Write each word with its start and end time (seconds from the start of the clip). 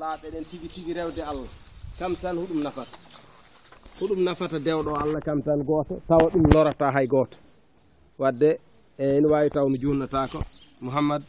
laaɓe 0.00 0.26
ɗen 0.32 0.44
tigi 0.50 0.68
tigi 0.74 0.92
rewde 0.98 1.22
allah. 1.30 1.50
Kam 1.98 2.12
tan 2.22 2.36
huɗum 2.40 2.60
nafata. 2.62 2.96
Huɗum 3.98 4.20
nafata 4.26 4.58
dewɗo 4.66 4.90
allah 5.02 5.20
kam 5.26 5.42
tan 5.42 5.60
gooto. 5.68 5.94
Tawa 6.08 6.26
ɗum 6.32 6.44
lorata 6.52 6.86
hay 6.94 7.06
gooto. 7.12 7.36
Wadde 8.18 8.50
e 8.98 9.04
ene 9.16 9.26
wawi 9.32 9.48
taw 9.54 9.66
mi 9.68 9.78
junnatako 9.82 10.38
mouhammad 10.82 11.22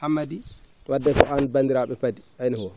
hammadi 0.00 0.38
wadde 0.88 1.10
ko 1.18 1.24
an 1.34 1.44
bandiraɓe 1.54 1.94
paadi 2.02 2.20
ayni 2.42 2.56
ho 2.60 2.68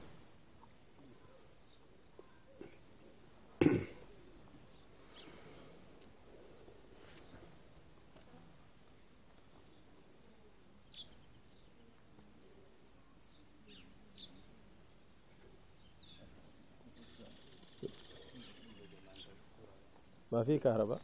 ما 20.44 20.48
في 20.48 20.58
كهرباء 20.60 21.02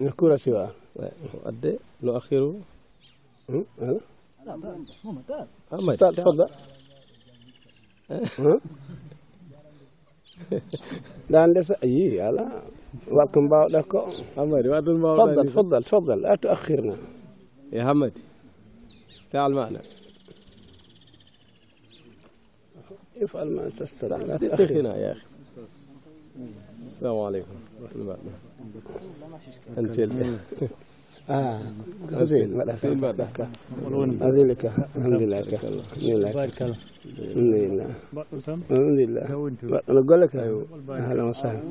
الكرة 0.00 0.36
سواء 0.36 0.74
أدي 1.44 1.78
لو 2.02 2.16
أخيره 2.16 2.60
هلا 3.80 4.00
ممتاز 5.72 6.16
تفضل 6.16 6.48
لان 11.30 11.52
لسه 11.52 11.76
اي 11.84 12.20
هلا 12.22 12.62
ولكم 13.10 13.48
باو 13.48 13.66
لك 13.68 13.96
حمدي 14.36 14.68
تفضل 14.68 15.46
تفضل 15.46 15.82
تفضل 15.82 16.22
لا 16.22 16.34
تؤخرنا 16.34 16.96
يا 17.72 17.84
حمدي 17.84 18.22
تعال 19.30 19.52
معنا 19.52 19.80
افعل 23.22 23.50
ما 23.50 23.68
تستطيع 23.68 24.16
لا 24.16 24.36
تؤخرنا 24.36 24.96
يا 24.96 25.12
اخي 25.12 25.27
assalamu 26.98 27.30
aleykum 27.30 27.54
mbaɗɗa 28.02 28.32
an 29.78 29.86
celɗe 29.94 30.24
hussein 32.18 32.50
mbaɗa 32.98 33.26
alhamdulillah 34.18 34.58
ka. 34.58 34.70
Alhamdulillah 34.98 35.38
ka. 35.46 35.56
Alhamdulillah. 35.62 36.34
Alhamdulillah. 38.66 39.30
Mbaɗɗono 39.62 40.00
golle 40.08 40.26
ka 40.26 40.42
ahlan 40.42 41.26
wa 41.30 41.34
sahlan. 41.38 41.62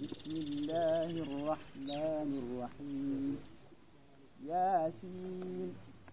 بسم 0.00 0.32
الله 0.32 1.12
الرحمن 1.28 2.28
الرحيم 2.40 3.36
ياسين 4.48 5.68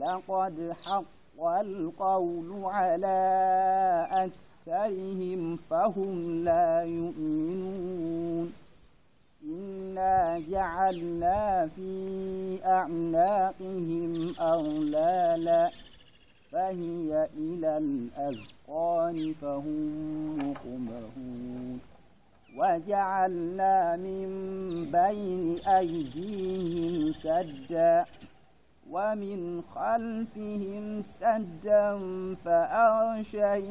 لقد 0.00 0.74
حق 0.84 1.42
القول 1.42 2.64
على 2.64 3.20
أكثرهم 4.10 5.56
فهم 5.70 6.44
لا 6.44 6.82
يؤمنون. 6.82 8.52
إنا 9.44 10.42
جعلنا 10.50 11.68
في 11.76 12.58
أعناقهم 12.64 14.34
أغلالا 14.40 15.70
فهي 16.52 17.28
إلى 17.38 17.78
الأذقان 17.78 19.34
فهم 19.40 20.50
مقمهون 20.50 21.80
وجعلنا 22.56 23.96
من 23.96 24.28
بين 24.92 25.58
أيديهم 25.68 27.12
سدا 27.12 28.04
ومن 28.90 29.62
خلفهم 29.74 31.02
سدا 31.02 31.98
فأغشيناهم 32.44 33.70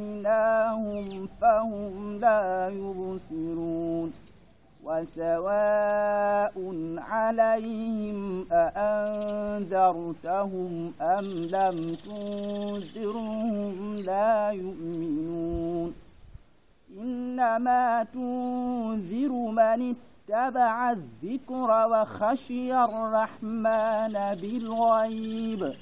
فهم 1.41 2.17
لا 2.19 2.69
يبصرون 2.69 4.11
وسواء 4.83 6.55
عليهم 6.97 8.45
أأنذرتهم 8.51 9.93
أم 11.01 11.25
لم 11.25 11.95
تنذرهم 12.05 13.95
لا 13.99 14.49
يؤمنون 14.49 15.93
إنما 16.97 18.03
تنذر 18.13 19.31
من 19.51 19.95
واتبع 20.29 20.91
الذكر 20.91 21.87
وخشي 21.91 22.83
الرحمن 22.83 24.13
بالغيب 24.41 25.73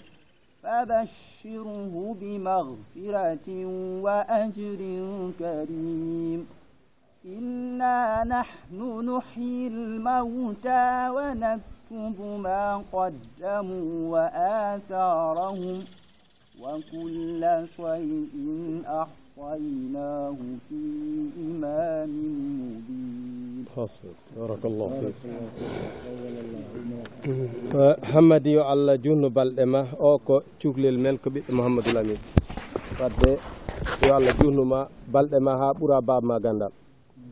فبشره 0.63 2.15
بمغفرة 2.21 3.65
وأجر 4.03 4.81
كريم. 5.39 6.47
إنا 7.25 8.23
نحن 8.23 9.09
نحيي 9.09 9.67
الموتى 9.67 11.09
ونكتب 11.09 12.39
ما 12.43 12.83
قدموا 12.93 14.11
وآثارهم 14.11 15.85
وكل 16.61 17.67
شيء 17.75 18.83
أحسن 18.87 19.26
ووصيناه 19.37 20.35
في 20.69 20.81
إمام 21.45 22.09
مبين. 22.57 23.65
حسبك. 23.77 24.17
بارك 24.37 24.63
الله 24.65 24.87
فيك. 25.01 25.15
hammadi 28.13 28.51
yo 28.57 28.61
allah 28.65 28.95
junnu 28.97 29.29
balɗe 29.29 29.63
ma 29.73 29.81
o 29.99 30.17
ko 30.27 30.35
cuklel 30.61 30.97
men 30.97 31.17
ko 31.21 31.27
ɓiɗɗo 31.29 31.51
mouhamadoul 31.57 31.97
amin 32.01 32.19
wadde 32.99 33.31
yo 34.07 34.11
allah 34.17 34.33
junnuma 34.41 34.79
balɗe 35.13 35.37
ma 35.45 35.53
ha 35.59 35.67
ɓuura 35.77 35.97
baba 36.01 36.25
ma 36.29 36.35
gandal 36.39 36.71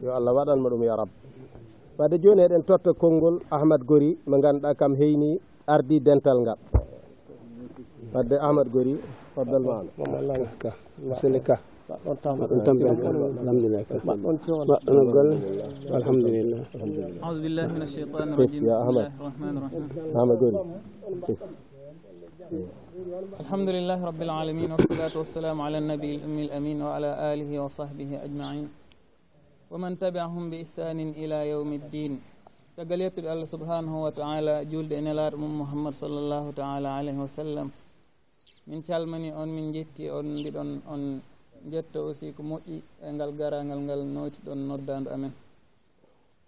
yo 0.04 0.10
allah 0.18 0.32
waɗanma 0.38 0.68
ɗum 0.70 0.84
ya 0.84 0.96
rab 1.00 1.10
wadde 1.98 2.16
joni 2.24 2.42
eɗen 2.46 2.64
totta 2.68 2.92
konngol 2.94 3.36
ahmad 3.52 3.82
gori 3.90 4.12
mo 4.28 4.36
ganduɗa 4.44 4.76
kam 4.80 4.94
heyni 5.00 5.40
ardi 5.68 6.00
dental 6.00 6.38
ngal 6.44 6.58
wadde 8.14 8.36
ahmad 8.48 8.68
gori 8.76 8.96
faddal 9.36 9.64
maano 9.70 9.90
mamallah 9.98 10.36
ka 10.62 10.70
masele 11.10 11.40
ka 11.48 11.56
ɗon 14.86 15.06
golle 15.16 15.38
alhamdulillah 16.00 16.62
ausubillah 17.28 17.66
min 17.74 17.82
alcheitan 17.86 18.28
irajim 18.34 18.64
bismillah 18.66 19.10
rahmani 19.28 19.60
rahim. 19.66 19.84
الحمد 23.44 23.70
لله 23.78 24.00
رب 24.10 24.22
العالمين 24.28 24.70
والصلاة 24.72 25.14
والسلام 25.22 25.58
على 25.62 25.78
النبي 25.84 26.12
الأمي 26.16 26.42
الأمين 26.48 26.78
وعلى 26.82 27.10
آله 27.34 27.52
وصحبه 27.64 28.10
أجمعين 28.28 28.68
ومن 29.72 29.92
تبعهم 30.00 30.44
بإحسان 30.52 31.00
إلى 31.22 31.38
يوم 31.54 31.70
الدين 31.74 32.14
caggal 32.78 33.00
yettude 33.08 33.28
allah 33.32 33.48
subhanahu 33.56 34.04
wa 34.06 34.12
taala 34.12 34.56
julde 34.72 34.94
e 35.00 35.02
nelaɗo 35.02 35.38
mum 35.44 35.54
mouhammad 35.64 35.94
sallllahu 35.96 36.52
taala 36.60 36.90
alayhi 37.00 37.20
wa 37.26 37.28
sallam. 37.40 37.68
Min 38.68 38.80
calmani 38.84 39.30
on 39.42 39.48
min 39.58 39.72
jetti 39.76 40.10
on 40.12 40.26
mbiɗon 40.40 40.70
on 40.94 41.02
jetta 41.72 42.00
aussi 42.00 42.32
ko 42.34 42.42
moƴƴi 42.44 42.78
e 43.02 43.12
ngal 43.14 43.32
garagal 43.40 43.80
ngal 43.86 44.02
noyti 44.16 44.40
ɗon 44.46 44.60
noddandu 44.68 45.10
amen. 45.16 45.34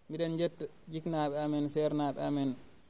Mbiɗen 0.10 0.38
jetta 0.40 0.66
jiknaɓe 0.92 1.36
amen 1.44 1.66
sernaɓe 1.68 2.20
amen 2.28 2.50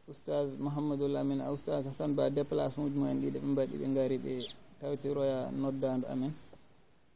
oustage 0.10 0.52
mouhammadoul 0.60 1.16
amin 1.18 1.42
a 1.42 1.50
oustage 1.52 1.86
hasane 1.88 2.14
ba 2.16 2.30
déplace 2.30 2.78
mumen 2.78 3.20
ɗiɗe 3.22 3.40
ɓe 3.40 3.48
mbaɗi 3.52 3.76
ɓe 3.82 3.88
gaari 3.96 4.18
ɓe 4.24 4.32
tawtiroya 4.80 5.50
noddandu 5.52 6.06
amen. 6.14 6.34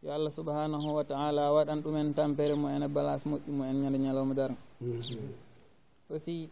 Yo 0.04 0.10
allah 0.12 0.32
subhanahu 0.32 0.88
wa 0.98 1.04
taala 1.04 1.54
waɗan 1.54 1.80
ɗumen 1.84 2.14
tampere 2.14 2.56
mu 2.62 2.68
en 2.68 2.84
e 2.84 2.88
balance 2.88 3.24
moƴƴi 3.30 3.52
mu 3.52 3.64
en 3.64 3.76
ñande 3.82 3.98
ñalawma 4.00 4.34
dara. 4.34 4.56
Aussi 6.10 6.50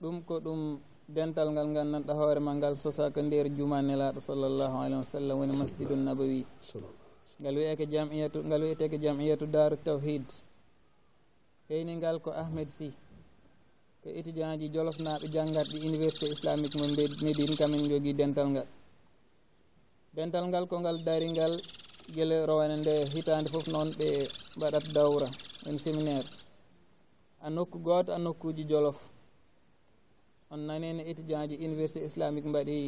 ɗum 0.00 0.22
ko 0.26 0.40
ɗum 0.40 0.78
dental 1.08 1.48
ngal 1.52 1.68
gandanɗa 1.74 2.12
hoore 2.14 2.40
ma 2.40 2.52
ngal 2.52 2.76
sosaka 2.76 3.22
nder 3.22 3.46
juma 3.56 3.80
nelaɗo 3.82 4.20
sallllahu 4.20 4.76
alayhi 4.84 5.00
wa 5.00 5.02
sallam 5.14 5.38
woni 5.38 5.54
masjidu 5.56 5.94
nabawi. 5.96 6.44
ngal 7.40 7.54
wiyeke 7.58 7.84
jamiyatu 7.92 8.38
ngal 8.48 8.62
wiyeteke 8.62 8.96
jamiyatu 9.04 9.46
daru 9.54 9.76
tawhid 9.86 10.26
heyningal 11.68 12.16
ko 12.24 12.30
ahmed 12.42 12.68
sy 12.68 12.88
ko 14.06 14.12
étudient 14.18 14.58
ji 14.60 14.66
jolofnaɓe 14.74 15.26
jangatɗi 15.34 15.76
université 15.90 16.26
islamique 16.34 16.76
mo 16.80 16.86
médine 17.24 17.54
kamin 17.60 17.82
jogui 17.90 18.12
dental 18.20 18.48
ngal. 18.54 18.66
Dental 20.16 20.44
ngal 20.48 20.64
ko 20.70 20.74
ngal 20.80 20.96
dari 21.06 21.26
ngal 21.34 21.52
guila 22.14 22.36
rowane 22.48 22.76
nde 22.80 22.94
hitande 23.12 23.48
foof 23.52 23.66
noon 23.72 23.88
ɓe 23.98 24.08
mbaɗat 24.56 24.84
dawra 24.96 25.28
en 25.68 25.76
séminaire. 25.84 26.28
A 27.44 27.50
nokku 27.54 27.76
goto 27.86 28.10
a 28.12 28.18
nokkuji 28.24 28.62
jolof. 28.70 28.98
On 30.52 30.60
nanino 30.68 31.02
étudient 31.10 31.48
ji 31.50 31.56
université 31.68 32.00
islamique 32.10 32.48
mbaɗi 32.50 32.78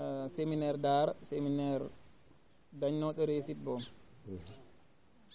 euh, 0.00 0.24
séminaire 0.36 0.78
dar 0.86 1.06
séminaire 1.30 1.84
dañnoɗo 2.80 3.22
réussite 3.30 3.60
boom 3.66 3.82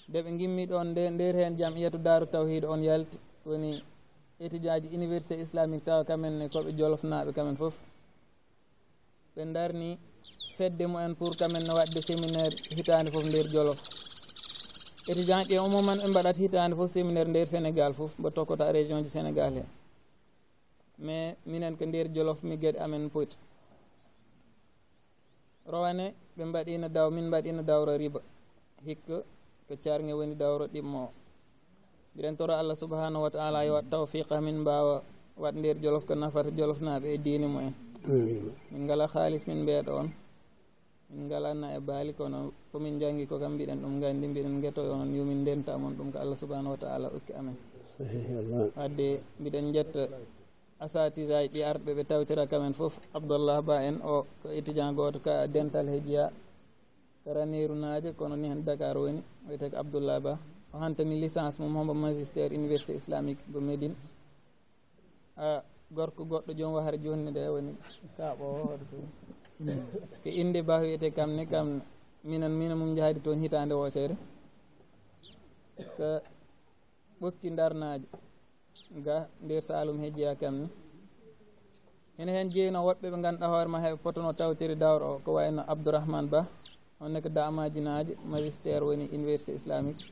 nde 0.10 0.18
ɓe 0.24 0.30
gimmi 0.40 0.64
ɗon 0.72 0.88
nde 0.92 1.02
nder 1.14 1.36
hen 1.40 1.54
jam 1.60 1.74
iyatu 1.78 1.98
daru 2.08 2.26
tawhid 2.34 2.64
on 2.74 2.82
yalti 2.90 3.18
woni 3.48 3.72
étudiant 4.46 4.82
ji 4.84 4.88
université 5.00 5.34
islamique 5.46 5.86
tawa 5.86 6.04
kamen 6.10 6.34
ne 6.40 6.46
koɓe 6.54 6.70
jolofnaɓe 6.80 7.32
kamen 7.38 7.56
foof 7.62 7.76
ɓe 9.36 9.42
darni 9.56 9.90
fedde 10.58 10.86
mumen 10.88 11.14
pour 11.20 11.34
kamen 11.42 11.64
ne 11.68 11.74
wadde 11.78 12.00
séminaire 12.08 12.56
hitande 12.78 13.10
foof 13.14 13.26
nder 13.30 13.46
jolof. 13.54 13.80
Étudiant 15.12 15.44
ƴe 15.50 15.58
omoman 15.66 15.98
ɓe 16.02 16.08
mbaɗat 16.12 16.38
hitande 16.44 16.76
foof 16.76 16.90
séminaire 16.96 17.30
nder 17.30 17.48
sénégal 17.54 17.94
foof 17.94 18.12
mbo 18.20 18.30
tokkota 18.36 18.72
région 18.78 19.04
ji 19.04 19.10
sénégal 19.10 19.54
he. 19.58 19.64
Mais 21.06 21.36
minen 21.52 21.76
ko 21.78 21.84
nder 21.86 22.08
jolof 22.16 22.40
mi 22.44 22.56
gueɗe 22.62 22.80
amen 22.86 23.10
poti 23.10 23.36
rowane 25.72 26.06
ɓe 26.38 26.44
mbaɗino 26.50 26.88
daw 26.96 27.08
min 27.16 27.26
mbaɗino 27.30 27.62
dawro 27.70 27.92
riba. 28.02 28.20
Hikka 28.86 29.18
ko 29.68 29.74
carge 29.84 30.14
woni 30.14 30.36
dawro 30.36 30.66
ɗimmo. 30.74 31.00
O 31.08 31.10
mbiɗen 32.14 32.36
toro 32.38 32.54
allah 32.54 32.76
subahanahu 32.76 33.24
wa 33.26 33.32
taala 33.32 33.66
yo 33.66 33.74
wat 33.74 33.88
tawfiqa 33.90 34.42
min 34.42 34.58
mbawa 34.64 35.04
wat 35.38 35.56
nder 35.56 35.78
jolof 35.84 36.04
ko 36.06 36.14
nafata 36.16 36.50
jolofnaɓe 36.52 37.08
e 37.16 37.18
dini 37.18 37.48
mumen. 37.48 37.74
Min 38.72 38.82
ngala 38.86 39.08
haalis 39.14 39.48
min 39.48 39.64
mbeeɗo 39.64 39.92
on. 40.02 40.10
Min 41.12 41.28
ngalanna 41.28 41.68
e 41.76 41.80
baali 41.80 42.14
kono 42.14 42.52
komin 42.72 43.00
jangi 43.00 43.28
ko 43.28 43.36
kam 43.40 43.54
mbiɗen 43.56 43.80
ɗum 43.84 44.00
gandi 44.02 44.28
mbiɗen 44.28 44.62
guetoyo 44.62 44.94
on 44.94 45.12
yomin 45.16 45.42
ndentamon 45.44 45.94
ɗum 45.98 46.12
ko 46.12 46.18
allah 46.20 46.38
subahanahu 46.40 46.72
wa 46.76 46.80
taala 46.80 47.08
okki 47.12 47.32
amen 47.40 47.56
wadde 48.78 49.08
mbiɗen 49.40 49.74
jetta 49.76 50.08
asatisaji 50.84 51.48
ɗi 51.54 51.60
arɓe 51.70 51.92
ɓe 51.98 52.04
tawtira 52.10 52.44
kamen 52.52 52.74
foof 52.80 52.96
abdoullah 53.18 53.62
ba 53.68 53.76
en 53.88 53.98
o 54.14 54.26
ko 54.42 54.48
étudiant 54.60 54.94
goto 54.98 55.20
ka 55.26 55.34
dental 55.48 55.88
hejiya 55.94 56.26
raniru 57.36 57.76
naaje 57.76 58.10
kono 58.20 58.36
ni 58.36 58.48
hen 58.52 58.62
dakar 58.68 58.98
woni 58.98 59.22
wiyete 59.48 59.70
ko 59.72 59.78
abdoullah 59.78 60.20
ba. 60.26 60.34
O 60.74 60.78
hantani 60.80 61.16
licence 61.22 61.60
mum 61.60 61.76
hombo 61.76 61.94
magistére 61.94 62.56
université 62.56 62.92
islamique 62.96 63.44
go 63.54 63.60
médine. 63.60 63.96
A 65.38 65.62
gorko 65.96 66.24
goɗɗo 66.26 66.52
jom 66.58 66.74
wahare 66.74 66.98
joni 67.04 67.24
nde 67.30 67.42
woni 67.54 67.72
kaɓo 68.18 68.46
hoɗo 68.58 68.76
to 68.80 68.98
ko 70.24 70.30
inde 70.42 70.60
ba 70.68 70.76
wiyete 70.82 71.08
kam 71.18 71.30
ne 71.36 71.44
kam 71.46 71.68
minen 72.24 72.54
mina 72.60 72.76
mum 72.76 72.96
jahadi 72.96 73.20
toon 73.22 73.40
hitande 73.44 73.74
wotere. 73.82 74.16
Ko 75.98 76.08
ɓokki 77.22 77.50
darnaje 77.58 78.08
ga 79.06 79.18
nder 79.44 79.62
salum 79.64 79.98
hejjiya 80.04 80.36
jeeya 80.36 80.40
kamne 80.42 80.68
ene 82.22 82.32
hen 82.38 82.48
jeyno 82.54 82.80
woɓɓe 82.88 83.08
ɓe 83.12 83.18
ganduɗa 83.24 83.48
hoore 83.52 83.70
ma 83.74 83.80
heɓe 83.84 83.98
potono 84.04 84.30
tawtiri 84.40 84.76
dawro 84.84 85.06
o 85.16 85.20
ko 85.26 85.30
wayno 85.38 85.62
abdourahmane 85.72 86.30
ba. 86.34 86.42
Onne 87.04 87.18
ko 87.24 87.30
damajinaji 87.30 88.14
magistére 88.32 88.84
woni 88.86 89.06
université 89.18 89.52
islamique. 89.60 90.04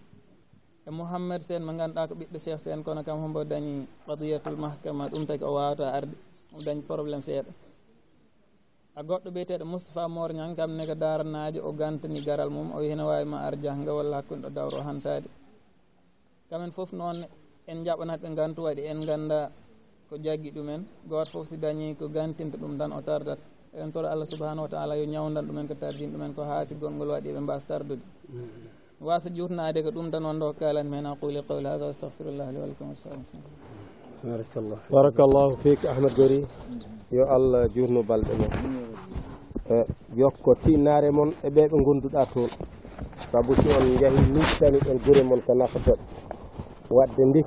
E 0.87 0.89
mouhammed 0.97 1.41
sen 1.47 1.61
mo 1.65 1.71
ganduɗa 1.79 2.07
ko 2.09 2.13
ɓiɗɗo 2.19 2.37
cheikh 2.43 2.59
sen 2.65 2.79
kono 2.85 3.01
kam 3.03 3.19
hombo 3.23 3.43
dañi 3.51 3.73
qadiyatul 4.07 4.57
mahkama 4.63 5.03
ɗum 5.11 5.23
taki 5.27 5.43
o 5.43 5.51
wawata 5.57 5.85
arde 5.97 6.15
o 6.57 6.59
dañi 6.65 6.81
probléme 6.89 7.21
seeɗa. 7.27 7.51
A 8.95 9.01
goɗɗo 9.03 9.29
biyeteɗo 9.35 9.65
moustapha 9.65 10.07
morñan 10.07 10.55
kam 10.57 10.71
ne 10.77 10.83
ko 10.89 10.95
daranaajo 10.95 11.59
o 11.67 11.71
gantani 11.79 12.19
garal 12.27 12.49
mum 12.49 12.71
o 12.75 12.77
wi 12.81 12.87
hene 12.91 13.03
wawi 13.09 13.25
ma 13.25 13.37
ar 13.47 13.55
jahga 13.63 13.91
walla 13.97 14.15
hakkude 14.17 14.41
ɗo 14.43 14.49
dawro 14.57 14.77
o 14.79 14.83
hantade 14.87 15.27
kamen 16.49 16.71
foof 16.71 16.91
noonne 16.93 17.27
en 17.71 17.79
jaɓanat 17.85 18.19
ɓe 18.23 18.29
gantu 18.35 18.59
waɗi 18.65 18.81
en 18.91 18.99
ganda 19.09 19.39
ko 20.09 20.15
jaggi 20.25 20.49
ɗumen. 20.55 20.81
Goto 21.09 21.29
foof 21.31 21.45
si 21.47 21.57
dañi 21.57 21.95
ko 21.99 22.05
gantinta 22.09 22.57
ɗum 22.57 22.77
tan 22.79 22.91
o 22.91 23.01
tardat. 23.01 23.39
En 23.73 23.91
toro 23.91 24.07
allah 24.07 24.25
subahanahu 24.25 24.65
wa 24.65 24.71
taala 24.73 24.93
yo 24.97 25.05
ñawdan 25.05 25.45
ɗumen 25.47 25.67
ko 25.67 25.75
tardin 25.75 26.09
ɗumen 26.13 26.33
ko 26.35 26.41
haasi 26.49 26.75
golngol 26.75 27.09
waɗi 27.13 27.29
ɓe 27.35 27.39
mbasa 27.39 27.67
tardude. 27.67 28.01
Mm-hmm. 28.01 29.05
Wasa 29.07 29.29
jutnade 29.29 29.79
ko 29.83 29.89
ɗum 29.91 30.09
tan 30.11 30.23
wonde 30.25 30.43
hokkalanmi 30.45 30.89
men 30.91 31.05
aquli 31.05 31.41
qawli 31.47 31.67
hada 31.69 31.85
astahfirullah 31.87 32.47
li 32.53 32.59
walakum 32.59 32.89
wassalam 32.89 33.23
barakallah. 34.23 34.79
Barakallahu 34.91 35.51
fik 35.63 35.79
ahmad 35.85 36.13
gori. 36.15 36.39
Yo 37.11 37.23
allah 37.35 37.67
jutno 37.73 38.03
balɗe 38.03 38.33
mon 38.39 38.51
yokko 40.17 40.51
tinnare 40.63 41.09
moon 41.11 41.29
e, 41.43 41.47
e 41.47 41.49
ɓe 41.49 41.61
ɓe 41.71 41.77
gonduɗa 41.85 42.25
toon. 42.33 42.49
Saabu 43.31 43.53
si 43.61 43.67
on 43.77 43.85
jaahi 44.01 44.19
nujtani 44.33 44.77
ɗon 44.85 44.97
e 44.97 44.99
guure 45.03 45.23
moon 45.23 45.41
ko 45.45 45.53
nafatoɓe 45.53 46.03
wadde 46.89 47.25
ndi 47.25 47.45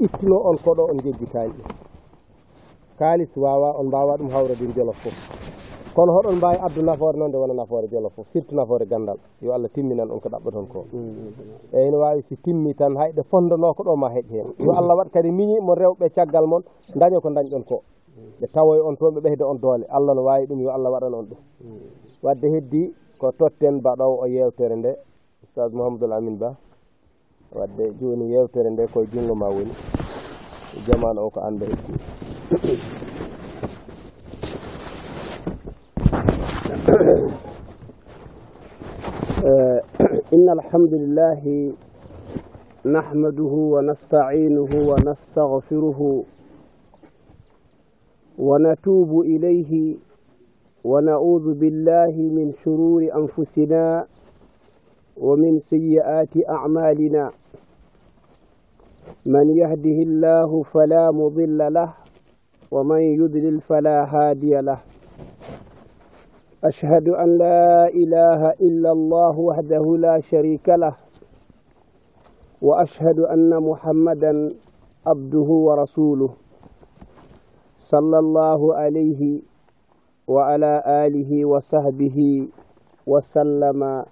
ittino 0.00 0.36
on 0.48 0.56
koɗo 0.58 0.82
on 0.90 0.98
jeggitani 1.04 1.52
ɗum. 1.52 1.66
Kalis 2.98 3.30
wawa 3.36 3.74
on 3.78 3.86
mbawa 3.86 4.16
ɗum 4.18 4.30
hawrede 4.30 4.66
jolof 4.76 4.96
foof 5.02 5.16
kono 5.94 6.12
hoɗon 6.12 6.36
mbawi 6.36 6.56
addu 6.66 6.82
nafoore 6.82 7.16
noon 7.18 7.28
nde 7.28 7.38
wona 7.38 7.54
nafoore 7.54 7.88
jolof 7.88 8.12
foof 8.14 8.28
surtout 8.32 8.52
nafoore 8.56 8.86
gandal. 8.86 9.18
Yo 9.42 9.52
allah 9.52 9.68
timminan 9.70 10.10
on 10.10 10.20
ko 10.20 10.28
ɗaɓɓaton 10.28 10.66
ko. 10.68 10.84
Mm, 10.92 10.98
mm, 10.98 11.08
mm. 11.10 11.76
Eyyi 11.78 11.90
ne 11.90 11.96
wawi 11.96 12.22
si 12.22 12.36
timmi 12.36 12.74
tan 12.74 12.94
hayɗe 12.96 13.22
fondano 13.30 13.74
ko 13.74 13.82
ɗo 13.82 13.96
ma 13.96 14.08
heeƴ 14.08 14.26
hen 14.30 14.46
yo 14.58 14.70
allah 14.72 14.94
waɗ 14.98 15.10
kadi 15.10 15.30
miñi 15.30 15.60
mo 15.60 15.74
rewɓe 15.74 16.10
caggal 16.14 16.46
moon 16.46 16.62
daña 16.94 17.20
ko 17.20 17.30
dañɗon 17.30 17.64
ko. 17.64 17.82
Ɓe 18.40 18.46
tawoy 18.52 18.78
on 18.80 18.96
toon 18.96 19.14
ɓe 19.14 19.20
ɓeyda 19.20 19.44
on 19.46 19.58
doole. 19.58 19.84
Allah 19.90 20.14
no 20.14 20.22
wawi 20.22 20.46
ɗum 20.46 20.60
yo 20.60 20.70
allah 20.70 20.90
waɗan 20.92 21.14
on 21.14 21.26
ɗum 21.26 21.38
wadde 22.22 22.46
heddi 22.54 22.94
ko 23.18 23.32
totten 23.32 23.74
mbaɗowo 23.80 24.22
o 24.22 24.26
yewtere 24.26 24.76
nde 24.76 24.90
oustage 25.42 25.74
mouhamadoul 25.74 26.12
amin 26.12 26.36
ba. 26.38 26.54
wadde 27.56 27.84
joni 28.00 28.24
yewtere 28.32 28.68
nde 28.70 28.84
koye 28.92 29.06
junngo 29.12 29.34
ma 29.40 29.48
woni 29.54 29.74
jamanu 30.86 31.18
o 31.26 31.30
ko 31.34 31.38
annda 31.48 31.64
hekki 31.70 31.92
إن 40.34 40.48
الحمد 40.52 40.94
لله 40.94 41.72
نحمده 42.86 43.52
ونستعينه 43.74 44.68
ونستغفره 44.90 46.24
ونتوب 48.38 49.20
إليه 49.20 49.96
ونعوذ 50.84 51.54
بالله 51.54 52.14
من 52.16 52.52
شرور 52.64 53.02
أنفسنا 53.16 54.06
ومن 55.20 55.58
سيئات 55.58 56.48
أعمالنا 56.48 57.30
من 59.26 59.46
يهده 59.56 59.98
الله 60.08 60.62
فلا 60.62 61.10
مضل 61.12 61.72
له 61.72 61.94
ومن 62.70 63.00
يضلل 63.00 63.60
فلا 63.60 64.04
هادي 64.14 64.54
له 64.60 64.78
أشهد 66.64 67.08
أن 67.08 67.38
لا 67.38 67.88
إله 67.88 68.50
إلا 68.60 68.90
الله 68.92 69.38
وحده 69.38 69.84
لا 69.98 70.20
شريك 70.20 70.68
له 70.68 70.96
وأشهد 72.62 73.18
أن 73.18 73.50
محمدا 73.62 74.48
عبده 75.06 75.48
ورسوله 75.66 76.30
صلى 77.78 78.18
الله 78.18 78.74
عليه 78.74 79.40
وعلى 80.28 80.82
آله 80.86 81.44
وصحبه 81.46 82.48
وسلم 83.06 84.04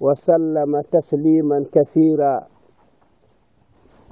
وسلم 0.00 0.80
تسليما 0.80 1.64
كثيرا 1.72 2.40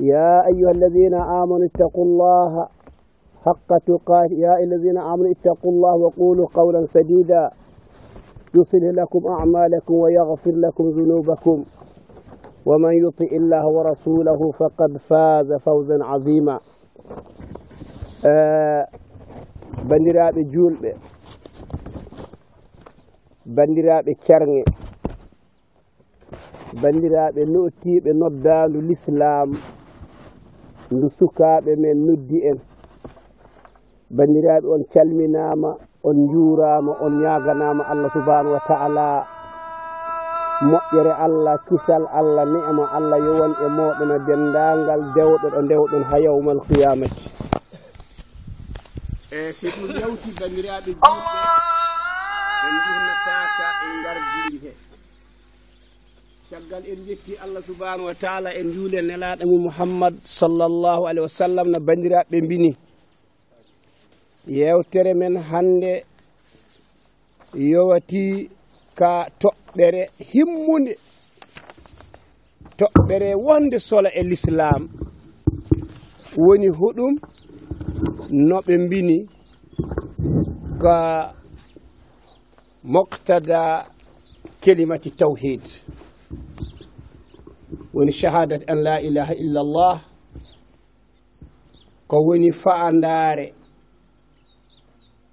يا 0.00 0.46
أيها 0.46 0.70
الذين 0.70 1.14
آمنوا 1.14 1.66
اتقوا 1.66 2.04
الله 2.04 2.68
حق 3.44 3.70
تقاته. 3.86 4.32
يا 4.32 4.56
أيها 4.56 4.64
الذين 4.64 4.98
آمنوا 4.98 5.30
اتقوا 5.30 5.72
الله 5.72 5.94
وقولوا 5.96 6.46
قولا 6.54 6.86
سديدا. 6.86 7.50
يصلح 8.58 8.90
لكم 8.96 9.26
أعمالكم 9.26 9.94
ويغفر 9.94 10.50
لكم 10.50 10.84
ذنوبكم. 10.88 11.64
ومن 12.66 12.92
يطع 12.92 13.30
الله 13.32 13.66
ورسوله 13.66 14.50
فقد 14.50 14.96
فاز 14.96 15.52
فوزا 15.52 15.98
عظيما. 16.04 16.60
آه 18.28 18.86
بندرابي 19.84 20.42
جولبي. 20.42 20.92
بندرابي 23.46 24.14
كرني. 24.14 24.64
bandiraɓe 26.82 27.42
notiɓe 27.54 28.10
noddandu 28.20 28.78
l'islam 28.88 29.50
ndu 30.94 31.06
sukaaɓe 31.18 31.72
men 31.82 31.98
noddi 32.06 32.38
en. 32.50 32.58
Banndiraaɓe 34.16 34.66
on 34.74 34.82
calminaama 34.92 35.70
on 36.08 36.16
njuuraama 36.24 36.92
on 37.04 37.12
ñaaganaama 37.22 37.82
allah 37.92 38.10
subhanahu 38.16 38.54
wa 38.56 38.62
taala. 38.68 39.06
Moƴƴere 40.70 41.12
allah 41.26 41.54
kisal 41.68 42.04
allah 42.18 42.44
ni'ama 42.54 42.84
allah 42.96 43.18
yowon 43.26 43.52
e 43.64 43.66
mooɓen 43.76 44.10
e 44.10 44.18
denndaangal 44.26 45.00
dewɗo 45.14 45.46
ɗo 45.52 45.58
ndewɗon 45.64 46.02
ha 46.10 46.16
yawmal 46.24 46.58
qiyamati 46.68 47.40
eyi 49.38 49.52
si 49.54 49.66
ɗum 49.74 49.90
yawti 50.00 50.28
banndiraaɓe 50.40 50.90
oh! 51.06 51.14
juuɓe 51.14 51.40
en 52.66 52.74
jurnataaka 52.84 53.66
e 53.86 53.88
ngardiiri 54.00 54.58
hee 54.64 54.76
caggal 56.50 56.82
en 56.82 56.98
jetti 57.06 57.38
allah 57.38 57.62
subahanahu 57.62 58.10
wa 58.10 58.14
taala 58.18 58.50
en 58.58 58.72
juule 58.74 58.98
nelaɗo 59.06 59.46
mum 59.46 59.62
mouhammad 59.70 60.14
sallllahu 60.38 61.02
alayhi 61.06 61.22
wa 61.22 61.36
sallam 61.42 61.66
no 61.70 61.78
bandiraɓe 61.86 62.36
mbini. 62.42 62.72
Yewtere 64.58 65.12
men 65.20 65.34
hande 65.50 65.92
yowati 67.70 68.24
ka 68.98 69.10
toɓɓere 69.40 70.02
himmude 70.30 70.92
toɓɓere 72.78 73.28
wonde 73.46 73.78
sola 73.88 74.10
e 74.10 74.22
l'islam 74.28 74.82
woni 76.44 76.66
huɗum 76.78 77.12
noɓe 78.48 78.72
mbini 78.84 79.16
ka 80.82 80.96
moctada 82.92 83.60
kelimati 84.62 85.10
tawhid. 85.18 85.62
woni 87.94 88.12
shahadat 88.12 88.62
an 88.70 88.78
la 88.86 88.96
ilaha 89.00 89.34
illallah 89.34 89.96
ko 92.06 92.16
woni 92.26 92.50
fa'andaare 92.52 93.54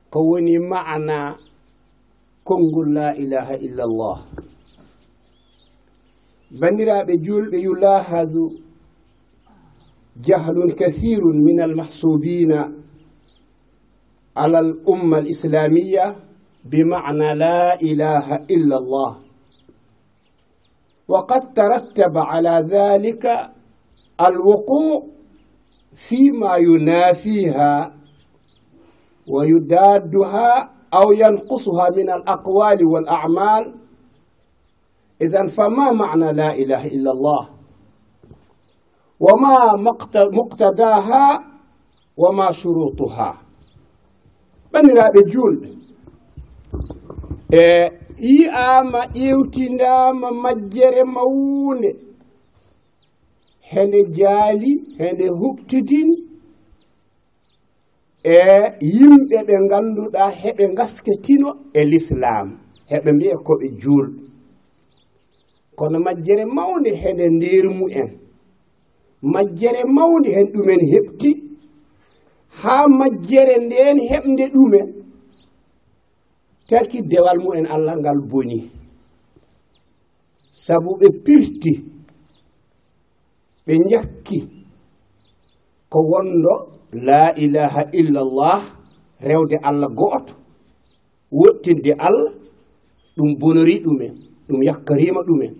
ko 0.09 0.19
woni 0.29 0.57
ma'ana 0.59 1.35
konngol 2.47 2.89
la 2.95 3.11
ilaha 3.13 3.55
illallah. 3.59 4.17
Banndiraaɓe 6.59 7.13
julɓe 7.25 7.57
yulahadu 7.59 8.43
jahlun 10.25 10.71
kathirun 10.79 11.43
min 11.43 11.59
almahsubina 11.59 12.71
ala 14.35 14.59
al 14.63 14.71
umma 14.87 15.17
al 15.17 15.27
islamiya 15.27 16.15
bi 16.69 16.79
ma'na 16.87 17.35
la 17.35 17.75
ilaha 17.83 18.35
illallah. 18.47 19.26
وقد 21.07 21.53
ترتب 21.53 22.17
على 22.17 22.63
ذلك 22.69 23.25
الوقوع 24.21 25.03
فيما 25.95 26.55
ينافيها 26.55 27.95
ويدادها 29.27 30.69
أو 30.93 31.11
ينقصها 31.11 31.89
من 31.97 32.09
الأقوال 32.09 32.85
والأعمال. 32.85 33.75
إذا 35.21 35.47
فما 35.47 35.91
معنى 35.91 36.31
لا 36.31 36.53
إله 36.53 36.87
إلا 36.87 37.11
الله؟ 37.11 37.49
وما 39.19 39.57
مقتداها 40.31 41.43
وما 42.17 42.51
شروطها. 42.51 43.41
بني 44.73 44.93
رابي 44.93 45.21
e 47.53 47.96
yi'ama 48.19 49.01
ƴewtindama 49.13 50.31
majjere 50.43 51.03
mawunde 51.03 51.89
hende 53.71 53.99
jaali 54.17 54.71
hende 54.99 55.25
huɓtidini 55.39 56.15
e 58.23 58.37
yimɓe 58.93 59.37
ɓe 59.47 59.55
ganduɗa 59.69 60.23
heɓe 60.41 60.65
gasketino 60.77 61.49
e 61.73 61.81
l'islam 61.89 62.47
heɓe 62.91 63.09
mbiya 63.15 63.37
koɓe 63.47 63.67
julɓe 63.81 64.21
kono 65.77 65.97
majjere 66.05 66.45
mawde 66.45 66.89
hende 67.01 67.25
ndermu 67.29 67.85
en 67.99 68.09
majjere 69.33 69.81
mawde 69.95 70.29
hen 70.35 70.47
ɗumen 70.53 70.81
heɓti. 70.91 71.31
Ha 72.61 72.75
majjere 72.99 73.55
nden 73.65 73.97
heɓde 74.09 74.43
ɗumen 74.53 74.87
taki 76.67 77.01
dewal 77.11 77.39
mu'en 77.43 77.65
allah 77.65 77.95
ngal 78.01 78.19
boni. 78.31 78.59
Sabu 80.51 80.91
ɓe 80.99 81.07
pirti 81.25 81.73
ɓe 83.65 83.73
jakki 83.89 84.39
ko 85.91 85.99
wondo 86.11 86.53
la 87.07 87.21
ilaha 87.43 87.81
illallah 87.99 88.59
rewde 89.27 89.55
allah 89.69 89.89
gooto 89.99 90.33
wottinde 91.39 91.91
allah 92.07 92.33
ɗum 93.15 93.29
bonori 93.39 93.75
ɗumen 93.85 94.13
ɗum 94.47 94.59
yakkarima 94.67 95.21
ɗumen 95.27 95.53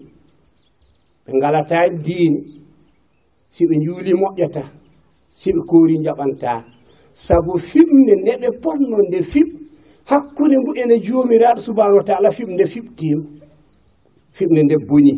ɓe 1.26 1.32
ngalata 1.38 1.78
diini 2.06 2.40
si 3.54 3.64
ɓe 3.70 3.76
juuli 3.84 4.12
moƴƴata 4.22 4.64
si 5.40 5.50
ɓe 5.56 5.62
koori 5.70 5.96
jaɓanta 6.06 6.52
sabu 7.26 7.54
fiɓnde 7.70 8.14
nde 8.22 8.32
ɓe 8.42 8.50
ponno 8.64 8.98
nde 9.08 9.20
fiɓ 9.32 9.50
hakkunde 10.10 10.56
ngu 10.62 10.72
ene 10.82 10.96
joomiraɗo 11.06 11.60
subahanahu 11.66 11.98
wa 12.00 12.04
taala 12.10 12.30
fiɓde 12.38 12.64
fiɓtima 12.74 13.24
fiɓde 14.38 14.60
nde 14.64 14.76
boni 14.88 15.14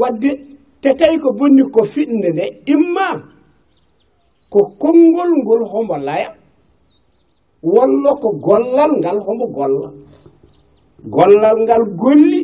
wadde 0.00 0.30
te 0.82 0.88
tawi 0.98 1.16
ko 1.22 1.28
bonni 1.38 1.62
ko 1.74 1.80
fiɗde 1.92 2.28
nde 2.32 2.44
imma 2.72 3.06
ko 4.52 4.60
konngol 4.80 5.30
ngol 5.42 5.62
hombo 5.72 5.96
laya 6.06 6.30
walla 7.74 8.10
ko 8.22 8.28
gollal 8.46 8.92
ngal 9.00 9.18
hombo 9.26 9.46
golla. 9.56 9.88
Gollal 11.14 11.56
ngal 11.66 11.82
golli 12.02 12.40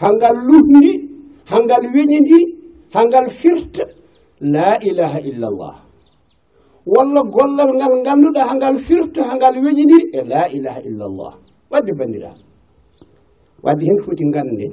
ha 0.00 0.08
ngal 0.16 0.36
luhndi 0.46 0.92
ha 1.50 1.56
ngal 1.64 1.84
weñidi 1.94 2.40
ha 2.94 3.00
ngal 3.06 3.26
firta 3.30 3.84
la 4.40 4.78
ilaha 4.88 5.18
illallah 5.30 5.74
walla 6.86 7.20
gollal 7.34 7.70
ngal 7.78 7.94
ngannduɗa 8.02 8.42
hangal 8.50 8.76
firta 8.76 9.22
hangal 9.30 9.54
weñidiri 9.64 10.06
e 10.12 10.20
la 10.30 10.42
ilaha 10.56 10.80
illallah. 10.88 11.32
Wadde 11.70 11.92
banndiraaɓe 11.98 12.42
wadde 13.64 13.82
hen 13.88 13.98
foti 14.04 14.24
ngannden 14.30 14.72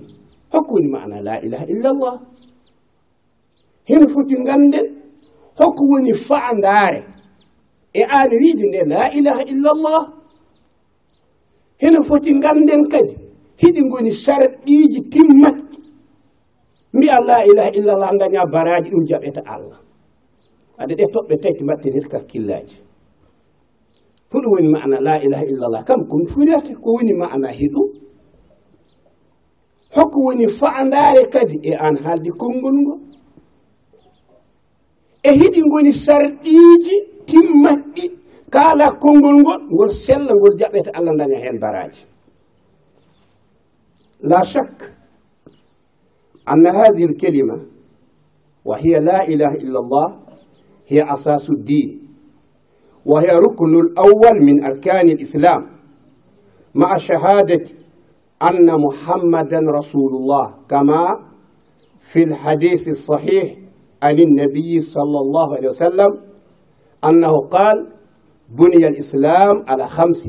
hokkuni 0.53 0.87
mana 0.91 1.17
la 1.21 1.35
ilaha 1.45 1.65
illallah. 1.73 2.15
Hen 3.89 4.03
foti 4.13 4.35
ngannden 4.43 4.87
hokko 5.59 5.83
woni 5.91 6.13
faandaare. 6.27 7.01
E 7.93 8.03
aan 8.03 8.31
wiide 8.41 8.65
nde 8.67 8.81
la 8.87 9.03
ilaha 9.11 9.41
illallah. 9.53 10.03
Heno 11.81 12.03
foti 12.03 12.31
ngannden 12.33 12.81
kadi 12.91 13.15
hiɗi 13.61 13.81
ngoni 13.87 14.11
sarɗiiji 14.13 14.99
timmat. 15.11 15.57
Mbiya 16.93 17.17
la 17.23 17.37
ilaha 17.45 17.71
illallah 17.79 18.11
daña 18.19 18.43
baraji 18.53 18.89
ɗum 18.91 19.03
jaɓeta 19.09 19.41
allah. 19.45 19.79
ade 20.80 20.94
ɗe 20.98 21.04
toɓɓe 21.14 21.34
tati 21.42 21.62
mbattenit 21.64 22.06
kakkillaji 22.12 22.76
huɗum 24.30 24.50
woni 24.52 24.68
mana 24.74 24.96
la 25.06 25.14
ilaha 25.24 25.44
illallah 25.50 25.82
kam 25.88 26.00
komi 26.10 26.26
furiyata 26.32 26.72
ko 26.82 26.88
woni 26.96 27.12
mana 27.20 27.48
hiɗum 27.58 27.88
hokko 29.96 30.18
woni 30.26 30.46
fa'andare 30.58 31.22
kadi 31.34 31.56
e 31.62 31.72
an 31.86 31.96
haalde 32.04 32.30
konngol 32.40 32.76
ngol 32.82 33.00
e 35.22 35.30
hiɗi 35.40 35.60
goni 35.72 35.92
sarɗiji 36.04 36.96
timmatɗi 37.28 38.04
kaala 38.54 38.86
konngol 39.02 39.36
ngol 39.42 39.60
ngol 39.72 39.90
sella 40.04 40.32
ngol 40.38 40.54
jaɓete 40.60 40.90
allah 40.98 41.14
daña 41.18 41.38
hen 41.44 41.58
baraji 41.62 42.02
la 44.30 44.40
chaque 44.52 44.96
أن 46.48 46.66
هذه 46.66 47.04
الكلمة 47.04 47.66
وهي 48.64 48.92
لا 49.02 49.28
إله 49.28 49.52
إلا 49.66 49.78
الله 49.78 50.08
هي 50.91 51.13
أساس 51.13 51.49
الدين. 51.49 52.07
وهي 53.05 53.27
ركن 53.37 53.79
الأول 53.79 54.43
من 54.45 54.63
أركان 54.63 55.09
الإسلام 55.09 55.69
مع 56.75 56.97
شهادة 56.97 57.63
أن 58.43 58.81
محمدا 58.81 59.59
رسول 59.77 60.15
الله 60.15 60.53
كما 60.69 61.07
في 61.99 62.23
الحديث 62.23 62.87
الصحيح 62.87 63.55
عن 64.03 64.19
النبي 64.19 64.79
صلى 64.79 65.19
الله 65.19 65.55
عليه 65.55 65.67
وسلم 65.69 66.09
أنه 67.05 67.39
قال 67.41 67.87
بني 68.49 68.87
الإسلام 68.87 69.63
على 69.67 69.87
خمس 69.87 70.27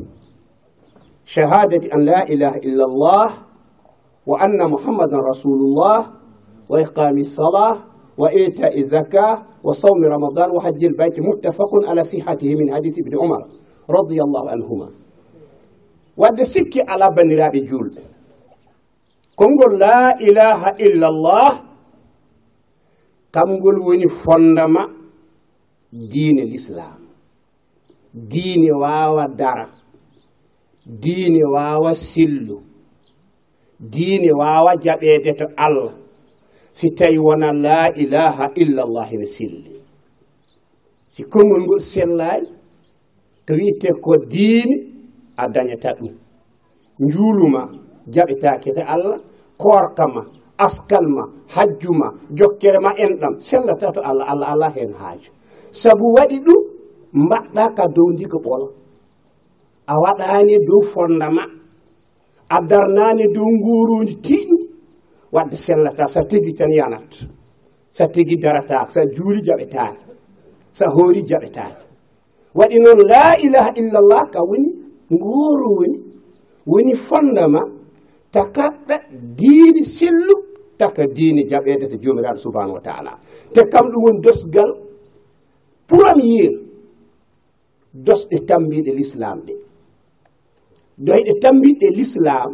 شهادة 1.25 1.95
أن 1.95 2.05
لا 2.05 2.29
إله 2.29 2.55
إلا 2.57 2.85
الله 2.85 3.31
وأن 4.27 4.71
محمدا 4.71 5.17
رسول 5.31 5.59
الله 5.61 6.07
وإقام 6.71 7.19
الصلاة 7.19 7.77
وإيتاء 8.18 8.74
الزكاة 8.80 9.36
وصوم 9.64 10.00
رمضان 10.16 10.50
وحج 10.56 10.82
البيت 10.86 11.16
متفق 11.20 11.72
على 11.90 12.04
صحته 12.04 12.50
من 12.56 12.74
حديث 12.76 12.96
ابن 13.00 13.14
عمر 13.22 13.42
radiallahu 13.88 14.48
anhuma 14.52 14.88
wadde 16.20 16.44
sikki 16.46 16.82
ala 16.84 17.08
bandiraɓe 17.16 17.60
julɓe 17.70 18.02
konngol 19.40 19.74
la 19.80 20.12
ilaha 20.28 20.70
illa 20.86 21.08
llah 21.24 21.54
kamngol 23.32 23.78
woni 23.86 24.08
fondama 24.22 24.84
diine 26.12 26.44
l'islam 26.52 27.00
diine 28.14 28.72
wawa 28.82 29.24
dara 29.40 29.68
diine 31.04 31.42
wawa 31.56 31.92
sillu 31.96 32.58
diine 33.80 34.30
wawa 34.42 34.72
jaɓede 34.84 35.32
to 35.40 35.46
allah 35.66 35.94
si 36.77 36.87
tawi 36.99 37.19
wona 37.27 37.49
la 37.65 37.81
ilaha 38.03 38.45
illallah 38.63 39.07
ene 39.15 39.27
selli 39.37 39.73
si 41.15 41.23
konngol 41.33 41.63
ngol 41.67 41.81
sellani 41.93 42.49
to 43.47 43.53
wiitte 43.59 43.91
ko 44.05 44.13
diine 44.33 44.77
a 45.37 45.45
dañata 45.55 45.91
ɗum. 45.99 46.15
Njuuluma 47.05 47.63
jaɓetake 48.15 48.71
to 48.77 48.83
allah 48.95 49.19
korka 49.63 50.05
ma 50.15 50.23
askal 50.67 51.07
ma 51.17 51.23
hajju 51.55 51.91
ma 52.01 52.07
jokkere 52.39 52.79
ma 52.85 52.91
enɗam 53.05 53.35
sellata 53.49 53.87
to 53.95 54.01
allah 54.09 54.27
allah 54.33 54.49
ala 54.55 54.69
hen 54.77 54.93
haaju. 55.01 55.31
Sabu 55.81 56.07
waɗi 56.17 56.37
ɗum 56.47 56.61
mbaɗɗa 57.25 57.65
ka 57.77 57.85
dow 57.95 58.09
ndiga 58.15 58.39
ɓola 58.45 58.67
a 59.87 59.95
waɗani 60.03 60.55
dow 60.69 60.81
fondama 60.93 61.43
a 62.49 62.57
darnani 62.71 63.25
dow 63.35 63.49
ngurundi 63.57 64.15
tiiɗum 64.25 64.62
wadde 65.33 65.57
sellata 65.57 66.07
sa 66.07 66.23
tegi 66.25 66.53
tan 66.53 66.71
yanat. 66.71 67.11
Sa 67.91 68.07
tegi 68.09 68.37
darata 68.37 68.87
sa 68.89 69.05
juuli 69.05 69.41
jaɓetaake 69.43 70.05
sa 70.73 70.87
hoori 70.95 71.23
jaɓetaake. 71.31 71.85
Waɗi 72.55 72.77
noon 72.85 73.01
la 73.11 73.37
ilaha 73.45 73.71
illallah 73.81 74.25
ka 74.33 74.41
woni 74.49 74.71
ngooro 75.15 75.69
woni 75.79 75.99
woni 76.67 76.95
fondama 76.95 77.61
takaɗɗa 78.33 78.97
diini 79.39 79.85
sellu 79.85 80.37
taka 80.79 81.03
diini 81.17 81.43
jaɓeede 81.51 81.87
to 81.91 81.97
joomiraaɗo 82.03 82.39
subahanahu 82.45 82.77
wa 82.79 82.85
taala. 82.89 83.13
Te 83.55 83.61
kam 83.73 83.87
ɗum 83.93 84.03
woni 84.05 84.19
dosgal 84.25 84.71
premier 85.89 86.53
dosɗe 88.07 88.37
tambiɗe 88.49 88.91
l'islam 88.99 89.39
ɗe. 89.47 89.55
Doyɗe 91.07 91.33
tambiɗe 91.43 91.87
l'islam 91.97 92.51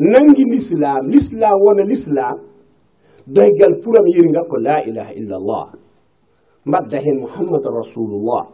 nangi 0.00 0.44
l'islam 0.52 1.02
l'islam 1.12 1.56
wona 1.60 1.84
l'islam 1.84 2.36
doygal 3.26 3.72
puram 3.82 4.06
yeringal 4.08 4.48
ko 4.48 4.56
la 4.56 4.80
ilaha 4.88 5.12
illallah. 5.20 5.66
Mbadda 6.64 6.98
hen 7.04 7.16
muhammadu 7.24 7.68
rasulullah 7.80 8.44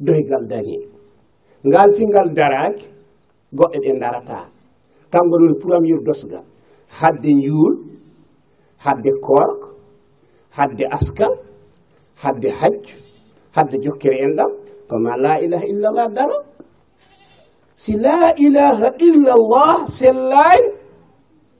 doygal 0.00 0.42
dañi 0.50 0.78
ngal 1.66 1.88
singal 1.96 2.28
daraki 2.34 2.86
goɗɗe 3.58 3.78
ɗe 3.84 3.90
darata 4.02 4.38
kamɓe 5.12 5.34
ɗon 5.40 5.54
puram 5.60 5.84
yer 5.90 6.00
dosgal 6.06 6.44
hadde 6.98 7.30
yuul 7.46 7.74
hadde 8.84 9.10
korko 9.26 9.68
hadde 10.56 10.84
askal 10.96 11.32
hadde 12.22 12.48
hajju 12.60 12.96
hadde 13.56 13.76
jokkere 13.84 14.18
en 14.24 14.32
ɗam 14.38 14.52
ko 14.88 14.94
la 15.24 15.34
ilaha 15.44 15.64
illallah 15.72 16.08
daro. 16.16 16.51
si 17.82 17.92
la 18.04 18.18
ilaha 18.46 18.88
illallah 19.08 19.76
sellaani 19.98 20.70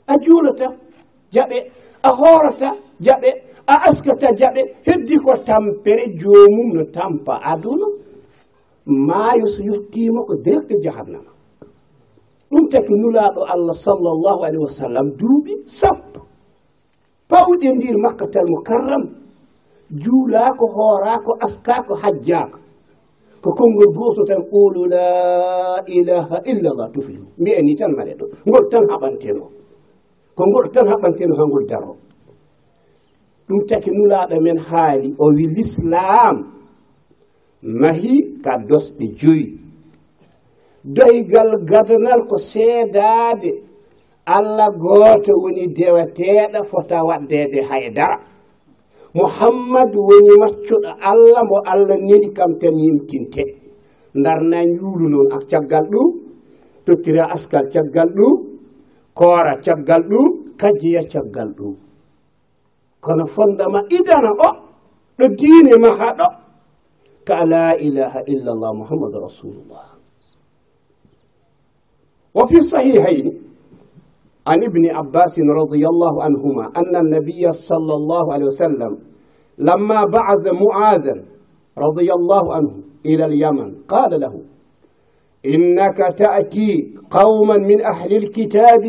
a 0.06 0.14
juulata 0.24 0.66
jaɓe 1.34 1.58
a 2.02 2.10
hoorata 2.18 2.68
jaɓe 3.06 3.30
a 3.66 3.74
askata 3.88 4.28
jaɓe 4.40 4.60
heddi 4.86 5.16
ko 5.24 5.32
tampere 5.48 6.04
joomum 6.20 6.68
no 6.76 6.82
tampa 6.96 7.34
aduna 7.52 7.86
maayo 9.08 9.46
so 9.54 9.60
yettima 9.62 10.20
ko 10.28 10.34
directe 10.44 10.74
jahannama. 10.84 11.30
Ɗum 12.50 12.64
taki 12.72 12.92
nulaaɗo 13.00 13.40
allah 13.52 13.74
sallllahu 13.84 14.40
alayhi 14.46 14.62
wa 14.66 14.74
sallam 14.80 15.06
duuɓi 15.18 15.52
sappo. 15.78 16.20
Pawɗe 17.30 17.68
ndir 17.76 17.96
makkatal 18.04 18.46
mukarram 18.52 19.04
juulaako 20.02 20.64
hoorako 20.76 21.30
askaako 21.46 21.94
hajjaako. 22.02 22.58
ko 23.42 23.50
konngol 23.58 23.90
gooto 23.90 24.22
tan 24.30 24.42
qulu 24.50 24.82
la 24.86 25.08
ilaha 25.86 26.36
illallah 26.50 26.86
tuflihu. 26.94 27.26
Mbiyen 27.38 27.64
ni 27.66 27.74
tan 27.74 27.90
mbaɗe 27.92 28.12
ɗo. 28.18 28.24
Ngol 28.46 28.64
tan 28.70 28.84
haɓanteno. 28.90 29.44
Ko 30.36 30.42
ngol 30.48 30.66
tan 30.74 30.86
haɓanteno 30.90 31.34
ha 31.38 31.44
ngol 31.50 31.64
daro. 31.70 31.92
Ɗum 33.48 33.60
taki 33.68 33.90
nulaaɗo 33.90 34.36
men 34.44 34.58
haali 34.68 35.08
o 35.18 35.26
wi 35.36 35.44
l'islam 35.54 36.36
mahi 37.80 38.14
ka 38.44 38.52
dosɗe 38.68 39.06
joyi. 39.20 39.46
Doygal 40.96 41.50
gadanal 41.68 42.20
ko 42.30 42.36
seedaade. 42.38 43.50
Allah 44.36 44.70
gooto 44.82 45.32
woni 45.42 45.64
deweteeɗo 45.76 46.60
fota 46.70 46.98
waɗdeede 47.08 47.60
haydara 47.70 48.31
muhammadu 49.14 49.98
woni 50.08 50.32
maccuɗo 50.40 50.90
allah 51.10 51.42
mo 51.48 51.56
allah 51.72 51.96
neni 52.08 52.28
kam 52.36 52.50
tan 52.60 52.74
yimtinte. 52.82 53.44
Darna 54.24 54.60
juulu 54.76 55.04
noon 55.08 55.28
ak 55.36 55.42
caggal 55.50 55.84
ɗum 55.92 56.08
tottira 56.84 57.24
askal 57.34 57.64
caggal 57.72 58.08
ɗum 58.16 58.34
koora 59.18 59.54
caggal 59.64 60.02
ɗum 60.10 60.28
kajiya 60.60 61.02
caggal 61.12 61.48
ɗum 61.58 61.74
kono 63.04 63.24
fondama 63.34 63.80
idana 63.96 64.30
o 64.46 64.48
ɗo 65.18 65.24
diine 65.38 65.72
maha 65.82 66.08
ɗo 66.18 66.26
ka 67.26 67.36
la 67.52 67.64
ilaha 67.86 68.20
illallah 68.32 68.70
muhammadu 68.80 69.16
rasulullah. 69.26 69.86
Wa 72.36 72.42
fi 72.48 72.58
sahihayni 72.62 73.32
عن 74.46 74.62
ابن 74.62 74.86
عباس 74.96 75.38
رضي 75.38 75.86
الله 75.86 76.22
عنهما 76.22 76.64
أن 76.76 76.96
النبي 76.96 77.52
صلى 77.52 77.94
الله 77.94 78.32
عليه 78.32 78.46
وسلم 78.46 78.98
لما 79.58 80.04
بعث 80.04 80.46
معاذا 80.62 81.14
رضي 81.78 82.12
الله 82.12 82.54
عنه 82.54 82.70
إلى 83.06 83.24
اليمن 83.24 83.74
قال 83.88 84.20
له 84.20 84.40
إنك 85.46 85.98
تأتي 86.18 86.94
قوما 87.10 87.56
من 87.56 87.82
أهل 87.84 88.16
الكتاب 88.16 88.82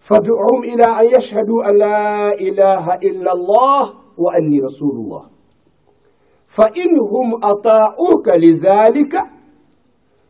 فادعهم 0.00 0.60
إلى 0.64 0.84
أن 0.84 1.16
يشهدوا 1.18 1.68
أن 1.68 1.76
لا 1.78 2.32
إله 2.32 2.94
إلا 2.94 3.32
الله 3.32 3.82
وأني 4.18 4.58
رسول 4.60 4.96
الله 5.04 5.22
فإنهم 6.46 7.28
أطاعوك 7.42 8.28
لذلك 8.28 9.14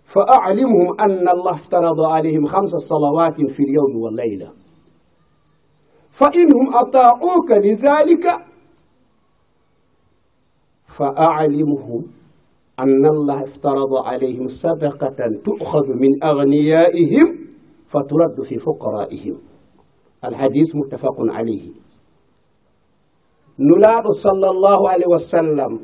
فأعلمهم 0.06 1.00
أن 1.00 1.28
الله 1.28 1.54
افترض 1.54 2.00
عليهم 2.00 2.46
خمس 2.46 2.70
صلوات 2.70 3.50
في 3.50 3.62
اليوم 3.62 4.02
والليلة. 4.02 4.52
فإنهم 6.10 6.74
أطاعوك 6.74 7.50
لذلك. 7.50 8.26
فأعلمهم 10.86 12.00
أن 12.80 13.06
الله 13.06 13.42
افترض 13.42 13.94
عليهم 13.94 14.48
صدقة 14.48 15.16
تؤخذ 15.44 15.86
من 15.94 16.24
أغنيائهم 16.24 17.26
فترد 17.86 18.42
في 18.44 18.58
فقرائهم. 18.58 19.38
الحديث 20.24 20.76
متفق 20.76 21.16
عليه. 21.18 21.72
نلاب 23.58 24.10
صلى 24.10 24.48
الله 24.50 24.88
عليه 24.90 25.06
وسلم. 25.06 25.80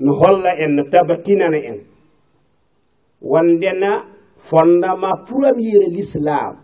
نهل 0.00 0.46
إن 0.46 0.90
تبتنن 0.90 1.54
إن. 1.54 1.97
wondena 3.22 4.04
fondama 4.36 5.16
premier 5.26 5.88
l'islam. 5.90 6.56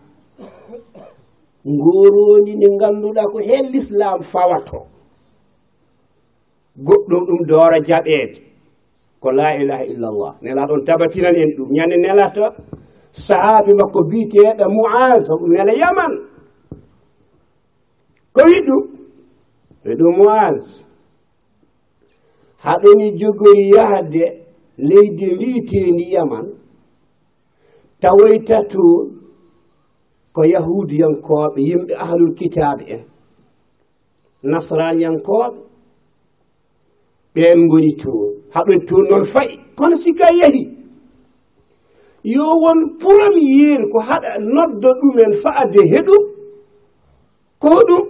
Ngoroni 1.67 2.55
ndi 2.55 2.67
ganduɗa 2.79 3.23
ko 3.31 3.39
hen 3.47 3.65
l'islam 3.71 4.21
fawato. 4.21 4.79
Goɗɗum 6.85 7.23
ɗum 7.27 7.39
doora 7.49 7.79
jaɓede. 7.87 8.39
Ko 9.21 9.31
la 9.31 9.55
ilaha 9.61 9.83
illallah. 9.85 10.33
Nela 10.41 10.65
ɗon 10.69 10.85
tabatinan 10.85 11.35
en 11.35 11.51
ɗum. 11.57 11.69
Ñande 11.75 11.95
nelata 11.97 12.45
sahabi 13.11 13.71
makko 13.79 13.99
biyeteɗo 14.09 14.65
moas 14.75 15.25
nela 15.53 15.73
yaman. 15.81 16.13
Ko 18.33 18.41
wi 18.45 18.59
ɗum? 18.67 18.83
Wi 19.85 19.93
ɗum 19.99 20.13
moas 20.17 20.85
haɗoni 22.65 23.07
jogori 23.19 23.69
yahde 23.75 24.44
leydi 24.77 25.25
mbiyeteendi 25.35 26.05
yaman 26.13 26.45
tawoyta 28.01 28.57
toon 28.71 29.05
ko 30.35 30.41
yahudiyankoɓe 30.53 31.59
yimɓe 31.69 31.93
ahlul 32.03 32.33
kitabe 32.37 32.83
en. 32.95 33.03
Nasraniyankoɓe 34.51 35.57
ɓen 37.35 37.59
goni 37.71 37.91
toon 38.01 38.29
haɓen 38.53 38.79
toon 38.87 39.03
noon 39.09 39.23
fayi 39.33 39.53
kono 39.77 39.95
sika 40.03 40.27
yeehi 40.39 40.63
yo 42.33 42.43
won 42.63 42.79
premier 43.01 43.79
ko 43.91 43.97
haɗa 44.09 44.31
nodda 44.53 44.89
ɗumen 45.01 45.33
faade 45.43 45.81
heɗum 45.91 46.23
ko 47.61 47.69
ɗum 47.87 48.03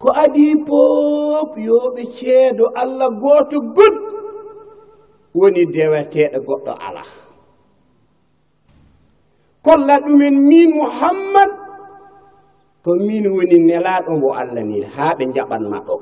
ko 0.00 0.08
adi 0.22 0.46
pop 0.68 1.50
yoɓe 1.66 2.02
ceedo 2.16 2.64
allah 2.82 3.08
goto 3.22 3.58
goɗɗo 3.76 4.05
woni 5.38 5.62
deweteɗo 5.74 6.38
goɗɗo 6.48 6.72
ala 6.86 7.02
kolla 9.64 9.94
ɗumen 10.04 10.34
min 10.48 10.68
muhammad 10.80 11.50
ko 12.84 12.90
min 13.06 13.24
woni 13.34 13.56
nelaɗo 13.68 14.12
mo 14.22 14.28
allah 14.40 14.62
ni 14.70 14.78
ha 14.94 15.06
ɓe 15.18 15.24
jaɓanma 15.34 15.78
ɗo. 15.86 15.94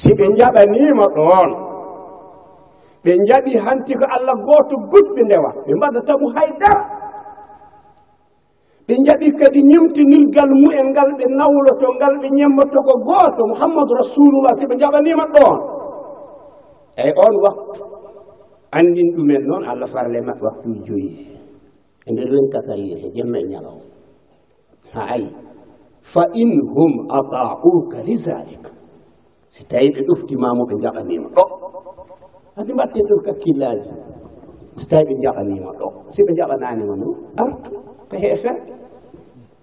Si 0.00 0.10
ɓe 0.18 0.24
jaɓanima 0.38 1.04
ɗon 1.16 1.50
ɓe 3.04 3.12
jaɓi 3.28 3.52
hanti 3.64 3.92
ko 4.00 4.04
allah 4.16 4.34
goto 4.46 4.74
goɗɓe 4.92 5.20
ndewa 5.26 5.50
ɓe 5.66 5.72
mbaɗatamo 5.78 6.26
haydara 6.36 6.82
ɓe 8.86 8.94
jaɓi 9.06 9.26
kadi 9.38 9.60
ñemtinirgal 9.70 10.50
mumen 10.60 10.86
ngal 10.92 11.10
ɓe 11.18 11.24
nawloto 11.38 11.86
ngal 11.96 12.14
ɓe 12.20 12.28
ñemmoto 12.38 12.78
ko 12.88 12.94
goto 13.08 13.42
mouhammadou 13.50 13.94
rasulullah 14.00 14.52
si 14.58 14.64
ɓe 14.70 14.74
jaɓanima 14.82 15.24
ɗon. 15.34 15.77
eyyi 16.98 17.12
on 17.24 17.34
waktu 17.44 17.80
andin 18.78 19.08
ɗumen 19.16 19.42
noon 19.48 19.62
allah 19.70 19.88
farle 19.94 20.18
ma 20.26 20.32
waktu 20.46 20.70
joyi. 20.86 21.10
E 22.06 22.08
nder 22.12 22.28
wenkatayir 22.32 22.98
he 23.02 23.08
jemma 23.16 23.38
e 23.38 23.44
ñalawma. 23.50 23.84
Ha 24.94 25.02
ayi 25.14 25.28
fa 26.12 26.22
in 26.42 26.50
hum 26.74 26.92
atauka 27.18 27.98
lidalik 28.06 28.64
si 29.54 29.62
tawi 29.70 29.88
ɓe 29.94 30.00
ɗoftimamo 30.08 30.62
ɓe 30.68 30.74
jaɓanima 30.82 31.28
ɗo. 31.36 31.44
Andi 32.58 32.72
mbatte 32.74 32.98
ɗon 33.08 33.20
kakkillaji 33.26 33.90
so 34.78 34.84
tawi 34.90 35.04
ɓe 35.08 35.14
jaɓanima 35.24 35.70
ɗo. 35.80 35.86
Si 36.14 36.20
ɓe 36.26 36.32
jaɓananima 36.38 36.94
noon 37.00 37.16
artu 37.42 37.70
ko 38.08 38.14
heefen 38.22 38.56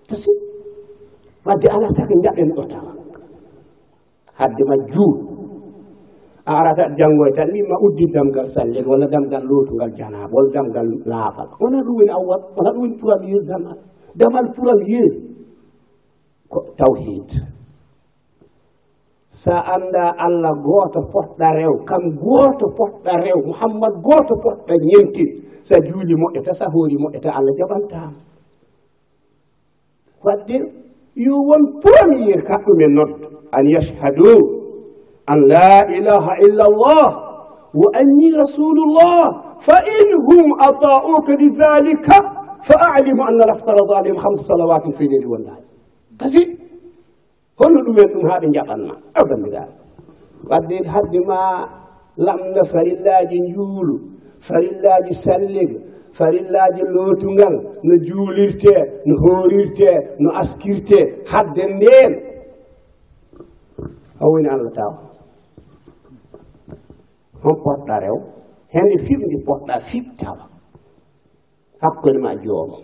kasi 0.09 0.29
wadde 1.45 1.67
ala 1.75 1.87
saka 1.97 2.13
jaɓen 2.23 2.49
ɗo 2.55 2.63
tawa 2.71 2.91
hadde 4.39 4.63
ma 4.69 4.75
juul 4.93 5.34
a 6.45 6.51
arata 6.61 6.83
janngoy 6.97 7.31
tan 7.35 7.49
mimma 7.51 7.75
uddi 7.85 8.05
damgal 8.13 8.45
sallel 8.45 8.85
walla 8.85 9.07
damgal 9.09 9.43
lootungal 9.49 9.89
janaba 9.97 10.29
walla 10.29 10.51
damgal 10.53 10.87
laafal 11.05 11.49
wona 11.59 11.79
ɗum 11.85 11.95
woni 11.97 12.11
awwal 12.17 12.41
wona 12.55 12.69
ɗum 12.73 12.81
woni 12.85 12.95
pural 13.01 13.21
yeeri 13.25 13.45
damal 13.49 13.77
damal 14.19 14.45
pural 14.55 14.81
yeeri 14.85 15.19
ko 16.49 16.59
tawhid 16.77 17.29
sa 19.33 19.55
annda 19.75 20.13
allah 20.25 20.53
gooto 20.63 20.99
poɗɗa 21.13 21.47
rew 21.59 21.73
kam 21.89 22.03
gooto 22.23 22.65
poɗɗa 22.77 23.13
rew 23.25 23.39
mouhammad 23.49 23.93
gooto 24.05 24.33
poɗɗa 24.43 24.73
ñentin 24.89 25.29
sa 25.65 25.75
juuli 25.81 26.13
moƴƴata 26.21 26.53
sa 26.53 26.65
hoori 26.73 26.95
moƴƴata 27.03 27.29
allah 27.37 27.53
jaɓantama 27.59 28.17
wadde 30.25 30.57
yo 31.25 31.35
won 31.47 31.63
premier 31.81 32.39
kaɗumen 32.47 32.91
noddo 32.97 33.27
an 33.57 33.65
yashhadu 33.73 34.64
an 35.27 35.39
la 35.49 35.83
ilaha 35.97 36.31
illa 36.45 36.63
allah 36.71 37.05
wa 37.73 37.87
anni 38.01 38.29
rasulullah 38.37 39.57
fa 39.59 39.77
in 39.83 40.07
hum 40.27 40.45
ata'uka 40.67 41.33
lidhalika 41.41 42.17
fa 42.63 42.75
alimu 42.97 43.21
anna 43.29 43.45
laftarada 43.51 43.93
alayhim 43.99 44.17
hamsa 44.23 44.43
salawatin 44.51 44.93
fi 44.97 45.03
leyli 45.07 45.25
wallahi 45.27 45.63
kasi 46.19 46.41
holno 47.59 47.79
ɗumen 47.85 48.07
ɗum 48.13 48.23
haa 48.29 48.39
ɓe 48.41 48.47
jaɓanma 48.55 48.93
aw 49.17 49.23
bandiraɓe 49.29 49.73
wadde 50.49 50.75
hadde 50.93 51.19
ma 51.27 51.39
lamna 52.17 52.61
farillaji 52.71 53.37
juulu 53.53 53.95
farillaji 54.47 55.13
salliga 55.13 55.77
farillaji 56.17 56.81
lootungal 56.95 57.55
no 57.87 57.93
juulirte 58.07 58.73
no 59.07 59.13
hoorirte 59.23 59.89
no 60.19 60.29
askirte 60.41 60.99
hadde 61.31 61.63
nden 61.65 61.75
ndeen 61.75 62.11
hawoni 64.19 64.47
allah 64.49 64.71
tawa 64.77 64.97
on 67.47 67.55
poɗɗa 67.63 67.95
rew 68.03 68.17
hene 68.73 68.95
fiɓde 69.05 69.35
poɗɗa 69.47 69.75
fiɓtawa 69.89 70.45
hakkude 71.81 72.19
ma 72.23 72.31
joomum 72.43 72.83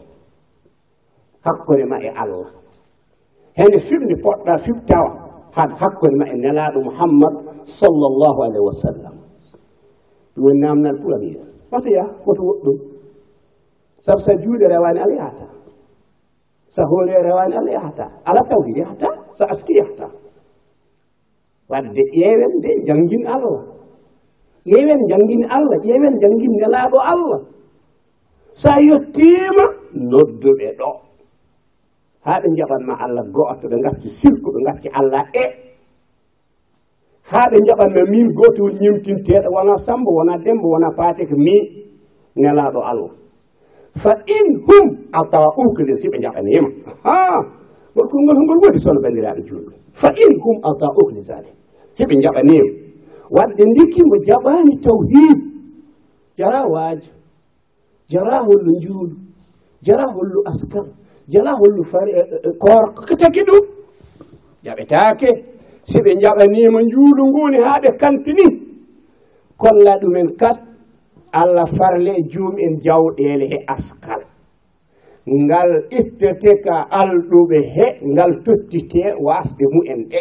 hakkude 1.45 1.83
ma 1.89 1.97
e 2.01 2.09
allah. 2.21 2.47
Hene 3.57 3.77
fiɓde 3.87 4.15
poɗɗa 4.23 4.53
fiɓtawa 4.65 5.09
han 5.55 5.69
hakkude 5.79 6.15
ma 6.19 6.25
e 6.29 6.35
nelaɗo 6.43 6.79
mouhammad 6.87 7.33
sallllahu 7.79 8.39
alayhi 8.45 8.65
wa 8.69 8.75
sallam. 8.83 9.15
Ɗum 10.35 10.43
woni 10.45 10.59
namdal 10.63 10.97
pour 11.01 11.13
awiya 11.17 11.43
woto 11.71 11.89
yaha 11.97 12.11
woto 12.25 12.41
woɗɗum. 12.49 12.77
Sabu 14.05 14.19
sa 14.19 14.33
juuɗe 14.41 14.65
rewani 14.73 14.99
ala 15.03 15.13
yahata. 15.21 15.45
Sa 16.69 16.83
hoore 16.89 17.15
rewani 17.27 17.55
ala 17.59 17.71
yahata. 17.77 18.05
Ala 18.25 18.41
tawhid 18.49 18.77
yahata 18.81 19.09
sa 19.33 19.45
aski 19.51 19.73
yahata. 19.79 20.07
Wadde 21.69 22.01
ƴeewen 22.15 22.51
nde 22.57 22.69
jangin 22.87 23.23
allah. 23.27 23.59
ƴeewen 24.65 25.01
janngini 25.09 25.45
allah 25.55 25.77
ƴeewen 25.85 26.15
janngini 26.21 26.55
nelaaɗo 26.61 26.97
allah. 27.11 27.39
So 28.53 28.69
a 28.69 28.77
yettiima 28.87 29.65
nodduɓe 30.11 30.67
ɗo. 30.79 30.89
Haa 32.25 32.39
ɓe 32.41 32.47
jaɓanma 32.57 32.93
allah 33.03 33.23
gooto 33.35 33.65
ɓe 33.71 33.75
ngacci 33.81 34.07
sirku 34.09 34.47
ɓe 34.53 34.59
ngacci 34.65 34.87
allah 34.99 35.23
e. 35.33 35.45
Haa 37.31 37.47
ɓe 37.51 37.57
jaɓanma 37.67 38.01
min 38.11 38.27
gooto 38.37 38.59
woni 38.63 38.77
ñimtinteeɗo 38.83 39.49
wona 39.55 39.73
samba 39.85 40.09
wona 40.17 40.33
dembo 40.45 40.67
wona 40.73 40.89
paate 40.97 41.23
ko 41.29 41.35
min 41.37 41.61
nelaaɗo 42.35 42.79
allah. 42.91 43.11
Fa 44.01 44.11
in 44.37 44.47
hum 44.67 44.85
atauka 45.11 45.83
nde 45.83 45.95
si 45.99 46.07
ɓe 46.11 46.17
jaɓaniima 46.23 46.69
ha 47.03 47.15
gorkol 47.95 48.21
ngol 48.23 48.35
hongol 48.39 48.59
woni 48.63 48.77
sono 48.79 48.99
banndiraaɓe 49.03 49.41
juulɓe 49.47 49.73
fa 50.01 50.07
in 50.23 50.31
hum 50.43 50.57
atauka 50.69 51.11
lisali 51.15 51.49
si 51.91 52.03
ɓe 52.05 52.15
jaɓaniima 52.23 52.71
wadde 53.35 53.63
ndiki 53.71 54.01
mo 54.09 54.15
jaɓani 54.27 54.73
tawhid. 54.83 55.39
Jara 56.37 56.61
waajo 56.73 57.11
jara 58.11 58.37
hollo 58.45 58.71
njuulu 58.77 59.15
jara 59.85 60.05
hollo 60.13 60.39
askar 60.49 60.85
jara 61.31 61.51
hollo 61.59 61.83
fari 61.91 62.11
eh, 62.11 62.27
eh, 62.45 62.51
korko 62.63 63.01
ko 63.07 63.13
taki 63.21 63.41
ɗum 63.47 63.63
jaɓetake 64.65 65.29
si 65.89 65.97
ɓe 66.05 66.11
jaɓanima 66.21 66.79
njuulu 66.87 67.21
nguni 67.29 67.57
ha 67.65 67.73
ɓe 67.83 67.89
kantini. 68.01 68.47
Kolla 69.61 69.93
ɗumen 70.01 70.29
kat 70.39 70.57
allah 71.41 71.65
farle 71.77 72.11
e 72.11 72.23
joom 72.31 72.55
en 72.65 72.73
jawɗele 72.85 73.45
e 73.55 73.57
askal 73.73 74.21
ngal 75.45 75.71
ittete 75.99 76.51
ka 76.65 76.75
alɗuɓe 76.99 77.57
he 77.75 77.85
ngal 78.11 78.31
tottite 78.45 79.03
wasɗe 79.25 79.63
mu'en 79.73 80.01
ɗe. 80.11 80.19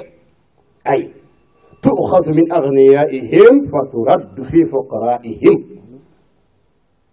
Ayi 0.91 1.05
tu'khadhu 1.83 2.31
min 2.39 2.47
agniyaihim 2.59 3.55
fa 3.71 3.81
turaddu 3.93 4.43
fi 4.51 4.61
fuqaraihim 4.73 5.57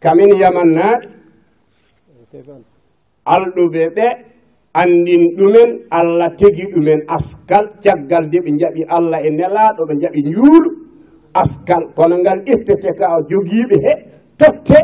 kamin 0.03 0.30
yamannaɗe 0.41 1.08
alɗuɓe 3.36 3.82
ɓe 3.95 4.08
andin 4.82 5.23
ɗumen 5.38 5.69
allah 5.99 6.30
tegi 6.39 6.63
ɗumen 6.73 6.99
askal 7.15 7.65
caggal 7.84 8.23
de 8.32 8.38
ɓe 8.45 8.51
jaɓi 8.62 8.82
allah 8.97 9.19
e 9.27 9.30
nelaɗo 9.38 9.82
ɓe 9.89 9.93
jaɓi 10.01 10.19
juulu 10.34 10.69
askal 11.41 11.84
kono 11.95 12.15
ngal 12.21 12.39
ittete 12.53 12.89
ka 12.99 13.06
jogiiɓe 13.30 13.75
he 13.86 13.93
totte 14.39 14.77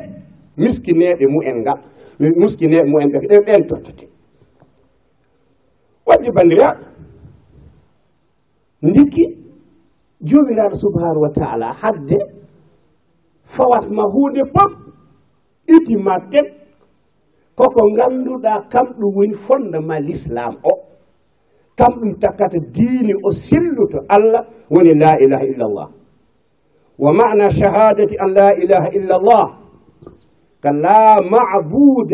miskineɓe 0.57 1.25
mu'en 1.33 1.57
ngal 1.63 1.79
miskineɓe 2.41 2.87
mu'en 2.91 3.09
ɓe 3.13 3.17
ɗe 3.29 3.37
ɓen 3.47 3.61
tottete 3.69 4.05
waɗi 6.07 6.29
bandiraɓe 6.35 6.83
ndikki 8.87 9.23
jomiraɗo 10.22 10.74
subhanahu 10.74 11.22
wa 11.22 11.30
taala 11.30 11.72
hadde 11.80 12.18
fawatma 13.44 14.02
hunde 14.12 14.42
pop 14.54 14.70
itima 15.74 16.14
teg 16.30 16.46
koko 17.58 17.82
ganduɗa 17.96 18.52
kam 18.72 18.86
ɗum 18.98 19.14
woni 19.16 19.34
fondement 19.34 20.00
l'islam 20.06 20.54
o 20.62 20.72
kam 21.78 21.92
ɗum 22.00 22.12
takkata 22.20 22.58
diini 22.74 23.12
o 23.22 23.30
silluto 23.32 23.98
allah 24.08 24.42
woni 24.70 24.94
la 24.94 25.16
ilaha 25.24 25.44
illa 25.46 25.64
allah 25.66 25.88
ومعنى 26.98 27.50
شهادة 27.50 28.10
أن 28.22 28.28
لا 28.34 28.50
إله 28.58 28.86
إلا 28.98 29.16
الله 29.16 29.46
كلا 30.62 31.20
معبود 31.22 32.10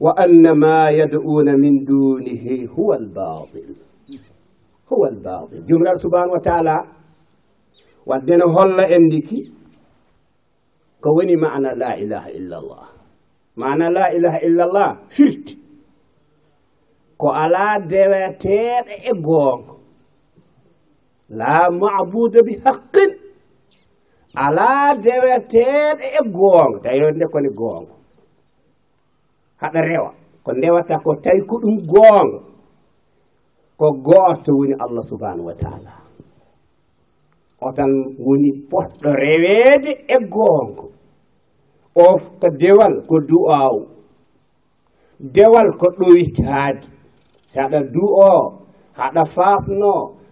وأن 0.00 0.50
ما 0.58 0.90
يدعون 0.90 1.60
من 1.60 1.84
دونه 1.84 2.68
هو 2.78 2.94
الباطل 2.94 3.74
هو 4.92 5.06
الباطل 5.06 5.66
جملة 5.66 5.94
سبحانه 5.94 6.32
وتعالى 6.32 6.84
ودنا 8.06 8.44
هلا 8.44 8.96
انديكي 8.96 9.52
كوني 11.00 11.36
معنى 11.36 11.78
لا 11.78 11.98
إله 11.98 12.28
إلا 12.28 12.58
الله 12.58 12.82
معنى 13.56 13.90
لا 13.90 14.16
إله 14.16 14.36
إلا 14.36 14.64
الله 14.64 14.98
فرت 15.10 15.56
ko 17.19 17.27
alaa 17.43 17.75
deweteeɗo 17.91 18.93
e 19.09 19.11
goonga 19.25 19.73
laa 21.39 21.65
mabuda 21.79 22.39
bi 22.47 22.53
haqqin. 22.65 23.11
Alaa 24.45 24.87
deweteeɗo 25.05 26.05
e 26.19 26.21
goonga 26.35 26.77
tawino 26.83 27.07
nde 27.15 27.25
kone 27.33 27.49
goonga 27.59 27.93
haɗa 29.61 29.79
rewa. 29.89 30.11
Ko 30.43 30.49
ndewata 30.57 30.95
ko 31.05 31.11
tawi 31.23 31.41
ko 31.49 31.55
ɗum 31.63 31.75
goonga 31.91 32.39
ko 33.79 33.87
gooto 34.05 34.51
woni 34.59 34.73
allah 34.83 35.03
subhanahu 35.09 35.47
wa 35.49 35.55
taala. 35.61 35.91
O 37.65 37.67
tan 37.77 37.91
woni 38.25 38.49
poɗɗo 38.69 39.09
reweede 39.23 39.91
e 40.05 40.17
goonga 40.33 40.83
o 41.97 42.05
ko 42.39 42.47
dewal 42.61 42.93
ko 43.09 43.15
du'aawu 43.29 43.81
dewal 45.35 45.67
ko 45.79 45.87
ɗowitaade 45.99 46.85
haɗa 47.55 47.79
du'o 47.93 48.31
haɗa 48.97 49.23
faatno 49.35 49.91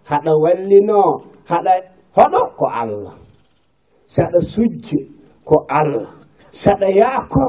haɗa 0.09 0.31
wallino 0.43 1.01
haɗa 1.49 1.73
hoɗo 2.15 2.39
ko 2.57 2.65
allah. 2.81 3.15
Saɗa 4.13 4.39
sujje 4.51 4.97
ko 5.47 5.55
allah. 5.79 6.09
Saɗa 6.61 6.87
yaako 6.99 7.45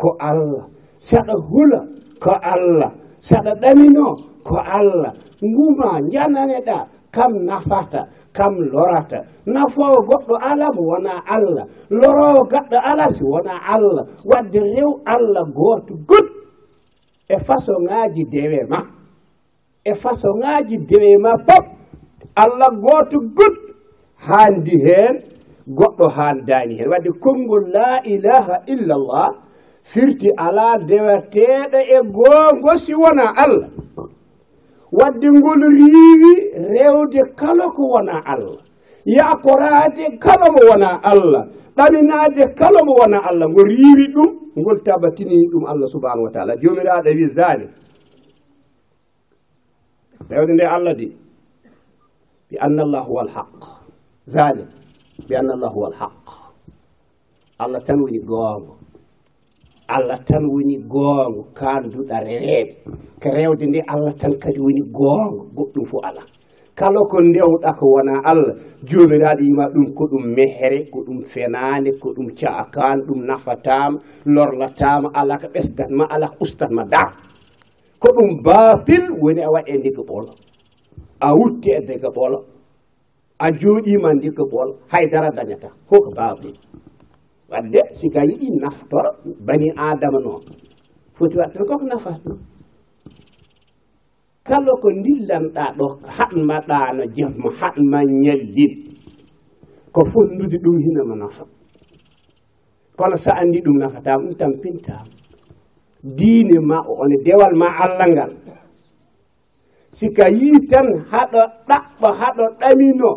ko 0.00 0.08
allah. 0.28 0.64
Saɗa 1.08 1.34
hula 1.48 1.80
ko 2.22 2.30
allah. 2.52 2.90
Saɗa 3.28 3.52
ɗamino 3.62 4.06
ko 4.48 4.56
allah. 4.78 5.12
Nguma 5.44 5.88
jananeɗa 6.12 6.76
kam 7.14 7.32
nafata 7.48 8.00
kam 8.36 8.52
lorata. 8.72 9.18
Nafowo 9.52 9.98
goɗɗo 10.08 10.34
ala 10.50 10.66
mo 10.76 10.82
wona 10.92 11.12
allah. 11.34 11.64
Lorowo 12.00 12.40
gaɗɗo 12.52 12.76
ala 12.90 13.04
si 13.14 13.22
wona 13.24 13.54
allah. 13.74 14.04
Wadde 14.30 14.60
rew 14.74 14.90
allah 15.14 15.44
gooto 15.56 15.94
gud 16.08 16.26
e 17.28 17.36
façon 17.46 17.80
ŋaji 17.88 18.22
dewe 18.32 18.60
ma. 18.70 18.78
e 19.90 19.92
façon 20.02 20.34
ŋaji 20.42 20.76
dewe 20.88 21.10
ma 21.24 21.32
pop 21.46 21.64
allah 22.42 22.70
gooto 22.84 23.18
god 23.38 23.54
haandi 24.26 24.76
heen 24.84 25.14
goɗɗo 25.68 26.06
haandani 26.16 26.74
heen. 26.78 26.88
Wadde 26.90 27.10
konngol 27.22 27.64
la 27.74 28.00
ilaha 28.04 28.62
illallah 28.66 29.28
firti 29.82 30.28
ala 30.36 30.78
deweteeɗo 30.88 31.78
e 31.96 31.98
goongo 32.14 32.72
si 32.78 32.94
wona 32.94 33.26
allah. 33.36 33.68
Wadde 34.92 35.28
ngol 35.30 35.60
riiwi 35.78 36.32
rewde 36.72 37.20
kala 37.36 37.66
ko 37.76 37.82
wona 37.92 38.22
allah. 38.24 38.62
Yakorade 39.04 40.18
kala 40.18 40.46
mo 40.54 40.60
wona 40.70 40.90
allah. 41.02 41.42
Ɗaminade 41.76 42.54
kala 42.58 42.80
mo 42.86 42.92
wona 43.00 43.18
allah. 43.28 43.48
Ngo 43.50 43.62
riiwi 43.64 44.06
ɗum 44.14 44.30
ngol 44.58 44.78
tabatini 44.84 45.50
ɗum 45.52 45.64
allah 45.66 45.86
subhanahu 45.94 46.24
wa 46.26 46.30
taala. 46.30 46.52
Jomiraɗo 46.62 47.08
e 47.10 47.14
wi 47.16 47.26
zalik 47.28 47.70
ɓewde 50.28 50.52
nde 50.54 50.64
allah 50.74 50.94
de 51.00 51.06
bi 52.48 52.56
anna 52.64 52.82
allah 52.86 53.02
huwa 53.08 53.22
alhaq 53.26 53.54
zalik 54.34 54.68
bi 55.28 55.34
anna 55.36 55.52
allah 55.56 55.70
huwa 55.74 55.86
alhaq 55.92 56.22
allah 57.62 57.80
tan 57.86 57.98
woni 58.02 58.18
goongo 58.30 58.74
allah 59.88 60.18
tan 60.28 60.44
woni 60.52 60.76
goongo 60.92 61.42
kaanduɗa 61.58 62.16
reweede 62.26 62.72
ko 63.22 63.28
rewde 63.36 63.64
nde 63.66 63.80
allah 63.92 64.12
tan 64.20 64.32
kadi 64.42 64.58
woni 64.60 64.82
goongo 64.98 65.42
goɗɗum 65.56 65.84
fof 65.90 66.04
ala. 66.08 66.22
Kala 66.76 67.00
ko 67.10 67.16
ndewɗa 67.24 67.70
ko 67.78 67.84
wona 67.94 68.14
allah 68.30 68.52
jomiraɗo 68.88 69.40
yima 69.44 69.64
ɗum 69.72 69.86
ko 69.96 70.02
ɗum 70.10 70.24
mehere 70.36 70.78
ko 70.92 70.98
ɗum 71.06 71.18
fenade 71.32 71.90
ko 72.02 72.08
ɗum 72.16 72.28
caakane 72.38 73.00
ɗum 73.08 73.20
nafatama 73.28 73.96
lorlatama 74.34 75.08
ala 75.20 75.34
ko 75.40 75.46
ɓesdatma 75.54 76.04
ala 76.14 76.26
ko 76.28 76.36
ustatma 76.44 76.82
dam 76.92 77.08
ko 78.00 78.08
ɗum 78.16 78.30
batil 78.44 79.04
woni 79.22 79.40
a 79.42 79.48
waɗe 79.54 79.72
ndikka 79.78 80.02
ɓoola 80.08 80.32
a 81.20 81.28
wutti 81.38 81.68
e 81.70 81.80
ndikka 81.84 82.08
ɓoola 82.16 82.38
a 83.38 83.46
jooɗima 83.60 84.08
ndikka 84.16 84.42
ɓoola 84.52 84.72
haydara 84.92 85.28
dañata. 85.36 85.68
Hoko 85.90 86.10
batil 86.18 86.54
wadde 87.50 87.80
sika 87.98 88.20
yiɗi 88.28 88.48
naftora 88.62 89.10
bani 89.46 89.68
adama 89.86 90.18
noon. 90.24 90.42
Foti 91.16 91.36
waɗ 91.40 91.52
koko 91.68 91.84
nafatno 91.90 92.34
kala 94.46 94.72
ko 94.82 94.88
dillanɗa 95.04 95.64
ɗo 95.78 95.86
haɗma 96.16 96.56
ɗano 96.68 97.02
jemma 97.16 97.48
haɗma 97.60 97.98
ñallin 98.22 98.72
ko 99.94 100.00
fondude 100.10 100.56
ɗum 100.64 100.76
hinama 100.84 101.14
nafa. 101.22 101.44
Kono 102.98 103.16
sa 103.16 103.32
andi 103.40 103.58
ɗum 103.64 103.76
nafatama 103.80 104.22
ɗum 104.24 104.34
tampintama 104.40 105.10
diine 106.03 106.57
ma 106.69 106.77
one 106.87 107.15
dewal 107.25 107.53
ma 107.55 107.67
allah 107.83 108.07
ngal 108.09 108.31
sika 109.93 110.29
yii 110.29 110.59
tan 110.69 110.87
haɗa 111.11 111.41
ɗaɓɓa 111.67 112.09
haɗa 112.19 112.45
ɗamino 112.59 113.09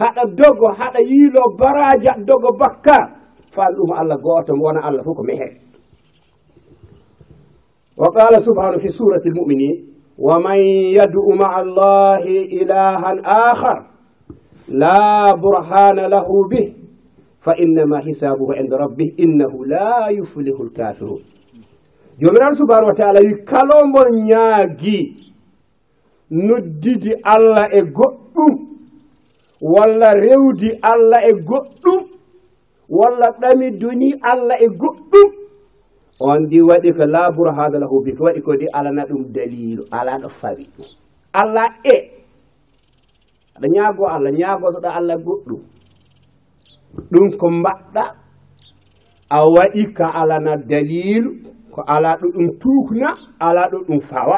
haɗa 0.00 0.22
dogo 0.38 0.66
haɗa 0.78 1.00
yiilo 1.10 1.42
baraja 1.58 2.12
dogo 2.28 2.50
bakkar 2.60 3.02
faal 3.54 3.72
ɗum 3.76 3.90
allah 4.00 4.16
gooto 4.24 4.52
mo 4.56 4.64
wona 4.70 4.80
allah 4.86 5.02
fof 5.04 5.16
ko 5.16 5.22
mehere 5.28 5.56
wa 7.96 8.08
qala 8.14 8.38
subhanahu 8.40 8.80
fi 8.82 8.88
surati 8.90 9.28
lmuminin 9.30 9.90
ومن 10.20 10.56
يدعو 11.00 11.32
مع 11.40 11.60
الله 11.60 12.24
إلها 12.60 13.10
آخر 13.52 13.86
لا 14.68 15.32
برهان 15.32 15.96
له 15.96 16.28
به 16.50 16.66
فإنما 17.40 17.98
حسابه 17.98 18.48
عند 18.56 18.72
ربه 18.74 19.08
إنه 19.20 19.52
jomiraɗo 22.19 22.55
subahanahu 22.59 22.91
wa 22.91 22.97
taala 22.99 23.19
wi 23.21 23.33
kala 23.49 23.85
mo 23.91 24.01
ñaagi 24.27 24.99
noddidi 26.31 27.11
allah 27.23 27.67
e 27.71 27.81
goɗɗum. 27.97 28.53
Walla 29.61 30.09
rewdi 30.13 30.69
allah 30.81 31.21
e 31.29 31.31
goɗɗum. 31.49 31.99
Walla 32.89 33.27
ɗamidoni 33.41 34.09
allah 34.31 34.57
e 34.59 34.67
goɗɗum. 34.81 35.27
On 36.19 36.39
ɗi 36.49 36.59
waɗi 36.69 36.89
ko 36.97 37.03
laaburo 37.05 37.51
haada 37.57 37.77
lahu 37.79 38.03
bi 38.03 38.11
ko 38.17 38.23
waɗi 38.25 38.41
ko 38.41 38.51
ɗi 38.59 38.67
alana 38.77 39.03
ɗum 39.09 39.21
dalilu. 39.35 39.83
Ala 39.91 40.17
ɗo 40.21 40.29
fawi. 40.29 40.65
Allah 41.33 41.67
e. 41.83 41.95
Aɗa 43.55 43.67
ñaago 43.75 44.03
allah 44.07 44.31
ñaagotoɗo 44.39 44.89
allah 44.99 45.17
goɗɗum. 45.25 45.61
Ɗum 47.11 47.25
ko 47.39 47.45
mbaɗɗa. 47.59 48.03
A 49.29 49.39
waɗi 49.55 49.83
ka 49.97 50.05
alana 50.21 50.55
dalilu. 50.69 51.31
ko 51.75 51.81
ala 51.95 52.09
ɗo 52.21 52.27
ɗum 52.35 52.47
tuukna 52.61 53.07
ala 53.47 53.63
ɗo 53.71 53.77
ɗum 53.87 53.99
fawa 54.09 54.37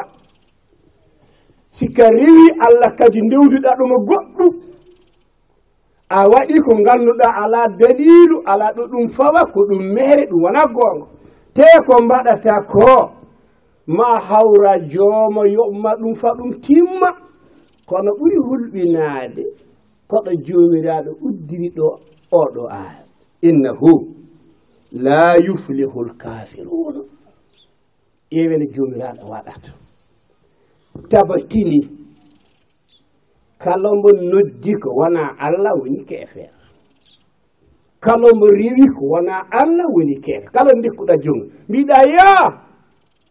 sikka 1.76 2.04
rewi 2.10 2.46
allah 2.66 2.90
kadi 2.98 3.20
ndewduɗa 3.26 3.70
ɗuma 3.78 3.96
goɗɗum 4.08 4.52
a 6.08 6.20
waɗi 6.32 6.56
ko 6.64 6.72
ngannduɗa 6.80 7.28
ala 7.42 7.60
dalilu 7.78 8.36
ala 8.52 8.66
ɗo 8.76 8.82
ɗum 8.92 9.06
fawa 9.16 9.40
ko 9.52 9.60
ɗum 9.68 9.82
mere 9.94 10.22
ɗum 10.30 10.40
wona 10.44 10.62
goonga. 10.74 11.06
Te 11.54 11.64
ko 11.86 11.94
mbaɗata 12.04 12.54
ko 12.72 12.88
ma 13.96 14.08
hawra 14.28 14.72
joomo 14.92 15.42
yoɓma 15.56 15.90
ɗum 16.00 16.14
fa 16.20 16.28
ɗum 16.38 16.50
timma. 16.64 17.10
Kono 17.88 18.10
ɓuri 18.18 18.38
hulɓinaade 18.46 19.42
koɗo 20.10 20.30
joomiraaɗo 20.46 21.10
uddiri 21.26 21.68
ɗo 21.76 21.86
oɗo 22.40 22.62
aaya. 22.78 23.02
Innahu 23.48 23.92
la 25.04 25.36
yuflihu 25.46 25.98
lkafiruna 26.08 27.00
ƴeewene 28.32 28.66
joomiraaɗo 28.74 29.24
waɗata 29.32 29.70
tabatini 31.10 31.80
kala 33.62 33.88
mbo 33.98 34.08
noddi 34.30 34.72
ko 34.82 34.88
wonaa 34.98 35.30
allah 35.46 35.72
woni 35.80 36.04
keefeere 36.08 36.52
kala 38.00 38.28
mbo 38.36 38.46
rewi 38.50 38.86
ko 38.96 39.02
wonaa 39.12 39.42
allah 39.60 39.86
woni 39.94 40.16
keefe 40.24 40.46
kala 40.54 40.70
ndikkuɗa 40.78 41.14
jom 41.24 41.40
mbiɗa 41.68 41.98
ya 42.16 42.28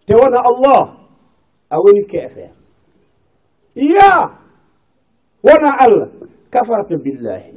te 0.06 0.14
wona 0.16 0.40
allah 0.50 0.82
a 1.70 1.76
woni 1.84 2.04
keefeere 2.12 2.54
ya 3.76 4.10
wona 5.44 5.70
allah 5.84 6.10
kafarta 6.54 6.96
billahi 7.04 7.54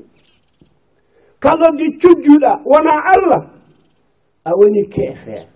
kala 1.45 1.71
ndi 1.71 1.85
cujjuɗa 2.01 2.51
wona 2.71 2.93
allah 3.13 3.43
a 4.45 4.51
woni 4.59 4.83
keefeere 4.95 5.49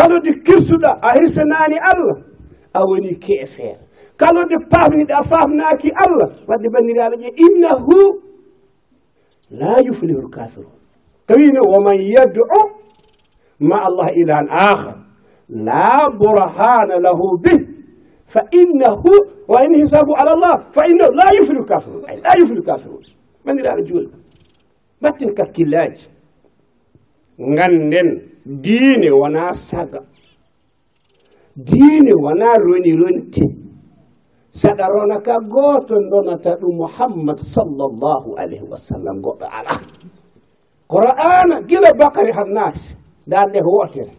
kala 0.00 0.16
ɗo 0.24 0.32
kirsuɗa 0.46 0.90
a 1.02 1.08
hirsanani 1.18 1.76
allah 1.90 2.16
a 2.72 2.80
woni 2.88 3.12
keefeere 3.24 3.80
kala 4.20 4.40
ɗo 4.50 4.56
paamniɗa 4.72 5.16
famnaki 5.30 5.88
allah 6.04 6.28
wadde 6.48 6.68
bandiraɓe 6.74 7.16
ƴe 7.22 7.28
innahu 7.44 7.96
la 9.60 9.70
yuflihu 9.86 10.20
lkafirun 10.26 10.72
tawino 11.26 11.60
woman 11.70 11.98
yad'u 12.14 12.60
ma 13.68 13.76
allah 13.86 14.08
ilan 14.20 14.46
ahar 14.48 14.96
la 15.48 16.08
burhana 16.18 16.96
lahu 17.06 17.26
bih 17.44 17.60
fa 18.26 18.40
innahu 18.60 19.10
wa 19.48 19.58
in 19.64 19.74
hisabu 19.74 20.12
ala 20.20 20.32
llah 20.42 20.56
fa 20.74 20.82
innahu 20.90 21.12
la 21.18 21.26
yuflihu 21.36 21.64
kafirun 21.66 22.04
ay 22.08 22.16
la 22.24 22.32
yuflihu 22.40 22.62
kafirun 22.64 23.04
bandiraɓe 23.44 23.82
juulɓe 23.88 24.16
batten 25.02 25.34
kakkillaji 25.34 26.08
ganden 27.40 28.08
diine 28.44 29.08
wona 29.10 29.52
saga. 29.54 30.00
Diine 31.56 32.12
wona 32.14 32.56
roni 32.60 32.92
ronti 33.00 33.44
saɗa 34.50 34.86
rona 34.94 35.16
ka 35.26 35.34
gooto 35.52 35.94
donata 36.10 36.52
ɗum 36.60 36.76
muhammad 36.82 37.38
sallllahu 37.38 38.28
alayhi 38.38 38.64
wa 38.70 38.76
sallam 38.76 39.16
goɗɗo 39.24 39.46
ala. 39.58 39.74
Qur'ana 40.90 41.56
gila 41.68 41.90
bakary 41.98 42.32
hannas 42.34 42.96
darde 43.26 43.58
ko 43.62 43.70
wotere. 43.78 44.12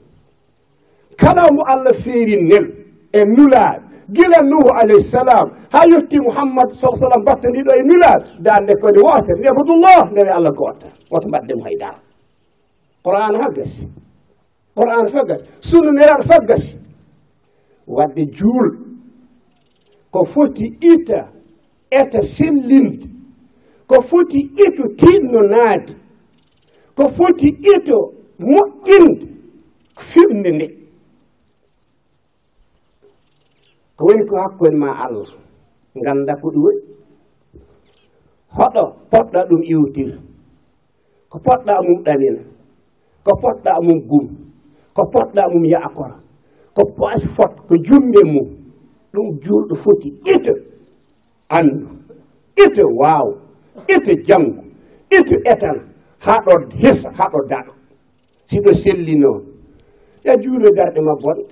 Kala 1.19 1.51
mo 1.51 1.61
allah 1.67 1.93
feeri 1.93 2.35
nel 2.49 2.65
e 3.11 3.21
nulaaɓe 3.35 3.83
gila 4.15 4.39
nuhu 4.49 4.69
alayhi 4.81 5.01
salam 5.03 5.47
ha 5.73 5.79
yetti 5.91 6.17
mouhammad 6.25 6.71
sa 6.73 6.87
sallam 6.95 7.23
battandiɗo 7.27 7.71
e 7.75 7.81
nulaaɓe 7.89 8.25
darde 8.45 8.73
kode 8.81 8.99
wotere. 9.03 9.39
Nebadullah 9.43 10.01
ndewe 10.11 10.31
allah 10.37 10.51
goota. 10.59 10.87
Woto 11.11 11.27
mbaddemo 11.27 11.63
haydara. 11.67 11.99
qur'an 13.03 13.35
ha 13.35 13.49
gasi 13.55 13.87
qur'an 14.75 15.07
fa 15.07 15.23
gasi 15.27 15.45
sunna 15.59 15.91
neraɗo 15.91 16.23
fa 16.23 16.37
gasi 16.47 16.77
wadde 17.87 18.25
juul. 18.31 18.69
Ko 20.11 20.25
foti 20.25 20.65
ita 20.81 21.31
eta 21.89 22.21
sellinde 22.21 23.07
ko 23.87 24.01
foti 24.01 24.39
ito 24.65 24.83
tiɗno 24.99 25.39
naade 25.51 25.93
ko 26.95 27.07
foti 27.07 27.47
ito 27.73 27.97
moƴƴinde. 28.39 29.25
Fiɓde 30.09 30.49
nde. 30.55 30.67
Ko 33.95 34.05
woni 34.05 34.23
ko 34.29 34.35
hakkude 34.41 34.75
ma 34.77 34.89
allah. 35.05 35.29
Ganda 36.03 36.33
ko 36.41 36.47
ɗum 36.53 36.63
woni. 36.63 36.81
Hoɗo 38.55 38.83
poɗɗa 39.11 39.39
ɗum 39.49 39.61
iwtir 39.71 40.11
ko 41.29 41.37
poɗɗa 41.45 41.73
mum 41.85 42.03
ɗamina 42.05 42.41
ko 43.25 43.31
poɗɗa 43.41 43.71
mum 43.85 43.99
gum 44.09 44.25
ko 44.95 45.01
poɗɗa 45.13 45.43
mum 45.53 45.63
yaakora 45.73 46.15
ko 46.75 46.81
pos 46.97 47.21
fot 47.35 47.53
ko 47.67 47.73
jumɓe 47.85 48.19
mum 48.33 48.47
ɗum 49.13 49.27
julɗo 49.43 49.75
foti 49.83 50.09
ita 50.33 50.53
andu 51.57 51.87
ita 52.63 52.83
waaw 52.99 53.27
ita 53.95 54.11
janggo 54.27 54.63
ita 55.17 55.35
etan 55.51 55.77
haɗo 56.25 56.53
hisa 56.81 57.09
haɗo 57.17 57.39
daɗo. 57.49 57.71
Siɗo 58.49 58.71
selli 58.73 59.15
noon 59.21 59.41
ya 60.25 60.33
juulo 60.41 60.67
darɗe 60.77 60.99
ma 61.07 61.13
bonɗe 61.21 61.43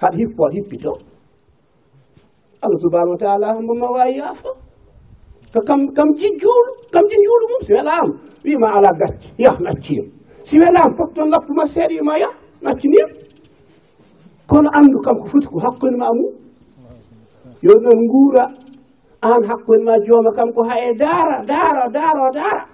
haɗa 0.00 0.16
hippo 0.18 0.42
haɗa 0.44 0.54
hippito. 0.56 0.92
Allah 2.62 2.78
subahanahu 2.82 3.14
wa 3.16 3.18
taala 3.22 3.46
mbo 3.62 3.74
mawa 3.74 4.02
yaafo. 4.18 4.50
ko 5.52 5.60
kam 5.68 5.80
kam 5.96 6.08
ji 6.14 6.28
juulu 6.40 6.72
kam 6.92 7.04
ji 7.10 7.16
juulu 7.24 7.44
mum 7.50 7.60
si 7.66 7.72
welaama 7.72 8.14
wiima 8.44 8.68
ala 8.76 8.90
gat 9.00 9.14
yah 9.38 9.56
nacciim 9.60 10.04
si 10.44 10.58
welaama 10.60 10.96
fof 10.96 11.10
toon 11.14 11.28
lappuma 11.32 11.64
seeɗa 11.66 11.94
wima 11.98 12.14
yah 12.18 12.34
nacciniim 12.62 13.10
kono 14.48 14.68
anndu 14.78 14.98
kam 15.04 15.16
ko 15.20 15.26
foti 15.30 15.46
ko 15.46 15.58
hakkunde 15.60 15.98
ma 15.98 16.08
mum. 16.18 16.32
Yo 17.62 17.72
ɗon 17.84 17.98
nguura 18.08 18.44
aan 19.22 19.42
hakkunde 19.48 19.84
ma 19.84 19.94
jooma 20.06 20.30
kam 20.36 20.48
ko 20.56 20.62
hay 20.68 20.94
daara 20.96 21.44
daara 21.44 21.84
daaro 21.96 22.26
daara. 22.32 22.64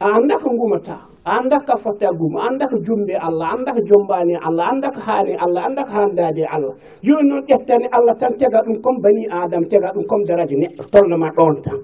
A 0.00 0.06
annda 0.16 0.36
ko 0.36 0.48
ngumataa. 0.52 1.11
annda 1.24 1.58
ka 1.66 1.74
fotta 1.78 2.10
gum 2.18 2.34
annda 2.36 2.66
ko 2.66 2.76
jumde 2.82 3.14
allah 3.14 3.54
annda 3.54 3.70
ko 3.72 3.80
jombani 3.86 4.34
allah 4.42 4.64
annda 4.72 4.88
ko 4.90 5.00
haani 5.06 5.34
allah 5.44 5.62
annda 5.68 5.82
ko 5.86 5.92
handade 5.94 6.44
allah. 6.54 6.74
Joni 7.02 7.28
noon 7.30 7.42
ƴettani 7.46 7.86
allah 7.96 8.14
tan 8.18 8.32
tega 8.38 8.58
ɗum 8.66 8.76
comme 8.82 9.00
bani 9.02 9.24
adame 9.30 9.66
tega 9.70 9.88
ɗum 9.94 10.04
comme 10.10 10.24
daraja 10.26 10.56
neɗɗo 10.62 10.82
tolnoma 10.92 11.28
ɗon 11.36 11.56
tan. 11.64 11.78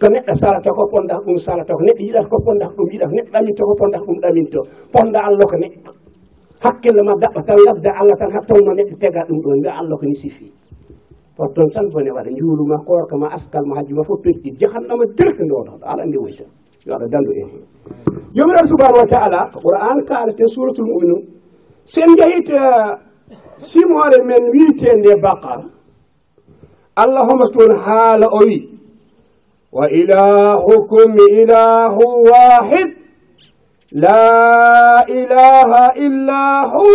Ko 0.00 0.06
neɗɗo 0.08 0.32
sarata 0.40 0.70
ko 0.76 0.82
ponda 0.92 1.14
ɗum 1.24 1.36
sarata 1.36 1.72
ko 1.76 1.82
neɗɗo 1.84 2.02
yiɗata 2.06 2.28
ko 2.32 2.36
ponda 2.46 2.66
ɗum 2.76 2.88
yiɗata 2.92 3.12
neɗɗo 3.16 3.30
ɗaminto 3.34 3.62
ko 3.68 3.74
ponda 3.80 3.98
ɗum 4.06 4.16
ɗaminto. 4.24 4.60
Ponda 4.92 5.18
allah 5.28 5.44
ko 5.50 5.56
neɗɗo. 5.62 5.90
Hakkille 6.64 7.02
ma 7.04 7.12
daɓɓa 7.22 7.40
tan 7.46 7.58
labda 7.66 7.90
allah 8.00 8.16
tan 8.20 8.30
ha 8.34 8.40
tolno 8.48 8.70
neɗɗo 8.78 8.94
tega 9.02 9.20
ɗum 9.28 9.38
ɗon 9.44 9.56
mbiya 9.60 9.72
allah 9.80 9.96
ko 10.00 10.04
ni 10.08 10.16
sifi 10.16 10.46
potton 11.36 11.68
tan 11.74 11.86
bone 11.92 12.10
waɗa 12.16 12.30
juuluma 12.38 12.78
korka 12.86 13.16
ma 13.18 13.26
askal 13.36 13.64
ma 13.66 13.74
hajjuma 13.78 14.02
fof 14.06 14.18
perti 14.24 14.48
jahannama 14.60 15.04
dirke 15.18 15.42
ndonoɗo 15.44 15.82
aɗa 15.82 16.02
andi 16.06 16.18
woytan 16.22 16.46
yo 16.86 16.94
allah 16.94 17.08
dandu 17.08 17.30
en 17.40 17.48
yomiraɗo 18.34 18.66
subahanahu 18.72 19.02
wa 19.04 19.10
taala 19.14 19.40
qur'an 19.52 19.98
kaalete 20.08 20.44
suratul 20.46 20.86
muminum 20.86 21.20
sen 21.84 22.08
jahit 22.16 22.48
simore 23.58 24.18
men 24.24 24.42
wiitende 24.52 25.16
baqara. 25.22 25.64
Allah 26.96 27.24
homa 27.26 27.50
toon 27.52 27.70
haala 27.74 28.28
o 28.30 28.40
wi. 28.46 28.58
Wa 29.72 29.88
ilahukum 29.90 31.18
ilahu 31.18 32.04
wahid 32.30 32.88
la 33.90 35.02
ilaha 35.10 35.90
illa 35.98 36.42
hu 36.70 36.86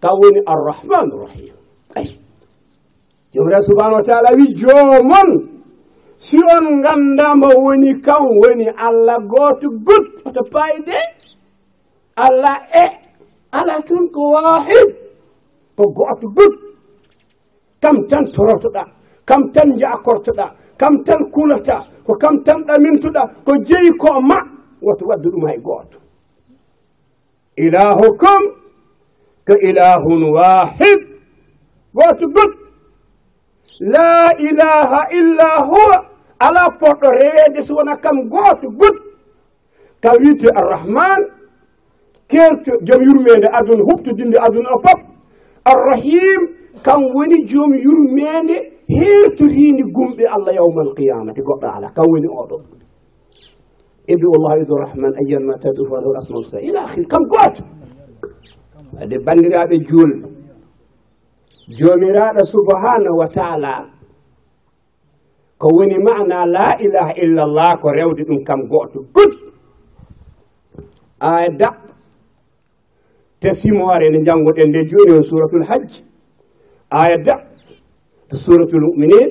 taw 0.00 0.16
woni 0.16 0.40
arrahmanu 0.48 1.28
rahim 1.28 1.54
ay. 1.96 2.16
Jomiraɗo 3.34 3.64
subahanahu 3.68 4.00
wa 4.00 4.06
taala 4.08 4.30
wi 4.36 4.46
joomon. 4.56 5.57
si 6.18 6.38
on 6.56 6.82
gandamo 6.82 7.48
woni 7.64 7.94
kan 8.02 8.22
woni 8.40 8.66
allah 8.86 9.18
gooto 9.32 9.68
gut 9.86 10.06
oto 10.26 10.42
payde 10.52 10.98
allah 12.16 12.58
e 12.74 12.86
ala 13.58 13.78
tun 13.86 14.10
ko 14.14 14.20
wahid 14.34 14.88
ko 15.76 15.84
gooto 15.96 16.26
gut 16.36 16.54
kam 17.82 17.96
tan 18.10 18.24
torotoɗa 18.34 18.82
kam 19.28 19.42
tan 19.54 19.68
jakortoɗa 19.80 20.46
kam 20.80 20.94
tan 21.06 21.20
kulata 21.34 21.76
ko 22.06 22.12
kam 22.22 22.42
tan 22.44 22.58
ɗamintoɗa 22.66 23.22
ko 23.46 23.52
jeeyi 23.66 23.90
ko 24.00 24.20
ma 24.20 24.38
woto 24.82 25.04
wadde 25.08 25.28
ɗum 25.32 25.44
hay 25.46 25.58
gooto. 25.66 25.98
Ilahukum 27.64 28.42
ko 29.46 29.54
ilahun 29.68 30.22
wahid 30.36 31.00
gooto 31.94 32.26
gut 32.34 32.52
la 33.80 34.32
ilaha 34.48 35.00
illa 35.18 35.50
huwa. 35.70 36.07
ala 36.46 36.62
poɗɗo 36.80 37.08
rewede 37.20 37.60
so 37.62 37.74
wona 37.74 37.96
kam 38.04 38.16
gooto 38.32 38.68
gut 38.78 38.96
ka 40.02 40.10
wiite 40.20 40.48
arrahman 40.60 41.20
kerto 42.30 42.72
joom 42.86 43.02
yurmede 43.02 43.48
aduna 43.58 43.82
huɓtodinde 43.88 44.36
aduna 44.46 44.68
o 44.76 44.78
pop 44.84 45.00
arrahim 45.64 46.40
kam 46.84 47.00
woni 47.14 47.38
joom 47.50 47.72
yurmede 47.84 48.56
hertorinde 48.88 49.82
gumɓe 49.94 50.24
allah 50.34 50.52
yawma 50.58 50.80
alqiyamati 50.86 51.40
goɗɗo 51.48 51.66
ala 51.76 51.88
kam 51.96 52.06
woni 52.12 52.28
oɗo 52.40 52.56
ebi 54.12 54.24
wallahu 54.32 54.56
idu 54.62 54.74
rahman 54.84 55.12
ayyanma 55.20 55.54
tadu 55.62 55.82
falahu 55.90 56.16
asmaul 56.18 56.40
husna 56.44 56.60
ila 56.68 56.80
ahir 56.88 57.04
kam 57.12 57.22
gooto. 57.32 57.62
Wadde 58.96 59.16
bandiraɓe 59.26 59.76
julɓe 59.88 60.28
jomiraɗo 61.78 62.40
subhanahu 62.52 63.16
wa 63.20 63.28
taala 63.28 63.72
ko 65.58 65.66
woni 65.76 65.98
mana 65.98 66.46
la 66.46 66.76
ilaha 66.78 67.12
illallah 67.22 67.70
ko 67.82 67.88
rewde 67.92 68.22
ɗum 68.28 68.44
kam 68.46 68.60
goto 68.70 69.00
gud. 69.14 69.32
Aya 71.20 71.48
daɓɓa 71.60 71.92
te 73.40 73.52
simore 73.54 74.06
nde 74.10 74.24
janngoɗen 74.26 74.68
nde 74.68 74.80
joni 74.90 75.12
on 75.16 75.22
suratul 75.22 75.64
hajji 75.68 76.02
aya 76.90 77.16
daɓɓa 77.26 77.46
to 78.28 78.36
suratul 78.36 78.82
muminin 78.86 79.30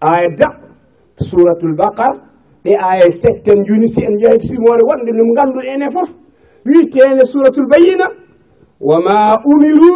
aya 0.00 0.28
daɓɓa 0.38 0.66
to 1.16 1.24
suratul 1.24 1.74
bakar 1.78 2.12
ɗe 2.64 2.72
aya 2.90 3.06
tetten 3.22 3.64
joni 3.66 3.88
si 3.88 4.00
en 4.04 4.16
jeeyi 4.20 4.40
simore 4.40 4.82
wonde 4.88 5.10
ɗum 5.16 5.30
gandu 5.36 5.60
enen 5.72 5.88
e 5.88 5.92
foof 5.94 6.10
wiitede 6.66 7.24
suratul 7.32 7.66
bayina 7.70 8.06
wama 8.80 9.40
umiru 9.44 9.92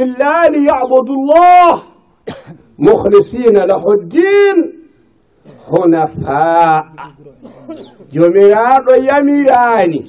illa 0.00 0.32
liyabudu 0.52 1.14
llah 1.28 1.93
mukhlisina 2.78 3.66
lahu 3.66 3.90
ddin 4.06 4.56
hunafa 5.70 6.84
jomiraɗo 8.12 8.92
yamirani 9.08 10.00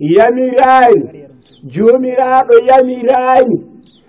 yamirani 0.00 1.04
jomiraɗo 1.72 2.54
yamirani 2.68 3.56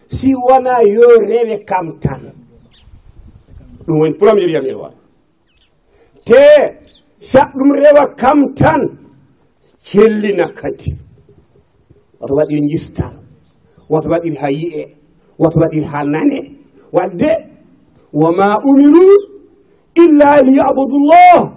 si 0.08 0.34
wona 0.36 0.82
yo 0.96 1.08
rewe 1.30 1.58
kam 1.70 2.00
tan 2.00 2.22
ɗum 3.86 4.00
woni 4.00 4.14
premier 4.20 4.50
yamirwa 4.50 4.90
te 6.26 6.44
sat 7.20 7.50
ɗum 7.56 7.72
rewa 7.82 8.04
kam 8.20 8.40
tan 8.56 8.82
cellina 9.84 10.48
kadi 10.60 10.92
woto 12.20 12.34
waɗir 12.36 12.62
jista 12.70 13.06
woto 13.90 14.10
waɗir 14.10 14.36
ha 14.42 14.48
yi'e 14.52 14.84
woto 15.40 15.60
waɗir 15.60 15.84
ha 15.92 16.04
nane 16.04 16.38
wadde 16.92 17.30
wama 18.14 18.58
umiru 18.64 19.08
illa 19.96 20.42
liyabudullah. 20.42 21.52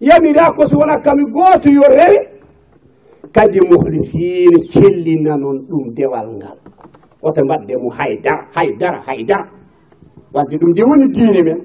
Yamira 0.00 0.50
ko 0.56 0.66
so 0.66 0.78
wona 0.78 0.98
kami 0.98 1.24
gooto 1.30 1.70
yo 1.70 1.82
rewe 1.86 2.18
kadi 3.32 3.60
muhlisina 3.60 4.58
cellina 4.70 5.36
noon 5.36 5.66
ɗum 5.68 5.94
dewal 5.94 6.28
ngal. 6.36 6.58
Oto 7.22 7.44
mbadde 7.44 7.76
mo 7.78 7.88
haydara 7.90 8.48
haydara 8.54 8.98
haydara 9.06 9.46
wadde 10.34 10.56
ɗum 10.58 10.72
de 10.74 10.82
woni 10.82 11.06
diine 11.14 11.42
men. 11.42 11.58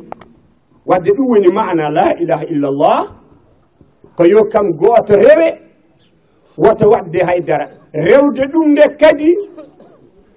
Wadde 0.85 1.09
ɗum 1.11 1.27
woni 1.29 1.49
mana 1.49 1.89
la 1.89 2.13
ilaha 2.21 2.45
illallah. 2.45 3.01
Ko 4.15 4.23
yo 4.25 4.43
kam 4.51 4.69
gooto 4.77 5.15
rewe 5.15 5.57
woto 6.57 6.89
wadde 6.89 7.19
haydara. 7.25 7.65
Rewde 7.93 8.43
ɗum 8.53 8.71
nde 8.71 8.85
kadi 8.99 9.33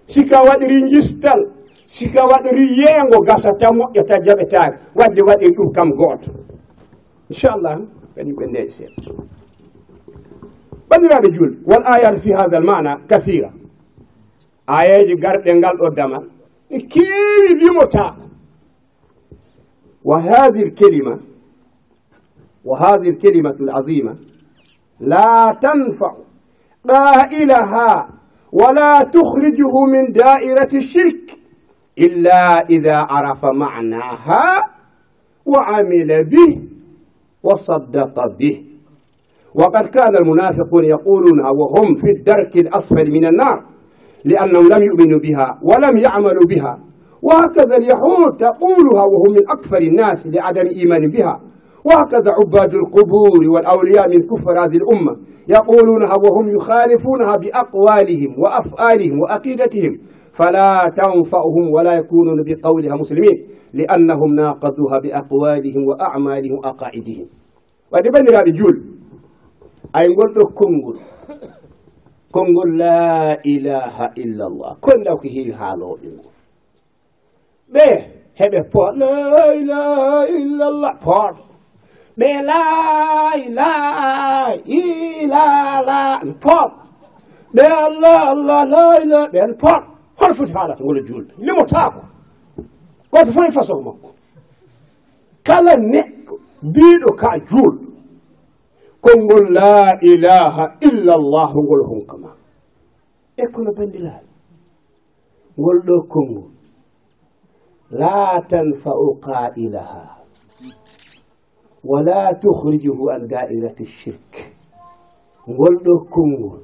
sika 0.07 0.43
waɗiri 0.43 0.89
gistal 0.91 1.41
sika 1.90 2.22
waɗori 2.32 2.66
yeengo 2.80 3.18
gasata 3.28 3.68
moƴƴata 3.72 4.16
jaɓetake 4.26 4.78
wadde 4.96 5.22
waɗi 5.28 5.48
ɗum 5.56 5.72
kam 5.76 5.90
gooto 5.98 6.32
inchallah 7.30 7.78
kañum 8.16 8.36
ɓe 8.38 8.46
ndeeƴ 8.50 8.70
seeɗa 8.76 9.02
bandiraɓe 10.90 11.28
julɓe 11.36 11.58
won 11.70 11.84
ayat 11.94 12.16
fi 12.24 12.30
hada 12.38 12.58
al 12.58 12.64
mana 12.64 12.92
kasira 13.10 13.50
ayaji 14.68 15.16
garɗe 15.22 15.52
ngal 15.58 15.76
ɗo 15.80 15.90
damal 15.98 16.26
ne 16.70 16.78
keewi 16.92 17.50
limotako 17.60 18.26
wa 20.04 20.20
hadi 20.22 20.62
l 20.64 20.72
kelima 20.74 21.14
wa 22.66 22.76
hadi 22.80 23.10
l 23.10 23.18
kelimatu 23.18 23.64
l 23.66 23.70
azima 23.80 24.14
la 25.00 25.54
tanfau 25.62 26.26
قائلها 26.90 28.10
ولا 28.54 29.04
تخرجه 29.04 29.74
من 29.94 30.04
illa 31.97 32.65
ida 32.69 33.09
arafa 33.09 33.53
manaha 33.53 34.61
wa 35.47 35.67
amila 35.67 36.23
bih 36.25 36.61
wa 37.43 37.55
saddaqa 37.57 38.29
bih. 38.39 38.71
وقد 39.55 39.87
كان 39.89 40.17
المنافقون 40.17 40.85
يقولونها 40.85 41.51
وهم 41.51 41.95
في 41.95 42.11
الدرك 42.11 42.57
الأسفل 42.57 43.11
من 43.13 43.25
النار 43.25 43.65
لأنهم 44.25 44.69
لم 44.69 44.83
يؤمنوا 44.83 45.19
بها 45.19 45.59
ولم 45.63 45.97
يعملوا 45.97 46.45
بها 46.47 46.79
وهكذا 47.23 47.77
اليهود 47.77 48.37
تقولها 48.41 49.03
وهم 49.03 49.31
من 49.35 49.51
أكثر 49.51 49.79
الناس 49.79 50.27
لعدم 50.27 50.67
إيمان 50.67 51.11
بها 51.11 51.41
وهكذا 51.85 52.33
عباد 52.39 52.75
القبور 52.75 53.51
والأولياء 53.51 54.09
من 54.09 54.23
كفر 54.23 54.53
هذه 54.65 54.77
الأمة 54.77 55.17
يقولونها 55.49 56.15
وهم 56.15 56.49
يخالفونها 56.57 57.37
بأقوالهم 57.37 58.35
وأفعالهم 58.39 59.21
وأقيدتهم 59.21 59.99
فلا 60.33 60.93
تنفعهم 60.97 61.65
ولا 61.73 61.93
يكونون 61.95 62.39
بقولها 62.47 62.95
مسلمين 62.95 63.37
لأنهم 63.75 64.35
ناقضوها 64.35 64.99
بأقوالهم 64.99 65.83
وأعمالهم 65.89 66.59
وأقاعدهم. 66.59 67.27
Wadde 67.93 68.09
banndiraaɓe 68.15 68.51
juulɓe 68.59 68.83
ay 69.99 70.07
ngonɗo 70.09 70.43
konngol. 70.59 70.97
Konngol 72.35 72.71
la 72.79 73.35
ilaha 73.45 74.07
illallah. 74.23 74.71
Konɗa 74.85 75.13
ko 75.21 75.25
heewi 75.35 75.53
haalooɓe 75.61 76.07
ngol 76.15 76.33
ɓe 77.75 77.87
heɓe 78.39 78.59
pooɗ 78.73 78.91
la 79.03 79.43
ilaha 79.61 80.19
illallah. 80.39 80.93
Pooɗo 81.05 81.51
ɓe 82.19 82.31
la 82.51 82.63
ilaha 83.47 84.55
ilala 84.79 86.03
n 86.23 86.31
ɓe 87.55 87.65
allah 87.87 88.21
allah 88.33 88.61
la 88.73 88.85
ilah 89.03 89.25
ɓen 89.33 89.51
pooɗ 89.63 89.90
hono 90.31 90.35
foti 90.35 90.53
haalata 90.53 90.85
ngolo 90.85 91.01
julde 91.01 91.35
limotako. 91.39 92.03
Goto 93.13 93.33
fof 93.33 93.49
e 93.49 93.53
façon 93.53 93.83
makko. 93.85 94.11
Kala 95.47 95.73
neɗɗo 95.77 96.35
mbiɗo 96.63 97.11
ka 97.21 97.31
juulɗo 97.49 97.87
konngol 99.05 99.47
la 99.57 99.99
ilaha 100.11 100.65
illallahu 100.89 101.59
ngol 101.65 101.83
honkama 101.89 102.31
e 103.37 103.45
kono 103.53 103.71
bandiraɓe 103.77 104.29
ngol 105.59 105.79
ɗo 105.87 105.97
konngol. 106.13 106.51
La 108.01 108.41
tanfa'u 108.51 109.07
qailaha 109.25 110.03
wala 111.91 112.17
tukhrijuhu 112.41 113.05
an 113.15 113.23
dairati 113.31 113.85
shirk. 113.87 114.33
Ngol 115.51 115.75
ɗo 115.85 115.95
konngol. 116.13 116.61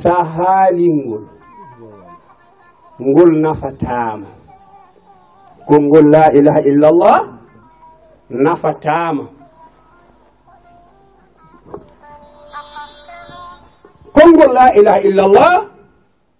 Sa 0.00 0.14
haalingol 0.34 1.39
ngol 3.00 3.30
nafatama 3.42 4.28
konngol 5.68 6.06
la 6.12 6.24
ilaha 6.38 6.60
illallah 6.70 7.18
nafatama 8.44 9.24
konngol 14.16 14.50
la 14.58 14.66
ilaha 14.78 15.00
illallah 15.08 15.54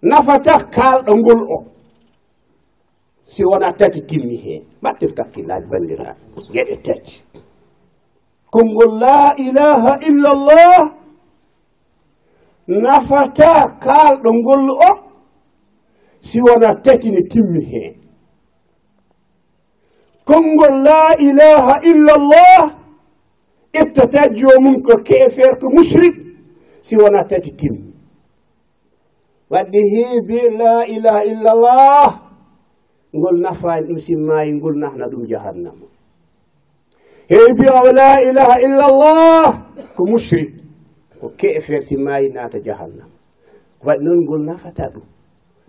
nafata 0.09 0.55
kalɗo 0.75 1.13
ngol 1.17 1.41
o. 1.55 1.57
Si 3.23 3.41
wona 3.45 3.69
tati 3.79 4.01
timmi 4.09 4.35
heen 4.43 4.63
mbatten 4.81 5.11
takkillaji 5.17 5.65
bandiraɓe 5.71 6.39
gueɗe 6.53 6.75
tati. 6.85 7.15
Konngol 8.53 8.91
la 9.01 9.33
ilaha 9.45 9.93
illallah 10.09 10.77
nafata 12.83 13.51
kalɗo 13.83 14.29
ngol 14.39 14.63
o. 14.69 14.91
si 16.31 16.39
wona 16.39 16.69
tati 16.85 17.11
ne 17.11 17.21
timmi 17.31 17.61
heen 17.71 17.95
konngol 20.27 20.75
la 20.87 21.11
ilaha 21.27 21.75
illallah 21.91 22.61
ittata 23.81 24.21
joomum 24.37 24.79
ko 24.85 24.93
keefeer 25.03 25.53
ko 25.59 25.67
mushrik 25.75 26.15
si 26.81 26.95
wona 26.95 27.23
tati 27.27 27.51
timmi. 27.51 27.91
Wadde 29.51 29.81
heebi 29.93 30.39
la 30.59 30.87
ilaha 30.87 31.21
illallah 31.31 32.07
ngol 33.15 33.37
nafani 33.43 33.87
ɗum 33.91 33.99
simmayi 33.99 34.51
ngol 34.55 34.75
nahna 34.79 35.05
ɗum 35.11 35.23
jahannama. 35.27 35.87
Heebi 37.29 37.65
o 37.67 37.91
la 37.91 38.11
ilaha 38.23 38.55
illallah 38.65 39.45
ko 39.95 40.01
mushrik 40.07 40.51
ko 41.19 41.27
kefeer 41.39 41.81
simmayi 41.83 42.31
naata 42.31 42.59
jahannama. 42.63 43.15
Waɗi 43.85 43.99
noon 44.03 44.19
ngol 44.23 44.41
nafata 44.47 44.87
ɗum. 44.93 45.03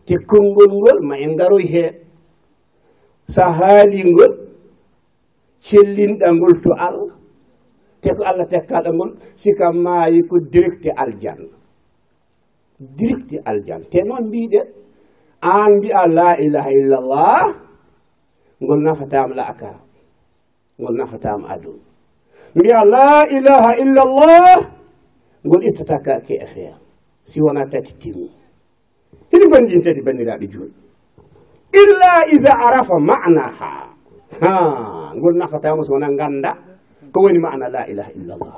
te 0.07 0.15
konngol 0.31 0.71
ngol 0.79 0.99
ma 1.09 1.15
en 1.25 1.31
ngaroy 1.37 1.65
heen 1.73 1.95
so 3.35 3.43
haali 3.59 4.01
ngol 4.13 4.33
cellinɗa 5.67 6.29
ngol 6.37 6.55
to 6.63 6.71
allah 6.87 7.15
te 8.03 8.09
ko 8.17 8.23
allah 8.31 8.47
tekkaɗa 8.53 8.91
ngol 8.97 9.11
sika 9.39 9.67
maayi 9.85 10.19
ko 10.29 10.37
directe 10.53 10.91
aljanna. 11.03 11.57
Directe 12.99 13.37
aljanna. 13.51 13.87
Te 13.93 13.99
noon 14.03 14.25
mbiɗen 14.29 14.67
an 15.53 15.71
mbiya 15.79 16.03
la 16.17 16.29
ilaha 16.45 16.71
illallah 16.79 17.43
ngol 18.63 18.81
nafatama 18.87 19.33
la 19.39 19.45
akara 19.55 19.81
ngol 20.79 20.95
nafatama 20.99 21.47
aduna. 21.55 21.85
Mbiya 22.59 22.81
la 22.95 23.09
ilaha 23.37 23.71
illallah 23.83 24.59
ngol 25.47 25.63
ittata 25.69 25.97
kake 26.07 26.35
e 26.43 26.47
feere 26.53 26.79
si 27.23 27.39
wona 27.45 27.63
tati 27.71 27.93
timmi. 28.03 28.42
hiɗi 29.33 29.47
gonɗin 29.53 29.81
tati 29.85 30.01
bandiraɓe 30.07 30.47
joyi 30.53 30.73
illa 31.73 32.13
isa 32.35 32.53
arafa 32.53 32.97
manaha. 33.01 33.73
Ha 34.41 34.55
ngol 35.17 35.35
nafatama 35.41 35.81
sowona 35.85 36.09
ganda 36.17 36.53
ko 37.13 37.19
woni 37.25 37.39
mana 37.41 37.69
la 37.69 37.83
ilaha 37.89 38.11
illallah. 38.17 38.57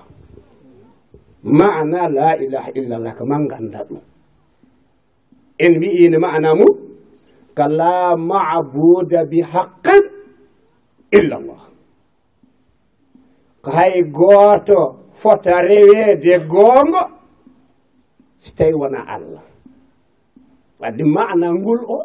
Mana 1.44 2.02
la 2.10 2.30
ilaha 2.44 2.70
illallah 2.78 3.12
ko 3.18 3.22
man 3.26 3.42
ganda 3.50 3.80
ɗum. 3.88 4.02
En 5.58 5.72
wi'ino 5.80 6.18
mana 6.18 6.54
mum 6.58 6.70
ka 7.56 7.66
la 7.70 8.14
mabuda 8.18 9.20
bi 9.30 9.38
haqqin 9.42 10.02
illallah. 11.14 11.62
Ko 13.62 13.68
hay 13.70 14.02
gooto 14.10 14.80
fota 15.14 15.62
rewede 15.62 16.34
goongo 16.50 17.02
so 18.38 18.50
tawi 18.58 18.74
wona 18.74 19.00
allah. 19.06 19.53
wadde 20.80 21.04
mana 21.04 21.48
ngol 21.54 21.80
o 21.88 21.98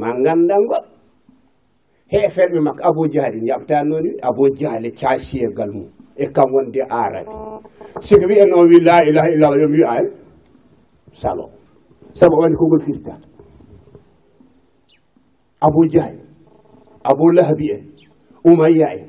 ma 0.00 0.10
gandangol 0.24 0.84
heeferɓe 2.12 2.58
makko 2.66 2.82
abou 2.88 3.06
diahali 3.12 3.38
jaɓtan 3.48 3.84
noon 3.88 4.04
wi 4.04 4.12
abou 4.28 4.48
diahali 4.56 4.90
casiyegal 5.00 5.70
mum 5.74 5.88
e 6.16 6.24
kam 6.34 6.48
wonde 6.54 6.80
arabi 7.00 7.30
siko 8.00 8.26
noon 8.50 8.68
wi 8.70 8.78
la 8.86 8.96
ilaha 9.08 9.28
illallah 9.34 9.60
yomi 9.62 9.78
wi 9.82 9.84
ay 9.94 10.04
eh? 10.04 10.10
salo. 11.12 11.44
Saabu 12.14 12.36
wani 12.40 12.56
kongol 12.56 12.80
firtata 12.80 13.26
abou 15.60 15.84
diahali 15.92 16.22
abou 17.04 17.30
lahabi 17.36 17.66
en 17.74 17.82
umayya 18.44 18.88
en 18.96 19.08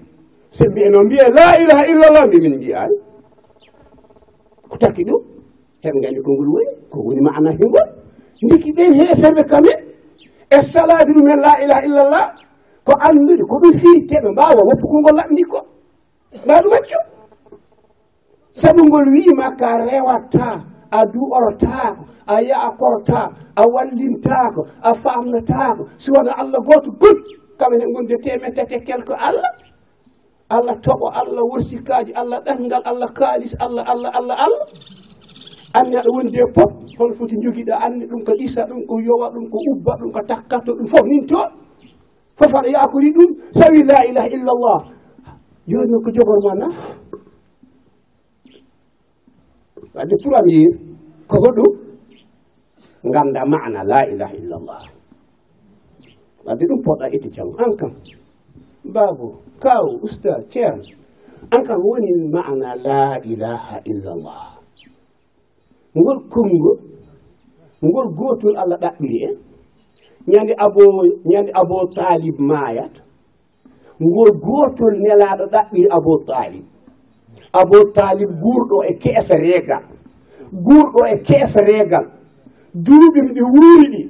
so 0.52 0.66
mbiye 0.70 0.90
noon 0.90 1.06
mbiye 1.06 1.30
la 1.38 1.48
ilaha 1.62 1.84
illallah 1.92 2.24
mbi 2.28 2.38
min 2.42 2.56
mbiyani 2.58 2.96
eh? 2.96 3.02
ko 4.70 4.76
takki 4.78 5.04
ɗum 5.08 5.22
heɓe 5.84 5.98
gandi 6.04 6.20
kongol 6.26 6.48
woni 6.54 6.72
ko 6.92 6.98
woni 7.06 7.22
mana 7.22 7.52
hingol 7.52 7.99
ndiki 8.44 8.72
ɓen 8.78 8.92
heeferɓe 9.00 9.44
kamen 9.52 9.80
e 10.50 10.58
salade 10.72 11.12
ɗumen 11.16 11.40
la 11.46 11.52
ilaha 11.64 11.82
illallah 11.88 12.26
ko 12.86 12.94
anndude 13.08 13.44
ko 13.50 13.56
ɗum 13.62 13.74
fii 13.80 14.00
ɓe 14.10 14.18
mbawa 14.34 14.62
woppugol 14.68 15.00
ngol 15.02 15.16
laɓndi 15.20 15.44
ko. 15.52 15.60
Mbaɗu 16.46 16.68
macco 16.74 17.00
sabu 18.60 18.82
ngol 18.88 19.06
wiima 19.14 19.48
ka 19.60 19.70
rewatta 19.88 20.48
a 20.92 21.00
du'orotako 21.14 22.04
a 22.28 22.36
yaakortako 22.50 23.34
a 23.56 23.64
wallintako 23.74 24.62
a 24.82 24.92
famnotako 25.04 25.84
si 26.02 26.10
wona 26.12 26.32
allah 26.42 26.60
goto 26.68 26.92
gud 27.02 27.18
kamene 27.60 27.86
gonde 27.94 28.16
temen 28.24 28.54
tati 28.56 28.80
quelque 28.88 29.14
allah. 29.28 29.52
Allah 30.50 30.76
toɓo 30.82 31.08
allah 31.14 31.44
worsikaji 31.52 32.12
allah 32.16 32.40
ɗatgal 32.46 32.82
allah 32.86 33.10
kaalis 33.14 33.54
allah 33.60 33.84
allah 33.92 34.10
allah 34.18 34.36
allah. 34.46 34.66
anne 35.74 35.96
aɗa 35.98 36.10
wondi 36.16 36.38
e 36.40 36.46
pop 36.56 36.72
hono 36.98 37.14
foti 37.14 37.36
jogiɗa 37.44 37.76
anne 37.86 38.04
ɗum 38.10 38.22
ko 38.26 38.32
ɗisa 38.40 38.62
ɗum 38.70 38.82
ko 38.90 38.94
yowa 39.06 39.28
ɗum 39.34 39.46
ko 39.52 39.58
ubba 39.72 39.92
ɗum 40.00 40.10
ko 40.12 40.20
takkato 40.30 40.72
ɗum 40.78 40.88
fof 40.88 41.06
nin 41.06 41.26
toon 41.30 41.50
fof 42.38 42.54
aɗa 42.58 42.70
yakori 42.74 43.10
ɗum 43.16 43.30
sawi 43.54 43.84
la 43.86 43.98
ilaha 44.10 44.28
illallah. 44.36 44.80
Joni 45.70 45.96
ko 46.04 46.10
jogorma 46.16 46.54
naf 46.62 46.78
wadde 49.96 50.16
premier 50.22 50.40
am 50.42 50.48
yii 50.50 50.68
ko 51.30 51.36
hoɗum 51.44 51.72
ganda 53.14 53.42
mana 53.46 53.84
la 53.84 54.00
ilaha 54.10 54.34
illallah. 54.42 54.82
Wadde 56.46 56.64
ɗum 56.70 56.80
poɗɗa 56.86 57.06
itti 57.16 57.30
jam 57.30 57.50
an 57.64 57.72
kam. 57.80 57.92
Baabo 58.94 59.28
kaw 59.62 59.86
usta 60.02 60.32
ceerno 60.50 60.82
an 61.54 61.62
kam 61.64 61.78
woni 61.78 62.10
mana 62.34 62.74
la 62.76 63.20
ilaha 63.24 63.78
illallah. 63.86 64.59
ngol 66.00 66.18
konngo 66.34 66.74
ngol 67.88 68.08
gotol 68.20 68.56
allah 68.62 68.78
ɗaɓɓiri 68.84 69.20
en 69.28 69.36
ñande 70.32 70.54
abo 70.66 70.82
ñande 71.32 71.52
abo 71.62 71.78
talib 71.98 72.36
maayata 72.50 73.02
ngol 74.06 74.32
gotol 74.46 74.94
nelaɗo 75.04 75.44
ɗaɓɓiri 75.54 75.88
abo 75.98 76.12
talib 76.30 76.66
abo 77.60 77.78
talib 77.98 78.30
guurɗo 78.42 78.78
e 78.90 78.94
keesa 79.04 79.36
reegal 79.44 79.84
guurɗo 80.66 81.02
e 81.14 81.16
keesa 81.28 81.62
reegal. 81.62 82.06
Duuɓi 82.86 83.20
ɗi 83.36 83.42
wuuri 83.54 83.88
ɗi 83.94 84.02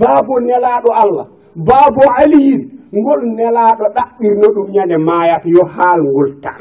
baabo 0.00 0.34
nelaɗo 0.46 0.90
allah 1.02 1.26
baabo 1.66 2.02
aliyin 2.20 2.60
ngol 2.98 3.20
nelaɗo 3.36 3.84
ɗaɓɓirno 3.96 4.46
ɗum 4.54 4.66
ñande 4.74 4.96
maayata 5.06 5.48
yo 5.54 5.64
haal 5.74 6.00
ngol 6.10 6.30
tan 6.44 6.60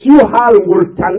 si 0.00 0.08
yo 0.16 0.24
haal 0.32 0.54
ngol 0.66 0.84
tan. 0.98 1.14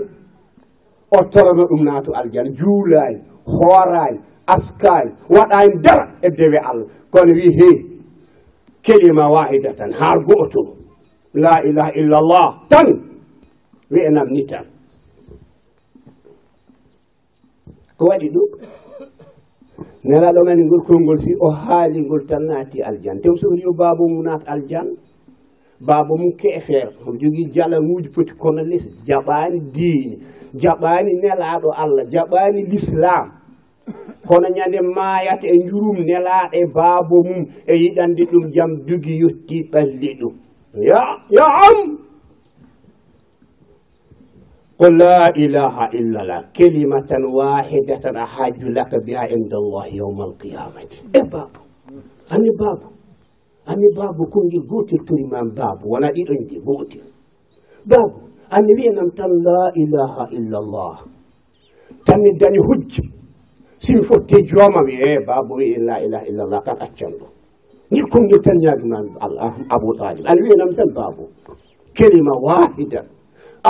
o 1.11 1.23
torono 1.31 1.63
ɗum 1.69 1.83
naato 1.85 2.11
aljana 2.19 2.49
juulani 2.57 3.17
hoorani 3.45 4.19
askani 4.53 5.11
waɗani 5.29 5.81
dara 5.83 6.05
e 6.21 6.29
dewe 6.37 6.57
allah. 6.69 6.87
Kono 7.11 7.33
wi 7.33 7.47
he 7.57 7.69
kelima 8.81 9.27
wahida 9.29 9.69
wahidatan 9.69 9.91
haa 9.99 10.15
gootum 10.27 10.67
la 11.33 11.61
ilaha 11.63 11.91
illallah 11.99 12.47
tan 12.69 12.87
wi'enam 13.91 14.27
ni 14.31 14.43
tan. 14.45 14.65
Ko 17.97 18.05
waɗi 18.09 18.27
ɗum? 18.33 18.49
Nelaɗo 20.03 20.41
men 20.45 20.59
ngol 20.65 20.81
kolngol 20.87 21.17
si 21.17 21.31
o 21.39 21.51
haali 21.51 21.99
ngol 22.01 22.25
tan 22.29 22.43
naati 22.47 22.81
aljanna 22.81 23.21
tem 23.21 23.35
sohli 23.35 23.61
yo 23.61 23.71
baabo 23.79 24.07
mum 24.09 24.23
naat 24.25 24.43
aljanna 24.47 24.95
baaba 25.80 26.14
mum 26.16 26.32
keefeer 26.40 26.88
omo 27.00 27.16
jogii 27.20 27.50
jalamuuji 27.54 28.08
poti 28.14 28.32
kono 28.34 28.62
les 28.70 28.84
jaɓaani 29.06 29.60
diine 29.74 30.16
jaɓaani 30.62 31.12
nelaaɗo 31.22 31.68
allah 31.82 32.04
jaɓaani 32.12 32.60
l'islam 32.70 33.26
kono 34.28 34.48
ñande 34.56 34.78
maayata 34.96 35.46
e 35.46 35.56
njurum 35.64 35.98
nelaaɗo 36.08 36.54
e 36.60 36.62
baabo 36.74 37.16
mum 37.28 37.40
e 37.66 37.74
yiɗande 37.82 38.22
ɗum 38.30 38.44
jam 38.54 38.70
dugi 38.86 39.14
yetti 39.22 39.56
ɓalli 39.72 40.10
ɗum 40.20 40.34
ya 40.88 41.00
ya 41.36 41.44
am 41.68 41.78
قل 44.80 44.98
لا 44.98 45.28
إله 45.36 45.76
إلا 45.98 46.18
الله 46.22 46.40
كلمة 46.56 47.10
واحدة 47.38 48.04
أحاج 48.24 48.64
لك 48.76 48.92
بها 49.06 49.20
عند 49.32 49.52
الله 49.54 49.86
يوم 49.86 50.18
القيامة 50.28 50.90
إيه 51.16 51.22
بابو 51.32 51.60
أنا 52.32 52.50
بابو 53.66 53.72
أنا 53.72 53.88
بابو 53.96 54.24
كنجي 54.34 54.58
قوتل 54.70 54.98
كلمة 55.08 55.40
بابو 55.58 55.86
ولا 55.94 56.10
دي 56.16 56.22
عندي 56.30 56.58
قوتل 56.66 57.00
بابو 57.90 58.20
أنا 58.52 58.72
بينام 58.76 59.08
تن 59.18 59.32
لا 59.46 59.62
إله 59.82 60.14
إلا 60.36 60.58
الله 60.62 60.94
تن 62.06 62.22
داني 62.40 62.58
هج 62.68 62.92
سيم 63.78 64.00
فوتي 64.08 64.40
جوما 64.50 64.80
بي 64.86 64.94
إيه 65.04 65.18
بابو 65.26 65.58
إيه 65.60 65.78
لا 65.88 65.96
إله 66.04 66.22
إلا 66.28 66.42
الله 66.44 66.60
كان 66.66 66.76
أتشندو 66.84 67.26
نيل 67.92 68.04
كنجي 68.12 68.38
تن 68.46 68.58
يا 68.66 68.72
الله 69.26 69.52
أبو 69.76 69.88
طالب 70.00 70.24
أنا 70.30 70.40
بينام 70.46 70.70
تن 70.78 70.88
بابو 70.98 71.26
كلمة 71.98 72.34
واحدة 72.48 73.02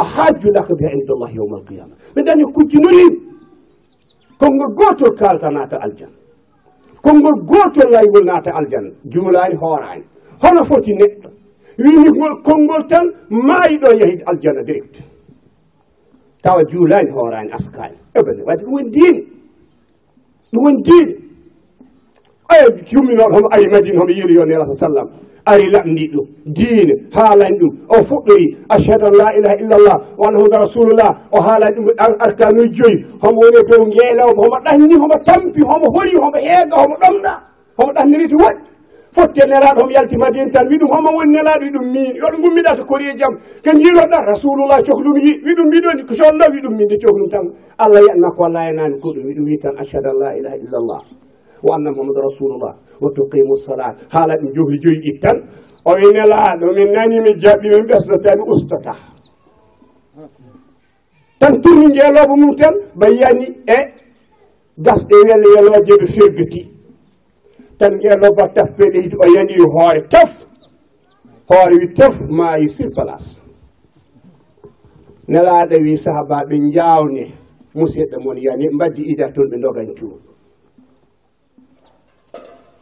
أحاج 0.03 0.43
لك 0.57 0.69
بها 0.79 0.91
عند 0.95 1.11
الله 1.15 1.31
يوم 1.41 1.53
القيامة 1.61 1.95
من 2.17 2.23
داني 2.27 2.45
كنت 2.57 2.73
مريم 2.85 3.27
كونغol 4.41 4.73
gotol 4.79 5.13
kalta 5.21 5.49
naata 5.51 5.77
aljanna 5.87 6.17
konngol 7.04 7.38
gootol 7.50 7.90
laygol 7.92 8.26
naata 8.26 8.52
aljanna. 8.60 8.92
Jumlaani 9.14 9.56
hoorani 9.62 10.04
hono 10.42 10.64
foti 10.70 10.92
neɗɗo. 11.00 11.30
Wini 11.84 12.10
ngol 12.18 12.34
konngol 12.46 12.84
tan 12.90 13.06
maayi 13.30 13.76
ɗo 13.82 13.90
yahi 14.02 14.16
aljanna 14.30 14.64
direct. 14.64 14.96
Tawa 16.44 16.62
juulaani 16.72 17.12
hoorani 17.12 17.50
askaani. 17.58 17.98
Ebene 18.16 18.42
wadde 18.48 18.64
ɗum 18.66 18.74
woni 18.74 18.90
diine. 18.92 19.22
Ɗum 20.54 20.64
woni 20.66 20.82
diine. 20.84 21.14
Aya 22.52 22.66
jumminooɗo 22.90 23.34
homo 23.36 23.48
ari 23.52 23.68
madine 23.72 23.98
homo 24.00 24.12
yiiri 24.12 24.34
yo 24.36 24.46
nelasa 24.46 24.74
sallam. 24.74 25.08
ari 25.46 25.66
lamdiɗ 25.72 26.12
ɗum 26.14 26.26
diine 26.46 26.94
haalani 27.14 27.58
ɗum 27.60 27.72
o 27.90 27.96
fuɗɗori 28.04 28.46
achhadu 28.70 29.06
an 29.08 29.14
la 29.22 29.28
ilaha 29.38 29.56
illallah 29.62 29.98
wa 30.18 30.28
anna 30.28 30.38
hamada 30.40 30.58
rasulullah 30.60 31.12
o 31.32 31.40
haalani 31.42 31.76
ɗum 31.76 31.88
arkanoji 32.26 32.70
joyi 32.78 32.96
homo 33.22 33.40
woni 33.42 33.58
e 33.58 33.64
dow 33.70 33.86
ngeelawmo 33.88 34.42
homo 34.44 34.58
ɗanni 34.66 34.96
homo 35.02 35.16
tampi 35.26 35.62
homo 35.62 35.88
hori 35.96 36.14
homo 36.16 36.38
heega 36.46 36.76
homo 36.82 36.96
ɗomɗa 37.02 37.34
homo 37.78 37.92
ɗanniriti 37.96 38.36
waɗi 38.36 38.62
fotte 39.12 39.42
nelaɗo 39.48 39.82
homo 39.82 39.92
yalti 39.92 40.18
madine 40.18 40.50
tan 40.52 40.68
wi 40.70 40.78
ɗum 40.78 40.90
homo 40.90 41.10
woni 41.18 41.32
nelaɗo 41.36 41.64
wi 41.66 41.70
ɗum 41.76 41.86
min 41.92 42.12
yoɗo 42.16 42.38
gummiɗa 42.42 42.76
to 42.78 42.84
kori 42.86 43.06
e 43.12 43.14
jaam 43.18 43.34
ken 43.64 43.78
jiiloɗa 43.78 44.18
rasulullah 44.32 44.80
cohlum 44.86 45.18
yi 45.20 45.32
wi 45.46 45.52
ɗum 45.58 45.68
mbiɗoni 45.68 46.02
ko 46.08 46.14
sonno 46.14 46.46
wi 46.54 46.60
ɗum 46.64 46.74
min 46.78 46.88
de 46.88 46.96
cohlum 46.98 47.30
tan. 47.30 47.46
Allah 47.78 48.00
yiyatma 48.02 48.30
ko 48.36 48.44
allah 48.46 48.64
enani 48.72 48.96
ɗum 49.02 49.26
wi 49.26 49.34
ɗum 49.36 49.46
wi 49.46 49.58
tan 49.60 49.74
achhadu 49.78 50.10
an 50.10 50.18
la 50.20 50.30
ilaha 50.38 50.56
illallah. 50.56 51.21
wa 51.64 51.76
anna 51.76 51.92
mouhamadou 51.92 52.22
rasulullah. 52.22 52.74
Wa 53.02 53.10
tuqimu 53.16 53.56
solat 53.56 53.96
haala 54.10 54.36
ɗum 54.38 54.52
johri 54.54 54.78
joyi 54.82 55.00
ɗi 55.04 55.20
tan. 55.20 55.38
O 55.86 55.92
wi 55.96 56.14
laaɗo 56.14 56.74
min 56.76 56.92
nani 56.94 57.20
mi 57.20 57.32
jaɓɓi 57.42 57.68
min 57.70 57.86
ɓesdota 57.88 58.36
mi 58.36 58.44
ustata. 58.54 58.94
Tan 61.40 61.62
turni 61.62 61.88
njeelooɓe 61.88 62.34
mum 62.42 62.56
tan 62.56 62.74
mbayiyani 62.96 63.46
e 63.66 63.78
gasɗe 64.86 65.16
welle 65.28 65.48
yelooje 65.56 65.94
ɓe 66.02 66.06
fergati 66.16 66.62
tan 67.80 67.94
njeelooba 67.96 68.44
tappe 68.56 68.84
leydi 68.94 69.16
o 69.18 69.26
yani 69.36 69.54
hoore 69.74 70.02
tef 70.14 70.32
hoore 71.50 71.76
wi 71.82 71.88
tef 71.98 72.14
maayi 72.38 72.70
sur 72.70 72.90
place. 72.96 73.42
Nelaaɗo 75.28 75.76
wi 75.84 75.98
sahabaɓe 75.98 76.56
njaawne. 76.68 77.24
Musidɗo 77.76 78.18
moon 78.24 78.38
yani 78.38 78.66
mbaddi 78.70 79.02
ida 79.12 79.32
toon 79.34 79.50
ɓe 79.52 79.58
dogan 79.64 79.90
cuum 79.98 80.31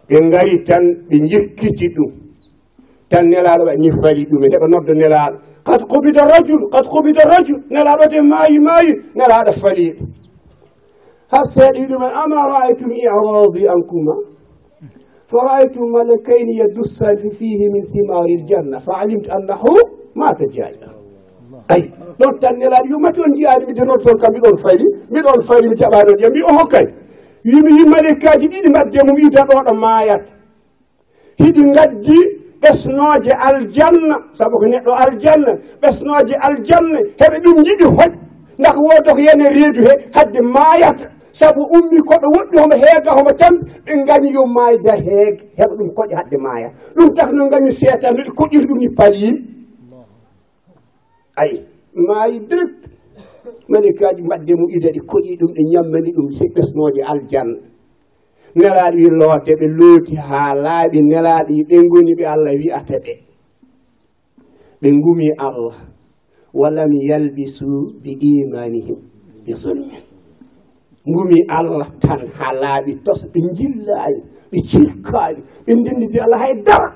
ɓe 0.09 0.17
ngari 0.27 0.55
tan 0.67 0.83
ɓe 1.09 1.15
jikkiti 1.29 1.87
ɗum. 1.95 2.11
Tan 3.09 3.25
nelaɗo 3.29 3.63
wa 3.67 3.73
ñiffali 3.81 4.01
fali 4.01 4.25
ɗum 4.29 4.41
heɓa 4.53 4.67
nodda 4.71 4.93
nelaɗo 4.93 5.37
kad 5.67 5.81
kubida 5.91 6.21
rajul 6.31 6.61
kad 6.73 6.85
kubida 6.91 7.23
rajul 7.31 7.59
nelaɗo 7.73 8.03
de 8.11 8.19
maayi 8.31 8.57
maayi 8.67 8.91
nelaɗo 9.17 9.51
faliɗo 9.61 10.03
ha 11.31 11.39
seeɗi 11.53 11.81
ɗumen 11.89 12.11
ama 12.21 12.37
raaytum 12.51 12.91
iradi 12.91 13.61
ankuma? 13.73 14.13
Fa 15.29 15.37
raaytum 15.47 15.85
malakaini 15.93 16.53
yadussani 16.59 17.29
fihi 17.37 17.65
min 17.73 17.81
simari 17.83 18.35
ljanna. 18.43 18.79
Fa 18.79 18.93
alimtu 19.01 19.29
annahu 19.35 19.73
mata 20.15 20.45
tajaja 20.45 20.89
ayi 21.69 21.85
ɗon 22.19 22.33
tan 22.41 22.55
nelaɗo 22.59 22.87
yummati 22.91 23.21
on 23.21 23.31
jiyaɗi 23.35 23.65
miɗe 23.69 23.83
noon 23.85 23.99
toon 24.03 24.17
kam 24.21 24.31
mbiɗon 24.33 24.55
fali 24.63 24.85
mbiɗon 25.11 25.39
fali 25.47 25.67
mi 25.69 25.75
jaɓa 25.81 25.99
ɗon 26.05 26.17
ya 26.21 26.29
mbi 26.29 26.41
oho 26.51 26.63
kay. 26.73 26.85
yimi 27.43 27.71
yi 27.77 27.85
malikaji 27.85 28.47
ɗiɗi 28.51 28.69
mbadde 28.69 28.99
mum 29.05 29.17
ida 29.17 29.41
ɗoɗo 29.49 29.73
maayat. 29.81 30.23
Hiɗi 31.39 31.63
gaddi 31.75 32.17
ɓesnoje 32.61 33.31
aljanna. 33.47 34.15
Saabu 34.37 34.55
ko 34.59 34.65
neɗɗo 34.65 34.91
aljanna 35.03 35.51
ɓesnoje 35.81 36.35
aljanna 36.47 36.99
heɓe 37.19 37.37
ɗum 37.43 37.57
yiɗi 37.65 37.85
hoƴ. 37.95 38.11
Daka 38.59 38.79
wodoko 38.85 39.19
yene 39.27 39.45
reedu 39.55 39.81
he 39.87 39.93
hadde 40.15 40.39
maayata. 40.53 41.05
Saabu 41.31 41.61
ummi 41.75 41.97
koɗo 42.09 42.27
woɗɗi 42.35 42.57
homo 42.61 42.75
heega 42.83 43.11
homo 43.17 43.31
tampi 43.39 43.71
ɓe 43.85 43.93
gañi 44.07 44.29
yo 44.33 44.43
mayda 44.55 44.93
heeg. 45.05 45.35
Heɓa 45.57 45.73
ɗum 45.77 45.89
koƴa 45.97 46.15
hadde 46.19 46.37
maaya. 46.45 46.69
Ɗum 46.95 47.13
tak 47.15 47.29
no 47.31 47.49
gañi 47.51 47.71
seetan 47.71 48.15
ɗi 48.15 48.31
koƴiri 48.37 48.65
ɗum 48.69 48.79
i 48.81 48.85
e 48.85 48.89
palyi 48.97 49.29
ayi 51.41 51.55
maayi 52.07 52.39
direct. 52.49 52.98
malikaji 53.71 54.21
madde 54.29 54.53
mum 54.59 54.69
ida 54.75 54.89
ɗi 54.95 55.01
koɗi 55.09 55.31
ɗum 55.39 55.51
ɗe 55.55 55.61
ñammani 55.71 56.09
ɗum 56.15 56.27
ɓesnoje 56.55 57.01
aljanna. 57.11 57.57
Nelaɗo 58.57 58.97
wi 58.97 59.07
loote 59.19 59.51
ɓe 59.59 59.67
looti 59.77 60.15
ha 60.27 60.41
laaɓi 60.63 60.97
nelaɗo 61.09 61.51
yi 61.57 61.63
ɓe 61.69 61.75
goni 61.91 62.11
ɓe 62.19 62.25
allah 62.33 62.53
wiyata 62.59 62.95
ɓe. 63.05 63.13
Ɓe 64.81 64.89
gumi 65.03 65.27
allah 65.45 65.75
walam 66.59 66.91
yalbisu 67.09 67.69
bi 68.03 68.11
imanihim 68.31 68.99
bi 69.45 69.51
zulmin. 69.61 70.03
Gumi 71.13 71.39
allah 71.57 71.87
tan 72.01 72.21
ha 72.37 72.47
laaɓi 72.61 72.91
tosa 73.05 73.25
ɓe 73.33 73.39
jillaani 73.57 74.19
ɓe 74.51 74.57
cirkaani 74.69 75.39
ɓe 75.65 75.71
ndendidi 75.79 76.17
allah 76.25 76.39
hay 76.43 76.53
dara 76.67 76.89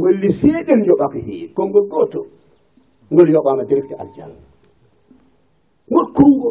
golli 0.00 0.28
seeɗen 0.40 0.80
yoɓaka 0.88 1.18
heewi 1.26 1.48
konngol 1.56 1.86
gooto 1.92 2.20
ngol 3.12 3.28
yoɓama 3.34 3.62
direct 3.68 3.92
aljanna. 4.02 4.45
gorkungo 5.92 6.48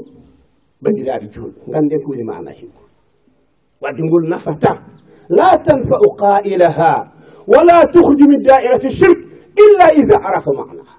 bandiraɓe 0.82 1.26
julɓe 1.34 1.60
ganden 1.72 2.00
ko 2.04 2.10
woni 2.12 2.24
mana 2.24 2.52
hikku. 2.52 2.82
Wadde 3.82 4.02
ngol 4.04 4.26
nafata 4.30 4.72
la 5.30 5.58
tanfa'u 5.66 6.08
qailaha 6.20 6.92
wala 7.48 7.86
tukhruju 7.94 8.26
min 8.28 8.40
dairati 8.44 8.90
shirk 8.92 9.20
illa 9.64 9.88
ida 9.94 10.16
arafa 10.28 10.52
manaha. 10.54 10.96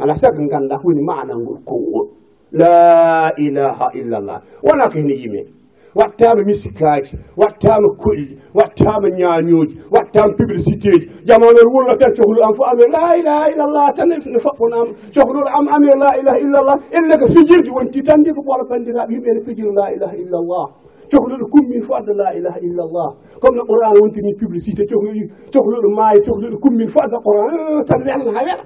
Ala 0.00 0.14
sago 0.14 0.42
ganda 0.50 0.76
ko 0.78 0.84
woni 0.88 1.02
mana 1.02 1.34
ngol 1.36 1.58
konngol 1.64 2.06
la 2.52 3.32
ilaha 3.36 3.88
illa 3.96 4.18
llah 4.20 4.40
wona 4.62 4.84
ko 4.88 4.98
hene 5.00 5.14
yimen 5.16 5.46
wattama 5.94 6.42
misikaji 6.44 7.16
wattama 7.36 7.88
koɗiɗi 8.00 8.34
wattama 8.54 9.08
ñañoji 9.18 9.74
wattama 9.90 10.32
publicité 10.38 10.90
ji 11.00 11.06
jamano 11.24 11.60
wulla 11.72 11.94
tan 11.96 12.10
e 12.12 12.14
cohlu 12.16 12.40
am 12.42 12.52
fo 12.54 12.64
amir 12.64 12.86
e 12.88 12.90
la 12.92 13.16
ilaha 13.16 13.50
illallah 13.52 13.92
tan 13.96 14.08
ne 14.08 14.16
faɓɓon 14.38 14.72
am. 14.72 14.88
Cohlul 15.14 15.48
am 15.48 15.66
amir 15.68 15.90
e 15.94 15.98
la 15.98 16.10
ilaha 16.20 16.38
illallah 16.40 16.76
elle 16.92 17.14
ko 17.20 17.26
fijirde 17.28 17.70
wonti 17.70 18.02
tan 18.02 18.20
ndi 18.20 18.30
ko 18.32 18.40
ɓoola 18.40 18.64
bandiraɓe 18.70 19.12
yimɓe 19.12 19.30
ne 19.34 19.40
fijiri 19.44 19.72
la 19.74 19.86
ilaha 19.94 20.16
illallah 20.16 20.64
cohluɗo 21.12 21.44
kummin 21.52 21.82
fo 21.82 21.94
adda 21.94 22.12
la 22.16 22.28
ilaha 22.38 22.58
illallah 22.60 23.08
comme 23.40 23.56
no 23.56 23.64
qouran 23.68 23.92
wontini 24.00 24.32
publicité 24.40 24.82
cohluɗo 24.86 25.28
cohluɗo 25.52 25.88
maayi 25.96 26.20
cohluɗo 26.24 26.56
kummin 26.58 26.88
fo 26.88 27.00
adda 27.00 27.18
qouran 27.20 27.84
tan 27.84 28.00
welna 28.06 28.30
ha 28.32 28.42
wela. 28.46 28.64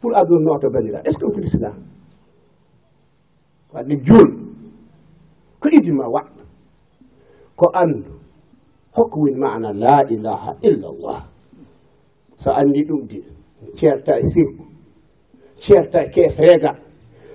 Pour 0.00 0.12
aduna 0.16 0.44
noto 0.44 0.68
bandiraɓe 0.70 1.06
est 1.08 1.12
ce 1.12 1.18
que 1.18 1.24
o 1.24 1.30
filislam 1.32 1.72
wadde 3.72 3.94
juul 4.04 4.28
ko 5.60 5.68
idima 5.72 6.04
waɗ 6.08 6.39
ko 7.60 7.66
anndu 7.82 8.12
hokkumin 8.96 9.36
mana 9.38 9.70
la 9.82 9.96
ilaha 10.14 10.50
illa 10.68 10.88
llah 11.02 11.20
so 12.42 12.48
anndi 12.60 12.80
ɗum 12.88 13.02
de 13.10 13.18
ceerta 13.78 14.12
e 14.18 14.24
sirku 14.32 14.64
ceerta 15.62 15.98
e 16.04 16.08
keef 16.14 16.34
reegal 16.38 16.76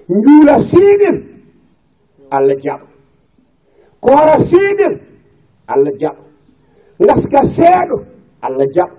njuula 0.10 0.56
siiɗir 0.70 1.16
allah 2.36 2.56
jaɓa. 2.64 2.88
Koora 4.04 4.38
siiɗir 4.50 4.94
allah 5.74 5.94
jaɓa. 6.02 6.24
Ngaska 7.04 7.40
seeɗo 7.56 7.98
allah 8.46 8.68
jaɓa. 8.76 8.96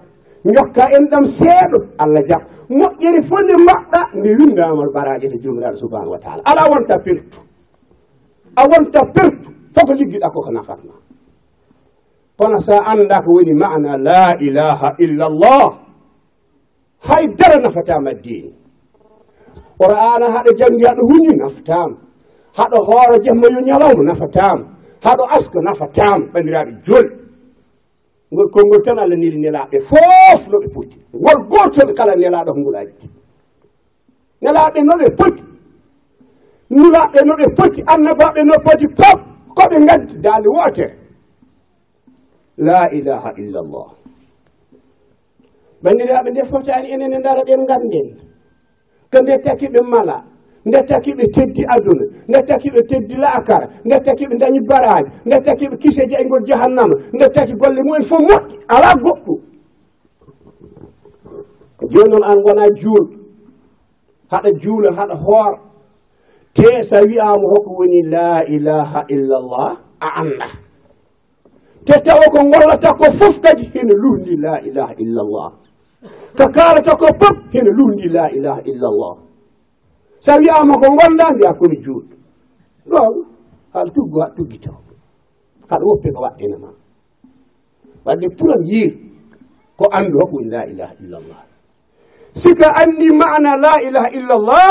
Jokka 0.55 0.83
enɗam 0.97 1.25
seeɗo 1.39 1.79
allah 2.03 2.23
jaɓa. 2.31 2.47
Moƴƴere 2.79 3.21
fof 3.29 3.41
nde 3.45 3.55
mbaɗɗa 3.63 4.01
nde 4.19 4.29
windamal 4.39 4.91
baraje 4.95 5.27
to 5.33 5.39
jumre 5.43 5.65
allah 5.67 5.79
subahanahu 5.83 6.13
wa 6.15 6.19
taala. 6.25 6.43
Ala 6.51 6.63
wonta 6.71 6.97
pertu 7.05 7.39
a 8.57 8.63
wonta 8.71 9.01
pertu 9.15 9.49
fof 9.75 9.85
ko 9.87 9.93
liggiɗa 9.99 10.29
koko 10.35 10.51
nafatma 10.51 10.93
kono 12.39 12.59
sa 12.59 12.85
annda 12.87 13.21
ko 13.25 13.31
woni 13.33 13.53
mana 13.55 13.97
la 13.97 14.37
ilaha 14.41 14.95
illallah. 14.99 15.79
Haydara 17.09 17.59
nafatama 17.61 18.13
dini 18.25 18.53
qur'ana 19.81 20.27
haɗo 20.35 20.51
jangi 20.59 20.85
haɗo 20.85 21.03
huñi 21.09 21.33
nafatama. 21.41 21.97
Haɗo 22.57 22.77
hooro 22.87 23.17
jemma 23.25 23.47
yo 23.55 23.61
ñalawma 23.61 24.03
nafatama. 24.05 24.65
Haɗo 25.05 25.25
aska 25.37 25.59
nafatama 25.61 26.25
ɓandiraɓe 26.33 26.73
jol 26.87 27.07
ngol 28.33 28.49
konngol 28.51 28.83
tan 28.85 28.99
allah 28.99 29.17
neli 29.17 29.39
nelaɓe 29.39 29.77
foof 29.89 30.41
noɓe 30.51 30.69
poti 30.75 30.99
ngol 31.21 31.39
gotoɓe 31.51 31.93
kala 31.99 32.13
nelaɗo 32.21 32.51
ko 32.55 32.61
ngol 32.61 32.77
addi 32.77 33.07
nelaɓe 34.43 34.79
noɓe 34.89 35.07
poti 35.19 35.43
nulaɓe 36.71 37.19
noɓe 37.29 37.47
poti 37.59 37.81
annabaɓe 37.93 38.41
no 38.49 38.55
poti 38.67 38.87
pop 38.99 39.19
koɓe 39.57 39.77
gaddi 39.89 40.15
daande 40.25 40.49
wootere. 40.55 41.06
la 42.59 42.89
ilaha 42.91 43.33
illallah. 43.37 43.89
Bandiraɓe 45.83 46.31
nde 46.31 46.43
fotani 46.45 46.89
enen 46.93 47.13
e 47.13 47.19
dara 47.23 47.43
ɗen 47.47 47.67
ganden 47.67 48.09
ko 49.13 49.19
nde 49.23 49.35
takiɓe 49.45 49.81
mala 49.83 50.25
nde 50.67 50.79
takiɓe 50.89 51.25
teddi 51.35 51.63
aduna 51.75 52.05
nde 52.29 52.39
takiɓe 52.49 52.81
teddi 52.91 53.15
laakara 53.23 53.67
nde 53.85 53.97
takiɓe 54.07 54.35
dañi 54.41 54.61
baraji 54.69 55.11
nde 55.27 55.37
takiɓe 55.47 55.77
kise 55.83 56.03
jeygol 56.11 56.43
jahannama 56.49 56.95
nde 57.15 57.27
taki 57.35 57.55
golle 57.61 57.81
mumen 57.85 58.03
fof 58.03 58.21
moƴƴi 58.29 58.57
ala 58.75 58.91
goɗɗo 59.03 59.35
joni 61.93 62.09
noon 62.11 62.25
an 62.25 62.39
wona 62.45 62.65
juul 62.81 63.07
haɗa 64.31 64.51
juula 64.61 64.91
haɗa 64.99 65.15
hoora 65.25 65.59
te 66.55 66.83
sa 66.83 66.99
wiyama 67.09 67.47
hoko 67.53 67.71
woni 67.79 68.03
la 68.11 68.43
ilaha 68.45 69.05
illallah 69.09 69.71
a 70.01 70.09
anda 70.21 70.47
te 71.87 71.95
tawa 72.03 72.27
ko 72.35 72.39
gollata 72.51 72.91
ko 72.99 73.07
fof 73.19 73.39
kadi 73.45 73.65
hene 73.75 73.95
lundi 74.03 74.35
la 74.37 74.59
ilaha 74.69 74.93
illallah. 74.99 75.49
Ko 76.37 76.45
kalata 76.51 76.93
ko 76.99 77.07
pop 77.21 77.37
hene 77.55 77.71
lundi 77.79 78.09
la 78.11 78.27
ilaha 78.37 78.61
illallah. 78.67 79.15
Sa 80.19 80.35
wiyama 80.43 80.75
ko 80.83 80.87
gonɗa 80.99 81.27
mbiya 81.35 81.51
komi 81.59 81.77
juuɗo 81.85 82.15
ɗon 82.91 83.15
haɗa 83.75 83.91
tuggo 83.95 84.19
haɗa 84.23 84.35
tuggito 84.37 84.73
haɗa 85.71 85.85
woppe 85.87 86.09
ko 86.15 86.21
waɗɗinama 86.27 86.71
wadde 88.07 88.27
puram 88.39 88.63
yiir 88.71 88.93
ko 89.79 89.85
andu 89.97 90.19
hokku 90.21 90.39
la 90.53 90.63
ilaha 90.67 90.95
illallah. 91.03 91.41
Sika 92.35 92.69
andi 92.83 93.09
mana 93.21 93.57
la 93.57 93.75
ilaha 93.87 94.09
illallah 94.19 94.69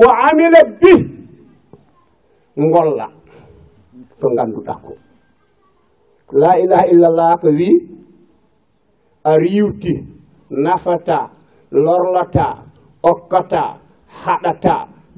wa 0.00 0.08
amila 0.28 0.60
bi 0.80 0.92
golla 2.72 3.06
to 4.20 4.26
ganduɗa 4.36 4.74
ko. 4.84 4.92
la 6.32 6.52
ilaha 6.58 6.84
illallah 6.92 7.30
ko 7.40 7.48
wi 7.58 7.70
a 9.24 9.32
riwti 9.38 9.94
nafata 10.50 11.30
lorlata 11.70 12.46
okkata 13.02 13.62
haɗata 14.22 14.74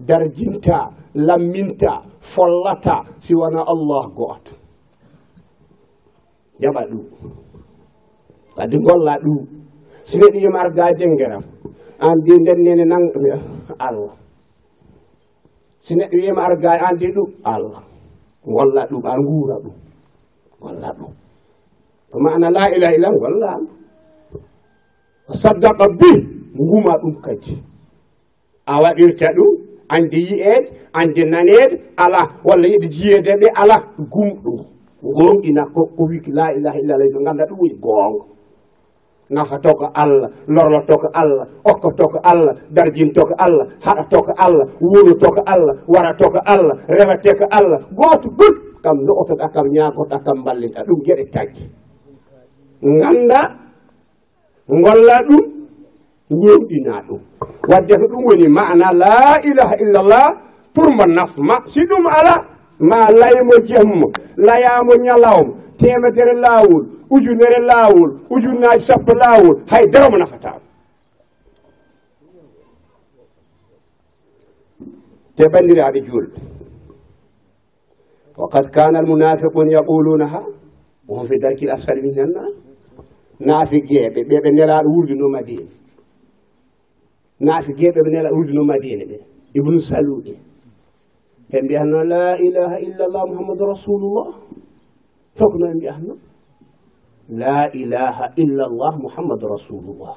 darjinta 0.08 0.78
lamminta 1.26 1.92
follata 2.20 3.04
si 3.18 3.32
wona 3.34 3.60
allah 3.72 4.04
gooto 4.16 4.54
jaɓa 6.62 6.82
ɗum. 6.90 7.04
Wadde 8.56 8.76
golla 8.86 9.14
ɗum. 9.24 9.38
Si 10.04 10.16
sine 10.18 10.26
ɗiyum 10.34 10.56
arga 10.62 10.84
dengeram 10.98 11.44
an 12.06 12.14
di 12.24 12.32
nden 12.40 12.58
nene 12.64 12.84
nan 12.90 13.02
allah. 13.86 14.14
Si 15.84 15.92
neɗɗo 15.98 16.16
wiyama 16.20 16.42
arga 16.48 16.70
an 16.86 16.96
de 17.00 17.06
ɗum 17.14 17.30
allah. 17.52 17.82
Golla 18.54 18.82
ɗum 18.90 19.02
a 19.04 19.14
guura 19.26 19.56
ɗum. 19.64 19.74
walla 20.60 20.90
ɗum. 20.98 21.12
To 22.10 22.18
mana 22.18 22.50
la 22.50 22.68
ilaha 22.74 22.92
illa 22.96 23.10
gollama 23.10 23.68
o 25.28 25.32
saddaka 25.32 25.88
bi 25.98 26.10
guma 26.56 26.92
ɗum 27.02 27.14
kadi. 27.24 27.54
A 28.66 28.80
waɗirta 28.82 29.26
ɗum 29.36 29.50
ande 29.88 30.16
yiyeede 30.16 30.68
ande 30.92 31.22
nanede 31.24 31.76
ala 31.96 32.20
walla 32.44 32.66
yeɗe 32.68 32.88
jiyeede 32.88 33.32
ɓe 33.40 33.48
ala 33.60 33.76
gumɗum. 34.12 34.60
Gonɗina 35.02 35.62
kokko 35.74 36.02
wiki 36.10 36.30
la 36.32 36.52
ilaha 36.56 36.78
illallah 36.80 37.06
ɓe 37.12 37.24
ganda 37.24 37.44
ɗum 37.48 37.58
woni 37.60 37.74
gonga 37.84 38.24
nafato 39.30 39.70
ko 39.76 39.86
allah 39.94 40.30
lorloto 40.48 40.96
ko 40.96 41.08
allah 41.12 41.44
okkoto 41.64 42.04
ko 42.08 42.18
allah 42.24 42.54
darjinto 42.72 43.22
ko 43.28 43.34
allah 43.38 43.66
haɗato 43.84 44.18
ko 44.24 44.32
allah 44.38 44.64
wonuto 44.80 45.28
ko 45.34 45.42
allah 45.46 45.74
warato 45.86 46.26
ko 46.32 46.38
allah 46.46 46.74
rewete 46.88 47.36
ko 47.38 47.44
allah. 47.52 47.78
Gooto 47.92 48.28
gut 48.38 48.56
kam 48.84 48.96
do'otoɗa 49.06 49.46
kam 49.54 49.66
ñagotoɗa 49.74 50.18
kam 50.26 50.38
ballita 50.44 50.80
ɗum 50.86 50.98
gueɗe 51.04 51.24
taggi. 51.34 51.64
Ganda 53.00 53.40
golla 54.68 55.16
ɗum 55.28 55.44
ñewɗina 56.40 56.94
ɗum. 57.08 57.20
Wadde 57.70 57.94
ko 58.00 58.06
ɗum 58.12 58.22
woni 58.26 58.48
mana 58.48 58.92
la 58.92 59.40
ilaha 59.48 59.74
illallah 59.82 60.26
pour 60.74 60.88
mo 60.96 61.04
nafma. 61.06 61.54
Si 61.66 61.80
ɗum 61.90 62.04
ala 62.18 62.34
ma 62.80 63.10
laymo 63.10 63.54
jemmo 63.68 64.06
layamo 64.36 64.92
ñalawma 65.04 65.52
temedere 65.78 66.34
lawol 66.34 66.86
ujunere 67.10 67.58
lawol 67.66 68.10
ujunnaji 68.30 68.80
sappo 68.80 69.12
lawol 69.14 69.62
hay 69.70 69.86
dara 69.86 70.10
mo 70.10 70.16
nafatamo 70.18 70.60
te 75.36 75.44
bandiraɓe 75.52 76.00
julɓe 76.06 76.57
وقد 78.38 78.64
كان 78.70 78.96
المنافقون 78.96 79.72
يقولونها 79.72 80.42
وهم 81.08 81.24
في 81.24 81.34
الدرك 81.34 81.62
الأسفل 81.62 81.96
من 82.02 82.20
النار؟ 82.20 82.52
نافق 83.40 83.88
ɓe 84.14 84.20
ɓe 84.28 84.50
نلا 84.50 84.80
الورد 84.80 85.10
madina 85.10 85.28
مدينة. 85.36 85.70
نافق 87.40 87.76
جيبي 87.76 88.00
بنلا 88.06 88.28
الورد 88.30 88.50
نو 88.50 88.62
مدينة 88.64 89.18
ابن 89.56 89.78
سلوئي 89.78 90.36
بين 91.50 91.66
بأن 91.68 92.08
لا 92.08 92.34
إله 92.34 92.76
إلا 92.86 93.04
الله 93.06 93.24
محمد 93.32 93.60
رسول 93.72 94.00
الله. 94.08 94.28
فكنا 95.38 95.70
بأن 95.80 96.06
لا 97.28 97.74
إله 97.74 98.16
إلا 98.42 98.64
الله 98.70 98.92
محمد 99.06 99.44
رسول 99.44 99.84
الله. 99.84 100.14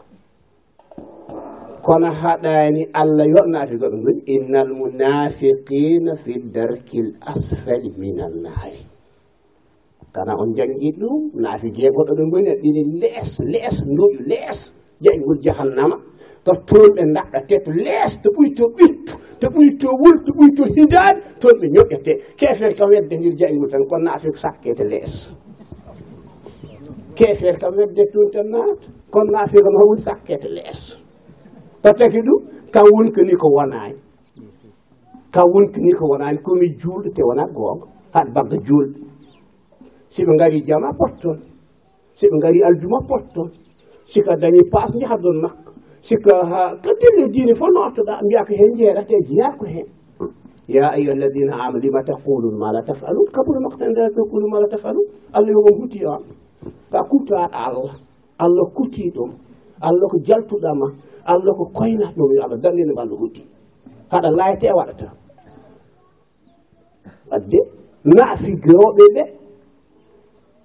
kono 1.85 2.09
haɗani 2.21 2.81
allah 3.01 3.25
yoɓnaafi 3.35 3.75
goɓe 3.81 3.97
goni 4.03 4.21
innal 4.35 4.69
munafiqina 4.79 6.11
fi 6.23 6.33
darkil 6.55 7.07
asfali 7.31 7.89
min 7.99 8.15
naari. 8.43 8.81
Kana 10.15 10.33
on 10.41 10.51
jangi 10.57 10.89
ɗum 10.99 11.21
naafi 11.43 11.67
jeegoɗo 11.77 12.11
ɓe 12.17 12.23
goni 12.31 12.51
ɗini 12.61 12.81
lees 13.01 13.31
lees 13.51 13.77
nduƴu 13.91 14.19
lees 14.29 14.59
jeyngol 15.03 15.39
jahannama. 15.45 15.97
To 16.45 16.51
toon 16.67 16.89
ɓe 16.95 17.03
daɗɗate 17.15 17.55
to 17.65 17.71
lees 17.85 18.11
to 18.23 18.27
ɓuri 18.35 18.49
to 18.57 18.65
ɓittu 18.77 19.13
to 19.39 19.47
ɓuri 19.53 19.71
to 19.81 19.87
wul 20.01 20.15
to 20.25 20.31
ɓuri 20.37 20.51
to 20.57 20.63
hidade 20.75 21.19
toon 21.41 21.55
ɓe 21.61 21.67
ñoƴƴete 21.75 22.11
kefere 22.39 22.73
kam 22.77 22.89
wedde 22.93 23.15
ndir 23.17 23.35
jeyngol 23.39 23.69
tan 23.71 23.81
kono 23.89 24.03
naafik 24.05 24.35
sakkete 24.43 24.83
lees. 24.91 25.13
Kefere 27.17 27.57
kam 27.61 27.73
wedde 27.77 28.03
toon 28.13 28.27
tan 28.33 28.45
naata 28.53 28.87
kono 29.13 29.29
naafika 29.33 29.69
ma 29.75 29.81
wul 29.87 29.97
sakkete 30.07 30.49
lees. 30.57 30.81
o 31.83 31.89
taki 31.99 32.19
ɗum 32.27 32.39
kam 32.73 32.85
wonkani 32.93 33.33
ko 33.41 33.47
wonani 33.57 33.95
kam 35.33 35.45
wonkani 35.53 35.91
ko 35.99 36.03
wonani 36.11 36.37
komi 36.45 36.67
juulɗo 36.79 37.09
te 37.15 37.21
wona 37.27 37.43
goonga 37.55 37.85
haɗa 38.13 38.31
bagga 38.35 38.57
juulɗo 38.67 38.99
siɓe 40.13 40.33
gari 40.39 40.59
jama 40.67 40.89
potton 40.99 41.37
siɓe 42.19 42.37
gari 42.43 42.59
aljuma 42.67 42.99
potton 43.09 43.47
sika 44.11 44.35
dañi 44.41 44.61
paas 44.71 44.91
jaha 44.99 45.15
ɗon 45.23 45.37
makko 45.43 45.71
sika 46.01 46.33
ha 46.51 46.61
ko 46.83 46.89
dille 46.99 47.23
diine 47.33 47.53
fof 47.59 47.69
nottoɗa 47.75 48.13
mbiya 48.25 48.41
ko 48.47 48.53
hen 48.59 48.71
jeeɗate 48.77 49.15
jeeya 49.27 49.47
ko 49.59 49.65
hen. 49.65 49.87
Ya 50.67 50.87
ayuha 50.95 51.13
alladina 51.15 51.53
amanu 51.63 51.79
lima 51.83 52.01
taqulun 52.07 52.55
ma 52.59 52.71
la 52.71 52.81
tafalun? 52.81 53.25
Kabura 53.33 53.59
maqtanda 53.65 54.03
taqulu 54.15 54.47
ma 54.51 54.59
la 54.63 54.67
tafalun? 54.73 55.05
Allah 55.33 55.51
yogo 55.51 55.71
huti 55.79 55.99
on. 56.05 56.23
Ka 56.91 56.99
kutaɗa 57.09 57.47
allah. 57.51 57.93
Allah 58.39 58.65
kuti 58.75 59.11
ɗum 59.15 59.29
allah 59.87 60.05
ko 60.11 60.17
jaltuɗama 60.27 60.87
allah 61.25 61.51
ko 61.59 61.65
koyna 61.77 62.05
ɗum 62.15 62.29
yo 62.35 62.41
allah 62.45 62.59
darnine 62.63 62.93
ma 62.95 63.01
allah 63.05 63.17
hoddi 63.19 63.43
haɗa 64.11 64.29
layte 64.37 64.67
waɗata. 64.77 65.07
Wadde 67.31 67.59
naafi 68.15 68.51
gowɓe 68.63 69.05
ɓe 69.15 69.23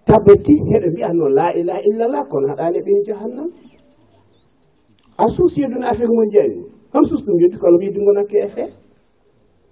tabati 0.06 0.54
heɗo 0.70 0.88
mbiya 0.92 1.08
la 1.38 1.46
ilaha 1.60 1.80
illallah 1.88 2.22
kono 2.30 2.46
haɗani 2.50 2.78
ɓen 2.86 2.98
jahannam. 3.06 3.48
A 5.18 5.24
suusiyedu 5.34 5.76
naafi 5.80 6.04
mon 6.08 6.28
jeyni 6.32 6.60
hon 6.92 7.04
susɗum 7.08 7.36
yeddi 7.40 7.56
kala 7.62 7.76
mo 7.78 7.82
yiddi 7.84 8.00
gonakke 8.06 8.36
e 8.44 8.48
fee 8.54 8.70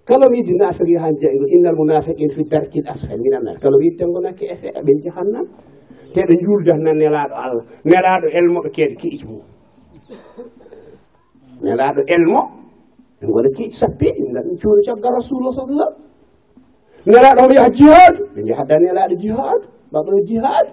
kala 0.08 0.24
mo 0.28 0.34
yiddi 0.36 0.52
yahan 0.94 1.14
jeygo 1.20 1.44
innal 1.54 1.74
mo 1.78 1.84
naafi 1.84 2.12
fi 2.34 2.42
darkil 2.52 2.86
asfal 2.92 3.18
minannar 3.20 3.56
kala 3.62 3.76
mo 3.76 3.82
yidde 3.86 4.04
gonakke 4.14 4.44
e 4.52 4.56
fee 4.60 4.72
aɓen 4.78 4.98
jahannam. 5.04 5.46
te 6.14 6.20
ɗo 6.28 6.34
juuldata 6.42 6.92
nelaɗo 7.00 7.34
allah. 7.44 7.64
Nelaɗo 7.90 8.26
elmo 8.38 8.58
ɗo 8.64 8.70
keeɗo 8.76 8.94
kiiƴ 9.00 9.22
mum. 9.28 9.42
Nelaɗo 11.64 12.00
elmo 12.14 12.40
ɓe 13.20 13.24
gona 13.32 13.48
kiiƴ 13.56 13.72
sappiɗi 13.80 14.20
ɓe 14.34 14.40
cuuno 14.60 14.80
caggal 14.86 15.12
rasulullah 15.18 15.52
sah 15.56 15.66
sallam. 15.68 15.92
Nelaɗo 17.06 17.40
omo 17.44 17.52
yaha 17.58 17.70
jihadu 17.76 18.20
ɓe 18.34 18.40
jahadda 18.48 18.74
nelaɗo 18.84 19.14
jihadu 19.22 19.66
mbaɗo 19.90 20.10
jihadu 20.28 20.72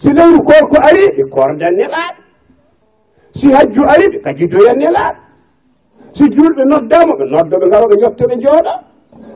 si 0.00 0.08
lewru 0.16 0.38
korko 0.48 0.76
ari 0.88 1.02
ɓe 1.16 1.22
korda 1.34 1.68
nelaɗo 1.78 2.20
si 3.38 3.46
hajju 3.54 3.82
ari 3.92 4.04
ɓe 4.12 4.18
kajidoya 4.24 4.72
nelaɗo 4.80 5.20
si 6.16 6.24
julɓe 6.34 6.62
noddama 6.70 7.12
ɓe 7.18 7.24
nodda 7.32 7.56
ɓe 7.60 7.66
garo 7.72 7.86
ɓe 7.90 7.96
jotto 8.02 8.24
ɓe 8.30 8.36
jooɗa 8.42 8.72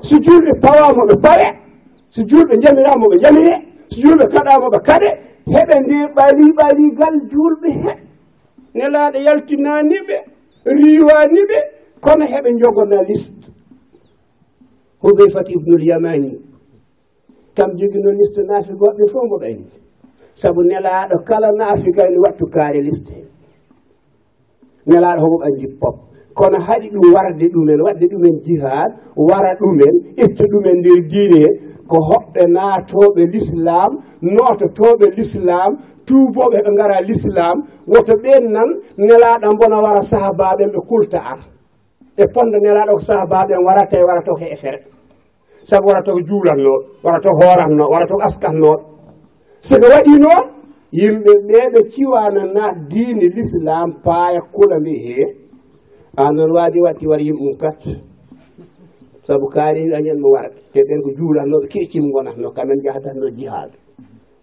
si 0.07 0.15
julɓe 0.25 0.53
pawama 0.63 1.03
ɓe 1.09 1.15
pawe 1.25 1.47
si 2.15 2.21
julɓe 2.31 2.55
jamirama 2.63 3.07
ɓe 3.11 3.17
jamire 3.23 3.55
julɓe 4.03 4.25
kaɗama 4.35 4.67
ɓe 4.75 4.79
kaɗe 4.89 5.09
heɓe 5.55 5.75
nde 5.85 5.97
ɓali 6.17 6.45
ɓaligal 6.59 7.15
julɓe 7.31 7.69
he. 7.83 7.93
Nelaɗo 8.77 9.19
yaltinaniɓe 9.27 10.17
riwaniɓe 10.81 11.59
kono 12.05 12.25
heɓe 12.33 12.49
jogona 12.61 12.99
liste 13.09 13.49
hudeyfat 15.03 15.49
ibnul 15.55 15.83
yamani 15.91 16.33
kam 17.57 17.71
joguino 17.79 18.11
liste 18.19 18.41
naafi 18.49 18.73
goɗɗe 18.81 19.05
fof 19.13 19.25
mbo 19.27 19.37
ɓayni. 19.43 19.67
Saabu 20.41 20.61
nelaɗo 20.71 21.17
kala 21.29 21.49
naafi 21.59 21.91
gani 21.97 22.19
wattu 22.25 22.45
kaari 22.55 22.81
liste 22.87 23.13
he. 23.15 23.25
Nelaɗo 24.89 25.21
homo 25.23 25.37
ɓanji 25.43 25.67
pop. 25.81 25.97
Kono 26.35 26.59
haɗi 26.67 26.87
ɗum 26.95 27.07
warde 27.15 27.47
ɗumen 27.55 27.81
wadde 27.87 28.05
ɗumen 28.13 28.37
jihad 28.45 28.91
wara 29.29 29.51
ɗumen 29.61 29.95
itta 30.25 30.45
ɗumen 30.53 30.77
nder 30.81 31.01
diine 31.11 31.39
he. 31.45 31.51
ko 31.91 31.97
hoɓɓe 32.09 32.43
naatoɓe 32.55 33.23
l'islam 33.33 33.91
noototoɓe 34.35 35.07
l'islam 35.17 35.71
tuboɓe 36.07 36.59
ɓe 36.65 36.71
gara 36.79 36.99
l'islam 37.09 37.57
woto 37.93 38.13
ɓen 38.23 38.43
nan 38.55 38.69
nelaɗo 39.07 39.49
bona 39.59 39.77
wara 39.85 40.03
sahabaɓen 40.11 40.71
ɓe 40.75 40.81
kulta 40.89 41.19
ar 41.33 41.41
e 42.17 42.25
ponda 42.35 42.59
nelaɗo 42.65 42.93
ko 42.99 43.01
sahabaɓen 43.09 43.61
warata 43.67 43.97
e 43.99 44.05
warata 44.09 44.31
ko 44.39 44.45
efere 44.55 44.79
saabu 45.69 45.87
warata 45.89 46.11
ko 46.13 46.21
juulatnoɗo 46.29 46.79
warata 47.05 47.29
ko 47.31 47.37
horatnoɗo 47.41 47.91
warata 47.93 48.15
ko 48.19 48.23
askatnoɗo 48.29 48.77
soko 49.69 49.87
waɗi 49.95 50.15
noon 50.25 50.45
yimɓe 50.99 51.33
ɓe 51.49 51.59
ɓe 51.73 51.81
ciwana 51.93 52.43
na 52.57 52.65
diine 52.91 53.27
l'islam 53.35 53.89
paaya 54.05 54.41
kula 54.55 54.77
mbi 54.81 54.95
he 55.05 55.19
an 56.23 56.31
noon 56.37 56.51
waadi 56.57 56.79
watti 56.85 57.07
war 57.11 57.21
yimɓe 57.27 57.41
mum 57.45 57.57
kat 57.63 57.81
saabu 59.27 59.47
kaari 59.55 59.81
añen 59.99 60.19
mo 60.23 60.29
waɗa 60.35 60.49
te 60.73 60.81
ɓen 60.89 61.01
ko 61.05 61.11
juulatnoɓe 61.19 61.67
keccim 61.73 62.07
gonatno 62.15 62.49
kamen 62.57 62.79
jahatatno 62.85 63.27
jihaadu 63.37 63.77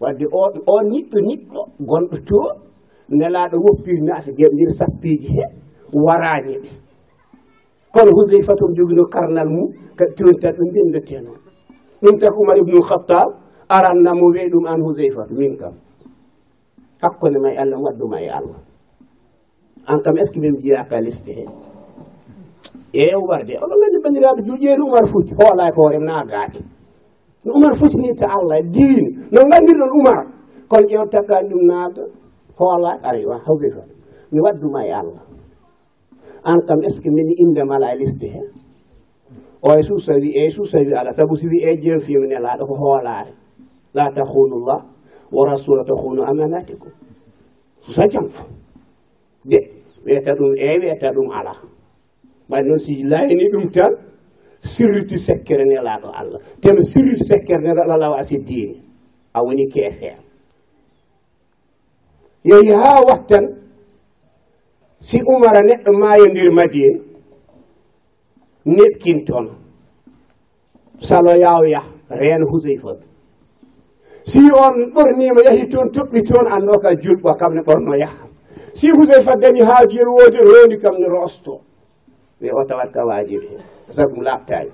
wadde 0.01 0.25
o 0.31 0.41
o 0.73 0.75
niɗɗo 0.91 1.17
niɗɗo 1.27 1.61
gonɗo 1.89 2.17
to 2.27 2.39
nelaɗo 3.17 3.57
woppi 3.65 3.91
naata 4.07 4.31
jemdir 4.37 4.71
sappiji 4.79 5.27
he 5.37 5.45
warani 6.05 6.55
ɓe 6.61 6.69
kono 7.93 8.11
husey 8.15 8.41
fatom 8.47 8.71
joguino 8.75 9.03
karnal 9.13 9.49
mum 9.51 9.67
kadi 9.97 10.11
tontat 10.17 10.55
ɗum 10.57 10.69
bindete 10.73 11.15
noon. 11.25 11.39
Ɗum 12.01 12.15
tak 12.19 12.33
oumar 12.37 12.57
ibnul 12.61 12.83
khattab 12.89 13.27
arannamo 13.69 14.25
wey 14.33 14.47
ɗum 14.51 14.65
an 14.71 14.79
huseyfatu 14.85 15.33
min 15.39 15.53
kam. 15.59 15.73
Hakkude 17.01 17.37
ma 17.43 17.49
e 17.53 17.57
allah 17.61 17.79
waddu 17.85 18.05
ma 18.11 18.17
e 18.21 18.29
allah. 18.29 18.59
An 19.87 19.99
kam 20.03 20.15
est 20.17 20.23
ce 20.25 20.31
que 20.31 20.39
min 20.39 20.55
jiyaka 20.57 21.01
liste 21.01 21.31
he 21.35 21.45
Eh, 22.93 23.07
ewbar 23.15 23.45
de 23.47 23.53
oɗon 23.63 23.79
gandi 23.81 23.97
bandiraɓe 24.03 24.41
juuƴeeri 24.47 24.81
umar 24.83 25.05
fuuti. 25.07 25.33
Hoolaki 25.39 25.75
hoorem 25.77 26.03
na 26.03 26.23
gaaki 26.31 26.61
no 27.45 27.53
umar 27.57 27.73
futinirta 27.75 28.25
allah 28.29 28.59
e 28.59 28.63
diin 28.73 29.05
no 29.31 29.41
gandirɗon 29.51 29.91
umar 29.99 30.19
kono 30.69 30.85
ƴeew 30.87 31.05
takkani 31.11 31.47
ɗum 31.49 31.63
naata 31.69 32.01
hoolaki 32.59 33.03
ayiwa 33.09 33.35
hawsi 33.45 33.67
toon 33.73 33.89
mi 34.31 34.39
wadduma 34.41 34.81
e 34.85 34.91
allah. 34.91 35.23
An 36.43 36.59
kam 36.67 36.81
est 36.83 36.95
ce 36.95 37.01
que 37.01 37.09
mini 37.09 37.33
inde 37.37 37.63
mala 37.63 37.93
e 37.93 37.97
liste 37.97 38.27
he? 38.27 38.41
O 39.63 39.71
e 39.77 39.81
suusa 39.81 40.13
wi 40.21 40.29
e 40.35 40.49
suusa 40.49 40.77
wi 40.79 40.93
ala 40.93 41.11
saabu 41.11 41.35
so 41.35 41.47
wi 41.47 41.59
e 41.63 41.77
jeem 41.81 41.99
fimne 41.99 42.37
laaɗo 42.39 42.65
ko 42.67 42.75
hoolaare. 42.75 43.31
La 43.93 44.09
tahunullah 44.11 44.79
wa 45.31 45.45
rasula 45.47 45.83
tahunu 45.85 46.23
amanatikum 46.23 46.91
susa 47.79 48.07
jam 48.07 48.27
fo 48.27 48.43
de 49.45 49.57
wiyata 50.05 50.31
ɗum 50.35 50.53
e 50.57 50.79
wiyata 50.79 51.07
ɗum 51.15 51.29
ala 51.31 51.51
mbaɗi 52.51 52.67
noon 52.67 52.77
si 52.79 52.93
layini 53.03 53.45
ɗum 53.51 53.71
tan 53.71 53.91
sirrutu 54.59 55.15
sekkere 55.17 55.63
nelaɗo 55.65 56.09
allah. 56.19 56.39
Teno 56.61 56.81
sirrutu 56.81 57.23
sekkere 57.23 57.61
nelaɗo 57.63 57.91
allah 57.95 58.09
wasi 58.11 58.37
diini 58.47 58.75
a 59.33 59.39
woni 59.43 59.65
keefeen 59.73 60.19
yehi 62.43 62.71
ha 62.81 62.99
wattan 63.07 63.45
si 64.99 65.17
umara 65.33 65.61
neɗɗo 65.69 65.91
maayodir 66.01 66.51
madine 66.51 66.99
neɓkin 68.65 69.25
toon 69.25 69.45
neɗkintoon 69.45 69.47
saloyawya 71.07 71.81
reen 72.19 72.43
huseyfon 72.51 72.97
si 74.23 74.39
on 74.65 74.75
ɓornima 74.93 75.41
yahi 75.47 75.63
toon 75.71 75.87
toɓɓi 75.95 76.19
toon 76.27 76.45
anno 76.55 76.73
ka 76.83 76.89
julɓo 77.01 77.33
kam 77.39 77.53
ne 77.55 77.61
ɓorno 77.61 77.95
yaha. 77.97 78.27
Si 78.73 78.87
huseyfa 78.91 79.35
dañi 79.41 79.59
haaji 79.61 79.97
woodi 80.05 80.37
rondi 80.37 80.77
kam 80.77 80.95
ne 80.99 81.07
rosto 81.09 81.61
wi 82.41 82.49
o 82.49 82.61
tawat 82.69 82.89
ka 82.95 83.01
waajib 83.09 83.41
hen 83.49 83.59
sabu 83.95 84.13
ɗum 84.15 84.23
laɓtani 84.27 84.71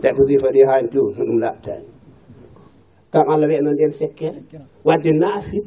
te 0.00 0.08
wasifa 0.16 0.48
ɗi 0.54 0.60
haani 0.68 0.88
tu 0.92 1.00
ɗum 1.16 1.38
laɓtani 1.44 1.86
kam 3.12 3.24
allah 3.32 3.46
wiya 3.48 3.60
no 3.64 3.70
nden 3.72 3.90
sekkere 3.90 4.40
wadde 4.84 5.10
naafik. 5.22 5.66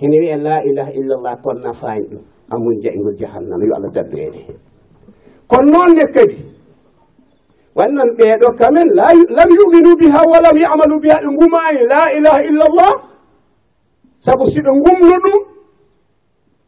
Hene 0.00 0.16
wiya 0.24 0.36
la 0.40 0.56
ilaha 0.68 0.90
illallah 0.98 1.34
kon 1.44 1.58
nafani 1.62 2.04
ɗum. 2.10 2.22
Amun 2.52 2.74
jaygol 2.82 3.14
jahannama 3.20 3.64
yo 3.68 3.72
allah 3.76 3.90
dabbeede 3.94 4.40
hen 4.46 4.56
kono 5.50 5.68
noonne 5.72 6.04
kadi 6.14 6.36
wannan 7.76 8.08
ɓeeɗo 8.18 8.48
kamen 8.58 8.88
lam 9.36 9.48
yuminu 9.58 9.90
biha 10.00 10.20
walam 10.30 10.56
yamalu 10.56 10.96
biha 11.02 11.16
ɓe 11.22 11.28
ngumaani 11.34 11.80
la 11.92 12.02
ilaha 12.16 12.40
illallah. 12.48 12.92
Sabu 14.24 14.44
siɓe 14.52 14.70
ngumno 14.78 15.16
ɗum 15.24 15.38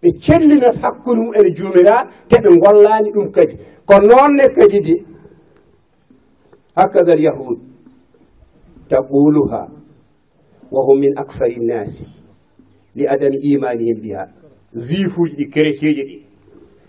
ɓe 0.03 0.09
cellinat 0.25 0.77
hakkude 0.83 1.21
mum 1.21 1.33
ene 1.39 1.51
juumiraɗo 1.57 2.11
te 2.29 2.37
ɓe 2.43 2.49
gollani 2.63 3.09
ɗum 3.15 3.31
kadi. 3.35 3.55
Ko 3.89 3.95
noonne 4.09 4.45
kadi 4.57 4.79
de 4.87 4.95
hakkada 6.77 7.15
l 7.15 7.25
taquluha 8.89 9.61
wa 10.73 10.81
hum 10.87 10.99
min 11.01 11.13
akfari 11.23 11.57
nnasi 11.61 12.05
li 12.97 13.05
adami 13.13 13.37
imanihim 13.51 13.99
biha. 14.03 14.23
Zifuji 14.87 15.35
ɗi 15.39 15.45
chrétien 15.53 15.95
ɗi. 16.09 16.17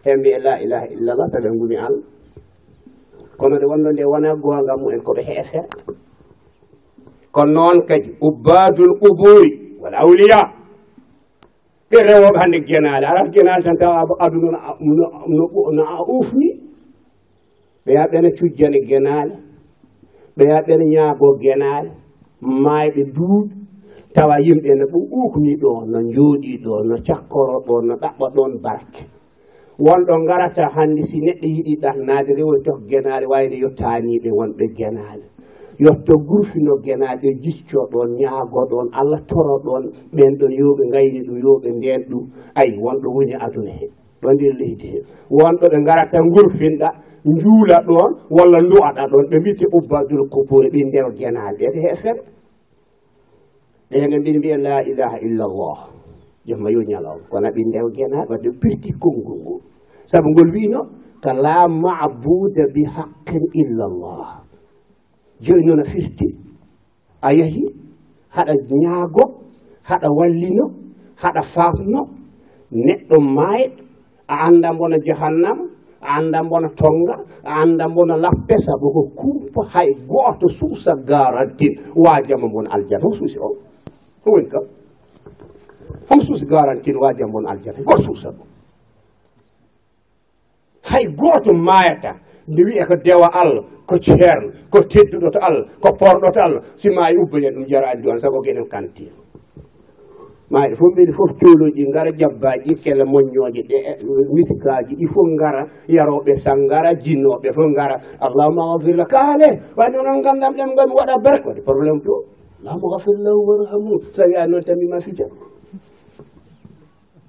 Hembe 0.05 0.30
e 0.36 0.39
la 0.45 0.53
ilaha 0.64 0.86
illallah 0.93 1.28
saɗa 1.32 1.49
ngumi 1.55 1.76
allah. 1.78 2.03
Kono 3.38 3.55
nde 3.55 3.66
wonno 3.66 3.89
nde 3.91 4.03
wona 4.12 4.30
gonga 4.43 4.74
mumen 4.80 5.01
koɓe 5.05 5.22
heefere 5.28 5.68
kono 7.38 7.51
noon 7.53 7.86
kadi 7.86 8.10
ubbadul 8.22 8.97
quburi 8.97 9.78
wal 9.82 9.93
awliya 9.93 10.57
ɓe 11.89 11.97
rewoɓe 12.07 12.38
hannde 12.41 12.59
genaali 12.69 13.05
arat 13.11 13.27
genaali 13.33 13.63
tan 13.65 13.77
tawa 13.81 13.97
aduna 14.25 14.59
no 15.75 15.83
a 15.83 15.97
ufni 16.17 16.47
ɓe 17.85 17.91
yaa 17.97 18.07
ɓene 18.11 18.29
cujjane 18.38 18.79
genaali 18.89 19.33
ɓe 20.35 20.43
yaa 20.49 20.61
ɓene 20.67 20.83
ñaago 20.93 21.27
genaali 21.43 21.89
maayɓe 22.63 23.01
duuɓi. 23.15 23.51
Tawa 24.15 24.35
yimɓe 24.45 24.71
no 24.79 24.85
ɓe 24.91 24.97
uukni 25.17 25.51
ɗo 25.61 25.71
no 25.91 25.99
jooɗi 26.13 26.51
ɗo 26.63 26.73
no 26.89 26.95
cakkoro 27.07 27.55
ɗo 27.67 27.75
no 27.88 27.93
ɗaɓɓa 28.01 28.27
ɗon 28.35 28.51
barke. 28.63 29.01
Wonɗo 29.85 30.13
garata 30.27 30.63
hannde 30.75 31.01
si 31.09 31.17
neɗɗo 31.25 31.45
yiɗi 31.55 31.73
ɗannade 31.83 32.31
rewol 32.38 32.59
tok 32.65 32.79
genaali 32.89 33.25
wayde 33.31 33.55
yottaniɓe 33.63 34.29
wonɓe 34.38 34.65
genaali 34.77 35.25
yotto 35.80 36.13
gurfino 36.28 36.73
genaɓe 36.86 37.30
jicco 37.43 37.80
ɗon 37.91 38.09
ñaago 38.19 38.61
ɗon 38.71 38.88
allah 38.99 39.21
toro 39.30 39.55
ɗon 39.65 39.84
ɓen 40.15 40.32
ɗon 40.39 40.51
yoɓe 40.59 40.84
gayni 40.93 41.19
ɗum 41.28 41.38
yoɓe 41.45 41.69
nden 41.78 42.01
ɗum. 42.09 42.23
Ayi 42.59 42.73
wonɗo 42.84 43.07
woni 43.15 43.34
aduna 43.45 43.71
he 43.80 43.86
ɗo 44.21 44.28
nder 44.34 44.53
leydi 44.59 44.88
he. 44.93 44.99
Wonɗo 45.38 45.65
ɓe 45.71 45.78
garata 45.88 46.17
gurfinɗa 46.34 46.89
juula 47.41 47.78
ɗon 47.88 48.09
walla 48.36 48.59
duwaɗa 48.69 49.03
ɗon 49.11 49.23
ɓe 49.30 49.36
mbite 49.41 49.65
ubbadul 49.78 50.23
kubure 50.34 50.67
ɓi 50.73 50.80
nder 50.88 51.05
guenaɗe 51.17 51.65
he 51.73 51.80
hefere 51.89 52.21
enen 53.91 54.19
mbiɗa 54.21 54.38
mbiya 54.39 54.57
la 54.65 54.75
ilaha 54.89 55.17
illallah. 55.28 55.78
Jomma 56.47 56.69
yo 56.75 56.82
ñalawma. 56.89 57.23
Kono 57.30 57.47
ɓi 57.55 57.61
nder 57.69 57.86
guenaɗe 57.95 58.30
wadde 58.32 58.49
pirti 58.61 58.89
konngol 59.01 59.39
ngol. 59.43 59.61
Saabu 60.09 60.30
ngol 60.34 60.49
wino 60.55 60.80
ka 61.23 61.34
la 61.34 61.67
mabuda 61.67 62.63
bi 62.73 62.82
haqqin 62.95 63.43
illallah 63.61 64.46
jooni 65.41 65.65
noon 65.65 65.81
a 65.81 65.85
firti. 65.85 66.27
A 67.21 67.33
yahi 67.33 67.63
haɗa 68.35 68.53
ñaago 68.83 69.23
haɗa 69.89 70.07
wallino 70.17 70.65
haɗa 71.21 71.41
famno 71.53 72.01
neɗɗo 72.85 73.15
maayɗo 73.35 73.81
a 74.27 74.35
annda 74.45 74.73
mbona 74.73 74.97
jahannama 75.05 75.63
a 76.01 76.17
annda 76.17 76.43
mbona 76.43 76.69
tonga 76.79 77.15
a 77.43 77.51
annda 77.61 77.88
mbona 77.88 78.15
lappe 78.17 78.55
sabu 78.65 78.88
ko 78.93 79.01
kumpa 79.19 79.61
hay 79.73 79.89
gooto 80.09 80.47
suusa 80.47 80.91
garantin 81.09 81.73
waajama 81.95 82.47
mbona 82.47 82.69
aljana 82.75 83.05
o 83.07 83.11
suusi 83.17 83.38
o? 83.39 83.49
Ɗum 84.23 84.31
woni 84.33 84.47
kam. 84.51 84.63
Omo 86.11 86.21
suusi 86.21 86.45
garantin 86.45 86.95
waajama 87.01 87.29
mbona 87.29 87.49
aljana 87.51 87.79
goto 87.88 88.01
suusa 88.03 88.29
ɗum. 88.29 88.47
Hay 90.91 91.05
gooto 91.19 91.51
maayata 91.53 92.11
nde 92.47 92.61
wiye 92.67 92.83
ko 92.85 92.95
dewa 93.03 93.27
allah 93.33 93.63
ko 93.85 93.95
ceerno 93.99 94.51
ko 94.71 94.79
tedduɗo 94.91 95.29
to 95.33 95.39
allah 95.47 95.63
ko 95.83 95.89
porɗo 95.99 96.27
to 96.33 96.39
allah 96.41 96.61
si 96.75 96.89
maayi 96.89 97.15
ubbayen 97.23 97.53
ɗum 97.55 97.65
jarani 97.67 98.01
ɗon 98.03 98.17
saabu 98.17 98.39
ko 98.43 98.49
enen 98.49 98.67
kanti. 98.71 99.05
Maaɗe 100.51 100.75
fof 100.79 100.91
mbeɗe 100.95 101.11
fof 101.11 101.31
cooloji 101.39 101.75
ɗi 101.75 101.83
ngara 101.91 102.09
jabbaji 102.19 102.71
kela 102.83 103.03
moññoje 103.11 103.61
ɗe 103.69 103.77
misikaji 104.35 104.93
ɗi 104.99 105.05
fof 105.13 105.27
ngara 105.35 105.61
yaroɓe 105.95 106.31
sangara 106.43 106.91
jinnoɓe 107.03 107.49
fof 107.55 107.67
ngara. 107.75 107.95
Allahuma 108.25 108.63
gafirla 108.79 109.05
kaale 109.11 109.47
waɗi 109.75 109.97
noon 110.05 110.21
gandam 110.23 110.53
ɗen 110.57 110.71
gomi 110.77 110.93
waɗa 110.99 111.15
berk 111.23 111.43
waɗi 111.47 111.61
probléme 111.67 111.99
to 112.05 112.13
allahuma 112.63 112.87
gafirlahu 112.95 113.39
warhamu 113.47 113.93
so 114.15 114.23
wiya 114.23 114.47
noon 114.47 114.63
tamima 114.63 114.97
fija. 115.03 115.27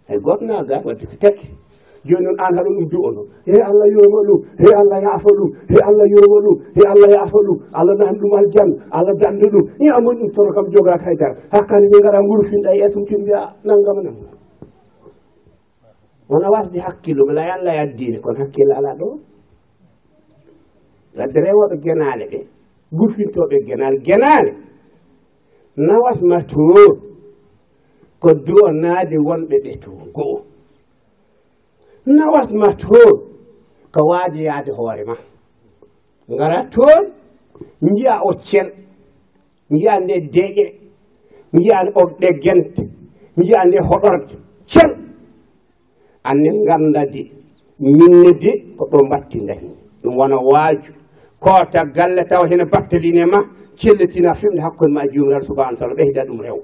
Hay 0.08 0.18
goto 0.22 0.44
naga 0.46 0.78
wadde 0.86 1.04
ko 1.10 1.14
tekki. 1.18 1.46
joni 2.06 2.24
noon 2.24 2.36
an 2.44 2.52
haɗo 2.56 2.70
ɗum 2.76 2.86
du'o 2.92 3.10
noon 3.16 3.26
he 3.46 3.56
allah 3.68 3.86
yorma 3.94 4.20
ɗum 4.28 4.38
he 4.62 4.68
allah 4.80 4.98
yaafa 5.06 5.30
ɗum 5.38 5.50
he 5.72 5.76
allah 5.88 6.06
yorma 6.14 6.38
ɗum 6.44 6.56
he 6.76 6.82
allah 6.92 7.08
yaafa 7.16 7.38
ɗum 7.46 7.58
allah 7.78 7.94
nahani 7.98 8.18
ɗum 8.22 8.32
aljanna 8.38 8.74
allah 8.96 9.14
dande 9.20 9.46
ɗum. 9.52 9.64
I 9.80 9.86
amoni 9.96 10.18
ɗum 10.20 10.30
tono 10.34 10.50
kam 10.56 10.66
jogaka 10.72 11.04
haydara 11.04 11.34
hakkade 11.52 11.86
ɓe 11.92 11.98
gara 12.04 12.18
gurfinɗa 12.28 12.70
e 12.76 12.78
esum 12.84 13.04
tim 13.08 13.20
mbiya 13.22 13.40
naggama 13.66 14.00
nanggam 14.06 14.36
wona 16.28 16.48
wasde 16.54 16.78
hakkillo 16.86 17.22
mi 17.26 17.32
laya 17.34 17.54
allah 17.58 17.74
yaddine 17.80 18.18
kono 18.20 18.38
hakkille 18.42 18.72
ala 18.78 18.90
ɗo? 19.00 19.08
Wadde 21.18 21.38
rewoɓe 21.46 21.76
genale 21.84 22.24
ɓe 22.32 22.38
gurfintoɓe 22.92 23.56
genale 23.66 23.98
genale. 24.06 24.52
Nawatma 25.76 26.42
to 26.50 26.58
ko 28.20 28.28
du'o 28.46 28.66
naade 28.82 29.16
wonɓe 29.26 29.56
ɓe 29.64 29.72
to 29.82 29.90
go'o 30.14 30.36
nawatma 32.16 32.68
toon 32.82 33.14
ko 33.92 34.00
waajoyaade 34.10 34.70
hoore 34.78 35.04
ma. 35.06 35.14
Ngara 36.30 36.64
toon 36.74 37.04
njiya 37.82 38.14
o 38.28 38.32
cel 38.48 38.68
njiya 39.70 39.94
nde 40.00 40.14
deƴe 40.34 40.64
njiya 41.52 41.78
o 41.94 42.02
ɗe 42.20 42.28
gente 42.42 42.82
njiya 43.36 43.60
nde 43.66 43.78
hoɗorde 43.88 44.34
cel 44.70 44.90
annen 46.30 46.56
ngannda 46.64 47.02
de 47.12 47.22
minne 47.80 48.32
de 48.42 48.50
ko 48.76 48.84
ɗo 48.90 48.98
mbatti 49.06 49.38
dañi 49.48 49.70
ɗum 50.02 50.14
wona 50.18 50.36
waaju. 50.50 50.92
Koota 51.40 51.84
galle 51.96 52.24
taw 52.30 52.42
hene 52.50 52.64
batteline 52.72 53.24
ma 53.32 53.40
cellitina 53.80 54.34
fimde 54.34 54.60
hakkude 54.64 54.92
ma 54.94 55.02
e 55.04 55.08
jumiraɗo 55.12 55.44
subahana 55.46 55.76
taala 55.78 55.94
ɓeyda 55.94 56.22
ɗum 56.28 56.40
rew. 56.40 56.58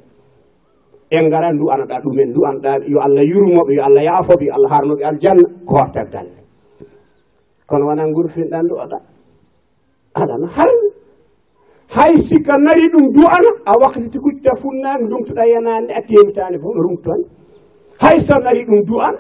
en 1.18 1.26
ngara 1.28 1.48
ndu 1.52 1.64
anaɗa 1.74 1.96
ɗumen 2.04 2.28
ndu 2.30 2.40
anaɗa 2.48 2.70
yo 2.92 2.98
allah 3.06 3.22
yurmoɓe 3.30 3.72
yo 3.78 3.82
allah 3.88 4.02
yaafoɓe 4.08 4.44
yo 4.48 4.52
allah 4.56 4.70
harnoɓe 4.74 5.02
aljanna 5.10 5.44
ko 5.68 5.72
hortat 5.78 6.06
galle. 6.12 6.38
Kono 7.68 7.84
wona 7.88 8.04
gurfinɗa 8.14 8.58
ndu 8.62 8.74
oɗa 8.84 8.98
aɗana 10.20 10.46
harmi 10.56 10.88
hay 11.96 12.16
sikka 12.18 12.54
nari 12.58 12.86
ɗum 12.92 13.04
du'ana 13.14 13.50
a 13.66 13.72
wakkatiti 13.80 14.18
kuccita 14.18 14.50
funnani 14.62 15.04
dumtoɗa 15.10 15.44
yanande 15.52 15.92
a 15.94 16.00
temitani 16.08 16.56
fof 16.62 16.74
no 16.74 16.82
rumtan 16.86 17.20
hay 18.02 18.18
so 18.20 18.34
nari 18.38 18.64
ɗum 18.68 18.80
du'ana 18.88 19.18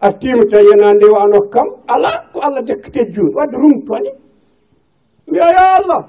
a 0.00 0.08
timita 0.20 0.58
yanande 0.68 1.06
wano 1.14 1.38
kam 1.52 1.66
ala 1.88 2.10
ko 2.32 2.40
allah 2.40 2.62
dekkate 2.62 3.00
juuɗe 3.14 3.34
wadde 3.36 3.56
rumtoni 3.56 4.10
mbiya 5.28 5.46
ya 5.56 5.64
allah 5.78 6.00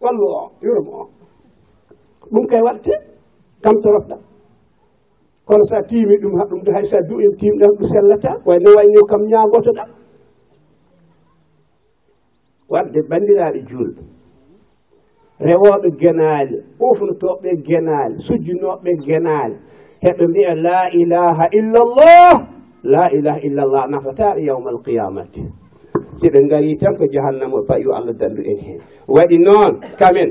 wallu 0.00 0.26
o 0.40 0.50
yurmo. 0.62 0.92
O 1.00 2.26
ɗum 2.32 2.46
kay 2.50 2.60
waɗte 2.66 2.92
kam 3.66 3.76
torofɗa 3.82 4.16
kono 5.46 5.64
sa 5.70 5.78
tiimi 5.88 6.14
ɗum 6.22 6.34
ha 6.38 6.44
ɗum 6.50 6.60
ɗo 6.64 6.70
hay 6.74 6.84
sa 6.90 6.98
du'im 7.08 7.32
timɗam 7.40 7.72
ɗum 7.78 7.86
sellata 7.92 8.30
wayno 8.46 8.70
wayno 8.78 9.00
kam 9.10 9.22
ñaagotoɗa. 9.30 9.84
Wadde 12.72 12.98
banndiraaɓe 13.10 13.60
julɓe 13.68 14.02
rewoɓe 15.46 15.88
genaali 16.00 16.56
ufnotoɓe 16.88 17.50
genaali 17.66 18.14
sujjunoɓe 18.26 18.90
genaali 19.06 19.56
heɓe 20.04 20.24
mbiya 20.30 20.52
la 20.66 20.78
ilaha 21.00 21.44
illallah 21.58 22.32
la 22.92 23.02
ilaha 23.16 23.38
illallah 23.46 23.84
nafataɓe 23.92 24.40
yawma 24.48 24.68
alqiyamati 24.74 25.42
si 26.18 26.26
ɓe 26.32 26.38
gari 26.50 26.70
tan 26.80 26.94
ko 26.98 27.04
jahannama 27.14 27.56
o 27.60 27.62
payo 27.68 27.90
e 27.92 27.96
allah 27.98 28.14
dandu 28.20 28.42
en 28.50 28.58
hen 28.66 28.78
waɗi 29.14 29.36
noon 29.46 29.72
kamen 30.00 30.30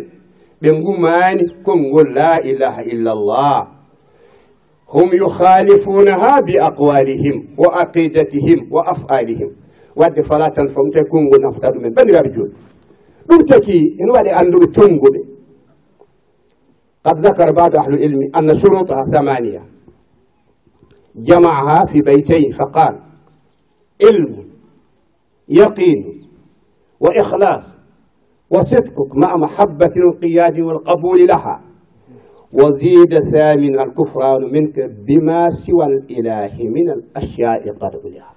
ɓe 0.62 0.68
gumani 0.82 1.44
konngol 1.64 2.08
la 2.14 2.40
ilaha 2.42 2.82
illa 2.84 3.14
llah 3.14 3.66
hum 4.92 5.08
yukhalifunaha 5.12 6.42
bi 6.46 6.58
aqwalihim 6.58 7.36
wa 7.56 7.68
aqidatihim 7.82 8.68
wa 8.70 8.82
af'alihim 8.92 9.50
wadde 9.96 10.22
fala 10.22 10.50
tan 10.50 10.68
fom 10.68 10.90
tawi 10.92 11.04
konngol 11.10 11.40
nafata 11.42 11.70
ɗumen 11.74 11.94
bandiraɓe 11.94 12.30
joni 12.34 12.52
ɗum 13.28 13.40
taki 13.48 13.76
ene 14.00 14.10
waɗi 14.14 14.30
anduɓe 14.30 14.66
tonguɓe 14.74 15.20
قد 17.04 17.18
ذكر 17.26 17.52
بعض 17.52 17.76
أهل 17.76 17.94
العلم 17.94 18.20
أن 18.36 18.54
شروطها 18.54 19.04
ثمانية 19.04 19.62
جمعها 21.16 21.84
في 21.84 22.00
بيتين 22.00 22.50
فقال 22.50 23.00
علم 24.04 24.44
يقين 25.48 26.28
وإخلاص 27.00 27.73
وصدقك 28.55 29.15
مع 29.15 29.35
محبة 29.35 29.85
الانقياد 29.99 30.59
والقبول 30.59 31.27
لها 31.27 31.61
وزيد 32.53 33.19
ثامن 33.19 33.79
الكفران 33.79 34.41
منك 34.53 34.79
بما 35.07 35.49
سوى 35.49 35.85
الإله 35.85 36.53
من 36.63 36.89
الأشياء 36.89 37.61
قد 37.81 37.93
لها 38.05 38.35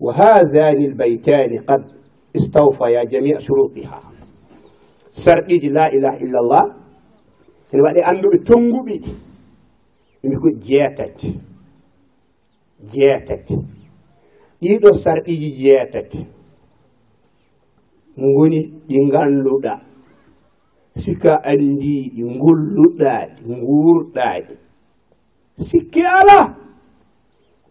وهذان 0.00 0.84
البيتان 0.84 1.58
قد 1.68 1.82
استوفيا 2.36 3.04
جميع 3.04 3.38
شروطها 3.38 4.00
sarɗiji 5.24 5.68
la 5.76 5.84
ilaha 5.96 6.16
illallah 6.24 6.64
ene 7.72 7.80
waɗe 7.86 8.00
annduɓe 8.10 8.36
tonnguɓiɗi 8.48 9.12
ɗumi 10.22 10.36
ko 10.42 10.48
jeetati 10.66 11.30
jeetati 12.92 13.54
ɗiɗo 14.62 14.90
sarɗiji 15.02 15.48
jeetati 15.62 16.20
ngoni 18.18 18.60
ɗi 18.88 18.96
ngannduɗa 19.06 19.72
sikka 21.02 21.32
anndi 21.50 21.94
ɗi 22.14 22.22
ngolluɗa 22.36 23.12
ɗi 24.46 24.54
sikki 25.66 26.02
alaa 26.18 26.44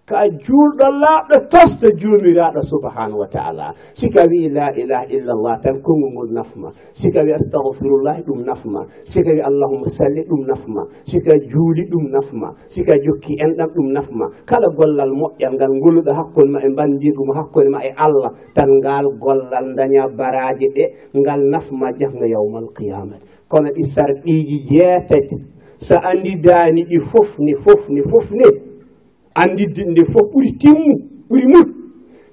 ka 0.09 0.25
juulɗo 0.43 0.87
laaɓɗo 1.01 1.35
tosta 1.53 1.87
juumiraɗo 1.99 2.61
subhanahu 2.65 3.19
wa 3.21 3.27
taala. 3.29 3.65
Sika 3.93 4.25
wi 4.29 4.49
la 4.49 4.65
ilaha 4.73 5.05
illallah 5.15 5.55
tan 5.61 5.77
kongu 5.85 6.07
ngol 6.13 6.29
nafma. 6.33 6.69
Sika 6.93 7.21
wi 7.21 7.31
astahfirullahi 7.37 8.25
ɗum 8.25 8.41
nafma. 8.49 8.81
Sika 9.05 9.29
wi 9.29 9.41
allahuma 9.49 9.85
salli 9.85 10.21
ɗum 10.29 10.41
nafma. 10.49 10.81
Sika 11.05 11.33
juuli 11.51 11.83
ɗum 11.91 12.05
nafma. 12.15 12.47
Sika 12.67 12.93
jokki 13.05 13.37
enɗam 13.37 13.69
ɗum 13.75 13.87
nafma. 13.93 14.25
Kala 14.49 14.67
gollal 14.77 15.11
moƴƴal 15.13 15.53
ngal 15.53 15.71
ngolluɗo 15.77 16.11
hakkude 16.17 16.49
ma 16.53 16.59
e 16.65 16.69
bandiɗum 16.77 17.29
hakkude 17.37 17.69
ma 17.69 17.79
e 17.85 17.91
allah 18.05 18.31
tan 18.55 18.69
ngal 18.81 19.05
gollal 19.23 19.67
daña 19.77 20.09
baraji 20.17 20.67
ɗe 20.75 20.83
ngal 21.21 21.41
nafma 21.53 21.87
jahno 21.99 22.25
yawmal 22.33 22.67
qiyamati 22.75 23.25
kono 23.51 23.69
ɗi 23.75 23.83
sarɗiji 23.93 24.57
jeetati. 24.69 25.37
So 25.77 25.95
andidani 26.09 26.81
ɗi 26.89 26.97
fof 26.99 27.39
ni 27.39 27.53
fof 27.63 27.89
ni 27.89 28.01
fof 28.11 28.31
ni. 28.33 28.68
andidde 29.41 29.81
nde 29.91 30.01
fof 30.11 30.25
ɓuri 30.33 30.51
timmu 30.61 30.93
ɓuri 31.29 31.45
mut 31.53 31.67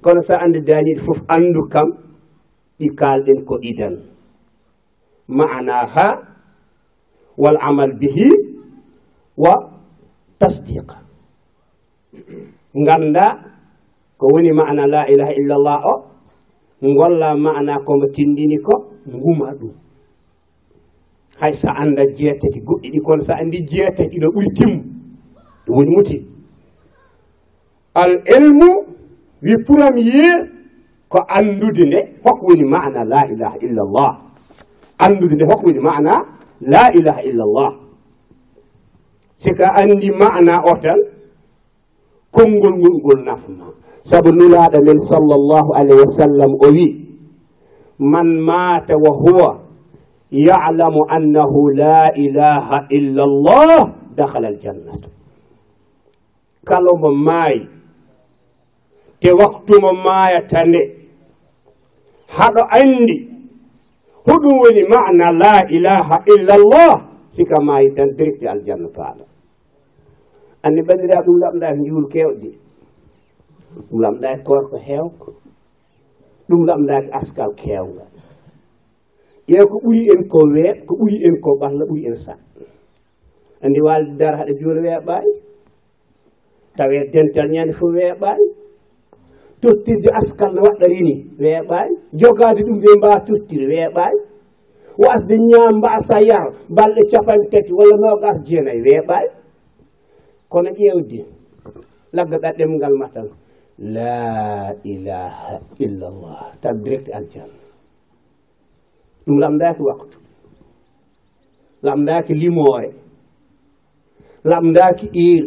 kono 0.02 0.20
sa 0.28 0.34
anda 0.44 0.61
daaniɗe 0.68 1.00
fof 1.07 1.18
andu 1.34 1.61
kam 1.72 1.88
ɗi 2.78 2.86
kalɗen 2.98 3.38
ko 3.48 3.54
idan. 3.70 3.94
Ma'anaha 5.36 6.07
wal 7.42 7.57
amal 7.68 7.90
bihi 8.00 8.28
wa 9.42 9.52
tasdiqa 10.38 10.96
ganda 12.86 13.24
ko 14.18 14.24
woni 14.32 14.50
maana 14.59 14.86
la 14.92 15.00
ilaha 15.12 15.32
illallah 15.40 15.78
o 15.84 15.94
golla 16.98 17.28
maana 17.44 17.74
komo 17.86 18.07
tindini 18.14 18.57
ko 18.66 18.74
nguma 19.14 19.48
ɗum. 19.61 19.74
Hay 21.40 21.52
sa 21.52 21.70
anda 21.82 22.02
jeetati 22.16 22.61
goɗɗi 22.66 22.88
ɗi 22.92 23.00
kono 23.07 23.20
sa 23.26 23.34
andi 23.40 23.59
jeetati 23.70 24.16
ɗo 24.22 24.28
ɓuri 24.34 24.50
timmu 24.57 24.78
ɗum 25.66 25.74
woni 25.76 25.90
mutin 25.96 26.22
al 28.03 28.12
ilmu 28.36 28.70
wi 29.42 29.55
ɓuram 29.66 29.97
yeer 29.97 30.40
ko 31.09 31.18
anndude 31.36 31.84
nde 31.88 32.01
hoko 32.24 32.42
woni 32.53 32.64
mana 32.72 33.01
la 33.05 33.20
ilaha 33.32 33.57
illa 33.66 33.82
llah 33.94 34.12
anndude 35.05 35.34
nde 35.36 35.44
hoko 35.51 35.66
woni 35.70 35.80
mana 35.80 36.12
la 36.72 36.82
ilaha 36.99 37.20
illa 37.22 37.44
llah 37.55 37.72
sika 39.36 39.66
anndi 39.80 40.11
mana 40.11 40.55
o 40.64 40.72
tan 40.82 40.99
konngol 42.34 42.74
ngol 42.80 42.94
ngol 43.01 43.20
nafma 43.26 43.66
sabu 44.09 44.30
nulaaɗo 44.32 44.78
men 44.86 44.99
sallllahu 44.99 45.70
alayhi 45.78 46.01
wa 46.05 46.12
sallam 46.18 46.51
o 46.57 46.68
wi 46.74 46.86
man 48.12 48.26
maata 48.47 48.94
wa 49.05 49.12
huwa 49.22 49.51
yalamu 50.32 51.01
annahu 51.09 51.70
la 51.76 52.11
ilaha 52.16 52.86
illa 52.90 53.24
llah 53.24 53.82
dahala 54.16 54.49
aljannata 54.53 55.09
kala 56.66 56.90
mo 57.01 57.11
maayi 57.14 57.76
te 59.21 59.29
waktumo 59.41 59.91
maayata 60.05 60.59
nde 60.69 60.81
haɗo 62.37 62.62
anndi 62.79 63.17
hoɗum 64.27 64.55
woni 64.62 64.83
mana 64.93 65.27
la 65.41 65.53
ilaha 65.77 66.17
illa 66.35 66.55
llah 66.71 66.97
sika 67.35 67.57
maayi 67.67 67.89
tan 67.97 68.09
direct 68.17 68.43
aljanna 68.53 68.89
paaɗa 68.97 69.25
anni 70.64 70.81
banndiraa 70.87 71.23
ɗum 71.27 71.37
lamɗaa 71.43 71.71
e 71.73 71.77
ko 71.77 71.81
njuul 71.83 72.07
kewɗi 72.12 72.51
ɗum 73.89 73.99
lamɗaa 74.05 74.33
e 74.35 74.39
korko 74.47 74.77
heewko. 74.87 75.29
Ɗum 76.49 76.61
lamɗaki 76.69 77.09
e 77.11 77.12
askal 77.19 77.51
keewngal 77.61 78.11
ƴeew 79.49 79.67
ko 79.71 79.77
ɓuri 79.85 80.03
en 80.12 80.23
ko 80.33 80.39
weet 80.55 80.79
ko 80.87 80.93
ɓuri 81.01 81.17
en 81.27 81.37
ko 81.45 81.51
ɓalla 81.61 81.83
ɓuri 81.89 82.03
en 82.11 82.17
sa. 82.25 82.35
Anndi 83.64 83.81
waalde 83.87 84.12
dara 84.21 84.37
haɗa 84.41 84.53
jooni 84.61 84.81
weeɓaani 84.87 85.33
tawe 86.77 86.97
dental 87.12 87.49
ñande 87.55 87.73
fof 87.79 87.91
weeɓaani 87.97 88.47
tottirde 89.67 90.09
askalla 90.19 90.61
waɗɗa 90.67 90.87
rini 90.93 91.14
weeɓani 91.43 91.95
jogade 92.21 92.61
ɗum 92.67 92.79
ɓe 92.83 92.91
mbawa 92.99 93.19
tottiri 93.27 93.67
weeɓani 93.73 94.19
wasde 95.03 95.35
ñaam 95.49 95.75
mbasa 95.79 96.17
yar 96.29 96.47
balɗe 96.77 97.03
capan 97.11 97.41
tati 97.51 97.73
walla 97.79 97.97
nogas 98.03 98.39
jeenayyi 98.47 98.83
weeɓani 98.87 99.31
kono 100.53 100.71
ƴeewdi 100.79 101.19
laggaɗa 102.17 102.49
ɗemgal 102.59 102.95
ma 103.01 103.07
tan 103.14 103.29
la 103.79 104.73
ilaha 104.85 105.61
illallah 105.85 106.57
tan 106.62 106.81
direct 106.83 107.09
aljanna. 107.12 107.61
Ɗum 109.27 109.37
lamdaki 109.43 109.83
waktu. 109.89 110.19
Lamdaki 111.83 112.33
limore 112.35 112.89
lamdaki 114.45 115.07
ir 115.12 115.45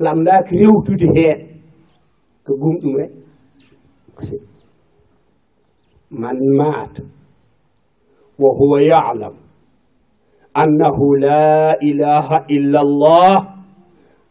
lamdaki 0.00 0.52
rewtude 0.60 1.06
heen. 1.16 1.45
ko 2.46 2.52
gumɗum 2.60 2.94
rek 3.00 3.12
man 6.10 6.38
maata 6.58 7.02
wa 8.38 8.50
huwa 8.58 8.78
yalam 8.82 9.34
annahu 10.54 11.06
la 11.20 11.74
ilaha 11.82 12.46
illa 12.48 12.80
allah 12.80 13.56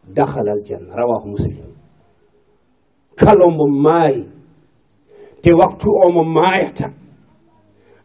dahala 0.07 0.51
aljanna. 0.57 0.95
Rawahu 0.95 1.27
muslim. 1.37 1.69
Kala 3.19 3.45
mo 3.57 3.65
maayi 3.69 4.23
te 5.41 5.49
waktu 5.53 5.87
omo 6.05 6.21
maayata 6.35 6.87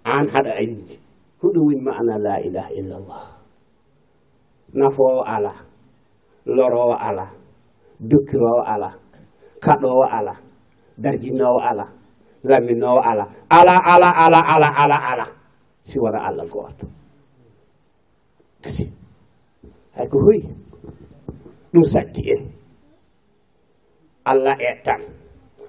an 0.05 0.27
haɗa 0.33 0.53
andi 0.61 0.95
huɗum 1.41 1.63
woni 1.67 1.81
mana 1.87 2.15
la 2.25 2.35
ilaha 2.47 2.71
illa 2.79 2.95
allah. 3.01 3.25
Nafowo 4.77 5.23
ala 5.35 5.53
lorowo 6.47 6.95
ala 7.09 7.27
dokkirowo 8.01 8.63
ala 8.73 9.00
kaɗowo 9.65 10.05
ala. 10.19 10.35
Darjinowo 11.03 11.61
ala. 11.71 11.85
Lamminowo 12.45 13.01
ala. 13.11 13.25
Ala 13.51 13.75
ala 13.93 14.09
ala 14.25 14.41
ala 14.55 14.69
ala 14.83 14.97
ala. 15.13 15.27
Si 15.85 15.99
wona 15.99 16.21
allah 16.29 16.45
gooto 16.47 16.87
kasi. 18.63 18.85
Hay 19.97 20.07
ko 20.07 20.21
hoyi 20.21 20.45
ɗum 21.73 21.85
satti 21.85 22.23
en. 22.31 22.43
Allah 24.29 24.55
e 24.61 24.71
tan. 24.85 25.01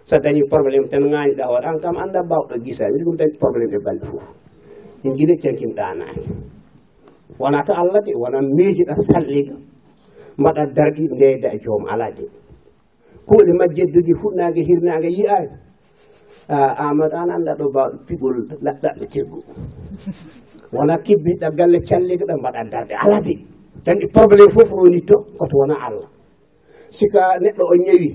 So 0.04 0.18
dañi 0.20 0.44
probléme 0.52 0.88
tan 0.92 1.04
ŋaaniɗa 1.12 1.44
o 1.48 1.56
an 1.56 1.80
kam 1.80 1.96
anda 1.98 2.20
bawɗo 2.30 2.56
gisa. 2.66 2.84
Mbiɗi 2.92 3.04
ɗum 3.08 3.16
dañi 3.20 3.34
probléme 3.40 3.76
e 3.80 3.84
balɗe 3.86 4.06
fof 4.12 4.24
en 5.06 5.12
giɗe 5.18 5.34
tenkin 5.42 5.72
ɗanaki 5.78 6.30
wona 7.40 7.64
to 7.66 7.74
allah 7.74 8.02
de 8.06 8.12
wona 8.22 8.40
miijiɗa 8.56 8.96
salliga. 9.08 9.56
Mbaɗa 10.38 10.64
darɗi 10.76 11.04
ndeyda 11.16 11.50
e 11.56 11.58
joom 11.64 11.84
ala 11.92 12.08
de. 12.18 12.26
kuuɗe 13.28 13.52
majjedduji 13.60 13.94
jogi 13.94 14.14
fuɗnaage 14.22 14.62
hirnaage 14.68 15.10
yiyaade 15.18 15.56
amadou 16.86 17.20
an 17.24 17.30
annda 17.36 17.52
ɗo 17.60 17.66
bawɗo 17.76 17.98
piɓol 18.08 18.36
laɗɗaɓe 18.66 19.06
teggu 19.14 19.40
wona 20.74 20.96
kibbiɗɗa 21.06 21.48
galle 21.58 21.80
calliga 21.88 22.26
ɗa 22.30 22.36
mbaɗa 22.40 22.62
darde 22.72 22.94
ala 23.04 23.20
de 23.26 23.34
tandi 23.86 24.06
probléme 24.14 24.50
fof 24.56 24.70
woni 24.72 25.02
to 25.10 25.16
koto 25.40 25.56
wona 25.62 25.76
allah. 25.88 26.10
Sika 26.90 27.22
neɗɗo 27.44 27.64
o 27.66 27.76
ñawi 27.86 28.10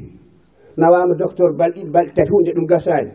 nawama 0.78 1.14
docteur 1.18 1.50
balɗiɗi 1.58 1.90
balɗi 1.94 2.12
tati 2.16 2.30
hunde 2.32 2.50
ɗum 2.56 2.66
gasani. 2.70 3.12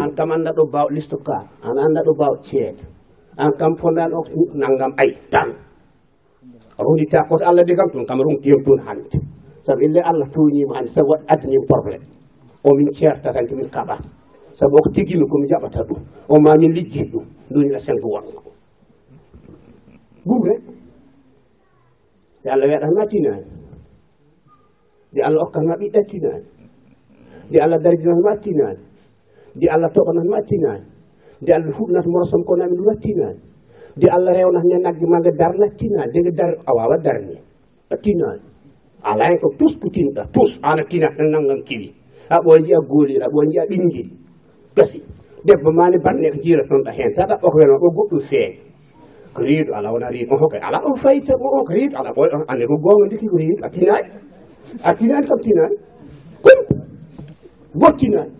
An 0.00 0.08
kam 0.16 0.30
anda 0.32 0.50
ɗo 0.56 0.64
baw 0.72 0.86
listo 0.94 1.16
ka 1.26 1.36
an 1.62 1.76
anda 1.78 2.00
ɗo 2.06 2.12
baw 2.20 2.34
ceede. 2.46 2.82
An 3.38 3.50
kam 3.58 3.72
fondan 3.80 4.12
o 4.12 4.20
naggam 4.60 4.92
ayi 5.00 5.14
tan. 5.32 5.48
Rundi 6.78 7.04
koto 7.28 7.44
allah 7.48 7.64
de 7.64 7.74
kam 7.74 7.88
tun 7.92 8.04
kam 8.04 8.18
runti 8.20 8.48
yem 8.50 8.60
tun 8.64 8.78
hande 8.86 9.18
sabu 9.66 9.80
ille 9.86 10.00
allah 10.10 10.26
tooñima 10.34 10.76
hande 10.76 10.90
sabu 10.96 11.08
waɗ 11.12 11.22
addanim 11.32 11.64
probléme 11.70 12.06
omin 12.68 12.88
tan 13.22 13.46
komin 13.48 13.68
kaɓat 13.74 14.00
saabu 14.58 14.76
oko 14.80 14.88
tigimi 14.94 15.24
komi 15.30 15.46
jaɓata 15.52 15.80
ɗum. 15.88 16.00
O 16.32 16.40
ma 16.44 16.50
min 16.60 16.72
liggiɗ 16.76 17.08
ɗum. 17.12 17.24
Ndunila 17.50 17.78
sengo 17.78 18.08
wongo 18.14 18.40
ɗum 20.26 20.40
rek 20.48 20.60
nde 22.40 22.48
allah 22.52 22.66
weɗatma 22.72 23.02
tinani 23.10 23.44
nde 25.12 25.20
allah 25.26 25.40
okkanma 25.46 25.74
ɓiɗɗa 25.80 26.00
tinani 26.10 26.44
nde 27.48 27.56
allah 27.64 27.78
darjinatma 27.84 28.32
tinani 28.44 28.80
nde 29.56 29.66
allah 29.74 29.90
toɓanatma 29.94 30.38
tinani 30.48 30.84
nde 31.42 31.50
allah 31.56 31.72
fuɗnata 31.76 32.08
morosom 32.12 32.42
kono 32.48 32.62
amin 32.64 32.80
ɗum 32.80 32.96
tinani 33.04 33.40
nde 33.96 34.06
allah 34.16 34.32
rewnata 34.36 34.66
nde 34.66 34.76
nagge 34.84 35.06
ma 35.10 35.18
nde 35.20 35.30
darna 35.40 35.66
tinani 35.78 36.08
nde 36.10 36.18
nge 36.22 36.32
dar 36.38 36.52
a 36.64 36.70
wawa 36.76 36.96
darni. 37.04 37.36
A 37.92 37.96
tinani 38.04 38.40
alay 39.10 39.34
ko 39.40 39.46
tuskutinɗa 39.58 40.22
tus. 40.34 40.58
Ana 40.62 40.82
tina 40.90 41.08
tan 41.16 41.28
nanngam 41.32 41.60
kiwi. 41.68 41.88
A 42.30 42.36
aɓon 42.38 42.64
jiya 42.64 42.78
a 42.78 43.26
aɓon 43.28 43.46
jiya 43.50 43.62
ɓinngiri 43.70 44.10
gasi. 44.76 44.98
Debbo 45.46 45.70
mani 45.78 45.96
banne 46.04 46.30
ko 46.34 46.38
jiiratonɗa 46.42 46.90
heen. 46.96 47.10
Tata 47.16 47.34
ko 47.40 47.46
weno 47.56 47.74
ɗo 47.82 47.88
goɗɗum 47.96 48.20
feeña 48.28 48.66
ko 49.36 49.42
riiɗo 49.44 49.72
ala 49.76 49.88
wona 49.92 50.08
riiɗo 50.14 50.32
on 50.42 50.48
kay 50.52 50.60
ala 50.64 50.78
o 50.88 50.96
fayita 50.96 51.32
on 51.36 51.64
ko 51.68 51.72
riiɗo 51.76 51.94
ala 52.00 52.10
ɓoy 52.16 52.28
ande 52.50 52.64
ko 52.70 52.74
goonga 52.84 53.04
ndiki 53.06 53.26
ko 53.32 53.36
riiɗo 53.36 53.60
a 53.66 53.68
tinaani 53.74 54.08
a 54.88 54.90
tinaani 54.98 55.26
kam 55.28 55.40
tinaani 55.44 55.76
kom 56.44 56.58
gottinaani 57.80 58.32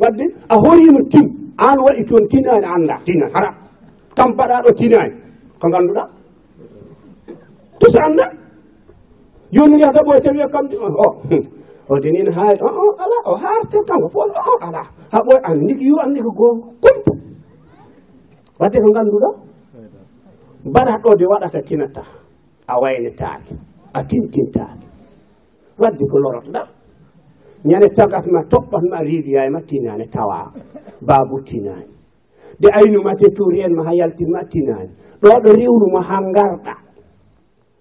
wadde 0.00 0.24
a 0.48 0.54
horiima 0.62 1.00
tim. 1.12 1.26
Aan 1.58 1.78
waɗi 1.84 2.02
toon 2.08 2.24
tinaani 2.32 2.66
annda 2.74 2.96
tina 3.06 3.26
hara. 3.34 3.50
Kam 4.16 4.28
mbaɗaa 4.32 4.62
ɗo 4.64 4.70
tinaani 4.78 5.12
ko 5.60 5.66
ngannduɗaa 5.68 6.08
tusa 7.80 8.00
annda 8.06 8.24
joni 9.54 9.74
wiyata 9.76 10.00
ɓoy 10.06 10.20
tawi 10.24 10.40
kam 10.52 10.64
o 10.76 11.08
o 11.88 11.94
denin 12.02 12.28
haari 12.36 12.58
o 12.60 12.68
o 12.68 12.84
ala. 13.02 13.18
O 13.30 13.34
haarte 13.42 13.78
kanko 13.88 14.08
fo 14.12 14.20
o 14.20 14.54
ala. 14.66 14.82
Ha 15.12 15.18
ɓoy 15.26 15.38
andi 15.48 15.74
yo 15.88 15.96
andi 16.04 16.20
ko 16.20 16.30
gonga 16.38 16.66
kumpa 16.82 17.12
wadde 18.60 18.78
ko 18.82 18.88
ngannduɗa? 18.92 19.30
Mbaɗa 20.68 20.92
ɗo 21.02 21.10
de 21.18 21.24
waɗata 21.30 21.60
tinata. 21.68 22.02
A 22.68 22.74
waynetaake 22.82 23.54
a 23.94 24.00
tintintaake. 24.08 24.86
Wadde 25.78 26.04
ko 26.10 26.16
lorotoɗa 26.22 26.62
ñande 27.64 27.88
tagatma 27.96 28.40
riidiyaye 29.02 29.50
ma 29.50 29.60
tinani 29.60 30.06
tawa 30.08 30.52
babu 31.00 31.40
tinani 31.44 31.86
de 32.60 32.68
aynuma 32.72 33.14
te 33.14 33.26
tuuri 33.34 33.60
en 33.62 33.74
ma 33.74 33.82
ha 33.84 33.92
yaltinma 33.94 34.40
tinani 34.50 34.90
ɗo 35.22 35.28
ɗo 35.42 35.50
rewluma 35.58 36.00
ha 36.08 36.16
garɗa 36.34 36.74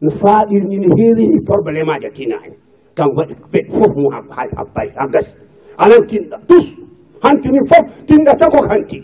no 0.02 0.10
faaɗirni 0.10 0.78
no 0.84 0.88
heewini 0.98 1.40
probléme 1.46 1.92
aji 1.96 2.10
tina 2.14 2.38
hen 2.44 2.54
kan 2.96 3.08
waɗi 3.16 3.34
ɓeɗ 3.52 3.66
fof 3.78 3.92
mu 4.02 4.10
habbay 4.14 4.90
ha 4.98 5.04
gasi 5.14 5.36
anan 5.78 6.02
tinɗa 6.10 6.38
tous 6.48 6.66
hantini 7.24 7.60
fof 7.70 7.84
tinɗa 8.08 8.34
tan 8.40 8.50
koko 8.50 8.68
hanti. 8.70 9.00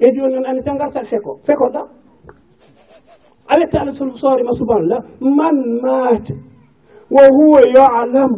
E 0.00 0.06
joni 0.14 0.34
noon 0.34 0.46
andi 0.46 0.62
tan 0.62 0.76
gartat 0.78 1.04
feko. 1.04 1.32
Fekoɗa 1.46 1.82
a 3.50 3.56
wetta 3.58 3.80
alah 3.80 3.92
soorema 3.92 4.52
subhanallah 4.60 5.00
man 5.20 5.56
mata 5.82 6.34
wa 7.10 7.22
huwa 7.36 7.60
yalam 7.76 8.30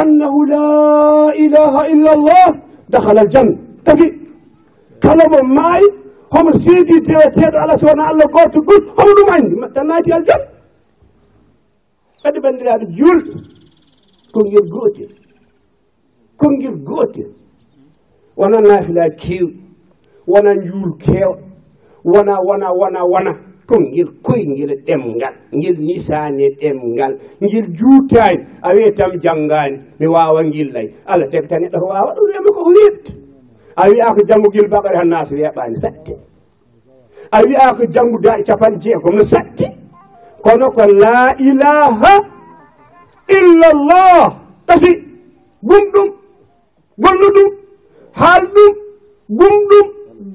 annahu 0.00 0.38
la 0.46 1.34
ilaha 1.34 1.80
illa 1.92 2.12
llah 2.26 2.50
dahala 2.88 3.20
aljanna 3.26 3.58
tasi 3.84 4.06
kala 5.02 5.24
mo 5.32 5.40
maayi 5.56 5.86
homo 6.30 6.52
seedi 6.52 6.96
deweteɗo 7.06 7.58
alah 7.64 7.76
so 7.76 7.86
wona 7.86 8.02
allah 8.10 8.26
goto 8.34 8.58
goɗɗo 8.62 8.90
homo 8.96 9.12
ɗum 9.18 9.28
andi 9.34 9.54
tan 9.74 9.84
naati 9.90 10.10
aljanna 10.18 10.53
kadi 12.24 12.38
bandiraɓe 12.44 12.84
juulɗo 12.96 13.32
konngel 14.32 14.66
gootel 14.72 15.10
konngel 16.40 16.76
gootel 16.88 17.28
wona 18.38 18.58
naafilaa 18.66 19.10
keewɗi 19.20 19.58
wona 20.32 20.50
njuul 20.54 20.92
keewa 21.02 21.36
wona 22.12 22.34
wona 22.48 22.68
wona 22.80 23.00
wona 23.12 23.32
to 23.68 23.74
ngel 23.80 24.08
koyngel 24.26 24.72
ɗemngal 24.86 25.34
ngel 25.56 25.76
nisaani 25.86 26.44
ɗemngal 26.60 27.12
ngel 27.44 27.66
juutaani. 27.78 28.40
A 28.66 28.68
wiye 28.74 28.90
tam 28.98 29.10
janngaani 29.22 29.76
mi 30.00 30.06
waawa 30.14 30.40
ngillay 30.48 30.86
allah 31.10 31.28
tagi 31.32 31.46
tan 31.48 31.60
neɗɗo 31.62 31.78
ko 31.82 31.86
waawa 31.92 32.10
ɗum 32.16 32.24
wiyama 32.28 32.50
koko 32.56 32.70
weeɓta 32.76 33.12
a 33.76 33.82
wiya 33.90 34.14
ko 34.16 34.20
janngo 34.28 34.48
gil 34.54 34.68
baɓare 34.72 34.96
han 34.98 35.08
naata 35.12 35.32
weeɓaani 35.34 35.76
satte 35.82 36.12
a 37.30 37.38
wiya 37.46 37.72
ko 37.76 37.82
janngo 37.94 38.16
daaɗi 38.24 38.42
capanɗe 38.48 38.78
jeegom 38.82 39.14
no 39.16 39.22
saɗ 39.32 39.43
kono 40.44 40.66
ko 40.76 40.84
la 41.02 41.32
ilaha 41.48 42.12
illallah. 43.38 44.22
Tasi 44.66 44.90
gumɗum 45.68 46.08
golluɗum 47.02 47.48
haalɗum 48.20 48.72
gumɗum 49.38 49.86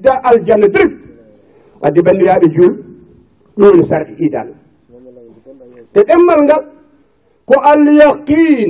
da 0.04 0.14
aljanna 0.30 0.68
direct 0.74 0.96
wadde 1.82 2.00
bandiraɓe 2.06 2.48
juul 2.56 2.74
ɗum 3.58 3.76
ne 3.78 3.84
sarɗi 3.90 4.14
ɗiɗal 4.20 4.50
te 5.94 6.00
ɗemmal 6.08 6.40
ngal 6.46 6.64
ko 7.48 7.56
alyaqin 7.72 8.70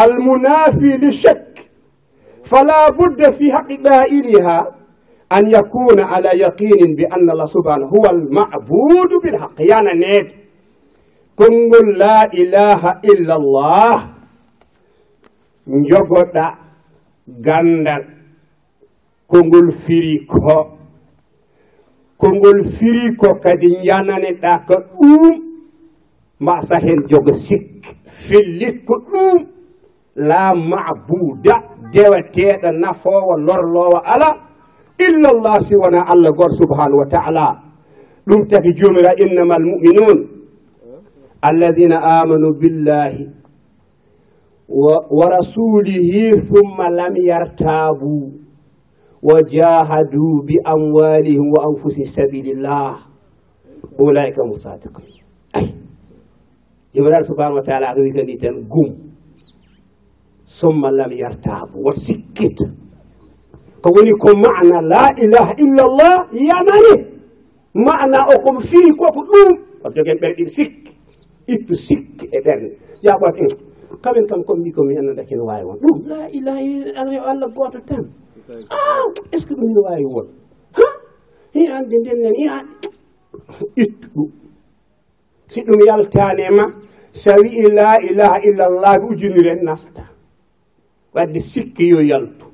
almunafi 0.00 0.90
li 1.02 1.10
chek 1.22 1.42
fala 2.50 2.76
budda 2.96 3.28
fi 3.38 3.46
haqi 3.54 3.76
ɗa 3.84 3.94
an 5.30 5.44
yakuna 5.46 6.04
ala 6.16 6.30
yaqinin 6.34 6.96
bi 6.96 7.04
anna 7.14 7.32
allah 7.32 7.46
subhanahu 7.46 7.90
huwa 7.94 8.08
almabudu 8.10 9.20
bilhaq 9.22 9.56
yana 9.62 9.94
neede 9.94 10.34
konngol 11.38 11.88
la 11.98 12.26
ilaha 12.32 12.98
illa 13.02 13.34
allah 13.40 13.96
jogoɗa 15.88 16.46
gandal 17.46 18.04
kongol 19.30 19.70
firi 19.72 20.26
ko 20.26 20.76
kongol 22.18 22.60
firi 22.74 23.14
ko 23.16 23.28
kadi 23.42 23.68
jananeɗa 23.86 24.52
ko 24.68 24.74
ɗum 24.98 25.32
mbasa 26.42 26.76
hen 26.84 27.00
jogo 27.10 27.32
sikk 27.32 27.84
fillit 28.06 28.82
ko 28.86 28.94
ɗum 29.10 29.38
la 30.28 30.54
mabuda 30.54 31.54
deweteɗo 31.92 32.68
nafowo 32.82 33.34
lorlowo 33.46 33.98
ala 34.12 34.49
illallah 35.06 35.56
si 35.60 35.74
wona 35.76 36.04
allah 36.04 36.32
goto 36.36 36.54
subhanahu 36.60 37.00
wa 37.02 37.08
taala. 37.08 37.46
Ɗum 38.26 38.46
taki 38.48 38.72
jomira 38.76 39.12
innama 39.16 39.54
almuminun 39.56 40.18
alladina 41.42 41.96
amanu 42.20 42.52
billahi 42.60 43.24
wa 44.68 45.24
rasulihi 45.26 46.36
summa 46.38 46.90
lam 46.92 47.14
yartabu 47.16 48.38
wa 49.22 49.42
jahadu 49.42 50.44
bi 50.46 50.54
amwalihim 50.64 51.48
wa 51.50 51.64
anfusihim 51.72 52.06
sabilillah. 52.06 53.08
Ulaika 53.98 54.42
hum 54.44 54.52
sadiqun. 54.54 55.04
Jomiraɗo 56.94 57.24
subhanahu 57.26 57.58
wa 57.60 57.64
taala 57.64 57.94
ko 57.94 58.00
wi 58.04 58.12
kadi 58.12 58.34
tan 58.36 58.56
gum. 58.68 59.10
Summa 60.44 60.90
lam 60.90 61.10
yartabu 61.10 61.78
won 61.82 61.94
sikkita 61.94 62.89
ko 63.82 63.88
woni 63.94 64.12
ko 64.12 64.28
mana 64.36 64.80
la 64.92 65.04
ilaha 65.16 65.52
illallah 65.56 66.16
yamani. 66.32 66.94
Mana 67.74 68.26
o 68.28 68.34
komo 68.44 68.60
firi 68.60 68.92
koko 68.98 69.20
ɗum. 69.30 69.50
Oto 69.84 69.94
jogen 69.96 70.18
ɓerɗe 70.20 70.36
ɗiɗi 70.36 70.50
sikki 70.56 70.92
ittu 71.52 71.74
sikki 71.74 72.24
e 72.32 72.38
ɓernde. 72.44 72.68
Yaɓoto 73.04 73.38
en 73.42 73.48
kamen 74.02 74.26
kam 74.28 74.42
comme 74.44 74.60
mbi 74.60 74.70
komi 74.72 74.96
annanda 74.98 75.24
kene 75.28 75.42
wawi 75.48 75.64
won. 75.64 75.78
Ɗum 75.82 75.98
la 76.08 76.28
ilaha 76.36 76.60
illallah 76.60 77.28
allah 77.30 77.48
goto 77.56 77.78
tan. 77.88 78.04
Ah, 78.70 79.00
A 79.32 79.36
est 79.36 79.38
ce 79.38 79.46
que 79.46 79.54
ɗum 79.54 79.68
ine 79.70 79.80
wawi 79.86 80.04
won? 80.04 80.26
Ha? 80.76 80.86
I 81.54 81.66
ande 81.76 81.96
nden 81.98 82.18
nan 82.22 82.34
i 82.36 82.46
an 82.48 82.66
ittu 83.76 84.08
ɗum. 84.14 84.30
Si 85.46 85.62
ɗum 85.62 85.80
yaltane 85.86 86.50
ma 86.50 86.66
so 87.12 87.32
wi 87.42 87.62
la 87.72 87.98
ilaha 88.02 88.36
illallah 88.44 88.98
ujunire 89.08 89.54
nafta. 89.62 90.02
Wadde 91.14 91.40
sikki 91.40 91.88
yo 91.88 92.00
yaltu. 92.02 92.49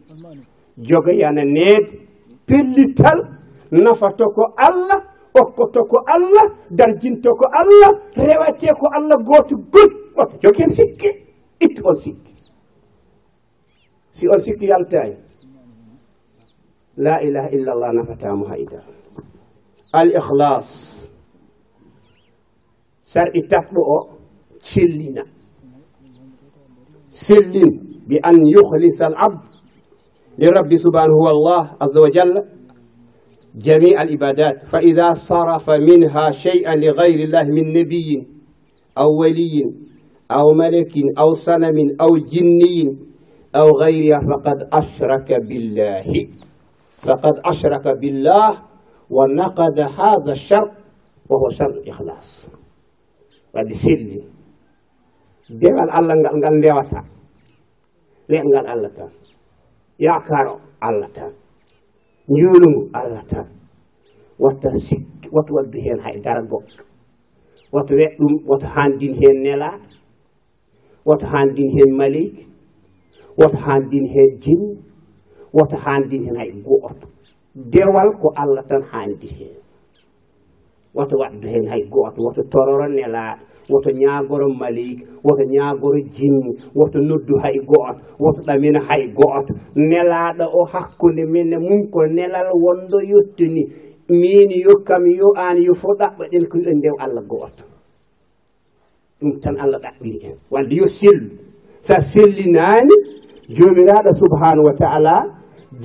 joga 0.79 1.13
yana 1.13 1.45
neede 1.45 2.07
pellital 2.47 3.19
nafato 3.71 4.25
ko 4.35 4.43
allah 4.57 5.01
okkoto 5.35 5.81
ko 5.91 5.97
allah 6.07 6.47
darjinto 6.71 7.31
ko 7.35 7.45
allah 7.61 7.91
rewate 8.17 8.69
ko 8.81 8.87
allah 8.97 9.17
gooto 9.25 9.57
gol 9.73 9.91
oto 10.17 10.37
jogi 10.43 10.63
hen 10.63 10.71
sikke 10.73 11.09
itti 11.61 11.81
on 11.85 11.97
sikke 11.97 12.33
si 14.11 14.25
on 14.29 14.39
sikki 14.41 14.67
yaltani 14.69 15.17
la 16.97 17.21
ilaha 17.21 17.49
illallah 17.53 17.91
nafatamo 17.93 18.45
hayda 18.49 18.81
al 19.93 20.09
ihlas 20.09 20.69
sarɗi 23.03 23.41
tafɗo 23.51 23.81
o 23.81 23.99
cellina 24.61 25.23
sellin 27.09 27.71
bi 28.09 28.17
an 28.23 28.37
yuhlisa 28.47 29.07
al 29.13 29.17
abd. 29.27 29.56
li 30.39 30.47
rabbi 30.47 30.77
للرب 30.77 30.77
سبحانه 30.77 31.15
هو 31.23 31.31
الله 31.31 31.63
عز 31.83 31.97
وجل 31.99 32.45
جميع 33.55 34.03
العبادات 34.03 34.67
فإذا 34.67 35.13
صرف 35.15 35.71
منها 35.71 36.31
شيئا 36.31 36.75
لغير 36.75 37.19
الله 37.25 37.43
من 37.43 37.73
نبي 37.73 38.27
أو 38.99 39.21
ولي 39.21 39.65
أو 40.31 40.45
ملك 40.55 40.93
أو 41.19 41.33
صنم 41.33 41.97
أو 42.01 42.17
جني 42.17 42.99
أو 43.57 43.69
غيرها 43.81 44.21
فقد 44.21 44.59
أشرك 44.73 45.33
بالله 45.49 46.29
فقد 47.07 47.35
أشرك 47.45 47.89
بالله 48.01 48.51
ونقد 49.11 49.81
هذا 49.81 50.33
الشرط 50.33 50.71
وهو 51.31 51.49
شرط 51.49 51.75
الإخلاص 51.75 52.51
وهذا 53.55 53.69
سر 53.73 54.21
ديوال 55.51 55.91
الله 55.99 56.15
نقال 56.15 56.61
ديواتا 56.61 57.03
ليه 58.29 58.41
نقال 58.41 58.67
الله 58.69 59.09
yakaro 59.99 60.61
allah 60.81 61.11
tan. 61.13 61.33
Njuulungu 62.29 62.91
allah 62.93 63.23
tan. 63.31 63.47
Watta 64.39 64.71
sikki 64.79 65.29
wata 65.33 65.51
waddu 65.55 65.79
heen 65.85 65.99
haydara 66.01 66.43
goɗɗo. 66.51 66.83
Wata 67.73 67.93
wet 67.95 68.13
ɗum 68.19 68.33
wata 68.49 68.67
haandin 68.75 69.15
heen 69.21 69.37
nelaa 69.43 69.79
wata 71.07 71.27
haandin 71.27 71.71
heen 71.77 71.91
maleyki 71.97 72.45
wata 73.39 73.57
haandin 73.59 74.07
heen 74.15 74.31
jinni 74.43 74.77
wata 75.53 75.77
haandin 75.85 76.25
heen 76.25 76.37
hay 76.37 76.51
gooto. 76.67 77.07
Dewal 77.57 78.11
ko 78.21 78.33
allah 78.37 78.63
tan 78.69 78.83
haandi 78.93 79.29
heen. 79.39 79.57
Woto 80.95 81.17
waddu 81.21 81.49
heen 81.49 81.67
hay 81.69 81.83
gooto 81.93 82.19
woto 82.25 82.43
tororo 82.53 82.89
nelaa 82.89 83.37
woto 83.71 83.91
ñagoro 83.91 84.47
malik 84.61 84.99
woto 85.25 85.43
ñagoro 85.55 85.99
jinni 86.17 86.51
woto 86.75 86.99
noddu 87.09 87.35
hay 87.43 87.57
gooto 87.71 88.01
woto 88.23 88.41
ɗamina 88.47 88.81
hay 88.89 89.03
gooto 89.19 89.53
nelaɗo 89.91 90.45
o 90.59 90.65
hakkude 90.73 91.23
min 91.33 91.53
e 91.53 91.59
mum 91.59 91.83
ko 91.93 92.01
nelal 92.17 92.49
wondo 92.65 92.99
yettini 93.11 93.63
min 94.09 94.49
yokkam 94.67 95.03
yo 95.19 95.29
an 95.47 95.57
yo 95.67 95.75
fo 95.75 95.89
ɗaɓɓaɗen 96.01 96.45
ko 96.51 96.55
yiɗen 96.59 96.79
ndew 96.79 96.95
allah 97.05 97.25
gooto. 97.31 97.65
Ɗum 99.21 99.33
tan 99.43 99.57
allah 99.63 99.81
ɗaɓɓiri 99.85 100.19
en. 100.29 100.37
Wande 100.53 100.75
yo 100.81 100.87
sellu. 100.87 101.29
Sa 101.81 101.97
sellinani 101.99 102.95
jomiraɗo 103.57 104.11
subhanahu 104.21 104.67
wa 104.69 104.75
taala 104.81 105.15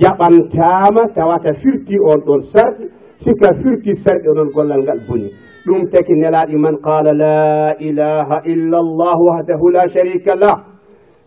jaɓantama 0.00 1.02
tawata 1.16 1.50
firti 1.60 1.94
on 2.10 2.20
ɗon 2.26 2.40
sarɗi 2.52 2.84
sika 3.24 3.48
firti 3.60 3.92
sarɗe 4.02 4.30
noon 4.36 4.50
gollal 4.54 4.82
ngal 4.82 5.00
boni. 5.08 5.28
Ɗum 5.66 5.90
taki 5.90 6.14
nelaɗi 6.22 6.56
man 6.58 6.74
qala 6.86 7.12
la 7.14 7.74
ilaha 7.88 8.36
illa 8.52 8.78
allah 8.84 9.16
wahdahu 9.28 9.72
la 9.72 9.84
sharika 9.94 10.34
lah. 10.34 10.56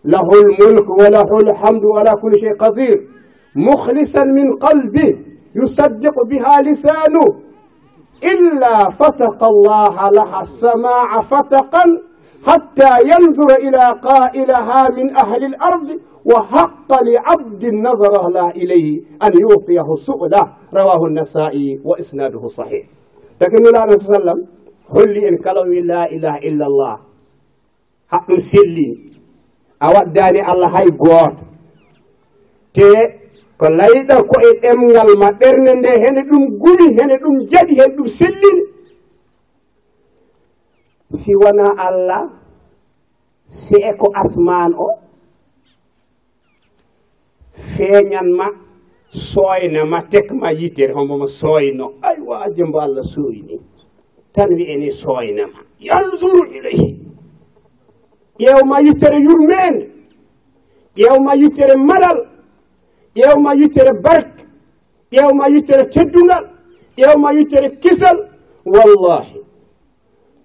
Lahu 0.04 0.34
lmulk 0.48 0.86
wa 0.98 1.08
lahu 1.16 1.34
lhamdu 1.48 1.88
ala 1.98 2.12
kulli 2.20 2.38
shei 2.38 2.54
qadir. 2.62 2.96
Mukhlisan 3.54 4.28
min 4.36 4.46
qalbi 4.60 5.08
yusaddiqu 5.56 6.20
biha 6.30 6.62
lisanu. 6.68 7.24
Illa 8.20 8.90
fataqa 8.98 9.46
allaha 9.52 10.12
laha 10.12 10.44
samaa 10.44 11.22
fataqan 11.30 11.90
حتى 12.46 12.92
ينظر 13.10 13.50
إلى 13.66 13.84
قائلها 14.02 14.80
من 14.96 15.06
أهل 15.16 15.42
الأرض 15.44 15.88
وحق 16.26 16.90
لعبد 17.08 17.64
نظر 17.86 18.14
لا 18.28 18.46
إليه 18.50 19.00
أن 19.22 19.32
يوقيه 19.40 19.94
سؤلا 19.94 20.42
رواه 20.74 21.00
النسائي 21.06 21.80
وإسناده 21.84 22.46
صحيح. 22.46 22.84
لكن 23.40 23.62
لا 23.62 23.70
صلى 23.70 23.82
الله 23.82 23.92
عليه 23.94 23.94
وسلم 23.94 24.56
holli 24.88 25.24
en 25.26 25.36
kala 25.42 25.62
wi 25.66 25.80
la 25.82 26.06
ilaha 26.14 26.38
illallah 26.48 26.94
haɗum 28.12 28.38
selli 28.38 28.88
a 29.80 29.86
waddani 29.94 30.40
allah 30.40 30.70
hay 30.74 30.88
gooto 31.00 31.42
te 32.74 32.86
ko 33.58 33.66
layɗa 33.78 34.16
ko 34.28 34.34
e 34.40 34.50
ɗemgal 34.62 35.10
ma 35.20 35.28
ɓernde 35.40 35.72
nde 35.78 35.90
hene 36.02 36.20
ɗum 36.30 36.42
guli 36.62 36.86
hene 36.96 37.14
ɗum 37.22 37.34
jaɗi 37.50 37.74
hene 37.78 37.94
ɗum 37.96 38.06
sellini 38.16 38.62
si 41.18 41.32
wona 41.40 41.66
allah 41.86 42.22
si 43.48 43.74
e 43.74 43.90
ko 44.00 44.06
asman 44.20 44.70
o 44.78 45.05
feeñanma 47.76 48.46
soynama 49.10 50.02
tekma 50.10 50.50
yitere 50.52 50.92
homboma 50.92 51.26
soyno 51.26 51.86
ay 52.02 52.18
waajembo 52.28 52.80
allah 52.80 53.04
soyni 53.04 53.60
tan 54.34 54.50
wiyeni 54.56 54.92
sooynama 54.92 55.60
yo 55.80 55.92
allah 55.94 56.16
suuru 56.18 56.44
ilayi 56.56 56.88
yittere 58.86 59.16
yurmeende 59.26 59.96
ƴewma 60.96 61.34
yittere 61.34 61.74
malal. 61.76 62.18
Ƴewma 63.16 63.54
yittere 63.60 63.92
barke 64.04 64.44
ƴewma 65.12 65.44
yittere 65.52 65.84
teddungal. 65.90 66.44
Ƴewma 66.96 67.32
yittere 67.36 67.68
kisal. 67.82 68.16
Wallahi 68.64 69.40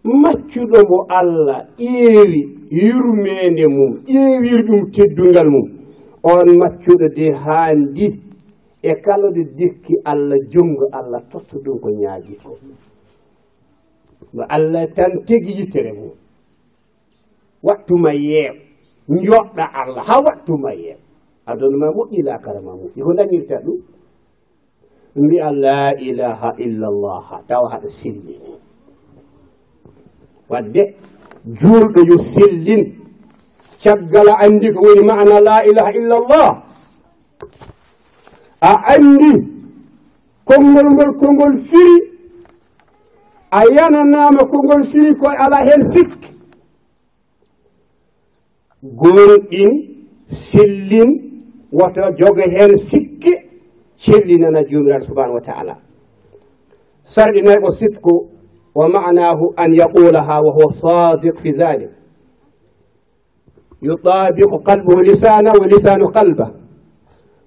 maccuɗo 0.03 0.80
mo 0.90 1.06
allah 1.10 1.60
ƴeewi 1.78 2.41
yurmeende 2.72 3.66
mum 3.68 3.91
ƴeewiri 4.06 4.64
ɗum 4.68 4.82
teddungal 4.94 5.48
mum. 5.53 5.81
on 6.23 6.48
maccuɗo 6.60 7.07
de 7.15 7.31
haandi 7.43 8.07
e 8.81 8.91
kala 9.03 9.27
ɗo 9.35 9.41
dikki 9.57 9.93
allah 10.11 10.38
jongo 10.52 10.85
allah 10.91 11.22
totta 11.31 11.57
ɗum 11.64 11.80
ko 11.84 11.89
ñaagi 11.89 12.35
ko 12.43 12.49
mo 14.34 14.43
allah 14.49 14.85
tan 14.95 15.11
tegi 15.27 15.52
yittere 15.60 15.91
mum 15.93 16.11
wattuma 17.64 18.11
yeew 18.14 18.53
joɗɗa 19.26 19.64
allah 19.81 20.03
ha 20.07 20.15
wattuma 20.26 20.72
yeew. 20.73 20.98
Adona 21.45 21.77
ma 21.77 21.88
moƴƴi 21.91 22.22
lakara 22.23 22.61
ma 22.65 22.72
moƴƴi. 22.80 23.02
Ko 23.03 23.11
dañirta 23.18 23.56
ɗum? 23.65 23.80
Mbiya 25.15 25.52
la 25.52 25.91
ilaha 25.99 26.49
illallah 26.57 27.43
tawa 27.48 27.68
haɗa 27.72 27.88
sellini 27.88 28.38
wadde 30.49 30.81
juulɗo 31.60 31.99
yo 32.07 32.18
sellin 32.18 33.01
caggal 33.84 34.28
a 34.30 34.36
andi 34.45 34.70
ko 34.74 34.80
woni 34.86 35.03
mana 35.10 35.40
la 35.41 35.58
ilaha 35.70 35.91
illallah. 35.99 36.49
A 38.62 38.74
andi 38.94 39.34
konngol 40.45 40.88
ngol 40.94 41.12
kongol 41.22 41.53
firi 41.70 41.98
a 43.52 43.62
yananama 43.76 44.45
kongol 44.52 44.84
firi 44.91 45.12
ko 45.20 45.28
ala 45.28 45.58
hen 45.68 45.82
sikki. 45.82 46.30
Gonɗin 48.99 49.72
sellin 50.30 51.10
woto 51.72 52.03
joga 52.20 52.45
hen 52.56 52.76
sikki 52.76 53.34
cellinana 53.98 54.62
jomiraɗo 54.70 55.06
subahanahu 55.06 55.38
wa 55.40 55.45
taala. 55.49 55.76
Sarɗinayɓo 57.06 57.70
sitko 57.72 58.14
wa 58.76 58.88
manahu 58.90 59.53
an 59.58 59.70
yaqulaha 59.74 60.41
wa 60.45 60.52
huwa 60.56 60.70
sadiq 60.82 61.38
fi 61.38 61.52
dhalik 61.52 61.91
يطابق 63.84 64.52
قلبه 64.70 65.02
لسانه 65.02 65.52
ولسان 65.62 66.02
قلبه 66.06 66.48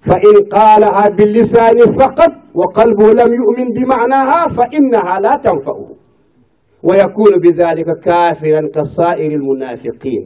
فإن 0.07 0.35
قالها 0.51 1.09
باللسان 1.09 1.77
فقط 1.99 2.31
وقلبه 2.53 3.07
لم 3.13 3.29
يؤمن 3.39 3.67
بمعناها 3.77 4.47
فإنها 4.47 5.19
لا 5.19 5.33
تنفعه 5.43 5.89
ويكون 6.83 7.31
بذلك 7.43 7.99
كافرا 8.03 8.61
كسائر 8.75 9.31
المنافقين 9.31 10.23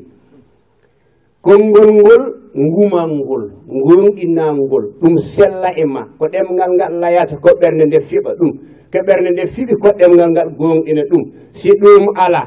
konngol 1.48 1.88
ngol 2.04 2.24
ngumal 2.52 3.10
ngol 3.24 3.44
ngurɗinangol 3.72 4.84
ɗum 5.02 5.16
sella 5.18 5.70
e 5.72 5.86
ma. 5.88 6.04
Ko 6.20 6.26
ɗemgal 6.34 6.72
ngal 6.76 6.94
layata 7.02 7.36
ko 7.44 7.50
ɓernde 7.62 7.84
nde 7.88 8.00
fiɓa 8.10 8.32
ɗum. 8.40 8.52
Ko 8.92 9.00
ɓernde 9.08 9.30
nde 9.34 9.44
fiɓi 9.54 9.74
ko 9.82 9.88
ɗemgal 10.00 10.30
ngal 10.36 10.50
gonɗina 10.60 11.04
ɗum. 11.12 11.24
Si 11.60 11.70
ɗum 11.82 12.04
ala 12.24 12.42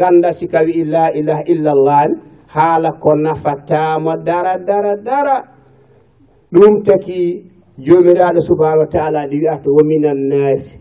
ganda 0.00 0.32
si 0.32 0.46
kawi 0.52 0.84
la 0.92 1.04
ilaha 1.18 1.42
illallah 1.52 2.02
haala 2.54 2.90
ko 3.02 3.10
nafatamo 3.24 4.12
dara 4.26 4.54
dara 4.66 4.94
dara. 5.06 5.36
Ɗum 6.52 6.82
taki 6.84 7.48
jomiraɗo 7.78 8.40
subahanahu 8.46 8.84
wa 8.84 8.92
taala 8.92 9.20
ɗi 9.30 9.36
wiyata 9.40 9.68
wominan 9.76 10.20
nasi 10.28 10.76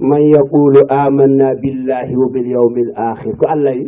man 0.00 0.22
yaqulu 0.32 0.80
amanna 0.88 1.46
billahi 1.62 2.14
wa 2.16 2.28
bilyawmi 2.32 2.80
l 2.88 2.92
akhir 2.96 3.36
ko 3.38 3.44
allah 3.46 3.74
wi 3.76 3.86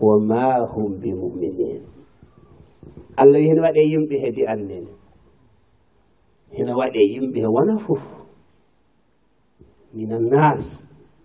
wa 0.00 0.16
ma 0.28 0.64
hum 0.72 0.96
bi 1.00 1.10
muminin 1.12 1.82
allah 3.20 3.38
wi 3.38 3.46
hene 3.48 3.60
waɗe 3.62 3.82
yimɓe 3.90 4.14
heedi 4.22 4.42
annene. 4.52 4.90
Hene 6.56 6.72
waɗe 6.80 7.00
yimɓe 7.12 7.40
wona 7.54 7.74
fof. 7.84 8.02
Minan 9.94 10.24
nas 10.32 10.82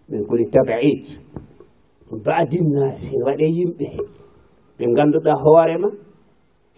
min 0.10 0.26
kuli 0.28 0.46
tabid 0.54 1.04
baadinnasi 2.26 3.12
waɗe 3.26 3.46
yimɓe. 3.56 3.88
Ɓe 4.78 4.84
ganduɗa 4.96 5.34
hoorema 5.44 5.90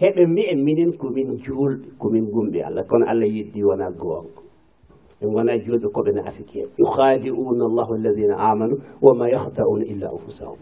heɓe 0.02 0.22
mbi'en 0.32 0.60
minen 0.66 0.92
komin 1.00 1.30
juulɓe 1.44 1.88
komin 2.00 2.26
gumɓe 2.34 2.60
allah. 2.68 2.84
Kono 2.90 3.06
allah 3.12 3.28
yeddi 3.36 3.64
wona 3.64 3.88
goonga. 4.00 4.42
Ɓe 5.22 5.26
gona 5.34 5.54
juulɓe 5.66 5.88
koɓe 5.96 6.12
naafiki 6.16 6.60
en. 6.62 6.68
Yukhadi'una 6.80 7.64
allahu 7.70 7.94
alladina 7.98 8.36
amanu 8.50 8.76
wama 9.02 9.26
yahta'una 9.30 9.86
illa 9.92 10.08
anfusahum. 10.14 10.58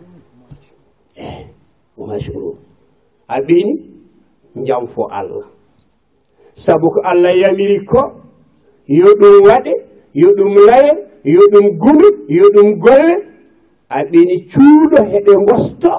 Eh, 1.15 1.23
Eyi 1.23 1.45
wama 1.97 2.19
shurun 2.19 2.57
a 3.27 3.35
ɓini 3.47 3.73
jam 4.65 4.85
fo 4.87 5.03
allah. 5.11 5.45
Sabu 6.53 6.87
ko 6.93 6.99
allah 7.05 7.31
yamiri 7.41 7.79
ko 7.85 8.01
yo 8.87 9.07
ɗum 9.19 9.35
waɗe 9.47 9.71
yo 10.13 10.27
ɗum 10.37 10.53
laye 10.67 10.91
yo 11.23 11.41
ɗum 11.51 11.65
gumi 11.81 12.07
yo 12.37 12.45
ɗum 12.55 12.67
golle 12.83 13.15
a 13.89 13.95
aɓeni 14.01 14.35
cuuɗo 14.51 14.97
heɓe 15.11 15.33
gosto 15.47 15.91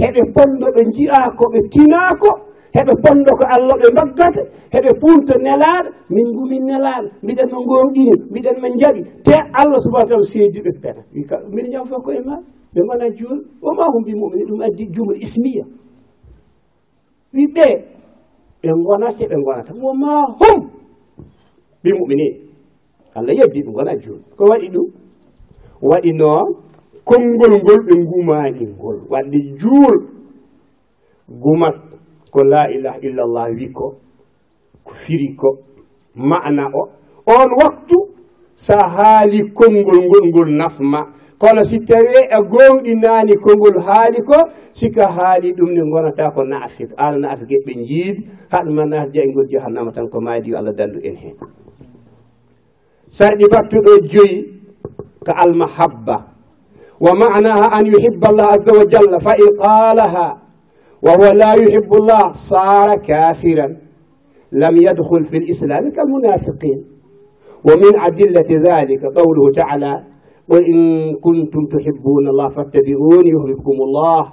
heɓe 0.00 0.20
pondo 0.34 0.66
ɗo 0.74 0.80
jiɗako 0.94 1.44
ɓe 1.52 1.58
tinako 1.72 2.30
heɓe 2.76 2.92
pondo 3.04 3.30
ko 3.38 3.44
allah 3.54 3.74
ɓe 3.80 3.86
mbaggata 3.94 4.42
heɓe 4.74 4.90
punta 5.00 5.34
nelaɗo 5.44 5.88
min 6.14 6.26
gumi 6.34 6.56
nelaɗo 6.68 7.08
mbiɗen 7.22 7.46
no 7.52 7.58
gonɗini 7.68 8.12
mbiɗen 8.30 8.56
ma 8.62 8.68
jaaɓi 8.80 9.00
te 9.24 9.34
allah 9.60 9.78
subahana 9.84 10.08
taala 10.08 10.22
seediɓe 10.32 10.70
pena. 10.82 11.00
Mbiɗa 11.50 11.68
jam 11.72 11.84
fo 11.90 11.96
koye 12.04 12.20
ma 12.28 12.34
ɓe 12.74 12.80
gona 12.88 13.06
juul 13.18 13.38
woma 13.64 13.84
ko 13.92 13.96
mbimumini 14.02 14.44
ɗum 14.48 14.60
addi 14.66 14.84
jumla 14.94 15.16
ismiya. 15.24 15.64
Wi 17.34 17.44
ɓe 17.54 17.66
ɓe 18.62 18.68
gonate 18.86 19.24
ɓe 19.30 19.36
gonata 19.46 19.72
woma 19.82 20.10
hum 20.40 20.58
mbimumini 21.80 22.26
allah 23.16 23.34
yebdi 23.38 23.60
ɓe 23.66 23.70
gona 23.76 23.92
juul. 24.02 24.20
Ko 24.36 24.42
waɗi 24.50 24.68
ɗum? 24.74 24.86
Waɗi 25.90 26.10
noon 26.20 26.46
konngol 27.04 27.52
ngol 27.60 27.78
ɓe 27.86 27.92
ngumani 28.02 28.64
ngol. 28.74 28.96
Wadde 29.10 29.38
juul 29.60 29.96
gumat 31.28 31.76
ko 32.32 32.40
la 32.42 32.68
ilaha 32.74 32.98
illallah 33.02 33.46
wi 33.56 33.68
ko 33.72 33.86
ko 34.84 34.92
firi 34.92 35.36
ko 35.36 35.48
ma'na 36.16 36.66
o. 36.72 36.82
On 37.26 37.48
waktu 37.60 37.96
sa 38.54 38.88
haali 38.88 39.52
konngol 39.52 40.00
ngol 40.08 40.24
ngol 40.30 40.48
nafma 40.56 41.00
kono 41.38 41.62
si 41.64 41.78
tawi 41.84 42.24
a 42.30 42.38
gonɗinani 42.40 43.34
konngol 43.36 43.78
haali 43.86 44.20
ko 44.22 44.38
sika 44.72 45.06
haali 45.08 45.52
ɗum 45.52 45.70
ne 45.72 45.82
gonata 45.90 46.30
ko 46.34 46.42
naafik. 46.44 46.90
Ala 46.96 47.18
naafigue 47.18 47.58
ɓe 47.66 47.72
jiidi 47.84 48.20
haɗuma 48.52 48.84
naati 48.90 49.12
jaygol 49.18 49.46
e 49.48 49.52
jahannama 49.52 49.92
tan 49.92 50.08
ko 50.08 50.20
maadi 50.20 50.50
yo 50.50 50.58
allah 50.58 50.72
dandu 50.72 51.00
en 51.04 51.16
hen 51.16 51.36
sarɗi 53.08 53.44
battuɗo 53.52 53.92
joyi 54.10 54.36
ko 55.24 55.32
almahabba. 55.36 56.33
ومعناها 57.04 57.66
أن 57.78 57.86
يحب 57.86 58.24
الله 58.24 58.44
عز 58.44 58.68
وجل 58.70 59.20
فإن 59.20 59.56
قالها 59.58 60.42
وهو 61.02 61.24
لا 61.32 61.52
يحب 61.54 61.94
الله 61.94 62.32
صار 62.32 62.96
كافرا. 62.96 63.76
لم 64.52 64.76
يدخل 64.76 65.24
في 65.24 65.36
الإسلام 65.36 65.90
كالمنافقين 65.90 66.84
ومن 67.64 68.00
أدلة 68.00 68.50
ذلك 68.68 69.02
قوله 69.04 69.52
تعالى 69.54 70.04
قل 70.50 70.62
إن 70.74 70.80
كنتم 71.26 71.62
تحبون 71.74 72.28
الله 72.28 72.48
فاتبعوني 72.48 73.30
يحببكم 73.34 73.76
الله. 73.86 74.32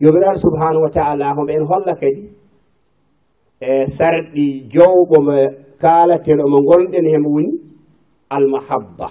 يبرر 0.00 0.34
سبحانه 0.34 0.78
وتعالى 0.78 1.24
هم 1.24 1.48
إن 1.48 1.62
هلك 1.62 2.04
دي. 2.04 2.30
سرد 3.84 4.36
جوب 4.76 5.10
كالة 5.80 6.26
من 6.28 6.62
قلدن 6.72 7.06
هم 7.14 7.26
المحبة. 8.32 9.08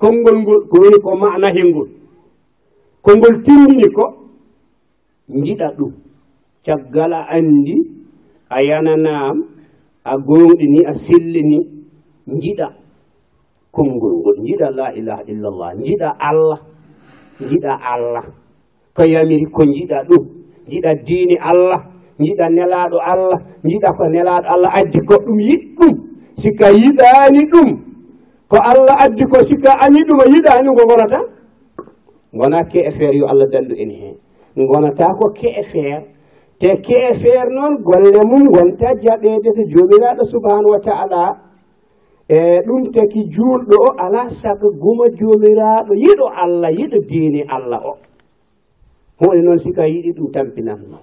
konngol 0.00 0.36
ngol 0.42 0.60
ko 0.70 0.74
woni 0.80 0.98
ko 1.04 1.10
mana 1.20 1.48
hengol. 1.52 1.88
Konngol 3.04 3.34
tindini 3.44 3.86
ko 3.96 4.04
giɗa 5.44 5.68
ɗum. 5.78 5.92
Caggal 6.64 7.12
a 7.12 7.20
anndi 7.36 7.76
a 8.48 8.58
yananaam 8.68 9.36
a 10.04 10.12
gonɗini 10.26 10.80
a 10.88 10.92
sillini 11.04 11.58
jiɗa 12.42 12.66
konngol 13.74 14.14
ngol. 14.20 14.36
Jiɗa 14.46 14.68
la 14.78 14.86
ilaha 14.98 15.22
illallah 15.32 15.70
jiɗa 15.84 16.08
allah 16.28 16.60
jiɗa 17.48 17.72
allah. 17.92 18.24
Ko 18.96 19.02
yamiri 19.12 19.46
ko 19.54 19.62
jiɗa 19.74 19.98
ɗum. 20.08 20.24
Jiɗa 20.70 20.90
diini 21.06 21.36
allah 21.50 21.80
jiɗa 22.24 22.46
nelaaɗo 22.56 22.96
allah 23.12 23.38
jiɗa 23.68 23.88
ko 23.96 24.04
nelaaɗo 24.12 24.46
allah 24.54 24.70
addi 24.78 24.98
ko 25.08 25.14
ɗum 25.24 25.38
yiɗ 25.48 25.62
ɗum 25.78 25.92
sika 26.40 26.66
yiɗaani 26.80 27.42
ɗum. 27.52 27.68
ko 28.50 28.56
allah 28.70 28.96
addi 29.04 29.24
ko 29.30 29.38
sikka 29.48 29.72
ani 29.84 30.00
ɗuma 30.08 30.24
yiɗani 30.32 30.68
ngo 30.74 30.82
gonata 30.90 31.20
gona 32.38 32.64
ke 32.70 32.80
e 32.88 32.90
feere 32.90 33.16
yo 33.20 33.26
allah 33.30 33.46
dallu 33.52 33.74
en 33.82 33.90
hen 33.90 34.16
gonata 34.70 35.06
ko 35.18 35.30
ke 35.38 35.48
e 35.60 35.62
feere 35.62 36.06
te 36.60 36.70
ke 36.84 36.96
e 37.10 37.12
feere 37.14 37.48
noon 37.56 37.74
golle 37.82 38.20
mum 38.30 38.44
gonta 38.54 38.88
jaɓede 39.02 39.48
to 39.56 39.62
joomiraaɗo 39.72 40.22
subhanahu 40.32 40.72
wa 40.76 40.80
taala. 40.80 41.22
E 42.28 42.60
ɗum 42.66 42.82
taki 42.94 43.20
juulɗo 43.34 43.76
o 43.86 43.88
ala 44.04 44.28
sago 44.28 44.68
guma 44.82 45.06
joomiraaɗo 45.18 45.92
yiɗo 46.04 46.26
allah 46.42 46.70
yiɗo 46.78 46.98
diini 47.08 47.40
allah 47.48 47.80
o. 47.82 47.94
Hunde 49.18 49.40
noon 49.44 49.58
sika 49.58 49.82
yiɗi 49.88 50.10
ɗum 50.16 50.28
tampinatma 50.34 50.98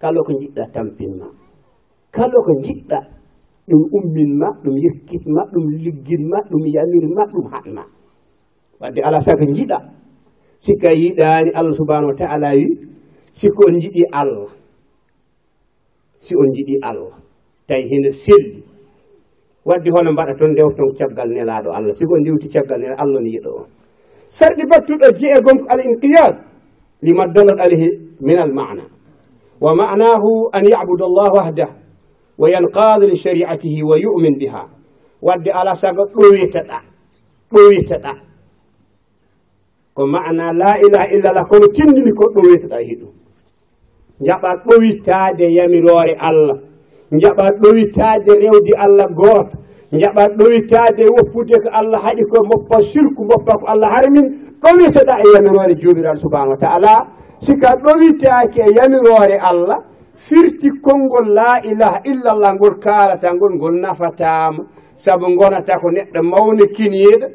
kala 0.00 0.20
ko 0.26 0.32
jiɗɗa 0.40 0.64
tampinma 0.74 1.26
kala 2.14 2.36
ko 2.46 2.52
jiɗɗa 2.64 2.98
ɗum 3.68 3.82
umminma 3.96 4.48
ɗum 4.64 4.74
yekkitma 4.84 5.42
ɗum 5.52 5.64
ligginma 5.84 6.38
ɗum 6.50 6.62
yamirma 6.74 7.22
ɗum 7.32 7.44
hanma. 7.52 7.82
Wadde 8.80 9.00
ala 9.02 9.18
sago 9.20 9.44
jiɗa 9.56 9.78
sikka 10.58 10.90
yiɗani 10.92 11.50
allah 11.54 11.72
subahanahu 11.78 12.10
wa 12.12 12.18
taala 12.18 12.48
wi 12.56 12.66
sikko 13.32 13.62
on 13.68 13.76
jiɗi 13.82 14.02
allah. 14.12 14.48
Si 16.18 16.34
on 16.34 16.50
jiɗi 16.56 16.74
allah. 16.82 17.14
Tawi 17.68 17.82
hene 17.90 18.10
selli. 18.10 18.62
Wadde 19.64 19.88
hono 19.94 20.12
mbaɗa 20.12 20.32
toon 20.38 20.50
ndew 20.52 20.70
toon 20.76 20.90
caggal 20.98 21.28
nelaɗo 21.30 21.68
allah. 21.76 21.92
Siko 21.92 22.14
ndewti 22.18 22.48
caggal 22.48 22.80
nela 22.80 22.96
allah 23.02 23.20
ne 23.20 23.30
yiɗo. 23.30 23.50
On 23.60 23.66
sarɗi 24.30 24.62
battuɗo 24.70 25.06
jeegom 25.18 25.56
ko 25.60 25.66
al 25.68 25.80
inqiyad 25.84 26.34
lima 27.02 27.24
dollat 27.34 27.60
alayhi 27.60 27.88
min 28.20 28.36
al 28.38 28.52
mana. 28.52 28.84
Wa 29.60 29.74
manahu 29.74 30.48
an 30.52 30.64
yabuda 30.64 31.04
allah 31.10 31.30
wahdah 31.36 31.70
wa 32.38 32.48
yanqadu 32.50 33.06
li 33.06 33.16
shari'atihi 33.16 33.82
wa 33.82 33.96
yu'min 33.98 34.38
biha 34.38 34.62
wadde 35.22 35.50
ala 35.50 35.74
sago 35.76 36.04
ɗowitaɗa 36.14 36.78
ɗowitaɗa 37.52 38.12
ko 39.94 40.06
mana 40.06 40.52
la 40.52 40.78
ilaha 40.78 41.06
illallah 41.14 41.44
kono 41.50 41.66
tindini 41.74 42.12
ko 42.14 42.24
ɗoyitaɗa 42.34 42.78
hiɗum 42.88 43.12
jaɓa 44.26 44.50
ɗowitade 44.66 45.46
yamirore 45.58 46.14
allah 46.28 46.58
jaɓa 47.22 47.44
ɗowitade 47.60 48.30
rewdi 48.42 48.72
allah 48.84 49.06
gooto 49.18 49.56
jaɓa 50.00 50.22
ɗowitade 50.38 51.02
woppude 51.14 51.56
ko 51.62 51.68
allah 51.72 51.98
haɗi 52.04 52.22
ko 52.30 52.38
moppa 52.50 52.76
sirku 52.82 53.24
moppa 53.24 53.52
ko 53.58 53.66
allah 53.66 53.88
harmin 53.90 54.26
ɗowitoɗa 54.62 55.14
e 55.18 55.26
yamirore 55.34 55.74
jomiraɗo 55.80 56.18
subahanahu 56.22 56.54
wa 56.54 56.60
taala 56.62 56.92
sika 57.40 57.68
ɗowitaki 57.84 58.60
e 58.60 58.70
yamirore 58.78 59.36
allah 59.50 59.78
firti 60.26 60.68
konngol 60.84 61.26
la 61.38 61.50
ilaha 61.70 61.98
illallah 62.10 62.50
ngol 62.58 62.74
kaalata 62.84 63.28
ngol 63.36 63.52
ngol 63.58 63.74
nafatama 63.82 64.62
saabu 65.02 65.26
gonata 65.38 65.74
ko 65.82 65.88
neɗɗo 65.96 66.20
mawne 66.30 66.64
kiniyeɗo 66.76 67.26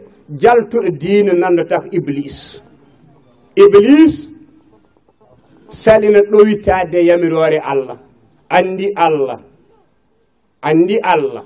jaltuɗo 0.42 0.90
diina 1.02 1.34
nandata 1.42 1.76
ko 1.84 1.88
iblis 1.98 2.38
iblis 3.64 4.34
salina 5.74 6.20
ɗoyitade 6.32 7.00
yamirore 7.10 7.60
allah. 7.60 7.98
Andi 8.50 8.88
allah. 8.96 9.40
Andi 10.62 10.98
allah. 11.14 11.46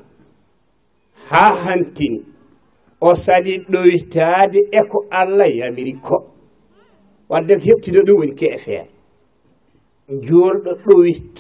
Ha 1.30 1.46
hantini. 1.64 2.22
O 3.02 3.16
sali 3.16 3.54
ɗowitaade 3.72 4.60
e 4.72 4.82
ko 4.92 4.98
allah 5.12 5.48
yamiri 5.60 5.94
ko. 6.02 6.18
Wadde 7.30 7.54
ko 7.56 7.64
heptino 7.66 8.02
ɗum 8.08 8.18
woni 8.20 8.34
keefeere 8.40 8.90
juulɗo 10.10 10.72
ɗowit. 10.86 11.36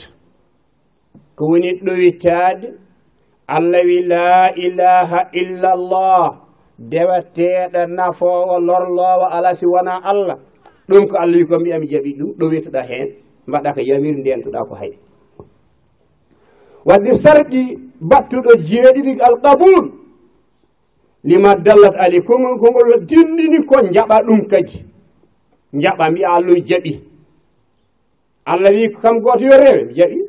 Ko 1.35 1.45
woni 1.49 1.71
ɗowitaade 1.85 2.67
allah 3.47 3.81
wi 3.85 3.97
laa 4.11 4.49
ilaha 4.65 5.19
illallah 5.39 6.41
deweteeɗo 6.79 7.81
nafoowo 7.97 8.59
lorloowo 8.59 9.25
alaa 9.35 9.55
si 9.55 9.65
wona 9.65 9.93
allah. 10.03 10.37
Ɗum 10.89 11.07
ko 11.07 11.15
allah 11.17 11.37
wi 11.37 11.45
ko 11.45 11.55
mbiyami 11.59 11.87
jaɓi 11.87 12.11
ɗum 12.19 12.29
ɗowitoɗa 12.39 12.81
heen 12.89 13.09
mbaɗa 13.47 13.73
ko 13.75 13.81
yamiri 13.81 14.21
ndentoɗa 14.21 14.67
ko 14.69 14.75
hay. 14.75 14.91
Wadde 16.85 17.13
sarɗi 17.13 17.61
battuɗo 18.09 18.51
jeeɗiɗi 18.67 19.19
alqabul 19.27 19.85
lima 21.23 21.55
dallat 21.55 21.95
ali 21.99 22.19
kongol 22.21 22.55
kongol 22.59 23.05
dindini 23.09 23.63
ko 23.69 23.75
jaɓa 23.95 24.17
ɗum 24.27 24.41
kadi. 24.51 24.85
Jaɓa 25.73 26.11
mbiya 26.11 26.29
allah 26.35 26.59
jaɓi. 26.69 26.93
allah 28.51 28.71
wi 28.71 28.89
kam 29.01 29.19
goto 29.19 29.43
yo 29.45 29.57
rewe 29.63 29.83
mi 29.87 29.93
jaaɓi 29.93 30.19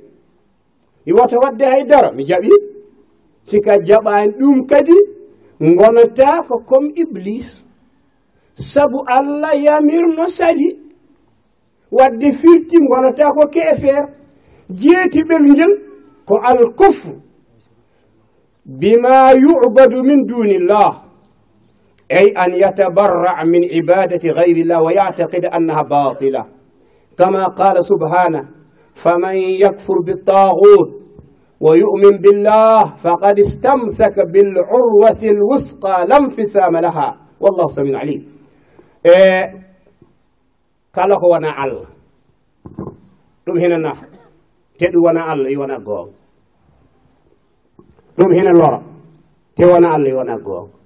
mi 1.07 1.13
wota 1.17 1.37
wadde 1.43 1.65
haydara 1.73 2.13
mi 2.13 2.23
jaaɓi 2.29 2.51
sika 3.49 3.73
jaɓani 3.87 4.33
ɗum 4.39 4.67
kadi 4.71 4.97
gonata 5.79 6.43
ko 6.49 6.59
comme 6.69 6.91
iblis. 7.03 7.65
Sabu 8.55 8.99
allah 9.07 9.55
yamirno 9.67 10.29
sali. 10.29 10.69
Wadde 11.91 12.33
firti 12.33 12.77
gonata 12.89 13.27
ko 13.37 13.43
kefere 13.55 14.03
jeeti 14.81 15.21
ɓelgel 15.29 15.73
ko 16.29 16.35
alkufre 16.51 17.15
bima 18.81 19.33
yubadu 19.43 20.03
min 20.05 20.27
dunillah. 20.29 20.93
Ay 22.11 22.33
an 22.37 22.53
yatabarra 22.63 23.45
min 23.47 23.63
ibadati 23.79 24.29
gayri 24.37 24.65
llah 24.65 24.83
wa 24.85 24.93
yataqida 24.93 25.49
annaha 25.57 25.85
batila 25.85 26.43
كما 27.19 27.45
قال 27.59 27.85
سبحانه 27.85 28.43
فمن 28.95 29.37
يكفر 29.37 29.95
بالطاغوت 30.07 30.91
ويؤمن 31.61 32.15
بالله 32.23 32.85
فقد 33.05 33.39
استمسك 33.39 34.17
بالعروة 34.33 35.23
الوثقى 35.23 36.07
لا 36.07 36.17
انفسام 36.17 36.77
لها. 36.77 37.09
والله 37.41 37.67
سميع 37.69 37.99
عليم. 37.99 38.23
E 39.03 39.19
kala 40.95 41.15
ko 41.19 41.27
wona 41.35 41.51
allah. 41.59 41.91
Ɗum 43.47 43.57
hina 43.59 43.79
nafa. 43.79 44.07
Te 44.79 44.87
ɗum 44.87 45.03
wona 45.07 45.23
allah 45.33 45.51
i 45.51 45.57
wona 45.57 45.79
goonga 45.79 46.15
ɗum 48.19 48.31
hina 48.35 48.51
lora 48.53 48.81
te 49.57 49.65
wona 49.67 49.89
allah 49.95 50.11
i 50.11 50.15
wona 50.15 50.35
goonga 50.39 50.77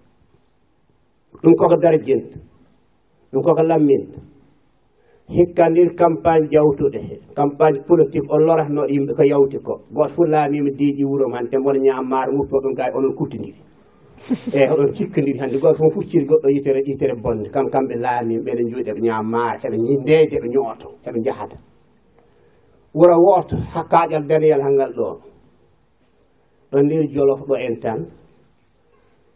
ɗum 1.43 1.53
koko 1.59 1.77
darjinta. 1.83 2.39
Ɗum 3.33 3.41
koko 3.45 3.63
lamminta. 3.63 4.32
hikkandir 5.29 5.95
campagne 5.97 6.49
jawtuɗe. 6.51 6.99
He 7.09 7.17
campagne 7.35 7.81
politique 7.87 8.27
o 8.29 8.37
lorahno 8.39 8.83
yimɓe 8.89 9.13
ko 9.17 9.23
yawti 9.23 9.59
ko. 9.67 9.73
Goto 9.95 10.09
fof 10.15 10.29
laamima 10.29 10.71
diiƴi 10.79 11.05
wuuro 11.05 11.25
wuurom 11.27 11.33
hannde 11.37 11.57
mboɗo 11.59 11.79
ñammar 11.87 12.27
wuppo 12.37 12.57
ɗum 12.63 12.75
ga 12.77 12.85
onon 12.97 13.15
kuttidiri 13.19 13.61
eyyi 14.55 14.71
oɗon 14.73 14.93
cikkadiri 14.97 15.39
hannde. 15.39 15.59
Goto 15.63 15.75
fof 15.79 15.93
fucciri 15.95 16.25
goɗɗo 16.27 16.49
yitere 16.55 16.81
yitere 16.87 17.15
bonde. 17.23 17.49
Kam 17.51 17.67
kamɓe 17.73 17.95
laamima 18.05 18.43
ɓeɗen 18.47 18.69
juuɗe 18.71 18.93
ɓe 18.97 19.01
ñammar 19.07 19.55
heɓe 19.63 19.77
ndeyde 19.79 20.37
ɓe 20.43 20.49
ñooto 20.55 20.89
heɓe 21.05 21.21
jahata 21.25 21.57
wuro 22.95 23.17
woto 23.27 23.57
hakkaƴal 23.75 24.27
daniyal 24.29 24.61
hangal 24.67 24.93
ɗo. 24.97 25.09
Ɗo 26.71 26.79
ndir 26.85 27.05
jolof 27.15 27.41
ɗo 27.49 27.55
en 27.67 27.75
tan. 27.83 28.01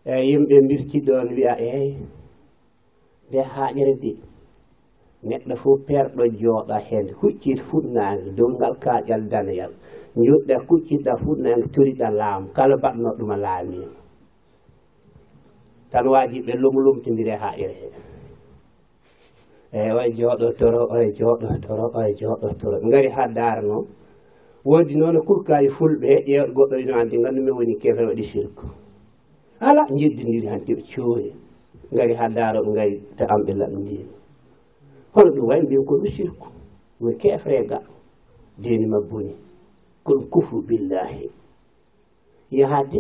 Eyyi 0.07 0.31
yimɓe 0.33 0.55
mbirtiɗon 0.65 1.29
wiya 1.37 1.53
eyyi 1.59 1.97
nde 3.29 3.41
haƴere 3.53 3.95
de 4.03 4.11
neɗɗo 5.29 5.55
fof 5.63 5.79
perɗo 5.89 6.25
jooɗa 6.41 6.77
heen 6.89 7.07
huccit 7.21 7.59
fuɗnaange 7.69 8.29
dongal 8.39 8.75
kaaƴal 8.85 9.23
daneyal 9.33 9.73
juɗɗa 10.27 10.57
kuccitɗa 10.69 11.13
fuɗnaange 11.23 11.67
toriɗa 11.75 12.09
laamu 12.19 12.47
kala 12.57 12.75
mbaɗno 12.81 13.09
ɗuma 13.19 13.37
laamima 13.45 13.89
tan 15.91 16.05
waaji 16.13 16.39
ɓe 16.47 16.53
lumlumtindire 16.63 17.35
haa 17.43 17.55
ire 17.63 17.75
hee 17.81 17.93
eyi 19.79 19.91
oye 19.99 20.11
jooɗotoro 20.19 20.81
oye 20.95 21.09
jooɗotoro 21.19 21.85
oye 21.99 22.13
jooɗotoro 22.21 22.77
ɓe 22.81 22.87
ngari 22.89 23.09
haa 23.17 23.29
daarno 23.37 23.77
woodi 24.69 24.95
noon 24.99 25.17
e 25.17 25.21
kurkaaji 25.29 25.69
fulɓe 25.77 26.11
ƴeewɗo 26.29 26.53
goɗɗo 26.57 26.77
ino 26.83 26.93
anndi 27.01 27.17
nganndu 27.21 27.51
woni 27.57 27.75
kefe 27.83 28.03
waɗi 28.09 28.25
sirku 28.31 28.67
ala 29.69 29.83
jeddindiri 29.99 30.47
hanti 30.53 30.73
ɓe 30.77 30.83
cooni 30.93 31.31
ngari 31.93 32.15
haa 32.19 32.29
daaro 32.37 32.59
ɓe 32.65 32.71
ngari 32.75 32.95
to 33.17 33.25
amɓe 33.35 33.53
laɓ 33.61 33.73
kono 35.17 35.31
ɗum 35.35 35.47
wawi 35.49 35.63
mbiyen 35.65 35.85
koɗum 35.89 36.07
sirku 36.15 36.49
yo 37.01 37.09
kefrega 37.21 37.79
deni 38.63 38.87
ma 38.93 38.99
boni 39.09 39.33
ko 40.05 40.11
ɗum 40.17 40.29
kufru 40.33 40.59
billahi 40.69 41.25
yahade 42.59 42.99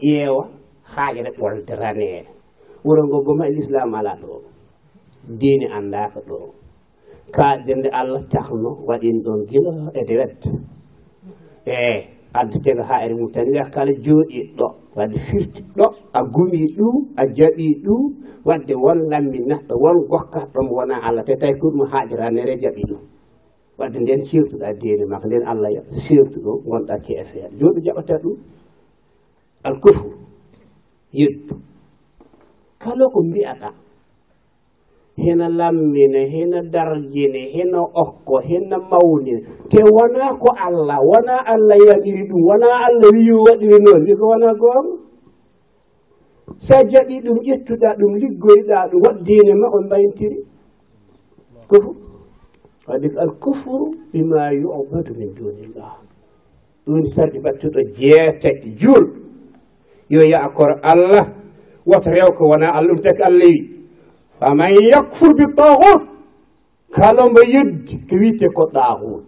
ƴeewa 0.00 0.44
haajere 0.92 1.30
ɓolderanee 1.38 2.24
wuro 2.84 3.02
ngo 3.06 3.16
boma 3.26 3.44
e 3.48 3.52
l'islam 3.54 3.90
ala 3.98 4.12
ɗo 4.22 4.32
dini 5.40 5.66
andaka 5.76 6.20
ɗo. 6.28 6.36
Kaɗirde 7.34 7.88
allah 8.00 8.22
tahno 8.32 8.70
waɗin 8.88 9.18
ɗon 9.24 9.40
gila 9.48 9.72
e 9.92 10.00
de 10.08 10.14
wetta 10.20 10.50
eyi 11.66 12.00
addetega 12.38 12.82
ha 12.88 13.04
ere 13.04 13.14
mum 13.14 13.28
tan 13.34 13.44
wiya 13.50 13.64
kala 13.74 13.92
jooɗiɗɗo 14.04 14.66
wadde 14.98 15.18
firti 15.26 15.60
ɗo 15.76 15.86
a 16.12 16.20
gumi 16.34 16.62
ɗum 16.76 16.96
a 17.16 17.22
jaɓi 17.36 17.66
ɗum 17.84 18.02
wadde 18.48 18.74
won 18.84 18.98
lammi 19.10 19.38
neɗɗo 19.48 19.74
won 19.82 19.96
gokkat 20.10 20.46
ɗomo 20.54 20.72
wona 20.78 20.96
allah 21.06 21.22
te 21.26 21.34
tawi 21.40 21.54
ko 21.60 21.66
ɗum 21.72 21.86
haajiranere 21.92 22.54
jaɓi 22.62 22.82
ɗum. 22.90 23.02
Wadde 23.78 23.98
nden 24.02 24.20
certuɗa 24.28 24.68
deene 24.80 25.04
makko 25.10 25.26
nden 25.28 25.44
allah 25.50 25.70
yo 25.76 25.82
sertu 26.04 26.38
ɗo 26.44 26.52
gonɗa 26.66 26.94
keefeere 27.04 27.54
joni 27.58 27.80
jaɓata 27.86 28.14
ɗum? 28.22 28.36
Alkofru 29.66 30.10
yeddu. 31.18 31.54
Kala 32.82 33.04
ko 33.14 33.18
mbiyaɗa 33.28 33.68
hena 35.18 35.48
lammina 35.48 36.20
hena 36.32 36.62
darjine 36.72 37.42
hena 37.54 37.80
okko 38.02 38.38
hena 38.48 38.76
mawnina 38.90 39.40
te 39.70 39.78
wona 39.82 40.30
ko 40.38 40.48
allah 40.66 40.98
wona 41.10 41.34
allah 41.52 41.76
yaɓiri 41.88 42.22
ɗum 42.30 42.40
wona 42.48 42.68
allah 42.86 43.10
wi 43.14 43.32
waɗiri 43.46 43.78
noon. 43.84 44.00
Wi 44.06 44.14
ko 44.14 44.24
wona 44.30 44.48
goonga 44.60 44.94
sa 46.58 46.76
jaɓi 46.90 47.20
ɗum 47.24 47.38
ƴettuɗa 47.46 47.88
ɗum 47.98 48.12
liggoyɗa 48.22 48.76
ɗum 48.90 49.00
waddine 49.04 49.52
ma 49.60 49.66
on 49.76 49.84
mbayntiri? 49.86 50.38
Kufru 51.68 51.92
wadde 52.88 53.08
ko 53.14 53.20
kufru 53.42 53.90
bima 54.12 54.52
yubadu 54.60 55.12
min 55.18 55.30
dunillah. 55.36 55.94
Ɗum 56.86 57.02
sarɗi 57.04 57.38
battuɗo 57.44 57.80
jeetati 57.96 58.70
juul 58.80 59.04
yo 60.08 60.22
yaakor 60.22 60.80
allah 60.82 61.26
woto 61.86 62.08
rew 62.10 62.30
ko 62.36 62.48
wona 62.48 62.70
allah 62.72 62.94
ɗum 62.94 63.02
taki 63.02 63.22
allah 63.22 63.46
wi 63.46 63.77
faman 64.39 64.73
yakfur 64.91 65.33
bi 65.37 65.45
tagut 65.55 66.01
kala 66.95 67.29
mbo 67.29 67.41
yeddi 67.53 67.97
ko 68.09 68.15
wiite 68.21 68.47
ko 68.55 68.63
tagut 68.73 69.27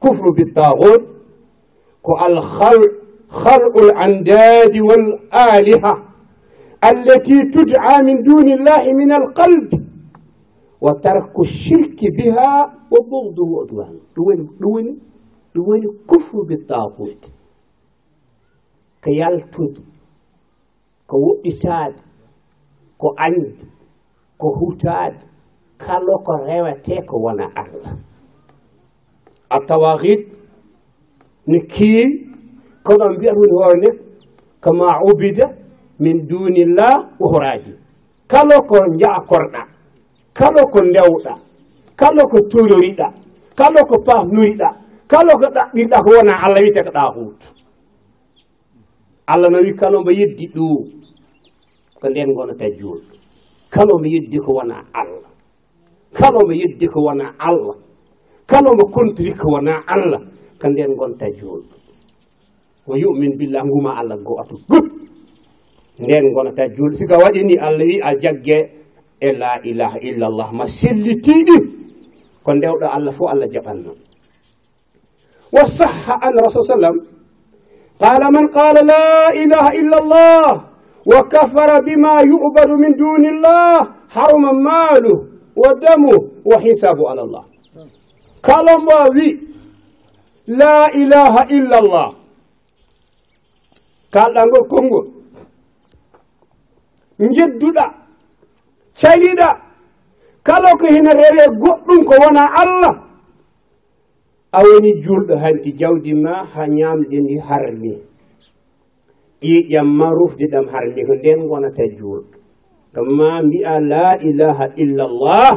kufru 0.00 0.32
bi 0.36 0.44
tagut 0.52 1.02
ko 2.02 2.12
alhal 2.26 2.80
خلق 3.28 3.78
الأنداد 3.78 4.76
والآلهة 4.88 5.94
التي 6.84 7.42
تدعى 7.42 8.02
من 8.02 8.22
دون 8.22 8.48
الله 8.48 8.92
من 8.92 9.12
القلب 9.12 9.68
وترك 10.80 11.40
الشرك 11.40 12.00
بها 12.18 12.74
وبغضه 12.90 13.42
وعدوان 13.42 13.98
دون 14.16 14.48
دون 14.60 14.86
ko 24.41 24.47
hutaade 24.59 25.19
kala 25.83 26.13
ko 26.25 26.31
rewete 26.47 26.95
ko 27.09 27.15
wona 27.23 27.45
allah. 27.61 27.93
A 29.49 29.57
tawahid 29.67 30.21
ne 31.47 31.59
keewi 31.73 32.31
kono 32.85 33.05
mbiyat 33.13 33.35
woni 33.37 33.53
hoore 33.57 33.89
ko 34.63 34.69
ma 34.79 34.89
ubida 35.09 35.45
min 35.99 36.17
dunillah 36.27 36.95
uhraji 37.19 37.73
kala 38.31 38.55
ko 38.69 38.77
jaakorɗa 38.99 39.61
kala 40.37 40.61
ko 40.73 40.79
ndewɗa 40.89 41.33
kala 41.99 42.21
ko 42.31 42.37
tororiɗa 42.51 43.07
kala 43.59 43.79
ko 43.89 43.95
pafnoriɗa 44.07 44.69
kala 45.11 45.31
ko 45.39 45.45
ɗaɓɓirɗa 45.55 45.97
ko 46.05 46.09
wona 46.15 46.33
allah 46.43 46.61
wiyete 46.63 46.81
ko 46.85 46.91
ɗa 46.97 47.03
huutu 47.13 47.47
allah 49.31 49.49
no 49.51 49.59
wi 49.65 49.71
kala 49.79 49.97
mbo 50.01 50.11
yeddi 50.19 50.45
ɗo 50.55 50.65
ko 51.99 52.05
nden 52.09 52.29
gonata 52.35 52.65
juulɗo 52.77 53.20
kala 53.73 53.93
mo 53.97 54.05
yeddi 54.05 54.37
ko 54.37 54.51
wona 54.59 54.77
allah. 54.93 55.31
Kala 56.13 56.39
mo 56.47 56.51
yeddi 56.53 56.85
ko 56.91 56.99
wona 57.07 57.25
allah. 57.39 57.75
Kala 58.45 58.69
mo 58.77 58.83
kontiri 58.91 59.31
ko 59.33 59.47
wona 59.55 59.79
allah. 59.87 60.19
Ko 60.59 60.67
nden 60.69 60.93
gonta 60.99 61.25
juulɗo 61.39 61.81
o 62.87 62.97
yumin 62.97 63.37
billah 63.37 63.61
nguma 63.65 63.91
allah 63.99 64.17
goto 64.25 64.55
gut 64.69 64.85
nden 66.01 66.25
gonata 66.33 66.65
juulɗo 66.75 66.95
sika 66.97 67.15
waɗini 67.17 67.55
allah 67.57 67.85
wi 67.85 67.97
a 68.01 68.11
jagge 68.21 68.59
e 69.21 69.29
la 69.37 69.61
ilaha 69.63 69.97
illallah. 70.01 70.49
Ma 70.53 70.65
sellitiɗi 70.67 71.57
ko 72.43 72.49
ndewɗo 72.57 72.85
allah 72.95 73.11
fof 73.13 73.29
allah 73.31 73.47
jaɓanno 73.53 73.91
wa 75.53 75.63
sahha 75.65 76.13
an 76.25 76.33
rasul 76.41 76.63
sallam 76.65 76.95
qala 78.01 78.27
man 78.33 78.45
qala 78.49 78.81
la 78.81 79.29
ilaha 79.43 79.69
illallah. 79.77 80.70
wa 81.05 81.23
kafara 81.27 81.81
bima 81.81 82.21
yubadu 82.23 82.77
min 82.77 82.93
dunillah 82.97 83.89
haruma 84.13 84.53
maalu 84.53 85.13
wa 85.55 85.69
damu 85.81 86.13
wa 86.45 86.57
hisabu 86.59 87.07
ala 87.09 87.23
llah 87.25 87.45
kala 88.41 88.77
mo 88.77 89.09
wi 89.15 89.27
la 90.47 90.91
ilaha 90.91 91.41
illa 91.49 91.77
llah 91.81 92.09
kalɗangol 94.13 94.65
konngol 94.69 95.05
jedduɗa 97.35 97.85
caliɗa 98.99 99.49
kala 100.43 100.69
ko 100.79 100.85
hina 100.87 101.13
rewe 101.13 101.45
goɗɗum 101.61 102.01
ko 102.07 102.13
wona 102.21 102.43
allah 102.61 102.93
a 104.51 104.59
woni 104.63 104.91
julɗo 105.03 105.33
hanti 105.37 105.71
jawdi 105.79 106.13
ma 106.23 106.33
ha 106.53 106.61
ñamɗi 106.67 107.17
ndi 107.23 107.35
harmi 107.47 107.91
ƴiƴam 109.41 109.87
ma 109.97 110.07
rufdiɗam 110.13 110.65
harli 110.71 111.01
ko 111.07 111.13
nden 111.17 111.39
gonata 111.49 111.83
juul. 111.97 112.21
Ɗum 112.93 113.07
ma 113.17 113.41
mbi'a 113.41 113.75
la 113.91 114.07
ilaha 114.21 114.65
illallah 114.77 115.51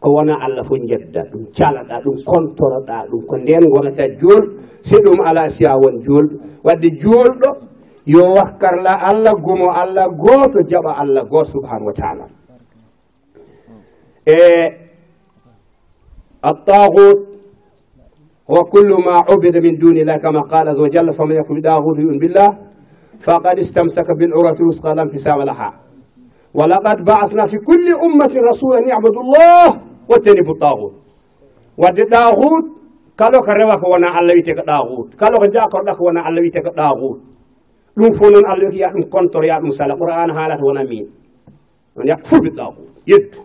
ko 0.00 0.08
wona 0.12 0.34
allah 0.44 0.60
fof 0.68 0.78
jedda 0.90 1.22
ɗum 1.32 1.42
calaɗa 1.56 1.96
ɗum 2.04 2.16
kontoroɗa 2.28 2.96
ɗum 3.10 3.20
ko 3.28 3.34
nden 3.40 3.64
gonata 3.72 4.04
juul. 4.20 4.44
Si 4.84 4.96
ɗum 5.04 5.18
ala 5.24 5.48
siya 5.48 5.76
won 5.80 5.96
juulɗo 6.04 6.36
wadde 6.64 6.88
juulɗo 7.00 7.48
yo 8.06 8.20
wakkarla 8.36 8.92
allah 9.10 9.32
gumo 9.44 9.72
allah 9.72 10.06
gooto 10.12 10.60
jaɓa 10.70 10.92
allah 11.02 11.24
goto 11.24 11.50
subhanahu 11.56 11.88
wa 11.88 11.96
taala. 11.96 12.26
E 14.28 14.40
attagut 16.42 17.32
وكل 18.48 18.90
ما 19.06 19.24
عبد 19.24 19.56
من 19.64 19.74
دون 19.80 19.96
الله 20.04 20.16
كما 20.20 20.40
قال 20.52 20.68
عز 20.68 20.76
وجل 20.80 21.12
فمن 21.16 21.32
يكفر 21.32 21.54
بداغوت 21.64 21.96
يؤمن 21.98 22.18
بالله 22.20 22.48
faqad 23.24 23.56
istamsaka 23.58 24.12
bil 24.14 24.32
urwati 24.36 24.62
lwusqa 24.62 24.94
la 24.94 25.02
infisama 25.08 25.44
laha 25.44 25.70
wa 26.54 26.64
laqad 26.68 26.98
ba'asna 27.04 27.46
fi 27.48 27.56
kulli 27.58 27.92
ummatin 28.06 28.42
rasula 28.44 28.78
an 28.78 28.84
yabudu 28.92 29.20
llah 29.32 29.72
wattanibu 30.08 30.52
tagut 30.60 30.92
wadde 31.80 32.04
ɗaahut 32.12 32.64
kala 33.16 33.38
ko 33.40 33.50
rewa 33.54 33.74
ko 33.80 33.86
wona 33.96 34.08
allah 34.18 34.34
wiyete 34.36 34.52
ko 34.54 34.62
ɗaahut 34.62 35.08
kala 35.16 35.34
ko 35.40 35.46
jakorɗa 35.48 35.92
ko 35.96 36.02
wona 36.04 36.20
allah 36.22 36.40
wiyete 36.44 36.60
ko 36.62 36.70
ɗaahut 36.70 37.18
ɗum 37.96 38.10
fof 38.12 38.28
noon 38.30 38.44
allah 38.46 38.66
wiki 38.68 38.78
ya 38.82 38.90
ɗum 38.90 39.04
contor 39.10 39.44
ya 39.46 39.60
ɗum 39.62 39.70
sala. 39.70 39.94
Qur'an 39.96 40.30
haalata 40.30 40.62
wona 40.62 40.82
min 40.84 41.06
on 41.96 42.06
yak 42.06 42.20
fulɓe 42.26 42.50
ɗaahut 42.50 42.88
yettu 43.06 43.38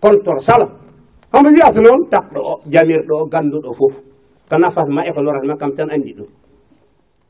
contor 0.00 0.38
sala. 0.40 0.66
Homo 1.32 1.48
wiyata 1.50 1.80
noon 1.80 2.06
taɓɗo 2.10 2.38
o 2.40 2.54
jamirɗo 2.70 3.14
o 3.22 3.24
ganduɗo 3.26 3.70
fof. 3.74 3.94
Ko 4.48 4.54
nafat 4.58 4.86
ma 4.88 5.02
e 5.06 5.10
ko 5.12 5.20
lorat 5.22 5.44
ma 5.46 5.56
kam 5.56 5.74
tan 5.74 5.90
anndi 5.90 6.14
ɗum. 6.14 6.28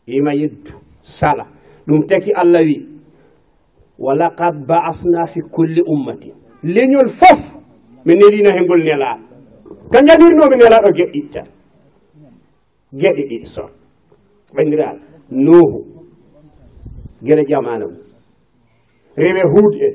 Ima 0.07 0.35
yeddu 0.35 0.73
sala. 1.03 1.47
ɗum 1.87 2.07
taki 2.09 2.33
allah 2.33 2.63
wi. 2.63 2.77
Walaqad 3.99 4.67
baasna 4.67 5.27
fi 5.27 5.41
kulli 5.51 5.83
ummatin 5.87 6.35
leñol 6.63 7.09
fof 7.09 7.41
mi 8.05 8.15
nelina 8.15 8.51
he 8.57 8.61
ngol 8.65 8.83
nelaɗo 8.83 9.25
ko 9.91 9.99
jadirnomi 10.07 10.57
nelaɗo 10.57 10.89
geɗe 10.97 11.21
tan 11.33 11.47
geɗe 13.01 13.23
ɗiɗi 13.29 13.47
son 13.55 13.71
ɓandiral 14.55 14.97
nuhu 15.31 15.79
gueɗe 17.25 17.43
jamana 17.51 17.87
mum 17.87 17.99
rewe 19.17 19.43
hud 19.53 19.75
en 19.87 19.95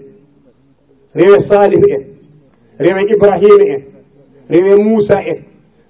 rewe 1.15 1.39
salih 1.39 1.81
en 1.95 2.03
rewe 2.80 3.01
ibrahima 3.14 3.65
en 3.76 3.81
rewe 4.49 4.76
moussa 4.84 5.18
en 5.31 5.39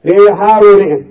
rewe 0.04 0.30
haruna 0.40 0.86
en 0.96 1.02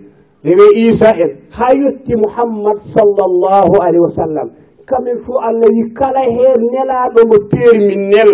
rewe 0.44 0.66
isa 0.88 1.10
en 1.22 1.30
ha 1.56 1.66
yetti 1.74 2.12
mouhammad 2.16 2.78
sallllahu 2.94 3.74
alayhi 3.82 4.00
wa 4.06 4.08
sallam 4.20 4.48
kamen 4.88 5.16
fo 5.24 5.32
allah 5.48 5.68
wi 5.76 5.82
kala 5.98 6.22
hen 6.36 6.60
nelaɗo 6.72 7.20
mo 7.30 7.36
peermi 7.50 7.96
nel. 8.12 8.32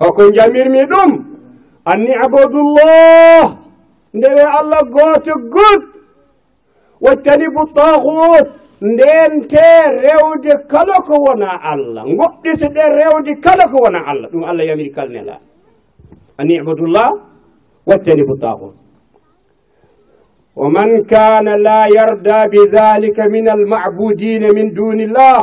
Hoko 0.00 0.22
jamirmi 0.36 0.82
ɗum. 0.92 1.10
Anni 1.90 2.12
abadullah 2.24 3.44
ndewe 4.14 4.42
allah 4.58 4.80
gooto 4.94 5.34
god 5.54 5.80
wattanibu 7.00 7.62
tagut 7.76 8.46
ndente 8.80 9.66
rewde 10.04 10.52
kala 10.70 10.96
ko 11.06 11.14
wona 11.24 11.50
allah. 11.72 12.04
Goɗɗito 12.18 12.66
ɗe 12.74 12.84
rewde 12.98 13.32
kala 13.44 13.64
ko 13.72 13.76
wona 13.84 14.00
allah. 14.10 14.28
Ɗum 14.32 14.44
allah 14.44 14.64
yamiri 14.68 14.90
kala 14.96 15.10
nelaaɗo 15.10 15.44
anni 16.38 16.58
abadullah 16.60 17.08
wattanibu 17.86 18.36
tagut 18.40 18.74
ومن 20.56 21.04
كان 21.10 21.48
لا 21.62 21.86
يرضى 21.86 22.40
بذلك 22.54 23.18
من 23.20 23.46
المعبودين 23.48 24.54
من 24.54 24.66
دون 24.72 25.00
الله 25.00 25.40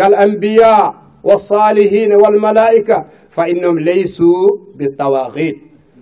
كالأنبياء 0.00 0.84
والصالحين 1.24 2.10
والملائكة 2.22 2.98
فإنهم 3.28 3.76
ليسوا 3.78 4.44
بالطواغيت. 4.78 5.56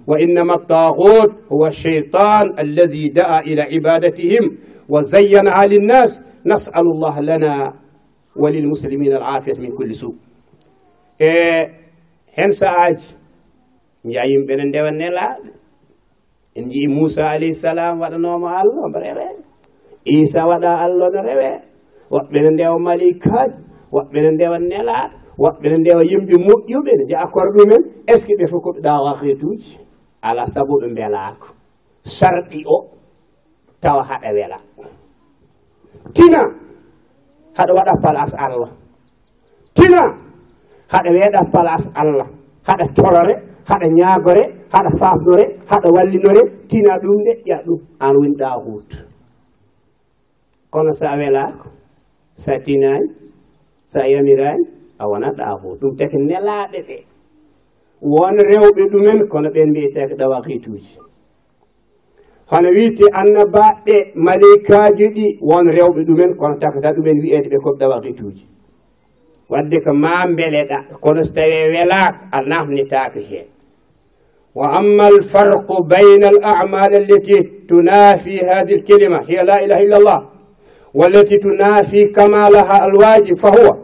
وإنما 0.06 0.54
الطاغوت 0.54 1.30
هو 1.52 1.66
الشيطان 1.66 2.44
الذي 2.58 3.08
دعا 3.18 3.40
إلى 3.40 3.62
عبادتهم 3.62 4.44
وزينها 4.88 5.66
للناس. 5.66 6.10
نسأل 6.46 6.86
الله 6.94 7.20
لنا 7.20 7.54
وللمسلمين 8.36 9.12
العافية 9.12 9.56
من 9.60 9.70
كل 9.78 9.94
سوء. 9.94 10.14
e 11.18 11.66
hen 12.36 12.50
saaji 12.60 13.06
mbiya 14.04 14.22
yimɓene 14.30 14.64
ndewanne 14.70 15.06
laaɓe 15.18 15.50
en 16.58 16.64
jii 16.70 16.86
moussa 16.94 17.22
alayhisalam 17.34 17.94
waɗanoma 18.02 18.48
allah 18.60 18.78
omo 18.86 18.98
rewe 19.04 19.26
isa 20.16 20.40
waɗa 20.50 20.70
allah 20.86 21.06
no 21.14 21.20
rewe 21.28 21.50
woɓɓene 22.14 22.48
ndewmali 22.54 23.08
kaaji 23.24 23.58
woɓɓe 23.94 24.18
ne 24.24 24.30
ndewa 24.36 24.58
nelaɗo 24.70 25.14
woɓɓe 25.42 25.66
ne 25.70 25.76
ndewa 25.82 26.02
yimɓe 26.10 26.34
moƴƴuɓe 26.46 26.90
ne 26.98 27.04
jeya 27.10 27.26
kor 27.32 27.48
ɗumen. 27.54 27.82
Est 28.10 28.16
ce 28.20 28.26
que 28.26 28.34
ɓe 28.38 28.44
fof 28.50 28.60
koɓe 28.64 28.80
dawahetuji 28.86 29.78
ala 30.28 30.42
saabu 30.52 30.74
ɓe 30.82 30.88
belako 30.96 31.48
sarɗi 32.16 32.60
o 32.66 32.76
tawa 33.82 34.02
haɗa 34.08 34.28
wela. 34.36 34.58
Tina 36.14 36.40
haɗa 37.56 37.72
waɗa 37.78 37.92
place 38.02 38.34
allah. 38.44 38.70
Tina 39.76 40.02
haɗa 40.92 41.08
weeɗa 41.16 41.40
place 41.52 41.86
allah. 42.00 42.28
Haɗa 42.68 42.84
torore 42.96 43.34
haɗa 43.68 43.86
ñaagore 43.98 44.42
haɗa 44.72 44.90
faafnore 45.00 45.44
haɗa 45.70 45.88
wallinore. 45.96 46.42
Tina 46.68 46.92
ɗum 47.02 47.18
de 47.26 47.32
ƴa 47.48 47.58
ɗum. 47.66 47.80
An 48.00 48.12
woni 48.16 48.34
ɗa 48.40 48.50
huut 48.64 48.90
kono 50.70 50.92
sa 50.92 51.16
welaako 51.16 51.66
sa 52.36 52.52
tinaani 52.64 53.08
so 53.90 53.98
a 54.00 54.06
yamirani 54.12 54.64
a 54.98 55.04
wona 55.10 55.28
ɗaafo 55.38 55.68
ɗum 55.80 55.92
taki 55.98 56.16
nelaɗe 56.28 56.80
ɗe. 56.88 56.98
Won 58.12 58.36
rewɓe 58.50 58.82
ɗumen 58.92 59.18
kono 59.32 59.48
ɓen 59.54 59.68
mbiyeteke 59.70 60.14
ɗawakituji 60.20 60.92
hono 62.50 62.68
wiite 62.76 63.04
annabaɓe 63.20 63.94
maleykaji 64.26 65.06
ɗi 65.16 65.26
won 65.48 65.66
rewɓe 65.76 66.00
ɗumen 66.08 66.30
kono 66.40 66.54
takata 66.62 66.88
ɗumen 66.96 67.18
wiyede 67.22 67.48
ɓe 67.52 67.58
koɓe 67.64 67.76
ɗawakituji 67.80 68.44
wadde 69.50 69.76
ko 69.84 69.90
ma 70.02 70.14
beleɗa 70.36 70.78
kono 71.02 71.20
so 71.22 71.32
tawi 71.36 71.56
welaka 71.74 72.20
a 72.32 72.38
nafnitaka 72.50 73.20
hen 73.30 73.46
وأما 74.58 75.08
الفرق 75.08 75.68
بين 75.94 76.24
الأعمال 76.24 76.92
التي 76.94 77.38
تنافي 77.68 78.36
هذه 78.50 78.74
الكلمة 78.74 79.18
هي 79.30 79.38
لا 79.44 79.64
إله 79.64 79.78
إلا 79.86 79.96
الله 79.96 80.18
والتي 80.94 81.36
تنافي 81.36 82.04
كمالها 82.04 82.86
الواجب 82.86 83.36
فهو 83.36 83.76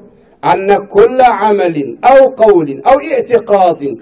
أن 0.45 0.87
كل 0.87 1.19
عمل 1.21 1.99
أو 2.05 2.29
قول 2.29 2.83
أو 2.87 2.97
اعتقاد 3.13 3.99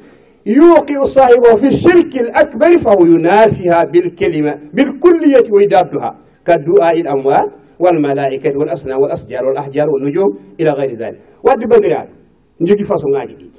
يوقع 0.47 1.03
صاحبه 1.03 1.57
في 1.57 1.66
الشرك 1.66 2.16
الأكبر 2.16 2.79
فهو 2.79 3.05
ينافيها 3.05 3.85
بالكلمة 3.85 4.59
بالكلية 4.74 5.53
ويدابها 5.53 6.19
كدعاء 6.47 7.01
الأموال 7.01 7.51
والملائكة 7.79 8.59
والأصنام 8.59 9.01
والأشجار 9.01 9.45
والأحجار 9.45 9.91
والنجوم 9.91 10.39
إلى 10.61 10.70
غير 10.70 10.93
ذلك. 10.93 11.20
ودي 11.45 11.66
بغريان 11.66 12.09
نجي 12.61 12.85
فاسو 12.85 13.09
ناجي. 13.09 13.35
دي 13.35 13.51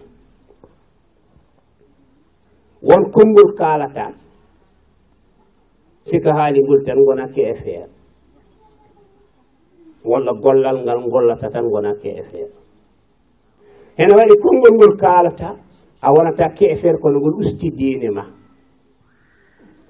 والكمبل 2.84 3.56
قالتان. 3.60 4.14
سكهالي 6.06 6.60
قلتن 6.60 6.98
e 7.36 7.56
feere 7.56 8.03
walla 10.06 10.34
gollal 10.44 10.78
ngal 10.84 11.00
gollata 11.10 11.50
tan 11.50 11.66
wonake 11.66 12.10
e 12.20 12.24
feere 12.24 12.64
ene 13.98 14.14
waɗi 14.18 14.36
konngol 14.42 14.74
ngol 14.76 14.94
kaalata 14.98 15.50
a 16.02 16.12
wonata 16.12 16.50
ke 16.58 16.66
e 16.72 16.76
feere 16.76 16.98
kono 16.98 17.20
ngol 17.20 17.36
usti 17.40 17.70
diine 17.72 18.10
ma. 18.12 18.24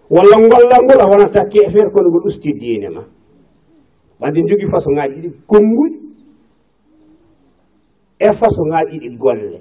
Walla 0.10 0.36
gollal 0.38 0.82
ngol 0.86 1.00
a 1.02 1.06
wonata 1.10 1.46
ke 1.50 1.60
e 1.66 1.70
feere 1.70 1.90
kono 1.90 2.10
ngol 2.10 2.26
usti 2.28 2.54
diine 2.54 2.90
ma. 2.90 3.02
Wadde 4.20 4.40
jogii 4.48 4.70
façon 4.72 4.94
ŋaaji 4.96 5.16
ɗiɗi 5.22 5.30
konnguli 5.48 5.96
e 8.20 8.30
façon 8.40 8.68
ŋaaji 8.70 8.98
ɗiɗi 9.00 9.18
golle. 9.18 9.60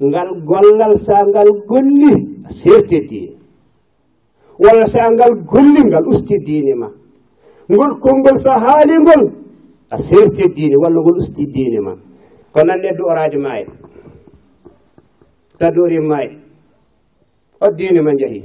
Ngal 0.00 0.28
gollal 0.48 0.94
sa 0.96 1.16
ngal 1.26 1.48
golli 1.68 2.12
serte 2.48 2.98
diine. 3.08 3.36
Walla 4.58 4.86
sa 4.86 5.10
ngal 5.10 5.32
golli 5.44 5.82
ngal 5.84 6.04
usti 6.06 6.36
diine 6.46 6.74
ma. 6.74 6.88
Ngol 7.68 7.98
konngol 8.00 8.36
sa 8.38 8.56
haalingol 8.58 9.41
a 9.92 9.96
serti 9.98 10.44
diine 10.56 10.76
walla 10.82 11.00
ngol 11.00 11.18
usti 11.20 11.44
diine 11.54 11.80
ma. 11.86 11.92
Ko 12.52 12.60
nan 12.64 12.80
neddo 12.80 13.04
oraade 13.12 13.36
maayi 13.44 13.66
sa 15.58 15.66
doori 15.74 15.98
maayi 16.00 16.32
o 17.60 17.66
diine 17.76 18.00
ma 18.00 18.12
njahi. 18.16 18.40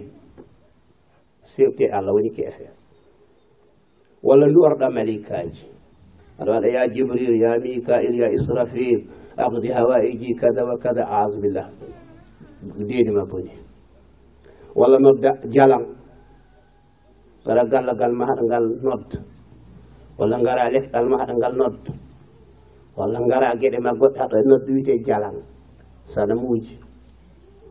Serti 1.52 1.84
e 1.88 1.92
allah 1.98 2.12
woni 2.16 2.30
keefeer 2.36 2.74
walla 4.28 4.46
ndu 4.48 4.60
malikaji. 4.96 5.66
Aɗa 6.40 6.52
waɗa 6.54 6.68
ya 6.76 6.82
jibril 6.94 7.36
ya 7.42 7.58
mikail 7.64 8.14
ya 8.22 8.28
israfil 8.30 9.00
aqdi 9.38 9.68
hawaiji 9.76 10.36
kada 10.42 10.62
wa 10.70 10.76
kada. 10.84 11.04
Asubillah 11.24 11.68
diine 12.88 13.12
ma 13.12 13.24
boni. 13.26 13.52
Walla 14.76 15.00
nodda 15.00 15.32
jalan. 15.50 15.84
Waɗa 17.48 17.64
gallagal 17.72 18.12
ma 18.14 18.26
haɗa 18.30 18.44
ngal 18.46 18.66
nodda. 18.84 19.37
walla 20.20 20.38
ngara 20.42 20.70
lefgal 20.74 21.06
ma 21.10 21.16
haɗa 21.22 21.34
ngal 21.38 21.54
nodda 21.60 21.92
walla 22.98 23.20
ngara 23.26 23.56
geɗe 23.62 23.78
ma 23.86 23.92
goɗɗe 24.00 24.18
haɗa 24.20 24.38
noddu 24.50 24.70
wiyete 24.74 24.94
jalan 25.06 25.36
sanam 26.12 26.42
uji 26.52 26.76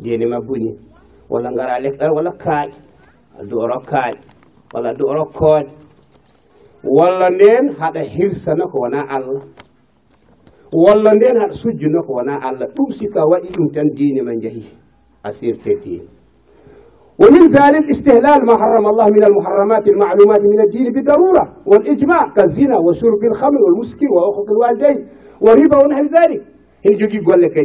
jeni 0.05 0.27
ma 0.27 0.39
buni 0.47 0.71
walla 1.31 1.51
ngara 1.51 1.79
lefgal 1.85 2.11
walla 2.17 2.31
kaaƴ. 2.45 2.71
Addu 3.41 3.55
oro 3.59 3.79
kaaƴ. 3.91 4.15
Walla 4.73 4.89
addu 4.91 5.05
oro 5.11 5.25
kooƴe 5.39 5.69
walla 6.97 7.29
nden 7.31 7.69
haɗa 7.79 8.01
hirsana 8.15 8.65
ko 8.71 8.77
wona 8.87 9.01
allah. 9.15 9.43
Walla 10.73 11.11
nden 11.15 11.37
haɗa 11.41 11.53
sujjuno 11.53 11.99
ko 12.07 12.13
wona 12.23 12.35
allah. 12.49 12.69
Ɗum 12.75 12.89
sikka 12.97 13.21
waɗi 13.31 13.49
ɗum 13.57 13.69
tan 13.75 13.89
diine 13.97 14.23
ma 14.23 14.33
jeehi 14.43 14.65
a 15.23 15.31
sirte 15.33 15.73
diine 15.83 16.07
ومن 17.23 17.43
ذلك 17.59 17.85
استهلال 17.95 18.41
ما 18.49 18.55
حرم 18.63 18.85
الله 18.93 19.07
من 19.17 19.25
المحرمات 19.25 19.85
المعلومات 19.89 20.43
من 20.53 20.61
الدين 20.67 20.93
بالضرورة 20.93 21.45
والإجماع 21.67 22.23
كالزنا 22.37 22.77
وشرب 22.79 23.23
الخمر 23.31 23.59
والمسكر 23.65 24.07
وعقوق 24.15 24.49
الوالدين 24.51 24.97
وربا 25.41 25.77
ونحو 25.83 26.03
ذلك. 26.19 26.41
هن 26.87 26.93
جوجي 27.01 27.19
قول 27.27 27.41
لك 27.43 27.57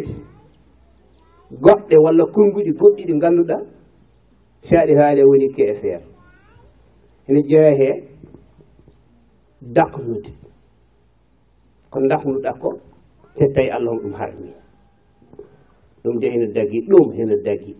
goɗɗe 1.59 1.95
walla 2.03 2.23
kunguɗi 2.33 2.71
goɗɗi 2.79 3.03
ɗi 3.07 3.13
ngannduɗa 3.17 3.55
si 4.65 4.73
aɗi 4.81 4.93
haali 4.99 5.21
woni 5.29 5.47
keefeer 5.55 6.01
ene 7.27 7.39
jeehe 7.49 7.89
daknude 9.75 10.31
ko 11.91 11.97
daknuɗa 12.09 12.51
ko 12.61 12.69
hettawi 13.39 13.69
allah 13.75 13.91
on 13.93 13.99
ɗum 14.03 14.13
harmi 14.19 14.51
ɗum 16.03 16.15
de 16.21 16.27
heno 16.33 16.47
dagi 16.55 16.79
ɗum 16.89 17.07
heno 17.17 17.35
dagi 17.45 17.71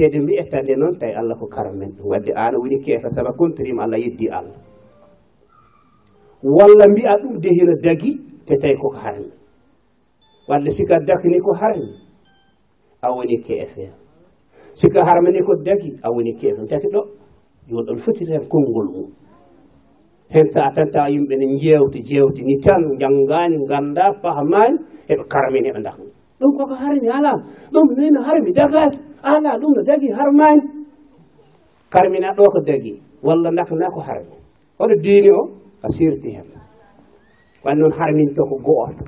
te 0.00 0.08
ɗo 0.12 0.18
mbi 0.22 0.34
ettande 0.40 0.72
noon 0.80 0.96
tawi 1.00 1.12
allah 1.12 1.36
ko 1.40 1.46
kara 1.46 1.72
men 1.72 1.92
wadde 2.10 2.32
an 2.32 2.54
woni 2.56 2.76
keefa 2.84 3.08
saba 3.12 3.32
contrima 3.36 3.82
allah 3.84 4.00
yeddi 4.00 4.26
allah. 4.32 4.56
Walla 6.42 6.84
mbiya 6.88 7.12
ɗum 7.22 7.34
de 7.42 7.48
hino 7.56 7.74
dagi 7.84 8.10
te 8.46 8.54
tawi 8.56 8.76
koko 8.80 8.96
harani 8.96 9.28
wadde 10.48 10.70
sika 10.70 10.96
dakni 11.06 11.38
ko 11.44 11.52
harani 11.60 11.92
a 13.02 13.08
woni 13.12 13.36
keefeer 13.44 13.92
sika 14.74 15.04
harmani 15.04 15.40
ko 15.46 15.52
dagi 15.66 15.90
a 16.02 16.08
woni 16.14 16.32
keefe. 16.40 16.64
Taki 16.70 16.88
ɗo 16.94 17.00
joni 17.68 17.84
ɗon 17.86 17.98
fotiri 18.04 18.32
hen 18.32 18.48
konngol 18.48 18.88
mum. 18.92 19.08
Hen 20.32 20.46
sa 20.52 20.72
tanta 20.74 21.08
yimɓe 21.12 21.34
ne 21.36 21.46
jewti 21.60 22.00
jewti 22.08 22.40
ni 22.42 22.56
tan 22.64 22.80
janngani 23.00 23.56
ganda 23.68 24.04
fahamani 24.22 24.78
eɓe 25.12 25.24
karmini 25.32 25.68
eɓe 25.70 25.82
dakni 25.84 26.08
ɗum 26.40 26.50
koko 26.56 26.74
harmi 26.74 27.08
ala 27.08 27.32
ɗum 27.72 27.86
ni 27.96 28.18
harmi 28.26 28.50
dagaki 28.58 28.98
ala 29.22 29.50
ɗum 29.60 29.70
no 29.76 29.82
dagi 29.88 30.08
harmani 30.18 30.62
karmina 31.92 32.28
ɗo 32.36 32.44
ko 32.52 32.58
dagi 32.68 32.92
walla 33.22 33.50
nakna 33.50 33.86
ko 33.94 34.00
harmi 34.00 34.34
oɗo 34.80 34.94
diini 35.04 35.30
o 35.30 35.60
a 35.82 35.88
sirti 35.88 36.30
hen. 36.36 36.48
Wan 37.64 37.76
noon 37.78 37.92
harminto 37.92 38.42
ko 38.50 38.56
gooto 38.66 39.04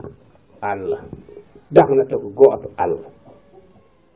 allah. 0.60 1.00
Dahnato 1.72 2.16
ko 2.22 2.28
gooto 2.38 2.68
allah. 2.76 3.10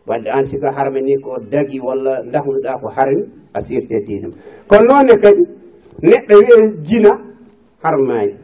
Wadde 0.07 0.29
an 0.31 0.45
sika 0.45 0.69
harmini 0.77 1.17
ko 1.25 1.31
dagi 1.53 1.81
walla 1.81 2.21
dahnuɗa 2.33 2.81
ko 2.81 2.89
harmi 2.97 3.23
a 3.57 3.61
sirte 3.61 3.97
diinam 4.07 4.33
kono 4.69 4.85
noonne 4.89 5.15
kadi 5.23 5.43
neɗɗo 6.09 6.35
wiye 6.45 6.57
jina 6.87 7.11
harmani 7.83 8.35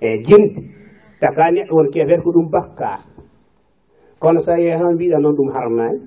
e 0.00 0.08
jinde 0.26 0.60
taka 1.20 1.44
neɗɗo 1.54 1.74
won 1.76 1.88
kefet 1.92 2.20
ko 2.24 2.30
ɗum 2.34 2.48
bakka 2.52 2.88
kono 4.20 4.40
so 4.40 4.52
yehi 4.56 4.76
han 4.78 4.94
mbiɗa 4.94 5.18
noon 5.22 5.34
ɗum 5.36 5.48
haramani 5.54 5.98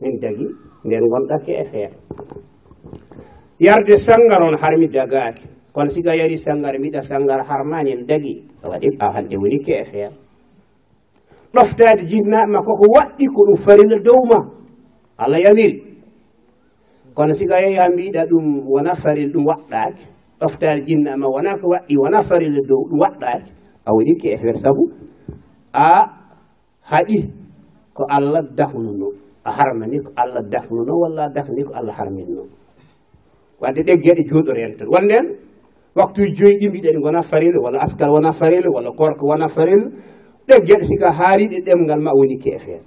min 0.00 0.14
dagi 0.20 0.46
nden 0.84 1.04
gonɗakke 1.10 1.52
e 1.62 1.64
feere. 1.70 1.96
Yarde 3.60 3.96
sangar 3.96 4.42
on 4.42 4.56
harmi 4.62 4.88
dagaki 4.88 5.46
kono 5.74 5.88
siga 5.88 6.14
yari 6.14 6.36
sangar 6.38 6.74
mbiɗa 6.78 7.00
sangar 7.02 7.40
harmani 7.48 7.92
en 7.92 8.06
dagi 8.06 8.34
waɗi 8.62 8.88
a 9.00 9.06
hande 9.14 9.36
woni 9.36 9.58
ke 9.64 9.72
e 9.80 9.84
feere. 9.84 10.12
Ɗoftade 11.54 12.02
jinnaɓe 12.10 12.50
ma 12.52 12.58
koko 12.66 12.86
waɗɗi 12.94 13.26
ko 13.34 13.40
ɗum 13.46 13.58
farila 13.64 13.96
dow 14.04 14.20
ma 14.30 14.38
allah 15.18 15.38
yamiri. 15.40 15.78
Kono 17.14 17.32
siga 17.32 17.60
yehi 17.62 17.76
ha 17.78 17.86
mbiɗa 17.88 18.22
ɗum 18.30 18.66
wona 18.66 18.94
faril 18.94 19.30
ɗum 19.32 19.44
waɗɗaki 19.50 20.02
ɗoftade 20.40 20.80
jinnaɓe 20.86 21.16
ma 21.20 21.26
wona 21.34 21.50
ko 21.60 21.66
waɗɗi 21.74 21.94
wona 22.02 22.18
farila 22.22 22.60
dow 22.68 22.82
ɗum 22.90 22.98
waɗɗaki 23.02 23.50
a 23.86 23.90
woni 23.94 24.12
ke 24.20 24.28
e 24.34 24.36
feere. 24.36 24.54
Saabu 24.62 24.84
a 25.72 25.86
haɗi 26.90 27.18
ko 27.94 28.02
allah 28.16 28.42
dahnuno 28.58 29.08
a 29.44 29.50
harmani 29.50 29.98
ko 30.04 30.10
allah 30.16 30.42
dahnuno 30.52 30.92
walla 31.02 31.28
dahni 31.34 31.62
ko 31.64 31.72
allah 31.74 31.94
harminno. 31.98 32.42
Wadde 33.60 33.80
ɗe 33.86 33.94
gueɗe 34.02 34.22
jooɗore 34.28 34.76
tan. 34.78 34.88
Wonde 34.88 35.14
en 35.14 35.26
waktuji 35.94 36.32
joyi 36.36 36.56
ɗi 36.60 36.68
mbiɗen 36.68 37.00
gona 37.02 37.22
farila 37.22 37.58
walla 37.64 37.78
askal 37.82 38.10
wona 38.10 38.32
farila 38.32 38.68
walla 38.74 38.90
gorko 38.98 39.26
wona 39.30 39.48
farila 39.48 39.86
ɗe 40.48 40.54
gueɗe 40.66 40.84
sika 40.84 41.10
haariɗe 41.18 41.58
ɗemgal 41.66 42.00
ma 42.02 42.10
woni 42.18 42.36
keefeen 42.42 42.82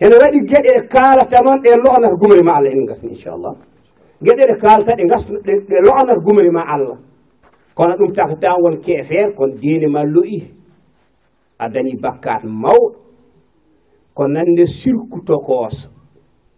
hene 0.00 0.14
waɗi 0.22 0.38
gueɗe 0.48 0.68
ɗe 0.76 0.80
kalata 0.92 1.38
noon 1.44 1.58
ɗe 1.64 1.70
loonata 1.82 2.14
gumri 2.20 2.42
ma 2.44 2.52
allah 2.58 2.70
en 2.72 2.84
gasni 2.86 3.10
inchallah. 3.10 3.54
Gueɗe 4.22 4.42
ɗe 4.48 4.54
kalata 4.62 4.92
ɗe 4.98 5.04
gasno 5.10 5.38
ɗe 5.46 5.76
loonata 5.86 6.14
gumri 6.24 6.50
ma 6.52 6.62
allah. 6.74 6.98
Kono 7.74 7.94
ɗum 7.98 8.10
taka 8.14 8.34
tan 8.40 8.56
won 8.62 8.76
keefeer 8.84 9.34
kono 9.36 9.54
diine 9.54 9.86
ma 9.90 10.02
loyi 10.04 10.38
a 11.58 11.68
dañi 11.68 11.94
bakkat 12.02 12.42
mawɗo 12.44 13.07
ko 14.18 14.26
nande 14.26 14.66
sirku 14.66 15.22
tokoos 15.22 15.86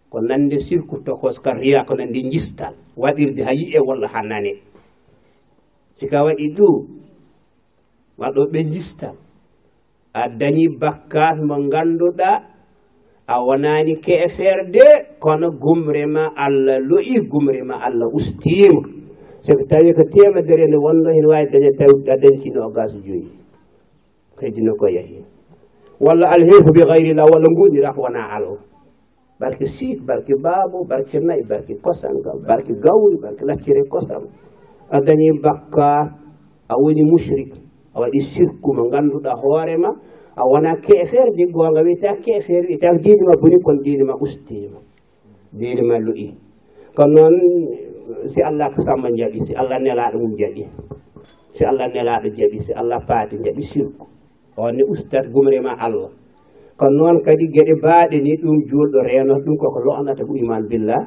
ko 0.09 0.17
nande 0.17 0.57
sirku 0.57 0.97
tokoos 1.05 1.37
ka 1.45 1.53
riya 1.53 1.85
ko 1.85 1.93
nande 1.93 2.17
jistal 2.25 2.73
waɗirde 2.97 3.41
ha 3.45 3.53
yiye 3.53 3.77
walla 3.87 4.07
ha 4.13 4.21
nane. 4.25 4.51
Sika 5.93 6.25
waɗi 6.25 6.45
ɗo 6.57 6.67
waɗo 8.17 8.41
ɓe 8.51 8.59
jistal 8.73 9.13
a 10.09 10.21
dañi 10.39 10.63
bakkat 10.81 11.37
mo 11.47 11.55
ganduɗa 11.71 12.29
a 13.29 13.35
wonani 13.45 13.93
keeferde 14.05 14.85
kono 15.23 15.47
gumre 15.61 16.03
ma 16.15 16.23
allah 16.45 16.77
loyi 16.89 17.15
gumre 17.31 17.61
ma 17.69 17.75
allah 17.87 18.09
ustima 18.17 18.81
soko 19.45 19.63
tawi 19.69 19.89
ko 19.97 20.03
temedere 20.13 20.65
nde 20.67 20.77
wonno 20.85 21.09
hen 21.15 21.25
wawi 21.31 21.45
daña 21.53 21.71
tawi 21.79 21.93
a 22.09 22.15
dañtino 22.21 22.59
nogas 22.65 22.91
joyi. 23.05 23.29
Heddino 24.41 24.73
ko 24.79 24.87
yeehi 24.95 25.30
walla 26.01 26.27
alhefu 26.33 26.69
bi 26.73 26.81
gayrillah 26.81 27.25
walla 27.31 27.47
nguɗirak 27.53 27.97
wona 27.97 28.21
alo 28.35 28.57
barke 29.39 29.65
siik 29.65 30.01
barke 30.05 30.33
baabo 30.43 30.81
barke 30.89 31.17
nayi 31.21 31.41
barke 31.49 31.73
kosangal 31.81 32.37
barke 32.47 32.73
gawri 32.83 33.17
barke 33.21 33.41
laccire 33.45 33.83
kosam. 33.89 34.23
A 34.91 34.99
dañi 34.99 35.29
bakka 35.43 35.89
a 36.67 36.73
woni 36.81 37.03
mushrik 37.05 37.53
a 37.95 37.99
waɗi 38.01 38.19
sirku 38.21 38.69
mo 38.75 38.83
ngannduɗa 38.89 39.31
hoorema 39.41 39.89
a 40.35 40.41
wona 40.51 40.75
keefeere 40.83 41.31
jiggoonga 41.37 41.81
wiyeta 41.85 42.15
keefeere 42.23 42.67
wiyeta 42.67 42.89
diine 43.03 43.23
ma 43.27 43.35
boni 43.41 43.57
kono 43.65 43.79
diine 43.85 44.03
ma 44.03 44.15
ustima 44.19 44.79
diine 45.53 45.81
ma 45.89 45.97
luyi 45.99 46.27
kono 46.95 47.13
noon 47.27 47.35
si 48.27 48.39
allah 48.41 48.67
ko 48.75 48.81
samma 48.81 49.09
jaɓi 49.19 49.39
si 49.45 49.53
allah 49.55 49.77
nelaɗo 49.79 50.17
mum 50.19 50.33
jaɓi 50.39 50.63
si 51.55 51.63
allah 51.65 51.87
nelaɗo 51.93 52.27
jaɓi 52.37 52.57
si 52.59 52.71
allah 52.73 52.99
paati 53.07 53.35
jaɓi 53.45 53.61
sirku 53.61 54.05
onne 54.65 54.83
ustat 54.93 55.25
gumrema 55.33 55.73
allah. 55.85 56.11
Kono 56.77 56.97
noon 56.97 57.17
kadi 57.25 57.45
geɗe 57.53 57.73
baaɗe 57.83 58.17
ni 58.25 58.31
ɗum 58.41 58.57
juulɗo 58.67 58.99
reenoto 59.07 59.43
ɗum 59.45 59.55
koko 59.61 59.79
lonata 59.85 60.23
ko 60.27 60.33
iman 60.43 60.63
billah 60.69 61.03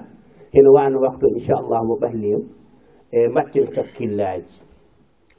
heno 0.55 0.71
wano 0.77 0.97
waktu 1.05 1.27
inchallah 1.35 1.81
mo 1.89 1.95
ɓalliyim 2.03 2.43
e 3.11 3.29
mbatten 3.31 3.67
takkillaji 3.75 4.55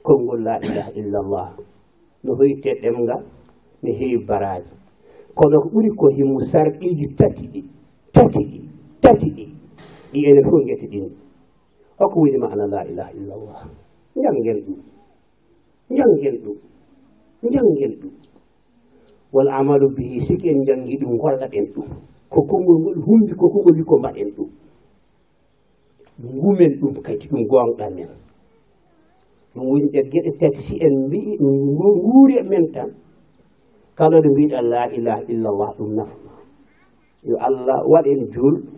konngol 0.06 0.40
la 0.46 0.54
ilaha 0.66 0.90
illallah. 1.00 1.48
No 2.24 2.30
hoyte 2.38 2.70
ɗemgal 2.82 3.22
no 3.82 3.90
heewi 3.98 4.18
baraji 4.28 4.72
kono 5.36 5.56
ko 5.62 5.68
ɓuri 5.72 5.90
ko 5.98 6.06
himmu 6.16 6.40
sarɗiji 6.50 7.06
tati 7.18 7.44
ɗi 7.52 7.60
tati 8.14 8.40
ɗi 8.50 8.58
tati 9.02 9.28
ɗi. 9.36 9.44
Ɗi 10.12 10.18
ene 10.28 10.40
fof 10.48 10.60
guete 10.66 10.86
ɗin. 10.92 11.06
Hoko 11.98 12.16
woni 12.20 12.38
mana 12.42 12.64
la 12.72 12.80
ilaha 12.90 13.10
illallah. 13.18 13.60
Janggen 14.22 14.58
ɗum. 14.66 14.78
Janggen 15.96 16.36
ɗum. 16.44 16.56
janngel 17.52 17.94
ɗum. 18.00 18.14
Wal 19.32 19.48
amalu 19.58 19.86
bihi 19.96 20.20
siki 20.20 20.48
en 20.50 20.64
janngi 20.66 20.96
ɗum 21.00 21.16
gollaɗen 21.20 21.66
ɗum. 21.74 21.88
Ko 22.32 22.38
konngol 22.48 22.78
ngol 22.82 22.98
humbi 23.06 23.32
ko 23.40 23.44
konngol 23.52 23.74
wi 23.78 23.84
ko 23.84 23.94
mbaɗen 23.98 24.28
ɗum. 24.36 24.48
Ngumen 26.34 26.72
ɗum 26.80 26.94
kadi 27.04 27.26
ɗum 27.30 27.42
gonɗa 27.50 27.86
men. 27.96 28.10
Ɗum 29.54 29.64
woni 29.68 29.88
ɗen 29.92 30.04
geɗe 30.12 30.30
tati 30.40 30.60
si 30.66 30.74
en 30.86 30.94
mbi 31.06 31.18
nguuri 31.40 32.34
e 32.40 32.42
men 32.50 32.64
tan. 32.74 32.90
Kala 33.98 34.20
ɗo 34.22 34.28
mbiɗa 34.32 34.60
la 34.62 34.80
ilaha 34.96 35.22
illallah 35.32 35.70
ɗum 35.78 35.90
nafma 35.96 36.26
yo 37.26 37.34
allah 37.42 37.78
waɗ 37.92 38.06
en 38.06 38.22
julɓe 38.30 38.70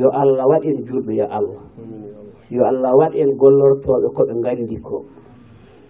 yo 0.00 0.08
allah 0.20 0.44
waɗ 0.50 0.64
en 0.70 0.78
julɓe 0.86 1.12
yo 1.20 1.26
allah. 1.28 1.62
Yo 2.50 2.62
allah 2.70 2.92
waɗ 3.00 3.12
en 3.22 3.30
gollortoɓe 3.40 4.08
koɓe 4.16 4.32
nganndi 4.40 4.76
ko. 4.86 4.96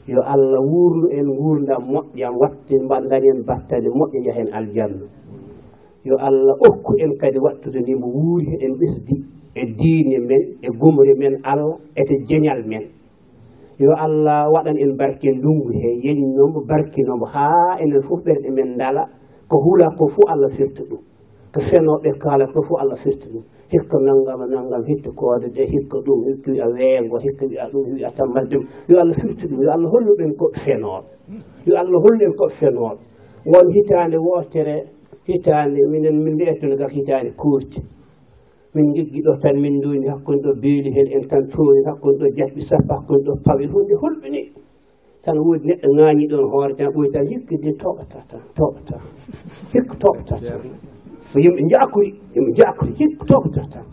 yo 0.07 0.21
allah 0.21 0.61
wuurnu 0.61 1.09
en 1.19 1.27
nguurdam 1.33 1.83
moƴƴam 1.93 2.35
watte 2.41 2.75
gañen 3.11 3.39
battane 3.47 3.89
moƴƴa 3.89 4.21
yahen 4.27 4.49
aljanna. 4.53 5.07
Yo 6.05 6.17
allah 6.21 6.55
okku 6.69 6.93
en 7.01 7.17
kadi 7.17 7.39
wattude 7.41 7.81
ni 7.81 7.95
mo 7.97 8.07
wuuri 8.13 8.47
heɗen 8.53 8.73
ɓesdi 8.81 9.15
e 9.55 9.63
diine 9.79 10.19
men 10.29 10.43
e 10.61 10.69
gomri 10.81 11.15
men 11.17 11.35
allah 11.45 11.79
ete 11.97 12.15
jeñal 12.29 12.61
men. 12.69 12.85
Yo 13.81 13.91
allah 13.97 14.45
waɗan 14.53 14.77
en 14.79 14.93
barke 14.97 15.29
ndungu 15.33 15.73
he 15.73 15.89
yeñnomo 16.05 16.61
barkinomo 16.69 17.25
haa 17.35 17.81
enen 17.81 18.03
fof 18.03 18.21
ɓerɗe 18.25 18.49
men 18.57 18.75
ndala 18.77 19.03
ko 19.49 19.57
hula 19.65 19.87
ko 19.99 20.05
fof 20.09 20.27
allah 20.33 20.51
firta 20.57 20.83
ɗum. 20.91 21.01
ko 21.55 21.61
fenoɓe 21.69 22.11
kala 22.23 22.45
ko 22.53 22.59
fof 22.67 22.81
allah 22.83 22.97
firti 22.99 23.29
ɗum. 23.33 23.45
Hikka 23.73 23.97
nanngama 24.07 24.45
nanngam 24.53 24.83
hitta 24.89 25.11
koode 25.21 25.47
ɗe 25.55 25.63
hikka 25.73 25.97
ɗum 26.07 26.21
hikka 26.29 26.51
wiya 26.53 26.67
weengo 26.75 27.17
hikka 27.25 27.45
wiya 27.51 27.65
ɗum 27.73 27.85
wiya 27.95 28.11
tammat 28.17 28.51
yo 28.53 28.97
allah 29.03 29.15
firti 29.23 29.47
ɗum 29.51 29.61
yo 29.63 29.71
allah 29.75 29.91
holluɗen 29.95 30.33
koɓe 30.41 30.57
fenoɓe 30.65 31.09
yo 31.67 31.73
allah 31.81 31.99
holluɗen 32.05 32.33
koɓe 32.39 32.53
fenoɓe 32.59 32.99
won 33.53 33.67
hitaande 33.75 34.17
wootere 34.27 34.77
hitaande 35.29 35.81
minen 35.93 36.17
min 36.25 36.35
mbiyeton 36.35 36.75
gak 36.79 36.91
hitaande 36.91 37.31
kuurte. 37.41 37.81
Min 38.75 38.93
jiggi 38.95 39.21
ɗo 39.23 39.33
tan 39.43 39.55
min 39.63 39.81
duuni 39.81 40.09
hakkude 40.11 40.43
ɗo 40.45 40.53
beeli 40.63 40.91
hen 40.97 41.09
en 41.17 41.25
tan 41.31 41.47
tooni 41.53 41.81
hakkude 41.87 42.19
ɗo 42.19 42.27
jaɓɓi 42.37 42.61
sappo 42.69 42.93
hakkude 42.99 43.23
ɗo 43.27 43.33
pawi 43.47 43.67
hunde 43.73 43.95
hulɓini 44.03 44.43
tan 45.25 45.37
woodi 45.39 45.65
neɗɗo 45.69 45.89
ŋaañi 45.97 46.25
ɗon 46.31 46.45
hoore 46.51 46.75
tan 46.79 46.89
ɓoyi 46.95 47.09
tan 47.15 47.25
hikka 47.31 47.55
de 47.63 47.71
toɓata 47.81 48.19
tan 48.29 48.41
toɓata 48.57 48.97
hikka 49.73 49.95
toɓata 50.03 50.35
tan. 50.47 50.94
yimɓe 51.43 51.63
jakori 51.73 52.11
yimɓe 52.35 52.51
jakori 52.59 52.93
hikka 52.99 53.25
toɓata 53.29 53.63
tan 53.71 53.85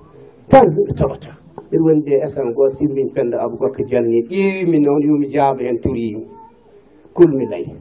tan 0.49 0.65
yimɓe 0.75 0.93
toɓata. 0.99 1.29
Mbiɗa 1.67 1.83
wondi 1.85 2.11
e 2.13 2.17
esam 2.25 2.47
goo 2.55 2.69
simmin 2.77 3.09
penda 3.15 3.37
aboubacry 3.43 3.83
dialni 3.89 4.19
ƴeewimi 4.29 4.77
noon 4.83 5.01
yomi 5.07 5.27
jaaba 5.33 5.61
hen 5.67 5.77
turimi. 5.83 6.25
Kulmi 7.15 7.45
layi 7.51 7.71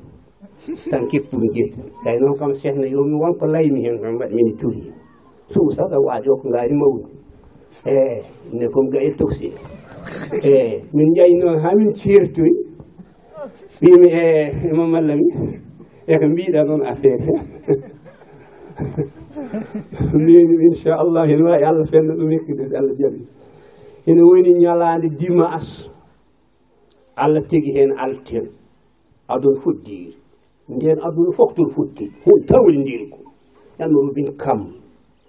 tan 0.91 1.03
keppumi 1.09 1.49
guitta 1.55 1.81
kay 2.05 2.17
noon 2.21 2.37
kam 2.39 2.53
sehna 2.53 2.87
yomi 2.95 3.15
wonko 3.23 3.47
laymi 3.55 3.81
hen 3.85 3.97
kam 4.03 4.15
waɗi 4.21 4.35
min 4.37 4.57
turi 4.59 4.83
suusasa 5.53 5.97
waade 6.07 6.29
o 6.33 6.37
ko 6.41 6.49
ngaari 6.49 6.75
mawdi 6.81 7.05
eh, 7.87 7.93
eh, 7.93 8.19
eh, 8.19 8.23
e 8.53 8.57
ne 8.59 8.67
kom 8.75 8.87
ga 8.93 9.01
e 9.01 9.11
toxi 9.19 9.49
eyi 10.45 10.85
min 10.97 11.09
jayi 11.17 11.35
noon 11.41 11.59
hamin 11.65 11.91
ceertoy 12.01 12.53
mbimi 13.81 14.09
e 14.13 14.73
mamallami 14.77 15.27
eko 16.13 16.27
mbiɗa 16.33 16.61
noon 16.69 16.83
affaire. 16.91 17.33
mbiyeni 20.15 20.55
inchallah 20.69 21.25
ene 21.33 21.43
wawi 21.47 21.65
allah 21.69 21.87
fenna 21.93 22.15
ɗum 22.19 22.31
hekkude 22.35 22.65
so 22.67 22.75
allah 22.79 22.95
jaɓi 23.01 23.21
ene 24.09 24.23
woni 24.23 24.53
ñalade 24.63 25.09
dimas 25.19 25.91
allah 27.17 27.43
tegi 27.49 27.73
hen 27.77 27.93
alten. 27.99 28.47
Adon 29.29 29.55
fuddiri 29.63 30.15
nden 30.69 30.99
aduna 31.07 31.31
fof 31.37 31.51
ton 31.55 31.69
futti. 31.75 32.07
Hon 32.25 32.39
tawlidiri 32.49 33.07
ko. 33.11 33.19
Yanno 33.79 33.99
rubin 34.07 34.31
kam 34.37 34.61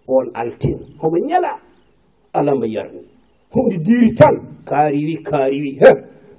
on 0.07 0.26
alten. 0.34 0.80
Homo 1.02 1.18
ñala. 1.30 1.52
Alamo 2.34 2.65
yarni. 2.65 3.03
Hunde 3.53 3.77
diri 3.85 4.14
tan. 4.15 4.35
Kaariwi 4.65 5.15
kaariwi 5.30 5.72
he 5.81 5.91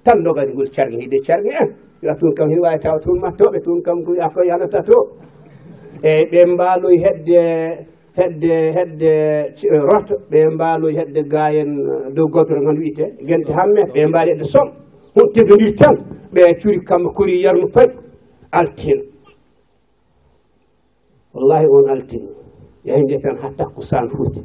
tan 0.04 0.18
dogadi 0.24 0.52
ngol 0.54 0.70
carge 0.76 0.96
hide 1.02 1.18
carge 1.26 1.50
en 1.50 1.68
eh. 1.68 1.74
ya 2.02 2.14
toon 2.18 2.32
kam 2.34 2.48
hene 2.50 2.60
wawi 2.62 2.78
tawa 2.82 2.98
toon 3.04 3.18
mattoɓe 3.22 3.58
toon 3.64 3.82
kam 3.86 3.98
ko 4.04 4.10
afo 4.26 4.40
yanata 4.48 4.80
to 4.88 4.96
eyyi 6.08 6.24
ɓe 6.30 6.40
mbaaloy 6.52 6.96
hedde 7.04 7.40
hedde 8.18 8.52
hedde 8.76 9.10
e, 9.74 9.78
roto 9.88 10.14
ɓe 10.30 10.38
mbaaloy 10.54 10.94
hedde 10.98 11.20
gayen 11.32 11.70
e, 11.78 12.12
dow 12.16 12.26
goto 12.34 12.54
tan 12.54 12.76
wiyete 12.80 13.04
gente 13.28 13.50
hamme 13.58 13.82
ɓe 13.94 14.00
mbaali 14.08 14.30
hedde 14.32 14.44
soom 14.52 14.68
hon 15.14 15.26
teganiri 15.34 15.74
tan 15.80 15.94
ɓe 16.34 16.42
cuuri 16.60 16.78
kamɓe 16.88 17.08
kori 17.16 17.42
yarnu 17.44 17.66
paji 17.74 17.94
altina 18.58 19.02
wallahi 21.34 21.66
on 21.76 21.90
altina 21.94 22.30
yahinde 22.84 23.16
tan 23.22 23.34
ha 23.40 23.48
takkusan 23.58 24.08
fuuti 24.12 24.40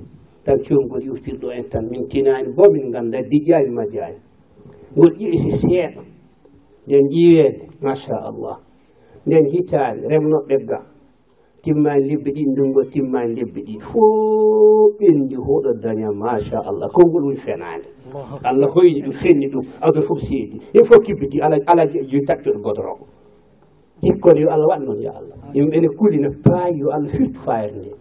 tan 0.45 0.57
congol 0.65 1.03
yuftirɗo 1.07 1.47
en 1.57 1.63
tan 1.71 1.83
min 1.91 2.07
tinani 2.09 2.49
bo 2.55 2.63
min 2.73 2.91
ganda 2.91 3.19
dijjani 3.31 3.69
majjani 3.77 4.19
ngol 4.95 5.11
ƴiwi 5.19 5.37
seeɗa. 5.37 6.01
Nden 6.87 7.05
ƴiweede 7.11 7.63
machallah 7.83 8.57
nden 9.25 9.45
hitaani 9.51 10.01
remnoɓe 10.11 10.55
ga 10.69 10.79
timmani 11.61 12.03
lebbi 12.09 12.31
ɗin 12.31 12.49
ndungo 12.51 12.83
timmani 12.91 13.35
lebbi 13.35 13.61
ɗin. 13.67 13.79
Fof 13.81 14.93
ɓendi 14.99 15.35
hoɗo 15.35 15.73
daña 15.83 16.11
machallah 16.11 16.89
konngol 16.93 17.23
woni 17.25 17.37
fenade 17.37 17.85
allah 18.43 18.69
hoyni 18.73 19.01
ɗum 19.01 19.11
fenni 19.13 19.47
ɗum 19.51 19.61
adon 19.81 20.01
fof 20.01 20.19
seedi. 20.21 20.61
E 20.73 20.83
fof 20.83 21.03
kibbiti 21.05 21.41
ala 21.41 21.57
ala 21.67 21.85
jo 21.87 22.19
taccuɗo 22.27 22.59
godoro 22.61 22.97
jikkon 24.01 24.37
yo 24.37 24.47
allah 24.49 24.67
waɗ 24.67 24.81
noon 24.85 25.01
yo 25.01 25.11
allah 25.11 25.37
yimɓe 25.53 25.77
ne 25.81 25.87
kulina 25.97 26.29
paayi 26.43 26.79
yo 26.79 26.89
allah 26.93 27.09
firtu 27.09 27.39
fayre 27.39 27.73
nde 27.73 27.91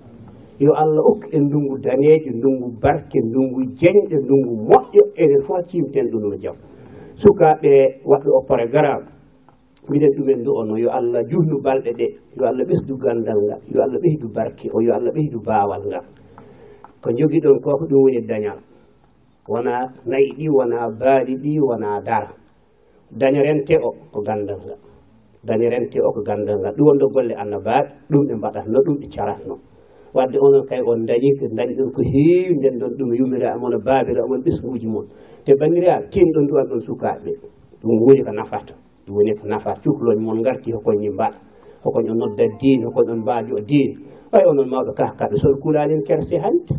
yo 0.60 0.72
allah 0.72 1.02
okku 1.10 1.26
en 1.36 1.42
ndungu 1.48 1.78
daneejo 1.78 2.30
ndungu 2.36 2.66
barke 2.82 3.18
ndungu 3.20 3.60
jeñɗe 3.80 4.16
ndungu 4.24 4.52
moƴƴo 4.68 5.02
enen 5.16 5.40
fof 5.46 5.64
cimten 5.66 6.06
ɗum 6.10 6.22
no 6.30 6.36
jaam 6.36 6.56
sukaɓe 7.16 7.72
waɗɗo 8.04 8.30
oppore 8.38 8.66
garaama. 8.68 9.15
mbiɗen 9.88 10.12
ɗumen 10.16 10.40
du 10.44 10.50
ono 10.60 10.74
yo 10.78 10.88
allah 10.98 11.22
juhnu 11.30 11.56
balɗe 11.64 11.90
ɗe 11.98 12.06
yo 12.36 12.42
allah 12.50 12.64
ɓesdu 12.68 12.94
gandal 13.04 13.38
ngal 13.46 13.60
yo 13.74 13.78
allah 13.84 13.98
ɓeydu 14.02 14.26
barke 14.36 14.66
o 14.74 14.78
yo 14.86 14.92
allah 14.94 15.12
ɓeydu 15.16 15.38
baawal 15.46 15.82
ngal 15.90 16.04
ko 17.02 17.08
jogi 17.18 17.38
ɗon 17.44 17.58
ko 17.62 17.70
ko 17.78 17.84
ɗum 17.90 18.00
woni 18.04 18.20
dañal. 18.30 18.58
Wona 19.48 19.74
nayi 20.10 20.28
ɗi 20.38 20.46
wona 20.56 20.78
baali 21.00 21.34
ɗi 21.42 21.52
wona 21.68 22.00
dara 22.06 22.30
dañerente 23.20 23.74
o 23.78 23.90
ko 24.12 24.18
gandal 24.26 24.58
ngal 24.66 24.80
dañerente 25.48 25.98
o 26.02 26.08
ko 26.14 26.20
gandal 26.28 26.58
ngal 26.60 26.74
ɗum 26.76 26.86
wonɗo 26.88 27.06
golle 27.14 27.34
annabaɓe 27.42 27.88
ɗum 28.10 28.22
ɓe 28.28 28.34
mbaɗatno 28.40 28.78
ɗum 28.86 28.96
ɓe 29.00 29.06
caratno. 29.14 29.54
Wadde 30.16 30.36
onon 30.46 30.64
kay 30.68 30.80
on 30.90 31.00
dañi 31.08 31.28
ko 31.38 31.44
dañi 31.58 31.72
ɗon 31.78 31.90
ko 31.94 32.00
heewi 32.12 32.54
nden 32.58 32.74
ɗon 32.80 32.90
ɗum 32.98 33.10
yummira 33.18 33.48
mono 33.60 33.78
baabiraɓe 33.86 34.24
amon 34.26 34.40
ɓesguji 34.44 34.86
mon 34.92 35.06
te 35.44 35.52
bandiraɓe 35.60 36.06
teni 36.12 36.30
ɗon 36.34 36.44
duwan 36.48 36.66
ɗon 36.70 36.80
sukaɓe 36.86 37.30
ɗum 37.82 37.96
woni 38.02 38.22
ko 38.26 38.32
nafata. 38.32 38.74
woni 39.08 39.32
ko 39.38 39.46
nafa 39.46 39.74
cukloñ 39.82 40.18
mon 40.20 40.42
garti 40.42 40.72
hokoñi 40.72 41.08
mbaɗa 41.10 41.38
hokoñ 41.84 42.04
o 42.10 42.14
nodda 42.14 42.44
diine 42.60 42.84
hokoñ 42.86 43.06
on 43.12 43.20
mbaajo 43.22 43.54
o 43.54 43.58
e 43.58 43.62
diine 43.70 43.94
ay 44.34 44.42
onon 44.50 44.68
mawɓe 44.72 44.92
kahkaɓe 44.98 45.34
soɗo 45.42 45.56
kulanin 45.62 46.02
kerse 46.06 46.36
hannde. 46.44 46.74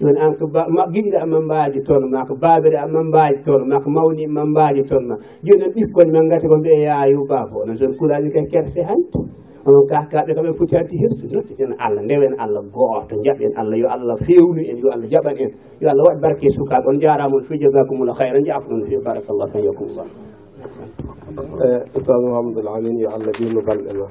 Joni 0.00 0.18
an 0.24 0.32
ko 0.38 0.44
ma 0.76 0.82
giɗiɗa 0.92 1.26
ma 1.32 1.38
mbaaji 1.46 1.78
toon 1.86 2.04
ma 2.12 2.20
ko 2.28 2.34
baabira 2.42 2.86
ma 2.94 3.00
mbaaji 3.08 3.36
toon 3.46 3.62
ma 3.70 3.76
ko 3.82 3.88
mawni 3.90 4.24
ma 4.36 4.42
mbaaji 4.52 4.82
toon 4.88 5.04
ma. 5.10 5.14
Joni 5.46 5.58
noon 5.60 5.72
ɓikkoñ 5.74 6.08
ma 6.14 6.20
ngati 6.26 6.46
ko 6.50 6.56
mbiye 6.58 6.78
yaayu 6.86 7.20
baafo 7.30 7.56
onon 7.66 7.76
soɗo 7.80 7.94
kuulanin 7.98 8.30
ken 8.34 8.46
kerse 8.52 8.80
hannde. 8.88 9.18
Onon 9.66 9.84
kahkaɓe 9.90 10.30
kaɓe 10.36 10.50
poti 10.58 10.74
haddi 10.78 10.94
hirsude 11.02 11.38
en 11.62 11.72
allah 11.84 12.02
ndewen 12.06 12.34
allah 12.38 12.62
gooto 12.74 13.14
jaɓen 13.26 13.52
allah 13.60 13.76
yo 13.82 13.88
allah 13.90 14.16
fewnu 14.26 14.60
en 14.70 14.76
yo 14.82 14.88
allah 14.94 15.08
jaɓan 15.12 15.34
en 15.42 15.50
yo 15.82 15.86
allah 15.90 16.04
waɗ 16.08 16.18
barke 16.22 16.46
sukaɓe 16.56 16.86
on 16.88 16.96
jarama 17.02 17.34
on 17.36 17.42
fijogakumula 17.48 18.12
hayra 18.18 18.38
jaafa 18.46 18.70
on 18.74 18.86
fi 18.86 18.96
barakallah 19.04 19.46
kan 19.52 19.60
yakumullah 19.66 20.06
Eh, 20.58 21.80
ustad 21.94 22.18
mouhamadoul 22.18 22.66
amin 22.66 22.98
yo 22.98 23.08
allah 23.14 23.32
dino 23.38 23.60
balɗe 23.62 23.92
ma. 23.98 24.06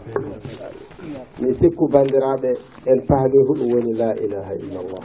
Mi 1.41 1.49
sikku 1.59 1.83
bandiraɓe 1.93 2.49
en 2.91 2.99
paami 3.07 3.39
hoɗum 3.47 3.67
woni 3.75 3.93
la 3.99 4.09
ilaha 4.23 4.53
illallah. 4.55 5.03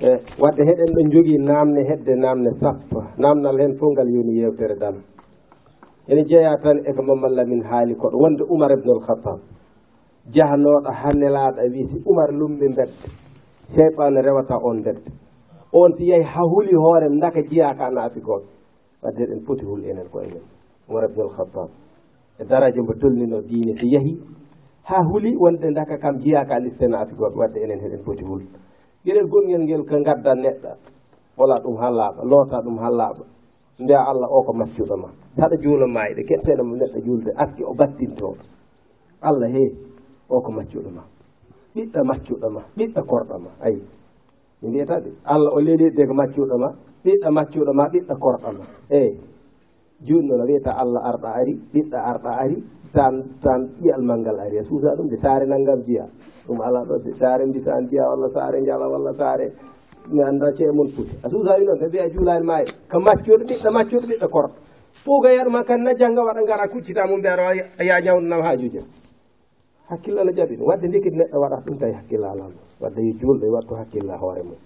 Eh, 0.00 0.08
e 0.08 0.20
wadde 0.40 0.62
heɗen 0.68 0.90
ɗo 0.94 1.00
jogii 1.12 1.40
namde 1.48 1.80
hedde 1.88 2.12
namde 2.16 2.50
sappo 2.60 2.98
namdal 3.22 3.60
hen 3.60 3.76
fof 3.78 3.92
ngal 3.92 4.08
yoni 4.14 4.40
yewtere 4.40 4.76
dal. 4.80 4.96
Ene 6.08 6.22
jeeya 6.24 6.56
tan 6.62 6.78
eko 6.88 7.02
mamallah 7.02 7.44
min 7.46 7.60
haali 7.68 7.94
koɗo 7.94 8.16
wonde 8.22 8.42
oumar 8.48 8.72
ibnul 8.72 9.00
khatab 9.06 9.38
jahanoɗo 10.34 10.90
hannelaɗo 11.00 11.60
e 11.60 11.68
wi 11.74 11.82
si 11.90 11.96
oumar 12.08 12.30
lumɓe 12.38 12.66
mbedde 12.72 13.08
cheytan 13.72 14.14
rewata 14.26 14.56
on 14.68 14.80
mbedde 14.80 15.10
on 15.72 15.92
si 15.92 16.04
yeehi 16.08 16.24
ha 16.24 16.40
huuli 16.50 16.72
hoore 16.82 17.06
daka 17.20 17.40
jiyaka 17.50 17.92
ka 17.92 18.57
wadde 19.02 19.22
eɗen 19.24 19.40
poti 19.46 19.64
hul 19.64 19.84
enen 19.84 20.08
ko 20.12 20.20
enen 20.20 20.42
umar 20.88 21.04
ibnul 21.10 21.30
khatab 21.36 21.70
e 22.40 22.44
daraje 22.44 22.80
mbo 22.80 22.92
tolnino 23.00 23.40
diine 23.42 23.72
si 23.72 23.86
yahi 23.94 24.12
ha 24.88 24.96
huuli 25.04 25.36
wonde 25.36 25.70
daka 25.74 25.98
kam 25.98 26.18
jiyaka 26.18 26.58
listeno 26.58 26.96
afrique 26.98 27.20
waɓe 27.22 27.36
wadde 27.38 27.58
enen 27.64 27.80
heɗen 27.80 28.02
poti 28.04 28.24
hul. 28.24 28.42
Gueɗel 29.04 29.28
gongel 29.28 29.62
ngel 29.62 29.82
ko 29.88 29.96
gadda 30.06 30.32
neɗɗa 30.34 30.70
wala 31.38 31.60
ɗum 31.62 31.76
ha 31.80 31.88
laaɓa 31.90 32.22
loota 32.30 32.56
ɗum 32.64 32.78
ha 32.78 32.88
laaɓa. 32.90 33.24
Mbiya 33.80 34.00
allah 34.10 34.28
o 34.30 34.40
ko 34.46 34.52
maccuɗo 34.58 34.96
ma. 35.02 35.08
Saɗa 35.36 35.56
juuloma 35.62 36.00
e 36.10 36.14
ɗe 36.16 36.22
keɗteɗo 36.28 36.62
mo 36.68 36.74
neɗɗo 36.76 36.98
juulde 37.06 37.30
aski 37.42 37.62
o 37.64 37.72
battinto. 37.74 38.28
Allah 39.20 39.48
he 39.54 39.64
o 40.28 40.40
ko 40.40 40.50
maccuɗo 40.52 40.90
ma. 40.96 41.02
Ɓiɗɗo 41.74 42.00
maccuɗo 42.10 42.48
ma 42.50 42.62
ɓiɗɗo 42.76 43.00
korɗo 43.10 43.36
ma 43.44 43.50
ayi. 43.64 43.80
Mi 44.62 44.68
mbiyata 44.68 45.00
de 45.04 45.10
allah 45.24 45.50
o 45.54 45.60
leyɗiɗe 45.60 46.06
ko 46.08 46.14
maccuɗo 46.14 46.56
ma. 46.58 46.68
ɓiɗɗo 47.04 47.28
maccuɗo 47.36 47.72
ma 47.74 47.84
ɓiɗɗo 47.92 48.14
korɗo 48.22 48.48
ma. 48.58 48.64
Eyi 48.90 49.20
joni 50.06 50.28
no 50.28 50.44
wiyata 50.44 50.70
allah 50.82 51.02
arɗa 51.10 51.28
ari 51.40 51.52
ɓiɗɗo 51.72 51.96
arɗa 52.10 52.30
ari 52.42 52.56
tan 52.92 53.14
tan 53.42 53.60
ƴiyal 53.82 54.02
malngal 54.02 54.38
ari. 54.40 54.58
A 54.58 54.62
suusa 54.62 54.94
ɗum 54.96 55.08
de 55.08 55.16
saare 55.16 55.44
nanngam 55.46 55.80
jiya. 55.86 56.04
Ɗum 56.46 56.58
ala 56.66 56.84
ɗo 56.88 56.94
saare 57.12 57.44
mbisan 57.46 57.84
jiya 57.88 58.04
walla 58.08 58.28
saare 58.28 58.60
njala 58.60 58.86
walla 58.88 59.12
saare 59.12 59.52
mi 60.10 60.22
annda 60.22 60.48
cee 60.56 60.70
mon 60.72 60.88
foti 60.88 61.12
a 61.22 61.28
suusani 61.28 61.64
noon 61.66 61.78
tan 61.78 61.88
mbiya 61.88 62.08
juulani 62.08 62.44
maayi 62.46 62.66
ko 62.90 62.96
maccuɗo 62.98 63.44
ɓiɗɗo 63.44 63.68
maccuɗo 63.76 64.06
ɓiɗɗo 64.08 64.28
korɗo. 64.32 64.54
Fuuga 65.04 65.28
yaɗuma 65.36 65.62
kan 65.64 65.80
na 65.84 65.92
jannga 65.94 66.22
waɗa 66.24 66.40
ngara 66.42 66.64
kuccita 66.72 67.06
mum 67.06 67.18
nde 67.20 67.28
ara 67.28 67.54
ya 67.88 68.00
ñawnanam 68.00 68.40
haajuje 68.42 68.80
hakkille 69.90 70.20
ala 70.20 70.32
jaɓi 70.32 70.56
ɗum. 70.56 70.66
Wadde 70.66 70.86
ndikki 70.88 71.10
neɗɗo 71.12 71.36
waɗata 71.42 71.62
ɗum 71.66 71.76
tawi 71.78 71.92
hakkille 71.92 72.26
alama 72.26 72.56
wadde 72.80 73.00
yo 73.06 73.12
juulɗo 73.20 73.44
e 73.46 73.50
wattu 73.52 73.74
hakkille 73.74 74.14
hoore 74.20 74.42
mum. 74.42 74.56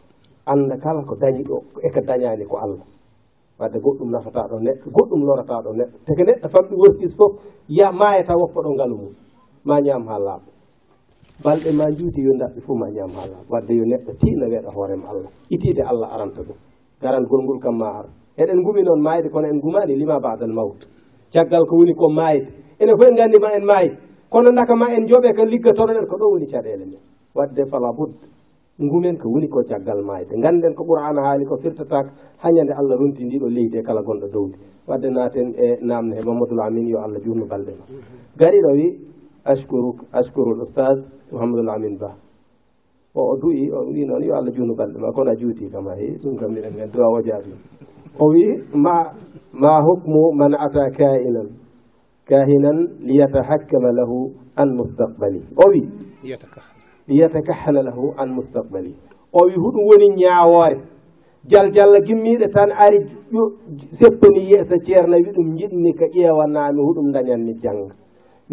anda 0.47 0.77
kala 0.77 1.03
ko 1.09 1.15
dañi 1.17 1.43
ɗo 1.49 1.57
eko 1.87 2.01
dañani 2.07 2.45
ko 2.47 2.57
allah 2.59 2.85
wadde 3.59 3.79
goɗɗum 3.79 4.11
nafata 4.11 4.41
ɗo 4.51 4.57
neɗɗo 4.67 4.87
goɗɗum 4.97 5.21
lorata 5.27 5.55
ɗo 5.65 5.71
neɗɗo 5.79 5.97
teke 6.07 6.23
neɗɗo 6.29 6.47
famɗi 6.53 6.75
workis 6.83 7.15
fof 7.19 7.33
ya 7.69 7.87
mayata 7.93 8.35
woppa 8.41 8.59
ɗo 8.65 8.71
ngalu 8.75 8.97
mum. 8.97 9.15
Ma 9.65 9.79
ñaam 9.81 10.03
ha 10.09 10.17
laaɓa. 10.19 10.49
Balɗe 11.45 11.71
ma 11.79 11.87
juuti 11.97 12.21
yo 12.27 12.33
daɓɓe 12.41 12.59
fof 12.67 12.77
ma 12.81 12.87
ñaam 12.91 13.11
ha 13.17 13.23
laaɓa. 13.31 13.47
Wadde 13.53 13.73
yo 13.79 13.85
neɗɗo 13.87 14.11
tiina 14.21 14.45
weeɗa 14.51 14.71
hoorema 14.75 15.07
allah 15.13 15.31
itide 15.55 15.83
allah 15.91 16.09
aranta 16.15 16.43
ɗum. 16.43 16.59
Garangol 17.03 17.41
ngol 17.45 17.59
kam 17.63 17.77
ma 17.79 17.89
ara 18.03 18.09
eɗen 18.43 18.59
gumi 18.65 18.83
noon 18.83 19.01
mayde 19.03 19.29
kono 19.31 19.47
en 19.47 19.61
gumani 19.61 19.95
lima 19.97 20.19
badal 20.19 20.51
mawt. 20.53 20.81
Caggal 21.33 21.63
ko 21.69 21.75
woni 21.79 21.95
ko 21.95 22.09
mayde 22.11 22.47
enen 22.81 22.95
fof 22.99 23.09
en 23.11 23.17
gandi 23.17 23.39
ma 23.39 23.49
en 23.55 23.65
maayi 23.65 23.91
kono 24.33 24.51
daka 24.51 24.75
ma 24.75 24.87
en 24.91 25.07
jooɓe 25.07 25.31
kan 25.37 25.47
liggatoɗoɗen 25.47 26.07
ko 26.11 26.15
ɗo 26.19 26.27
woni 26.35 26.47
caɗele 26.51 26.85
men. 26.91 27.01
Wadde 27.35 27.63
fala 27.71 27.93
budde. 27.97 28.27
ngumen 28.81 29.17
ko 29.19 29.29
woni 29.29 29.49
ko 29.49 29.61
caggal 29.63 30.01
mayde 30.03 30.33
ganden 30.41 30.75
ko 30.75 30.85
qur'ana 30.85 31.21
haali 31.23 31.45
ko 31.45 31.57
firtataka 31.57 32.11
hañande 32.43 32.73
allah 32.73 32.97
runti 32.97 33.25
ndiɗo 33.25 33.49
leydi 33.49 33.79
e 33.79 33.83
kala 33.83 34.01
gonɗo 34.03 34.29
dowdi. 34.33 34.57
Wadde 34.89 35.09
naten 35.11 35.53
e 35.55 35.79
namde 35.83 36.17
he 36.17 36.23
mamadoul 36.25 36.61
amin 36.67 36.89
yo 36.89 36.99
allah 36.99 37.21
jurno 37.23 37.47
balɗe 37.47 37.73
ma. 37.79 37.85
Gariɗo 38.39 38.71
wi 38.79 38.87
ashkuru 39.45 39.93
ashkuru 40.13 40.57
l 40.57 40.61
oustage 40.61 41.05
mouhamadoul 41.31 41.69
amin 41.71 41.97
ba. 42.01 42.11
O 43.15 43.21
o 43.33 43.37
duyi 43.37 43.71
o 43.71 43.85
wi 43.93 44.05
noon 44.09 44.23
yo 44.25 44.35
allah 44.35 44.53
jurno 44.53 44.75
balɗe 44.75 44.99
ma. 44.99 45.13
Kono 45.13 45.31
a 45.31 45.37
juuti 45.37 45.69
kam 45.71 45.87
ay 45.89 46.17
ɗum 46.23 46.35
kam 46.41 46.51
miɗen 46.51 46.75
gandi 46.77 46.93
duwa 46.93 47.09
o 47.13 47.21
jaabi 47.23 47.53
o 48.19 48.27
wi 48.33 48.45
ma 48.75 49.13
ma 49.53 49.73
hukmu 49.87 50.33
man 50.35 50.55
ata 50.59 50.91
kainan 50.97 51.49
kahinan 52.27 52.79
liyatahakkama 53.07 53.93
lahu 53.93 54.33
an 54.57 54.69
mustaqbali. 54.77 55.41
O 55.57 55.65
wi 55.71 55.83
yatakahala 57.09 57.83
lahu 57.83 58.15
an 58.19 58.29
mustaqbali. 58.35 58.93
O 59.33 59.41
wi 59.47 59.55
huɗum 59.57 59.85
woni 59.89 60.09
ñawoore. 60.21 60.79
Jal 61.51 61.71
jalla 61.75 61.99
gimmiɗe 62.07 62.47
tan 62.55 62.71
ari 62.85 62.99
seppani 63.91 64.41
yeesa 64.51 64.77
ceerna 64.85 65.17
wi 65.17 65.31
ɗum 65.35 65.57
jiɗmi 65.59 65.91
ka 65.99 66.07
ƴewanami 66.15 66.81
huɗum 66.87 67.13
dañanmi 67.13 67.55
jangga 67.63 67.95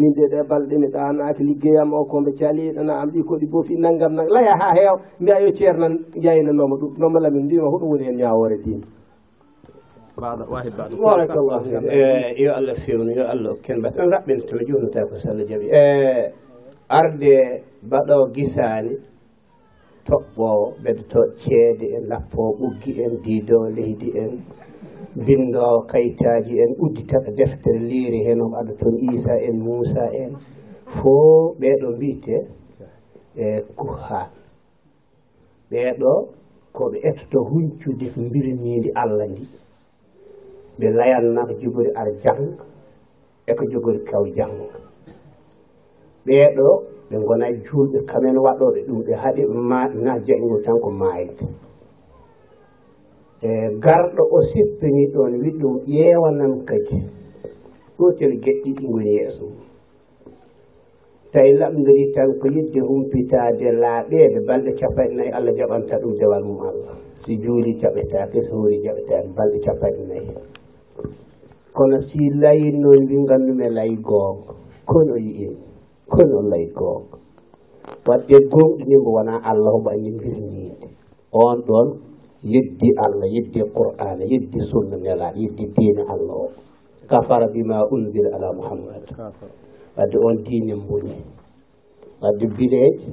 min 0.00 0.12
de 0.16 0.22
ɗe 0.32 0.38
balɗe 0.48 0.74
mi 0.80 0.88
ɗanaki 0.94 1.42
liggeyam 1.48 1.90
o 1.92 2.04
koɓe 2.10 2.30
caliɗana 2.38 2.92
am 3.02 3.10
ɗi 3.12 3.20
koɗi 3.28 3.46
boofi 3.52 3.74
naggam 3.82 4.12
nag 4.16 4.28
laya 4.34 4.52
ha 4.60 4.68
heew 4.76 4.96
mbiya 5.20 5.36
yo 5.44 5.50
ceerna 5.56 5.86
jaynanoma 6.24 6.74
ɗum 6.80 6.92
noma 7.00 7.18
lamin 7.24 7.44
mbima 7.46 7.66
huɗum 7.72 7.88
woni 7.90 8.04
hen 8.08 8.16
ñawore 8.20 8.56
dina 8.64 8.86
barakallah 10.16 11.60
eh, 11.90 12.34
yo 12.42 12.50
allah 12.58 12.74
fewnu 12.84 13.10
yo 13.18 13.24
allah 13.32 13.52
ken 13.64 13.78
mbaɗen 13.80 14.08
raɓɓen 14.14 14.38
to 14.48 14.56
jonuta 14.68 15.00
ko 15.08 15.14
so 15.16 15.28
allah 15.30 15.44
jaaɓi 15.50 15.66
eh, 15.72 16.32
arde 16.88 17.34
mbaɗoo 17.86 18.24
gisaani 18.34 18.92
toɓɓoowo 20.06 20.66
ɓeddoto 20.82 21.20
ceede 21.42 21.86
en 21.96 22.04
lappoo 22.10 22.50
ɓuggi 22.58 22.90
en 23.04 23.12
diidoo 23.24 23.66
leydi 23.76 24.08
en 24.22 24.32
binndoo 25.26 25.76
kayitaaji 25.90 26.52
en 26.64 26.72
udditata 26.84 27.30
deftere 27.38 27.78
liiri 27.90 28.18
heno 28.26 28.44
aɗa 28.58 28.72
toon 28.80 28.96
iisa 29.06 29.32
en 29.48 29.56
muusa 29.64 30.02
en. 30.22 30.32
Fof 30.96 31.56
ɓeeɗo 31.60 31.86
mbiyete 31.96 32.36
e 33.36 33.46
kuhaan 33.78 34.30
ɓeeɗo 35.70 36.10
ko 36.76 36.82
ɓe 36.92 36.98
ettoto 37.08 37.38
huncude 37.50 38.06
mbirniindi 38.26 38.88
allah 39.02 39.26
ndi. 39.32 39.44
Ɓe 40.78 40.86
layanna 40.98 41.40
ko 41.48 41.52
jogori 41.62 41.90
ar 42.00 42.08
jannga 42.22 42.64
e 43.46 43.52
ko 43.58 43.62
jogori 43.72 44.00
kaw 44.08 44.24
jannga 44.36 44.66
ɓeeɗo 46.26 46.68
ɓe 47.10 47.16
gona 47.26 47.46
julɓe 47.64 47.98
kamen 48.10 48.36
waɗoɓe 48.44 48.78
ɗum 48.86 49.00
ɓe 49.06 49.12
haaɗi 49.22 49.42
na 50.04 50.12
jayngu 50.26 50.56
tan 50.64 50.76
ko 50.82 50.90
maayde. 51.00 51.44
E 53.42 53.50
garɗo 53.84 54.22
o 54.36 54.38
sippini 54.48 55.02
ɗon 55.14 55.32
wi 55.42 55.50
ɗum 55.60 55.74
ƴeewanam 55.88 56.52
kadi. 56.68 56.98
Ɗotel 57.98 58.32
geɗɗiɗi 58.44 58.72
goni 58.74 58.88
ngoni 58.90 59.10
yeeso. 59.16 59.44
Tawi 61.32 61.52
lamdiri 61.60 62.04
tan 62.14 62.28
ko 62.40 62.46
yidde 62.54 62.80
humpitade 62.88 63.66
laaɓeede 63.82 64.38
balɗe 64.48 64.70
capannayyi 64.80 65.30
allah 65.36 65.52
jaɓanta 65.58 65.94
ɗum 66.02 66.12
dewal 66.18 66.42
mum 66.46 66.60
allah. 66.70 66.96
Si 67.22 67.32
juuli 67.42 67.72
jaɓetake 67.80 68.38
so 68.46 68.50
hoori 68.56 68.76
jaɓetake 68.84 69.28
balɗe 69.36 69.58
capannayyi 69.66 70.32
kono 71.76 71.96
si 71.98 72.18
layi 72.42 72.70
noon 72.82 73.00
wi 73.08 73.16
nganndume 73.24 73.66
layi 73.76 73.94
goongo 74.06 74.52
kono 74.88 75.14
yiyimi 75.24 75.64
kono 76.12 76.26
noon 76.32 76.46
layit 76.52 76.70
e 76.70 76.74
goonga 76.78 77.16
paɗɗen 78.04 78.42
gonɗinimo 78.52 79.08
wona 79.16 79.34
allah 79.50 79.72
omo 79.76 79.88
andindiri 79.94 80.40
ninde 80.50 80.86
on 81.32 81.58
ɗon 81.68 81.88
yeddi 82.52 82.88
allah 83.04 83.28
yeddi 83.34 83.60
qur'ana 83.76 84.24
yeddi 84.32 84.58
sunna 84.68 84.96
nelaɗo 85.04 85.38
yeddi 85.42 85.64
diine 85.76 86.02
allah 86.12 86.34
o. 86.44 86.48
Kafara 87.10 87.46
bima 87.52 87.76
unzila 87.94 88.30
ala 88.36 88.48
muhammad. 88.58 89.02
Wadde 89.96 90.16
on 90.26 90.36
diine 90.46 90.74
mboni 90.82 91.14
wadde 92.22 92.46
bileeje 92.56 93.08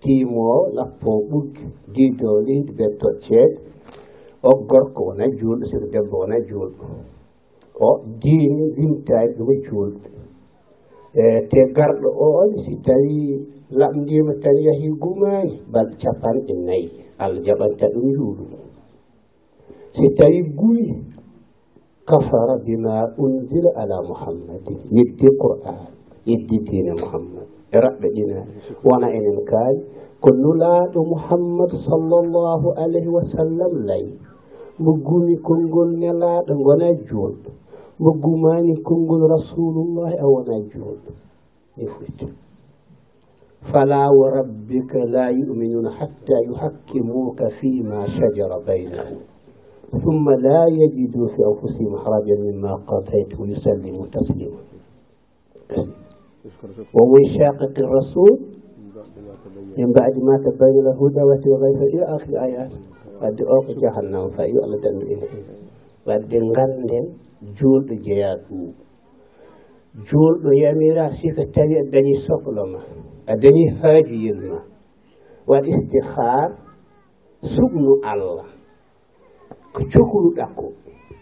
tiimo 0.00 0.70
lappo 0.76 1.10
ɓuggi 1.30 1.64
didow 1.94 2.36
leydi 2.46 2.72
ɓe 2.78 2.86
tocceede 3.00 3.58
o 4.42 4.50
gorko 4.68 5.00
wona 5.08 5.24
juulɗo 5.38 5.64
siko 5.70 5.86
debbo 5.92 6.16
wona 6.22 6.36
juulɗo. 6.48 6.84
O 7.86 7.88
diine 8.22 8.64
limtaani 8.76 9.32
ɗuma 9.36 9.54
juulɓe 9.66 10.19
E, 11.10 11.22
te 11.50 11.60
garɗo 11.74 12.08
on 12.22 12.50
si 12.62 12.72
tawi 12.86 13.42
lamdima 13.78 14.32
tan 14.42 14.54
yahi 14.66 14.88
gumani 15.02 15.54
balɗe 15.72 15.94
capanɗe 16.02 16.54
nayyi 16.66 16.88
allah 17.22 17.42
jaɓanta 17.46 17.86
ɗum 17.94 18.06
yuulumo 18.14 18.58
si 19.94 20.04
tawi 20.18 20.38
gumi 20.58 20.86
kafara 22.08 22.54
bima 22.64 22.94
unzila 23.22 23.70
ala 23.82 23.96
muhammadin 24.08 24.78
yeddi 24.96 25.26
qur'an 25.40 25.82
yeddi 26.28 26.56
dina 26.66 26.92
muhammad. 27.02 27.46
E 27.74 27.76
raɓɓe 27.84 28.06
ɗinaɗe 28.14 28.52
wona 28.86 29.06
enen 29.16 29.38
kaali 29.50 29.80
ko 30.22 30.28
nulaaɗo 30.42 30.98
muhammad 31.12 31.70
sallllahu 31.84 32.68
alayhi 32.82 33.10
wa 33.16 33.22
sallam 33.32 33.72
layi. 33.88 34.14
Mo 34.82 34.92
gumi 35.06 35.34
konngol 35.46 35.90
nelaaɗo 36.00 36.52
gona 36.66 36.88
joonɗo 37.08 37.50
ɓoggu 38.02 38.32
mani 38.42 38.72
konngol 38.86 39.22
rasulullahi 39.34 40.16
a 40.16 40.26
wona 40.32 40.54
juulɗo 40.70 41.10
ni 41.76 41.84
foyta 41.86 42.26
fala 43.70 44.08
wa 44.18 44.26
rabbika 44.40 44.98
la 45.14 45.28
yuminuna 45.30 45.90
hatta 45.98 46.36
yuhakkimuka 46.48 47.44
fima 47.58 48.06
shajara 48.08 48.56
baynahum 48.66 49.20
summa 50.00 50.32
la 50.44 50.58
yajidu 50.78 51.28
fi 51.32 51.40
anfusihim 51.48 51.92
harajan 52.02 52.40
mima 52.46 52.72
qadayt 52.88 53.30
wa 53.38 53.44
yusallimu 53.46 54.06
taslima. 54.12 54.60
ومن 56.98 57.22
شاقق 57.36 57.74
الرسول 57.78 58.32
من 59.78 59.88
بعد 59.92 60.14
ما 60.18 60.34
تبين 60.44 60.76
له 60.84 60.90
الهدى 60.98 61.22
وتغير 61.28 61.80
الى 61.94 62.04
اخر 62.16 62.28
الايات 62.32 62.72
قد 63.22 63.36
اوقع 63.54 63.74
جهنم 63.82 64.24
فيؤلد 64.36 64.84
من 64.96 65.06
انه 65.12 65.30
قد 66.06 66.32
غندن 66.34 67.06
julɗo 67.56 67.94
jeeya 68.04 68.30
ɗum. 68.44 68.72
Julɗo 70.06 70.50
yamira 70.62 71.10
siko 71.10 71.42
tawi 71.54 71.74
a 71.80 71.82
dañi 71.92 72.14
sohla 72.14 72.62
ma 72.72 72.80
a 73.26 73.32
dañi 73.42 73.64
haajuyel 73.80 74.40
ma. 74.48 74.58
Waɗ 75.48 75.64
istihar 75.72 76.48
suɓnu 77.42 77.92
allah. 78.10 78.46
Ko 79.74 79.80
cohluɗa 79.92 80.44
ko 80.56 80.64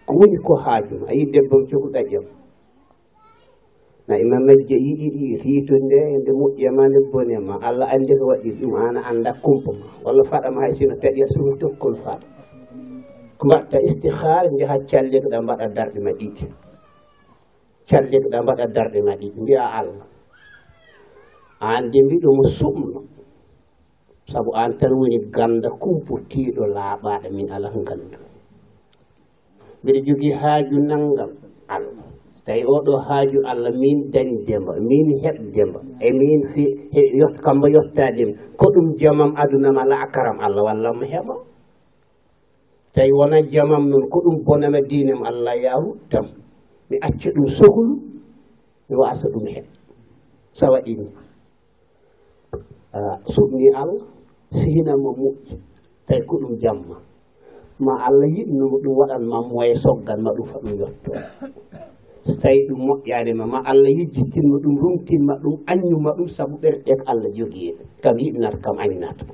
ko 0.06 0.12
woni 0.18 0.36
ko 0.46 0.52
haajuma 0.64 1.06
a 1.08 1.12
yii 1.14 1.30
debbo 1.32 1.56
cohluɗa 1.68 2.00
jam 2.10 2.24
na 4.08 4.16
imam 4.16 4.40
majje 4.46 4.72
yiɗiɗi 4.84 5.24
riitunde 5.42 5.98
nde 6.00 6.16
nde 6.20 6.30
moƴƴema 6.32 6.82
nde 6.88 6.98
bonema. 7.12 7.54
Allah 7.60 7.88
andi 7.92 8.12
ko 8.18 8.24
waɗi 8.32 8.50
ɗum 8.60 8.72
an 8.74 8.96
anda 8.96 9.32
kumpa 9.42 9.70
ma. 9.78 9.86
Walla 10.04 10.22
faɗama 10.30 10.60
hay 10.64 10.72
sino 10.72 10.94
taƴi 11.02 11.20
a 11.22 11.28
suɓa 11.32 11.52
tokkol 11.60 11.94
faɗa. 12.04 12.37
mbatta 13.44 13.78
istihara 13.88 14.48
mbiha 14.54 14.76
calleguɗa 14.90 15.38
mbaɗa 15.44 15.66
darɗe 15.76 15.98
ma 16.06 16.12
ɗiɗi. 16.18 16.44
Calleguɗa 17.88 18.38
mbaɗa 18.44 18.64
darɗe 18.74 18.98
ma 19.06 19.12
ɗiɗi 19.20 19.38
mbiya 19.42 19.64
allah. 19.78 20.06
An 21.70 21.90
de 21.92 21.98
mbiɗomo 22.06 22.44
sumno 22.58 22.98
saabu 24.30 24.50
an 24.62 24.70
tan 24.78 24.92
woni 24.98 25.18
ganda 25.34 25.68
kumpotiɗo 25.80 26.62
laaɓaɗo 26.76 27.28
min 27.36 27.46
ala 27.54 27.68
gandu 27.88 28.18
mbiɗa 29.82 30.00
jogui 30.06 30.30
haaju 30.40 30.76
naggam 30.88 31.30
allah. 31.74 32.06
So 32.34 32.42
tawi 32.46 32.62
oɗo 32.74 32.92
haaju 33.08 33.38
allah 33.50 33.72
min 33.82 34.10
dañi 34.12 34.36
demba 34.46 34.72
min 34.88 35.06
heɓ 35.22 35.36
demba 35.54 35.80
e 36.02 36.08
min 36.18 36.40
fi 36.52 36.62
kamba 37.44 37.66
yottadema 37.74 38.32
ko 38.58 38.66
ɗum 38.74 38.86
jamam 39.00 39.30
adunama 39.42 39.80
ala 39.86 39.96
akaram 40.06 40.36
allah 40.44 40.62
wallama 40.68 41.04
heɓa. 41.12 41.34
tawi 42.94 43.10
wona 43.18 43.38
jamam 43.52 43.84
noon 43.90 44.04
ko 44.12 44.18
ɗum 44.24 44.36
bonana 44.46 44.80
dinam 44.90 45.20
allah 45.28 45.54
yaruttam 45.64 46.26
mi 46.90 46.96
acca 47.06 47.28
ɗum 47.34 47.46
sohlu 47.46 47.94
mi 48.88 48.94
wasa 49.00 49.28
ɗum 49.32 49.44
hen. 49.54 49.66
Sa 50.58 50.66
waɗini 50.72 51.06
ah, 52.96 53.16
suɓni 53.32 53.66
allah 53.80 54.04
sihinama 54.56 55.10
moƴƴi 55.20 55.54
tawi 56.06 56.22
ko 56.28 56.34
ɗum 56.42 56.54
jamma. 56.62 56.96
Ma 57.84 57.92
allah 58.08 58.26
yiɗnoma 58.36 58.76
ɗum 58.82 58.94
waɗanma 58.98 59.36
moye 59.50 59.74
soggal 59.84 60.18
ma 60.24 60.30
ɗum 60.36 60.46
fa 60.50 60.56
ɗum 60.64 60.74
yetto 60.80 61.10
so 62.28 62.34
tawi 62.42 62.58
ɗum 62.68 62.80
moƴƴanima 62.88 63.44
ma 63.52 63.58
allah 63.70 63.88
yejjittinma 63.98 64.56
ɗum 64.62 64.74
rumtinma 64.82 65.34
ɗum 65.42 65.54
aññuma 65.70 66.10
ɗum 66.16 66.26
saabu 66.36 66.56
ɓerɗe 66.62 66.92
ko 66.98 67.04
allah 67.12 67.30
joguiɗe 67.36 67.82
kam 68.02 68.16
yiɗnata 68.22 68.58
kam 68.64 68.76
añnata 68.84 69.24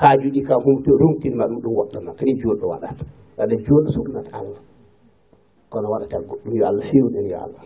haajuɗi 0.00 0.40
ka 0.48 0.54
humto 0.64 0.90
rumtinma 1.00 1.44
ɗum 1.48 1.60
ɗum 1.62 1.74
woɗɗana 1.78 2.10
kadi 2.18 2.32
jooɗɗo 2.40 2.66
waɗata 2.72 3.04
aɗa 3.42 3.54
jooɗɗo 3.64 3.88
suknata 3.94 4.30
allah. 4.38 4.60
Kono 5.70 5.86
waɗata 5.92 6.16
goɗɗum 6.28 6.52
yo 6.58 6.64
allah 6.66 6.84
fewɗen 6.90 7.26
yo 7.30 7.36
allah. 7.44 7.64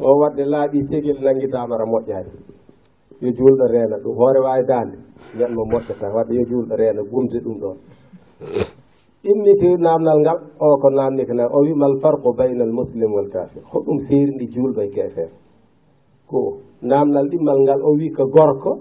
O 0.00 0.08
wadde 0.20 0.44
laaɓi 0.52 0.78
segel 0.88 1.18
nangidamara 1.24 1.84
moƴƴani 1.92 2.32
yo 3.20 3.28
julɗo 3.36 3.64
reena 3.72 3.96
ɗum 4.04 4.14
hoore 4.16 4.40
wawi 4.46 4.62
dande 4.66 4.96
nden 5.34 5.52
moƴƴata 5.54 6.06
wadde 6.14 6.32
yo 6.38 6.44
julɗo 6.50 6.74
reena 6.76 7.02
gumde 7.10 7.38
ɗum 7.44 7.56
ɗon 7.60 7.76
immiti 9.30 9.68
namdal 9.84 10.18
ngal 10.24 10.38
o 10.58 10.66
ko 10.80 10.88
namdi 10.96 11.26
ko 11.28 11.32
nan 11.36 11.48
o 11.52 11.58
wima 11.60 11.84
alfarqu 11.92 12.32
bayna 12.38 12.64
al 12.64 12.72
muslim 12.72 13.12
wal 13.12 13.28
kafir 13.28 13.62
hoɗum 13.72 13.98
serindi 14.06 14.46
julɓe 14.54 14.82
e 14.84 14.88
kefere 14.94 15.32
ko 16.30 16.38
namdal 16.80 17.28
ɗimmal 17.30 17.58
ngal 17.64 17.80
o 17.84 17.90
wi 18.00 18.08
ko 18.16 18.24
gorko 18.34 18.72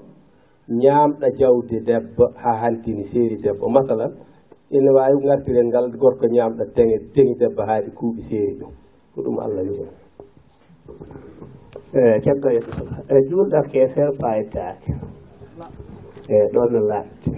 ñaamɗa 0.69 1.27
jawdi 1.39 1.77
debbo 1.87 2.23
ha 2.41 2.51
hantini 2.61 3.03
seeri 3.03 3.35
debbo. 3.43 3.65
Masalan 3.69 4.11
ina 4.69 4.91
wawi 4.93 5.17
gartiren 5.25 5.67
ngal 5.67 5.85
gorko 6.01 6.25
ñamɗa 6.35 6.63
teŋe 6.75 6.95
teŋi 7.13 7.33
debbo 7.39 7.61
haaɗi 7.67 7.89
e 7.89 7.95
kuuɓi 7.97 8.21
seeri 8.27 8.53
ɗum. 8.59 8.71
Ko 9.13 9.17
ɗum 9.25 9.37
allah 9.45 9.63
wi 9.67 9.75
hen 9.81 9.89
caggal 12.23 12.53
e 12.53 12.59
ɗum. 12.65 12.87
Juulɗake 13.29 13.77
e 13.81 13.87
feere 13.93 14.11
fayitake 14.21 14.91
eyi 16.33 16.45
ɗo 16.53 16.61
no 16.71 16.79
laaɓti 16.89 17.31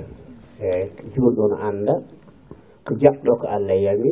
e 0.59 0.67
juulɗo 1.13 1.43
no 1.51 1.55
annda. 1.67 1.93
Ko 2.85 2.91
jaɓɗo 3.01 3.31
ko 3.41 3.45
allah 3.55 3.77
yami. 3.85 4.11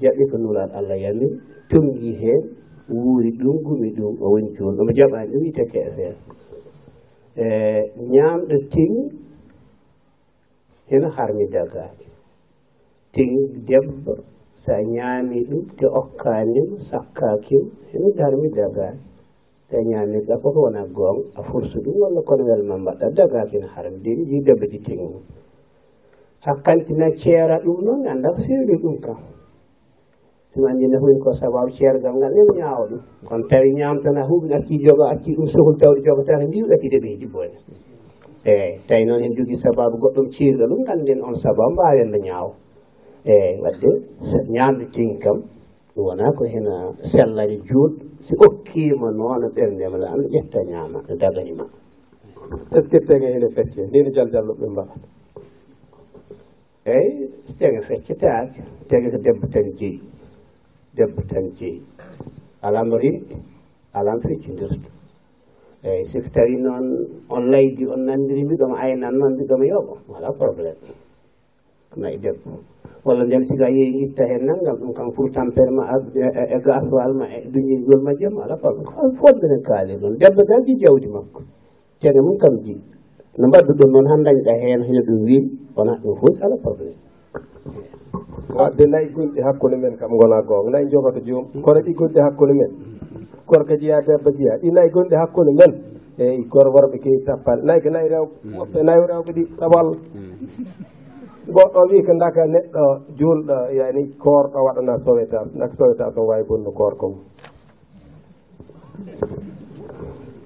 Jaɓi 0.00 0.22
ko 0.30 0.36
nulaɗo 0.42 0.72
allah 0.78 0.98
yami. 1.04 1.26
Tongi 1.70 2.12
heen 2.20 2.42
wuuri 2.92 3.30
ɗum 3.40 3.56
gumi 3.64 3.88
ɗum 3.96 4.14
o 4.20 4.26
woni 4.32 4.48
juulɗo 4.56 4.80
mo 4.86 4.92
jaɓani 4.98 5.30
ɗum 5.32 5.40
wiyete 5.42 5.64
keefeere 5.72 6.16
ñamɗo 8.12 8.56
teŋi 8.72 9.02
ene 10.94 11.08
harmi 11.16 11.44
gaake 11.52 12.06
teŋi 13.14 13.40
debbo 13.68 14.12
so 14.60 14.72
a 14.72 14.82
ñaami 14.94 15.38
ɗum 15.48 15.62
te 15.78 15.86
okkanima 16.00 16.76
sakkakima 16.88 17.68
ene 17.94 18.08
darmi 18.18 18.48
gaake 18.56 18.88
te 19.68 19.76
ñamirɗa 19.90 20.34
koko 20.42 20.60
wona 20.66 20.82
gonga 20.96 21.22
a 21.38 21.42
fursu 21.48 21.76
ɗum 21.84 21.94
walla 22.02 22.20
kono 22.28 22.42
welma 22.50 22.74
mbaɗɗa 22.82 23.06
dagakene 23.16 23.66
harmideni 23.74 24.22
jii 24.28 24.42
debbo 24.46 24.64
ji 24.72 24.78
teŋi 24.86 25.06
mum 25.12 25.22
hakkantina 26.44 27.06
ceera 27.20 27.56
ɗum 27.64 27.78
noon 27.84 28.06
anda 28.12 28.28
ko 28.34 28.38
seeri 28.44 28.74
ɗum 28.82 28.96
kam 29.04 29.18
sino 30.50 30.66
anndinde 30.70 30.96
huni 31.02 31.18
ko 31.24 31.30
sababu 31.40 31.68
ceergal 31.76 32.14
ngal 32.18 32.32
nen 32.36 32.48
ñaawa 32.58 32.84
ɗum 32.90 33.00
kono 33.28 33.44
tawi 33.50 33.68
ñaam 33.78 33.96
tan 34.02 34.16
a 34.16 34.22
jogo 34.28 34.48
accii 34.56 34.80
joga 34.84 35.04
accii 35.12 35.34
ɗum 35.36 35.46
sohol 35.54 35.76
tawde 35.80 36.00
jogotake 36.06 36.44
ndiwɗaki 36.48 36.86
de 36.92 36.98
ɓeydi 37.02 37.18
jibbone 37.20 37.56
eyyi 38.52 38.78
tawi 38.88 39.04
noon 39.08 39.20
en 39.24 39.32
jogii 39.36 39.60
sababu 39.64 39.94
goɗɗum 40.02 40.26
ceerɗo 40.34 40.64
ɗum 40.70 40.80
ngannden 40.84 41.20
on 41.28 41.34
sababu 41.42 41.70
mbawen 41.74 42.08
no 42.12 42.18
ñaawa 42.26 42.52
eyyi 43.32 43.60
wadde 43.62 43.90
ñaamde 44.54 44.84
tigi 44.94 45.16
kam 45.22 45.36
ɗum 45.94 46.04
wona 46.08 46.24
ko 46.36 46.42
hena 46.52 46.74
sellani 47.10 47.56
juut 47.68 47.92
si 48.24 48.32
okkima 48.46 49.08
noon 49.18 49.42
e 49.44 49.48
ɓerndema 49.56 49.96
la 50.02 50.08
anda 50.14 50.26
ƴetta 50.34 50.60
ñaama 50.70 50.98
no 51.08 51.14
daganima 51.22 51.64
est 52.74 52.80
ce 52.80 52.88
que 52.88 52.98
tega 53.04 53.28
e 53.28 53.32
hene 53.34 53.48
fecce? 53.56 53.80
Ndino 53.88 54.10
jal 54.16 54.28
jalloɓe 54.32 54.66
mbaɗata 54.72 55.06
eyyi 56.96 57.28
tega 57.58 57.78
e 57.78 57.82
feccetake 57.88 58.60
tega 58.88 59.08
ko 59.12 59.18
debbo 59.24 59.46
tan 59.52 59.66
jeeyi 59.78 60.00
debbo 60.98 61.20
tan 61.30 61.46
jeeyi. 61.58 61.82
Alamo 62.66 62.96
rinɗe 63.02 63.36
alam 63.98 64.18
feccodirta 64.20 64.90
eyyi 65.82 66.04
siko 66.04 66.28
tawi 66.34 66.56
noon 66.58 66.84
on 67.30 67.44
laydi 67.52 67.86
on 67.86 68.02
nanndiri 68.06 68.42
mbiɗoma 68.44 68.76
aynan 68.82 69.14
noon 69.18 69.32
mbiɗoma 69.34 69.64
yooɓo 69.70 69.94
wala 70.12 70.28
probléme 70.38 70.90
nayi 72.00 72.16
e 72.16 72.18
debbo. 72.24 72.50
Walla 73.06 73.22
nden 73.24 73.42
siko 73.48 73.64
a 73.64 73.70
yeeyi 73.70 74.04
itta 74.10 74.24
heen 74.26 74.42
nanngam 74.46 74.76
ɗum 74.80 74.92
kam 74.96 75.08
pour 75.14 75.30
tampere 75.30 75.70
e, 75.70 75.72
e 75.72 75.76
ma 75.78 75.84
e 76.54 76.58
gasoil 76.66 77.12
ma 77.18 77.26
e 77.30 77.46
duñigol 77.52 78.00
ma 78.02 78.12
jam 78.20 78.34
ala 78.42 78.56
probléme 78.58 78.90
fof 79.18 79.34
minen 79.42 79.62
kaali 79.62 79.94
ɗon 80.02 80.14
debbo 80.18 80.42
tan 80.48 80.60
ji 80.66 80.74
jawdi 80.82 81.06
makko. 81.14 81.40
Tene 82.00 82.20
mum 82.26 82.36
kam 82.42 82.54
ji 82.64 82.74
no 83.38 83.46
mbadduɗon 83.48 83.88
noon 83.92 84.06
han 84.10 84.20
dañɗa 84.26 84.52
heen 84.62 84.82
hene 84.82 85.00
ɗum 85.06 85.18
wiiri 85.26 85.48
wona 85.76 85.94
ɗum 86.02 86.14
fof 86.20 86.36
ala 86.44 86.56
probléme 86.62 86.98
Ah, 87.34 88.56
wadde 88.56 88.84
nayi 88.88 89.08
gonɗi 89.12 89.40
hakkude 89.44 89.76
men 89.76 89.92
kam 90.00 90.10
gona 90.16 90.40
gonga. 90.42 90.70
Nayi 90.70 90.88
jogoto 90.90 91.20
joom. 91.20 91.44
Mm. 91.54 91.62
Kono 91.62 91.80
ɗi 91.84 91.92
gonɗi 91.98 92.20
hakkude 92.24 92.52
men. 92.60 92.70
Gorko 93.46 93.74
jeeya 93.80 93.98
debbo 94.06 94.30
jeeya 94.36 94.54
ɗi 94.62 94.68
nayi 94.72 94.88
gonɗi 94.94 95.14
hakkude 95.20 95.52
men. 95.58 95.72
Eyyi 96.18 96.48
kono 96.52 96.70
worɓe 96.74 96.96
kewi 97.02 97.18
tappal 97.26 97.58
nayi 97.66 97.80
ko 97.84 97.88
nayi 97.90 98.08
rewɓe 98.08 98.32
mm. 98.44 98.54
woɓɓe 98.58 98.78
nayi 98.86 99.00
rewɓe 99.10 99.30
ɗi 99.36 99.42
saabu 99.58 99.76
allah 99.80 99.98
mm. 100.14 100.32
goɗɗo 101.54 101.80
wi 101.90 101.98
ko 102.06 102.12
daka 102.20 102.42
neɗɗo 102.54 102.84
julɗo 103.18 103.56
yani 103.78 104.02
korɗo 104.22 104.58
waɗana 104.66 104.94
sowetas. 105.04 105.46
Dak 105.60 105.72
sowetas 105.78 106.16
o 106.16 106.22
wawi 106.28 106.44
bonno 106.48 106.70
korko 106.72 107.06
mum. 107.12 107.22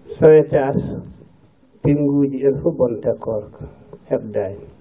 Sowetas 0.04 0.78
pinguji 1.82 2.38
en 2.46 2.54
fof 2.62 2.74
bonta 2.76 3.12
korko 3.24 3.64
heɓdani 4.10 4.71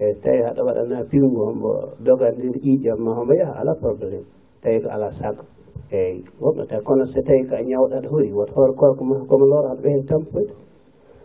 eyyi 0.00 0.14
tawi 0.22 0.40
haɗa 0.46 0.60
waɗana 0.66 0.96
piigu 1.10 1.38
hombo 1.46 1.70
dogandir 2.04 2.54
ƴiƴam 2.64 2.98
ma 3.04 3.10
hombo 3.16 3.32
yaha 3.40 3.54
ala 3.60 3.72
probléme 3.80 4.24
tawi 4.62 4.80
ko 4.82 4.88
ala 4.92 5.08
sago. 5.10 5.44
Eyyi 5.90 6.24
woɓnata 6.40 6.76
kono 6.86 7.04
so 7.04 7.20
tawi 7.22 7.42
ka 7.50 7.56
ñawɗaɗo 7.68 8.08
hoori 8.12 8.30
woto 8.36 8.52
hoore 8.56 8.74
korko 8.80 9.02
ma 9.04 9.16
komo 9.28 9.44
loro 9.50 9.68
aɗa 9.72 9.82
ɓeyda 9.82 10.04
tampude 10.08 10.52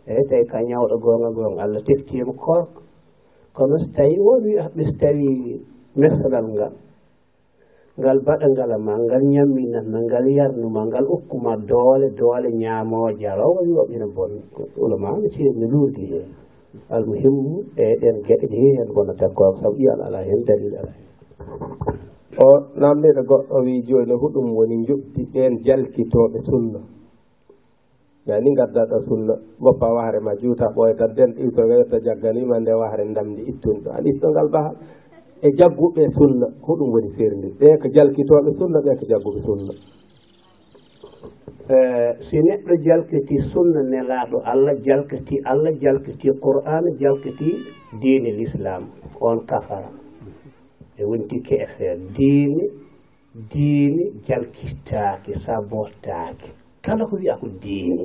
eyyi 0.08 0.24
tawi 0.30 0.46
ka 0.52 0.58
ñawɗo 0.70 0.96
gonga 1.04 1.30
gonga 1.36 1.62
allah 1.64 1.82
teftima 1.88 2.34
korko. 2.44 2.82
Kono 3.56 3.76
so 3.78 3.90
tawi 3.96 4.16
won 4.26 4.40
wi 4.44 4.54
haɓɓe 4.64 4.84
so 4.88 4.96
tawi 5.02 5.28
mesalal 6.00 6.46
ngal 6.56 6.72
ngal 8.00 8.18
baɗangala 8.26 8.78
ma 8.80 8.94
ngal 9.04 9.24
ñamminatma 9.34 9.98
ngal 10.08 10.26
yarnuma 10.38 10.82
ngal 10.88 11.06
okkuma 11.16 11.54
doole 11.70 12.08
doole 12.20 12.50
ñaamo 12.62 13.00
jalowo 13.22 13.60
yoɓ 13.74 13.88
ene 13.96 14.08
bonna 14.16 14.40
ulama 14.84 15.10
no 15.20 15.28
ceerni 15.34 15.66
luurdi 15.72 16.04
heen 16.12 16.30
almuhimmu 16.90 17.54
e 17.76 17.86
ɗen 18.02 18.18
geɗe 18.28 18.46
ɗe 18.52 18.58
hen 18.78 18.88
gonata 18.96 19.28
ko 19.38 19.44
saabu 19.60 19.76
ƴiyan 19.78 20.00
ala 20.06 20.20
hen 20.28 20.42
dalil 20.48 20.74
ala 20.82 20.92
hen. 20.98 21.08
O 22.40 22.48
namdiɗo 22.80 23.22
goɗɗo 23.30 23.56
wi 23.66 23.74
joni 23.88 24.14
huɗum 24.22 24.48
woni 24.58 24.76
juɓti 24.88 25.22
ɓen 25.34 25.54
jalkitoɓe 25.66 26.38
sunna. 26.48 26.80
Yani 28.28 28.50
gaddaɗo 28.58 28.98
sunna 29.08 29.34
goppa 29.60 29.88
wahre 29.96 30.20
ma 30.22 30.32
juuta 30.42 30.66
ɓoyta 30.76 31.08
den 31.16 31.32
ɗito 31.36 31.62
weyta 31.70 31.98
jagganima 32.06 32.60
nde 32.60 32.72
wahre 32.82 33.04
damdi 33.16 33.42
ittunɗo 33.52 33.90
an 33.98 34.06
ittongal 34.12 34.48
bahal 34.54 34.76
e 35.42 35.48
jagguɓe 35.58 36.04
sunna 36.16 36.48
huɗum 36.66 36.90
woni 36.94 37.10
serndi 37.16 37.50
ɓe 37.60 37.68
ko 37.82 37.88
jalkitoɓe 37.96 38.50
sunna 38.58 38.80
ɓe 38.86 38.92
ko 39.00 39.06
jagguɓe 39.12 39.40
sunna. 39.46 39.74
Eh, 41.70 42.12
si 42.20 42.38
neɗɗo 42.48 42.74
jalkiti 42.86 43.36
sunna 43.50 43.82
nelaɗo 43.92 44.38
allah 44.52 44.76
jalkiti 44.86 45.36
allah 45.52 45.72
jalkiti 45.84 46.28
qur'an 46.44 46.84
jalkiti 47.02 47.50
diine 48.02 48.30
l'islam. 48.38 48.84
On 49.22 49.38
kafara. 49.50 49.90
E 51.00 51.04
wonti 51.10 51.38
ke 51.48 51.56
e 51.62 51.68
feer 51.76 51.98
diine 52.18 52.64
diine 53.52 54.04
jalkittaake 54.28 55.34
sabottaake 55.46 56.50
kala 56.86 57.04
ko 57.10 57.16
wiya 57.22 57.36
ko 57.42 57.48
diine 57.64 58.04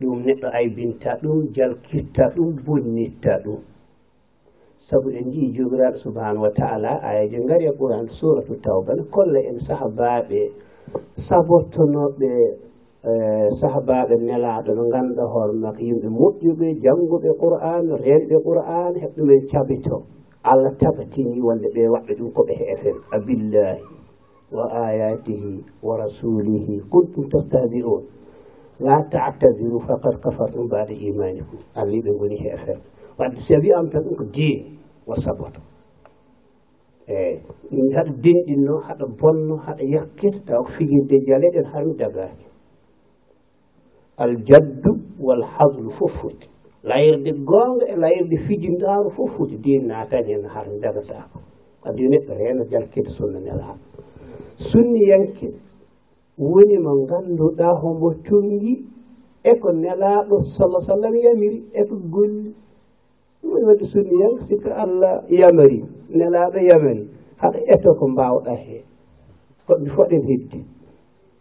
ɗum 0.00 0.18
neɗɗo 0.26 0.48
aybinta 0.58 1.10
ɗum 1.22 1.38
jalkitta 1.56 2.24
ɗum 2.34 2.50
bonnitta 2.66 3.32
ɗum. 3.44 3.60
Sabu 4.86 5.08
en 5.18 5.30
jii 5.32 5.52
jomiraɗo 5.54 5.96
subahanahu 5.96 6.44
wa 6.46 6.52
taala 6.58 6.90
ayaji 7.08 7.38
ngari 7.44 7.64
e 7.66 7.72
ɓuran 7.78 8.06
suratu 8.08 8.54
tawba 8.64 8.92
ne 8.96 9.02
kolla 9.14 9.40
en 9.48 9.58
sahabaɓe 9.58 10.40
sabottonoɓe 11.26 12.30
e, 13.10 13.12
sahabaɓe 13.58 14.14
nelaɗo 14.26 14.70
no 14.76 14.84
ganduɗa 14.92 15.24
hoore 15.32 15.52
makko 15.62 15.80
yimɓe 15.88 16.08
moƴƴuɓe 16.18 16.66
jannguɓe 16.82 17.30
qur'an 17.40 17.84
renɓe 18.04 18.36
qur'an 18.46 18.92
heɓ 19.00 19.12
ɗumen 19.16 19.40
cabito 19.50 19.96
allah 20.50 20.72
tabatini 20.80 21.40
wonde 21.46 21.68
ɓe 21.74 21.82
waɓɓe 21.94 22.12
ɗum 22.18 22.30
koɓe 22.36 22.52
heefen 22.60 22.96
abillahi 23.14 23.82
wa 24.52 24.64
ayatihi 24.72 25.64
wa 25.82 25.96
rasulihi. 25.96 26.80
Kuntum 26.88 27.28
tastahzi'un. 27.28 28.02
La 28.80 29.02
tatasiru 29.10 29.80
faqad 29.80 30.20
kafartum 30.22 30.68
bada 30.68 30.92
imanikum. 30.94 31.58
Allah 31.74 31.92
yiɓe 31.98 32.12
goni 32.18 32.36
heefen 32.36 32.78
wadde 33.18 33.40
si 33.40 33.54
wi 33.56 33.72
am 33.74 33.90
tan 33.90 34.02
ɗum 34.04 34.14
ko 34.16 34.24
diine 34.24 34.78
wa 35.06 35.16
saboto. 35.16 35.60
Eh, 37.08 37.40
eyyi 37.72 37.90
haɗa 37.96 38.12
denɗinno 38.22 38.74
haɗa 38.86 39.04
bonno 39.18 39.54
haɗa 39.64 39.82
yakkita 39.94 40.38
taw 40.46 40.62
ko 40.64 40.70
fijirde 40.76 41.16
jaleɗen 41.26 41.64
haami 41.72 41.92
dagaki. 42.00 42.46
Aljaddu 44.22 44.90
wal 45.26 45.42
haslu 45.54 45.90
fof 45.98 46.12
foti 46.20 46.48
layirde 46.88 47.30
goonga 47.48 47.84
e 47.88 47.94
layirde 48.02 48.36
fijindaaro 48.46 49.08
fof 49.16 49.30
foti 49.36 49.56
din 49.64 49.86
naatani 49.88 50.32
hen 50.34 50.44
harmi 50.54 50.78
dagatako 50.84 51.38
adi 51.86 52.02
neɗɗo 52.12 52.32
reeno 52.40 52.62
jalkide 52.72 53.08
sunna 53.16 53.38
nelaama 53.40 53.80
sunniyanke 54.68 55.46
woni 56.50 56.76
mo 56.84 56.92
ngannduɗaa 57.02 57.74
homo 57.80 58.08
congi 58.26 58.74
eko 59.50 59.68
nelaaɗo 59.82 60.36
sallah 60.54 60.80
sallam 60.86 61.14
yamiri 61.24 61.58
eko 61.80 61.96
golli. 62.12 62.52
woni 63.42 63.84
sunniyan 63.84 64.34
sikka 64.46 64.74
allah 64.74 65.22
yamari 65.28 65.80
nelaɗo 66.10 66.58
yamari 66.70 67.04
haɗa 67.40 67.58
eto 67.74 67.90
ko 67.98 68.04
mbawɗa 68.08 68.52
he. 68.64 68.78
Goɗɗi 69.66 69.88
foɗen 69.96 70.22
heddi 70.28 70.60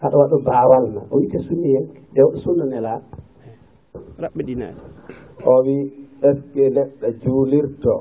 aɗa 0.03 0.15
waɗa 0.21 0.37
baawal 0.45 0.85
ma. 0.93 1.01
O 1.11 1.17
wiyte 1.17 1.37
sunniyan 1.39 1.85
de 2.13 2.21
sunna 2.35 2.65
nelaɗo 2.65 3.05
raɓɓiɗinaɗe 4.21 4.81
o 5.45 5.53
wi 5.65 5.75
est 6.27 6.33
ce 6.33 6.43
que 6.53 6.69
neɗɗo 6.69 7.07
juulirto 7.23 7.93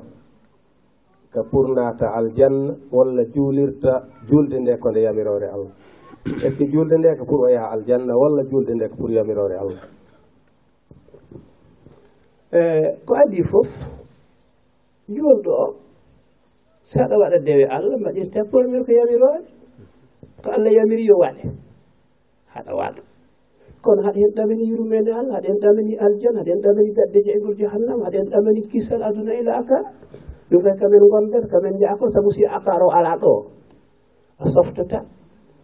ko 1.32 1.40
pour 1.50 1.68
naata 1.76 2.06
aljanna 2.16 2.72
walla 2.92 3.22
juulirta 3.34 3.92
julde 4.28 4.56
nde 4.60 4.78
ko 4.80 4.90
nde 4.90 5.00
yamirore 5.04 5.48
allah? 5.52 5.72
Est 6.26 6.50
ce 6.50 6.56
que 6.58 6.64
julde 6.72 6.96
nde 6.98 7.16
ko 7.18 7.24
pour 7.24 7.40
o 7.44 7.48
yaha 7.48 7.72
aljanna 7.76 8.12
walla 8.16 8.42
julde 8.50 8.72
nde 8.74 8.88
ko 8.88 8.96
pour 8.96 9.10
yamirore 9.10 9.56
allah? 9.56 9.80
Eh, 12.56 12.88
ko 13.04 13.12
adi 13.20 13.40
fof 13.50 13.68
njuulɗo 15.12 15.52
o 15.64 15.66
saɗa 16.90 17.14
waɗa 17.20 17.38
dewe 17.46 17.64
allah 17.76 17.96
mbaɗirte 18.00 18.38
premier 18.50 18.80
ko 18.86 18.92
yamirode 18.98 19.48
ko 20.42 20.48
allah 20.56 20.72
yamiri 20.76 21.04
yo 21.08 21.16
waɗe 21.22 21.42
haɗa 22.54 22.72
waɗa. 22.80 23.02
Kono 23.84 24.00
haɗa 24.08 24.16
hen 24.22 24.32
ɗamini 24.36 24.64
yurmede 24.72 25.10
allah 25.20 25.34
haɗa 25.36 25.48
hen 25.52 25.58
ɗamini 25.62 25.92
aljana 26.04 26.38
haɗa 26.40 26.50
hen 26.52 26.60
ɗamini 26.64 26.90
dadde 26.96 27.18
jeygol 27.26 27.44
gol 27.52 27.56
jahannama 27.60 28.02
haɗa 28.08 28.16
hen 28.24 28.28
ɗamini 28.32 28.60
kisal 28.72 29.00
aduna 29.08 29.32
ila 29.40 29.52
akara 29.60 29.88
ɗum 30.50 30.60
kay 30.64 30.76
kamen 30.80 31.02
gondata 31.12 31.46
kamen 31.52 31.74
jaako 31.80 32.04
saabu 32.12 32.30
si 32.36 32.42
akar 32.56 32.80
o 32.80 32.88
ala 32.98 33.12
ɗo. 33.22 33.32
A 34.40 34.44
softata 34.54 34.98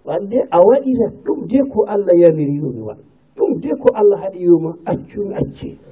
wadde 0.04 0.38
a 0.44 0.58
waɗira 0.68 1.06
ɗum 1.24 1.38
de 1.48 1.58
ko 1.72 1.80
allah 1.88 2.14
yamiri 2.22 2.52
yumi 2.60 2.82
waɗ 2.88 3.00
ɗum 3.36 3.50
de 3.64 3.70
ko 3.80 3.88
allah 3.96 4.18
haɗi 4.28 4.40
yuma 4.44 4.70
accumi 4.84 5.32
acci. 5.40 5.91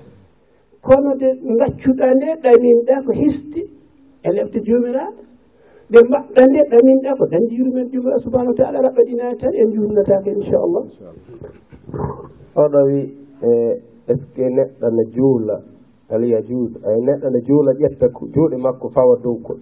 kono 0.87 1.11
de 1.21 1.29
gaccuɗa 1.61 2.07
nde 2.17 2.29
ɗaminɗa 2.43 2.95
ko 3.07 3.13
histi 3.21 3.61
e 4.27 4.29
lefte 4.35 4.59
jomiraɗo 4.67 5.23
ɓe 5.91 5.99
mbaɗɗa 6.09 6.43
nde 6.49 6.61
ɗaminɗa 6.71 7.11
ko 7.19 7.25
dañde 7.33 7.55
yurmen 7.59 7.87
juma 7.93 8.19
subahanahu 8.23 8.53
wa 8.55 8.59
taala 8.61 8.79
raɓɓaɗinani 8.87 9.37
tan 9.41 9.53
en 9.61 9.69
jurnatake 9.75 10.31
inchallah. 10.37 10.85
Oɗo 12.63 12.81
wi 12.89 13.01
e 13.43 13.51
est 14.11 14.15
ce 14.21 14.25
que 14.35 14.43
neɗɗo 14.57 14.87
ne 14.97 15.05
juula 15.15 15.57
aliya 16.11 16.41
juus 16.49 16.73
ay 16.87 16.99
neɗɗo 17.07 17.29
ne 17.31 17.41
juula 17.47 17.71
ƴetta 17.81 18.07
juuɗe 18.35 18.57
makko 18.57 18.89
fawa 18.89 19.17
dow 19.23 19.37
ko 19.47 19.55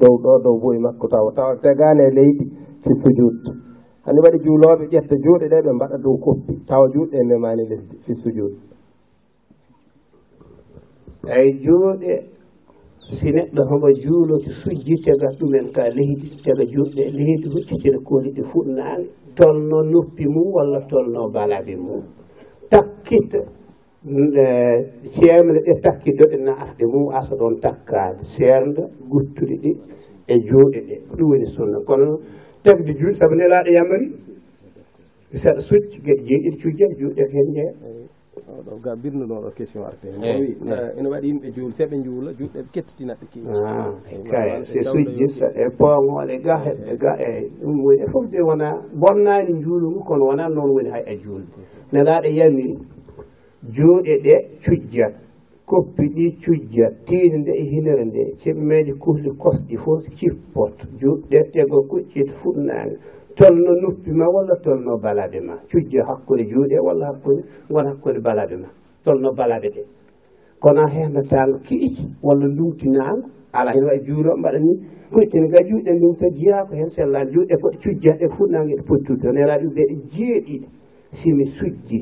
dow 0.00 0.14
ɗo 0.22 0.38
dow 0.44 0.56
boyi 0.58 0.78
makko 0.78 1.06
tawa. 1.08 1.32
Tawa 1.32 1.56
tegani 1.62 2.02
e 2.02 2.10
leydi 2.10 2.44
fi 2.82 2.92
sujud 2.94 3.68
hande 4.04 4.20
waɗi 4.24 4.38
juuloɓe 4.44 4.84
ƴetta 4.92 5.14
juuɗe 5.24 5.46
ɗe 5.52 5.58
ɓe 5.64 5.72
mbaɗa 5.76 5.96
dow 6.02 6.16
koppi 6.24 6.52
tawa 6.66 6.88
juuɗe 6.88 7.16
e 7.20 7.24
memani 7.24 7.68
lesdi 7.68 7.96
fi 8.04 8.12
sujud 8.14 8.52
ay 11.36 11.46
juuɗe 11.64 12.12
si 13.16 13.28
neɗɗo 13.32 13.60
homo 13.70 13.88
juuloto 14.02 14.50
sujji 14.60 14.94
tega 15.04 15.28
ɗumen 15.38 15.66
ka 15.74 15.82
leydi 15.96 16.26
tega 16.44 16.64
juuɗe 16.72 17.02
leydi 17.18 17.46
huccitira 17.52 17.98
kooli 18.06 18.30
ɗi 18.36 18.42
fuɗnaange 18.50 19.08
tolno 19.36 19.78
noppi 19.92 20.24
mum 20.34 20.48
walla 20.56 20.78
tolno 20.90 21.20
balaɓe 21.34 21.74
mum. 21.84 22.02
Takkita 22.70 23.40
ceemle 25.14 25.58
ɗe 25.66 25.72
takkiɗo 25.84 26.24
ɗe 26.30 26.36
naafɗe 26.46 26.84
mum 26.92 27.06
asa 27.18 27.34
ɗon 27.40 27.54
takkaade 27.62 28.22
seernda 28.32 28.82
guttuɗe 29.10 29.54
ɗi 29.62 29.70
e 30.26 30.34
juuɗe 30.46 30.78
ɗe 30.88 30.94
ɗum 31.16 31.28
woni 31.30 31.46
sunna. 31.54 31.78
Kono 31.88 32.18
tagde 32.64 32.92
juuɗe 32.98 33.14
sabu 33.20 33.34
nelaaɗo 33.38 33.70
yamari 33.76 34.06
saɗa 35.42 35.60
succi 35.68 35.96
geɗe 36.04 36.22
jeeɗiɗi 36.26 36.56
cujjat 36.62 36.92
juuɗe 36.98 37.22
hen 37.32 37.48
jeeya 37.54 37.72
oɗo 38.56 38.80
ga 38.82 38.96
birnunoɗo 38.96 39.50
question 39.56 39.84
arte 39.84 40.08
wi 40.08 40.26
eh, 40.26 40.40
eh. 40.40 40.72
eh, 40.72 40.98
ene 40.98 41.08
waɗi 41.08 41.26
yimɓe 41.28 41.48
juul 41.54 41.72
seɓe 41.72 41.96
juula 42.04 42.30
juɗɗe 42.32 42.60
ɓe 42.62 42.68
kettitinaɓe 42.72 43.24
keeci 43.32 43.62
ah, 43.64 43.92
c'est 44.62 44.82
sujjista 44.82 45.46
e, 45.52 45.62
e 45.62 45.70
poomoɗe 45.78 46.34
ga 46.44 46.54
heɓɓe 46.64 46.96
ga 47.02 47.12
e 47.18 47.50
ɗum 47.60 47.84
woni 47.84 48.02
e 48.02 48.06
fof 48.12 48.24
de 48.30 48.40
wona 48.42 48.68
bonnani 49.00 49.52
juulugu 49.62 50.00
kono 50.00 50.24
wona 50.24 50.48
noon 50.48 50.70
woni 50.70 50.90
hay 50.90 51.04
e 51.06 51.16
juulde 51.22 51.48
nelaɗo 51.92 52.28
yawi 52.38 52.78
juuɗe 53.74 54.12
ɗe 54.24 54.34
cujjat 54.64 55.14
koppi 55.64 56.04
ɗi 56.14 56.26
cujjat 56.42 57.04
tiinde 57.06 57.36
nde 57.38 57.52
e 57.52 57.64
hinere 57.70 58.04
nde 58.04 58.22
ceɓe 58.40 58.92
kuhli 58.98 59.30
kosɗi 59.42 59.76
fof 59.76 60.02
cippot 60.16 60.76
juɗɗe 61.00 61.38
tego 61.52 61.82
kuccit 61.90 62.30
fuɗnaanga 62.30 62.96
tolno 63.38 63.72
noppi 63.82 64.10
ma 64.10 64.26
walla 64.34 64.56
tolno 64.64 64.98
balaɓe 64.98 65.38
ma? 65.46 65.54
Cujje 65.70 66.00
hakkude 66.08 66.42
juuɗe 66.50 66.76
walla 66.86 67.06
hakkude 67.10 67.42
gon 67.70 67.86
hakkude 67.86 68.18
balaɓe 68.26 68.56
ma? 68.62 68.68
Tolno 69.04 69.28
balaɓe 69.38 69.68
ɗe 69.74 69.82
kono 70.62 70.80
a 70.82 70.88
hehnotaango 70.94 71.58
kiiƴi 71.66 72.02
walla 72.22 72.46
ndumtinaango 72.52 73.26
ala 73.58 73.70
hen 73.74 73.84
wawi 73.84 74.00
juulo 74.06 74.30
mbaɗa 74.40 74.58
ni 74.58 74.72
hoytene 75.12 75.46
ga 75.52 75.60
juuɗe 75.68 75.90
ndumta 75.94 76.26
jeeya 76.38 76.64
ko 76.68 76.72
hen 76.74 76.88
sellani 76.94 77.30
juuɗe 77.32 77.54
koɗe 77.62 77.76
cujjaɗe 77.82 78.26
fuu 78.34 78.46
ɗe 78.52 78.82
pottude 78.88 79.20
toon. 79.22 79.36
Ela 79.42 79.54
ɗum 79.60 79.70
ɗe 79.76 79.82
jeeɗiɗe 80.12 80.66
simi 81.18 81.44
sujji 81.46 81.98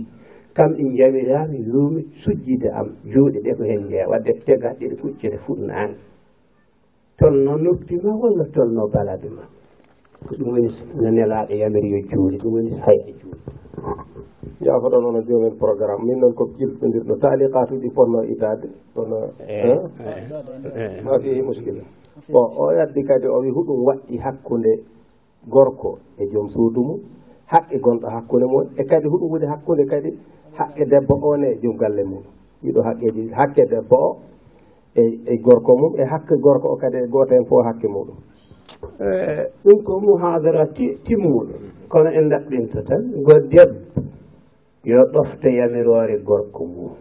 kamɓe 0.57 0.83
jamirami 0.99 1.59
yumi 1.69 2.01
sujjide 2.23 2.69
am 2.79 2.89
juuɗe 3.13 3.39
ɗe 3.45 3.53
ko 3.59 3.63
hen 3.71 3.83
jeeya 3.91 4.09
wadde 4.11 4.33
tegaɗe 4.47 4.89
ɗe 4.89 4.97
kuccede 5.01 5.37
fuu 5.45 5.55
nangue 5.69 6.01
tolno 7.19 7.53
noppima 7.65 8.11
walla 8.23 8.45
tolno 8.55 8.89
balaɓe 8.95 9.29
ma? 9.37 9.43
ko 10.27 10.35
ɗum 10.39 10.49
woni 10.53 10.69
no 11.01 11.09
nelaɗo 11.11 11.55
yamiri 11.55 11.89
yo 11.95 11.99
juuli 12.11 12.37
ɗum 12.43 12.53
woni 12.55 12.71
hayɓe 12.85 13.11
juuli 13.21 13.41
jafoɗo 14.61 15.01
noon 15.01 15.25
joomen 15.29 15.55
programme 15.59 16.05
min 16.07 16.19
noon 16.21 16.35
ko 16.35 16.45
ƴiltodirɗo 16.59 17.15
taliqatuji 17.21 17.91
fonno 17.95 18.23
itade 18.25 18.69
kono 18.95 19.17
eh, 19.47 19.63
eh, 19.63 19.79
eh. 20.75 21.05
ma 21.05 21.19
fihi 21.19 21.43
muskila. 21.43 21.83
Bon 22.33 22.49
o 22.57 22.69
addi 22.69 23.03
kadi 23.05 23.27
o 23.29 23.41
wi 23.41 23.51
huɗum 23.51 23.85
waɗɗi 23.87 24.19
hakkude 24.19 24.73
gorko 25.49 25.99
e 26.19 26.27
joom 26.33 26.49
suudu 26.49 26.81
mum 26.83 27.01
haqqe 27.47 27.79
gonɗo 27.79 28.07
hakkude 28.09 28.47
mum 28.47 28.65
e 28.77 28.83
kadi 28.85 29.07
huɗum 29.09 29.31
woni 29.31 29.47
hakkude 29.47 29.85
kadi 29.87 30.11
haqqe 30.59 30.85
debbo 30.91 31.15
one 31.23 31.45
e 31.47 31.59
joom 31.63 31.77
galle 31.77 32.03
mum. 32.05 32.23
Ɗiɗo 32.65 32.81
haqqeji 32.83 33.31
hakke 33.33 33.63
debbo 33.71 33.97
o 33.97 34.17
e, 34.97 35.03
e 35.27 35.37
gorko 35.45 35.77
mum 35.77 35.93
e 36.01 36.05
hakke 36.05 36.35
gorko 36.41 36.69
o 36.73 36.77
kadi 36.77 36.97
e 36.97 37.07
goto 37.09 37.35
hen 37.35 37.45
fof 37.45 37.65
hakke 37.65 37.87
muɗum. 37.89 38.17
ɗum 39.65 39.79
ko 39.87 39.93
muhadara 40.01 40.65
timmuɗo. 41.05 41.55
Kono 41.91 42.11
en 42.19 42.29
ɗaɓɓinta 42.31 42.79
tan 42.89 43.03
go 43.25 43.35
debbo 43.51 44.01
yo 44.85 45.01
ɗofta 45.13 45.49
yamirore 45.59 46.17
gorko 46.27 46.65
mum. 46.65 46.95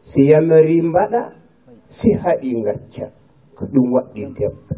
Si 0.00 0.20
yamiri 0.30 0.80
mbaɗa 0.82 1.20
si 1.86 2.08
haɗi 2.22 2.50
gacca 2.64 3.06
ko 3.56 3.62
ɗum 3.72 3.86
waɗɗi 3.94 4.22
debbo. 4.38 4.74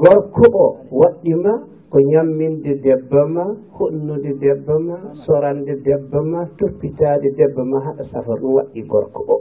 Gorko 0.00 0.44
o 0.64 0.66
waɗɗima 1.00 1.52
ko 1.90 1.98
ñamminde 2.10 2.72
debbo 2.84 3.20
ma 3.34 3.44
honnude 3.76 4.30
debbo 4.42 4.74
ma 4.88 4.96
sorande 5.12 5.72
debbo 5.86 6.18
ma 6.32 6.40
toppitade 6.58 7.28
debbo 7.38 7.62
ma 7.70 7.78
haɗa 7.86 8.02
safa 8.10 8.32
ɗum 8.40 8.52
waɗɗi 8.56 8.80
gorko 8.90 9.20
o. 9.28 9.36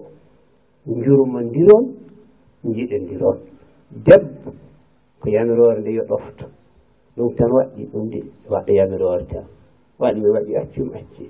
Jurmodiron 1.03 1.85
jiɗodiron 2.75 3.37
debbo 3.91 4.49
ko 5.19 5.25
yamirore 5.29 5.79
nde 5.81 5.91
yo 5.97 6.03
ɗofto 6.09 6.45
ɗum 7.15 7.29
tan 7.35 7.49
waɗɗi 7.51 7.83
ɗum 7.91 8.09
de 8.11 8.19
waɗa 8.51 8.71
yamirore 8.73 9.25
tan. 9.31 9.45
Waɗi 9.99 10.19
mi 10.21 10.29
waɗi 10.35 10.53
accum 10.61 10.89
acci 10.97 11.25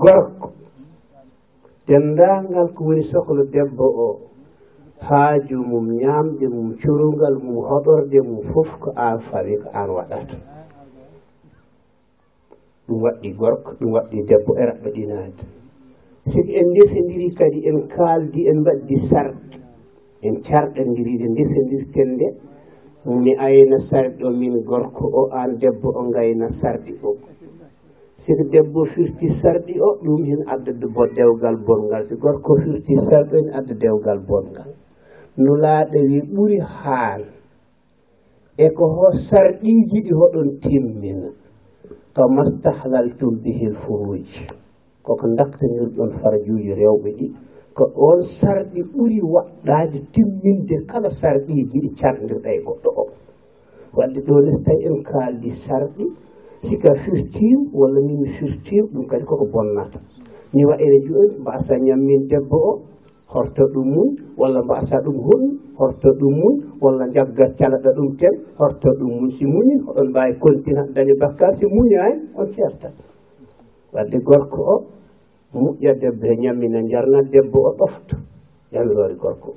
gorko 0.00 0.52
dendangal 1.86 2.68
ko 2.74 2.80
woni 2.84 3.02
sohlo 3.02 3.42
debbo 3.52 3.84
o 3.84 4.06
haaju 5.06 5.56
mum 5.70 5.86
ñamde 6.00 6.46
mum 6.48 6.68
curungal 6.80 7.34
mum 7.42 7.58
hoɗorde 7.68 8.18
mum 8.24 8.40
fof 8.50 8.78
ko 8.80 8.90
an 8.96 9.18
fawi 9.20 9.56
ko 9.62 9.68
an 9.74 9.88
waɗata. 9.96 10.36
Ɗum 12.86 13.00
waɗɗi 13.02 13.28
gorko 13.38 13.70
ɗum 13.80 13.90
waɗɗi 13.92 14.18
debbo 14.28 14.52
e 14.56 14.62
raɓɓaɗinaade 14.70 15.42
siki 16.30 16.52
en 16.60 16.66
ndesondiri 16.70 17.28
kadi 17.38 17.58
en 17.68 17.88
kaaldi 17.88 18.48
en 18.48 18.60
mbaddi 18.60 18.96
sarde. 18.96 19.63
en 20.26 20.34
carɗondiriɗe 20.46 21.26
ndesodirten 21.32 22.08
nde 22.14 22.26
mi 23.22 23.32
ayna 23.46 23.76
sarɗi 23.88 24.20
o 24.24 24.30
min 24.40 24.54
gorko 24.68 25.04
o 25.20 25.22
an 25.40 25.50
debbo 25.60 25.88
o 26.00 26.02
gayna 26.14 26.48
sarɗi 26.60 26.92
o. 27.02 27.10
Siko 28.16 28.44
debbo 28.52 28.84
firti 28.92 29.26
sarɗi 29.28 29.74
o 29.80 29.88
ɗum 30.02 30.20
hen 30.28 30.42
addade 30.52 30.86
bo 30.94 31.02
dewgal 31.16 31.56
bongal 31.66 32.02
so 32.02 32.14
gorko 32.16 32.52
firti 32.62 32.94
sarɗi 33.06 33.32
o 33.34 33.38
ene 33.42 33.50
adda 33.58 33.74
dewgal 33.82 34.20
bongal 34.28 34.70
nulaaɗo 35.36 35.98
wi 36.08 36.18
ɓuri 36.34 36.58
haal. 36.78 37.22
E 38.56 38.66
ko 38.76 38.84
ho 38.96 39.06
sarɗiiji 39.28 39.98
ɗi 40.04 40.12
hoɗon 40.20 40.48
timmina. 40.62 41.28
Ka 42.14 42.22
mastahlaltum 42.36 43.42
bihil 43.42 43.74
furuji 43.82 44.46
koko 45.04 45.26
daktanirɗon 45.38 46.10
farajuuji 46.18 46.72
rewɓe 46.80 47.10
ɗi. 47.18 47.26
ko 47.76 47.84
ɗon 47.96 48.20
sarɗi 48.38 48.80
ɓuri 48.92 49.18
waɗɗade 49.34 49.98
timminde 50.12 50.76
kala 50.90 51.08
sarɗiji 51.20 51.76
ɗi 51.82 51.90
cardirɗa 51.98 52.50
e 52.56 52.60
goɗɗo 52.66 52.90
o. 53.02 53.04
Wadde 53.96 54.20
ɗo 54.26 54.34
nes 54.44 54.58
tawi 54.64 54.84
en 54.88 54.96
kaaldi 55.08 55.50
sarɗi 55.50 56.04
sika 56.64 56.90
firtim 57.02 57.58
walla 57.78 58.00
min 58.06 58.24
firtim 58.36 58.84
ɗum 58.92 59.04
kadi 59.10 59.24
koko 59.24 59.46
bonnata. 59.52 59.98
Ni 60.54 60.62
wa 60.68 60.74
ene 60.84 60.98
jooni 61.06 61.34
mbasa 61.42 61.74
ñammin 61.86 62.22
debbo 62.30 62.56
o 62.56 62.72
horto 63.34 63.64
ɗum 63.74 63.88
mum 63.94 64.08
walla 64.38 64.60
mbasa 64.62 64.96
ɗum 65.04 65.16
honmi 65.26 65.50
horto 65.78 66.08
ɗum 66.20 66.34
mum 66.40 66.54
walla 66.82 67.04
jaggat 67.14 67.50
calaɗa 67.58 67.90
ɗum 67.96 68.08
ten 68.18 68.34
horto 68.58 68.88
ɗum 68.98 69.10
mum 69.18 69.30
si 69.30 69.44
muñi 69.46 69.74
oɗon 69.88 70.08
mbawi 70.10 70.32
kontina 70.42 70.82
daña 70.94 71.14
bakka 71.20 71.46
si 71.56 71.66
muñani 71.66 72.16
on 72.38 72.46
certat 72.54 72.94
wadde 73.92 74.18
gorko 74.28 74.60
o 74.62 74.76
moƴƴa 75.54 75.92
debbo 76.00 76.24
he 76.26 76.34
ñammina 76.42 76.80
jarna 76.90 77.18
debbo 77.32 77.58
o 77.68 77.72
ɗofta 77.78 78.16
yalloore 78.72 79.14
gorko. 79.14 79.50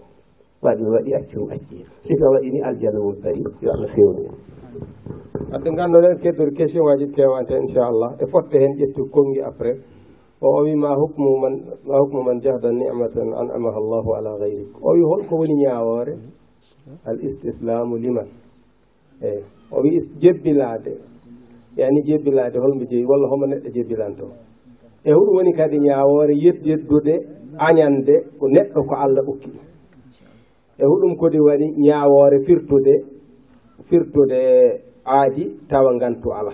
Waɗi 0.61 0.84
waɗi 0.94 1.11
accum 1.14 1.49
acci 1.49 1.86
sika 2.02 2.26
waɗi 2.34 2.49
ni 2.52 2.60
aljanna 2.61 2.99
mum 2.99 3.15
tari 3.22 3.41
yo 3.61 3.69
allah 3.74 3.90
fewni 3.94 4.24
wadde 4.26 5.56
adde 5.56 5.69
ngannduɗen 5.72 6.18
keddude 6.22 6.52
question 6.56 6.84
ngaji 6.86 7.06
kewante 7.15 7.53
inchallah. 7.57 8.11
E 8.22 8.26
fotte 8.26 8.57
heen 8.60 8.74
ƴettu 8.78 9.10
konngi 9.14 9.41
après. 9.41 9.76
O 10.41 10.48
o 10.60 10.64
wi 10.64 10.76
ma 10.76 10.94
hukmu 10.95 11.30
man 11.41 11.53
ma 11.86 11.98
hukmu 11.98 12.22
man 12.24 12.40
jahda 12.41 12.69
nicmatan 12.72 13.34
an 13.34 13.48
amaha 13.56 13.80
llahu 13.82 14.10
ala 14.18 14.38
gayrik 14.40 14.69
o 14.82 14.94
wi 14.94 15.02
holko 15.02 15.36
woni 15.38 15.56
ñaawoore? 15.65 16.14
Al 17.06 17.18
istislamu 17.24 17.98
liman. 17.98 18.28
Eyi 19.22 19.41
o 19.72 19.82
wi 19.82 19.98
jebbilaade. 20.22 20.94
Yani 21.78 22.02
jebbilaade 22.06 22.57
holmo 22.60 22.86
jeyi 22.86 23.06
walla 23.06 23.28
homo 23.30 23.45
neɗɗo 23.45 23.69
jebbilanto. 23.74 24.26
e 25.08 25.12
hol 25.16 25.28
woni 25.36 25.52
kadi 25.60 25.78
ñawoore 25.88 26.34
yeddeddude 26.44 27.16
añande 27.68 28.14
ko 28.40 28.46
neɗɗo 28.54 28.80
ko 28.90 28.94
allah 29.04 29.24
ɓokki 29.28 29.50
ɗum 29.54 29.66
e 30.78 30.84
hoɗum 30.90 31.14
kodi 31.20 31.40
waɗi 31.48 31.68
ñawore 31.86 32.38
firtude 32.46 32.94
firtude 33.90 34.40
aadi 35.16 35.44
tawa 35.70 35.90
ngantu 35.98 36.30
ala 36.40 36.54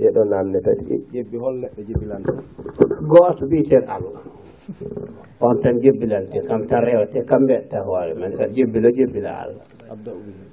ɗeɗo 0.00 0.22
namde 0.32 0.58
tati. 0.64 0.94
Ƴebbi 1.12 1.36
hol 1.42 1.54
neɗɗo 1.62 1.80
jebbilanta 1.88 2.32
goto 3.10 3.42
mbiyeteɗo 3.46 3.86
allah. 3.96 4.22
On 5.46 5.54
tan 5.62 5.76
jebbilante 5.82 6.38
kam 6.48 6.62
tan 6.66 6.80
rewte 6.86 7.18
kamɓe 7.30 7.54
etta 7.62 7.78
hoore 7.86 8.14
men 8.20 8.32
tan 8.32 8.48
jebbilo 8.54 8.88
jebbila 8.96 9.30
allah. 9.44 9.64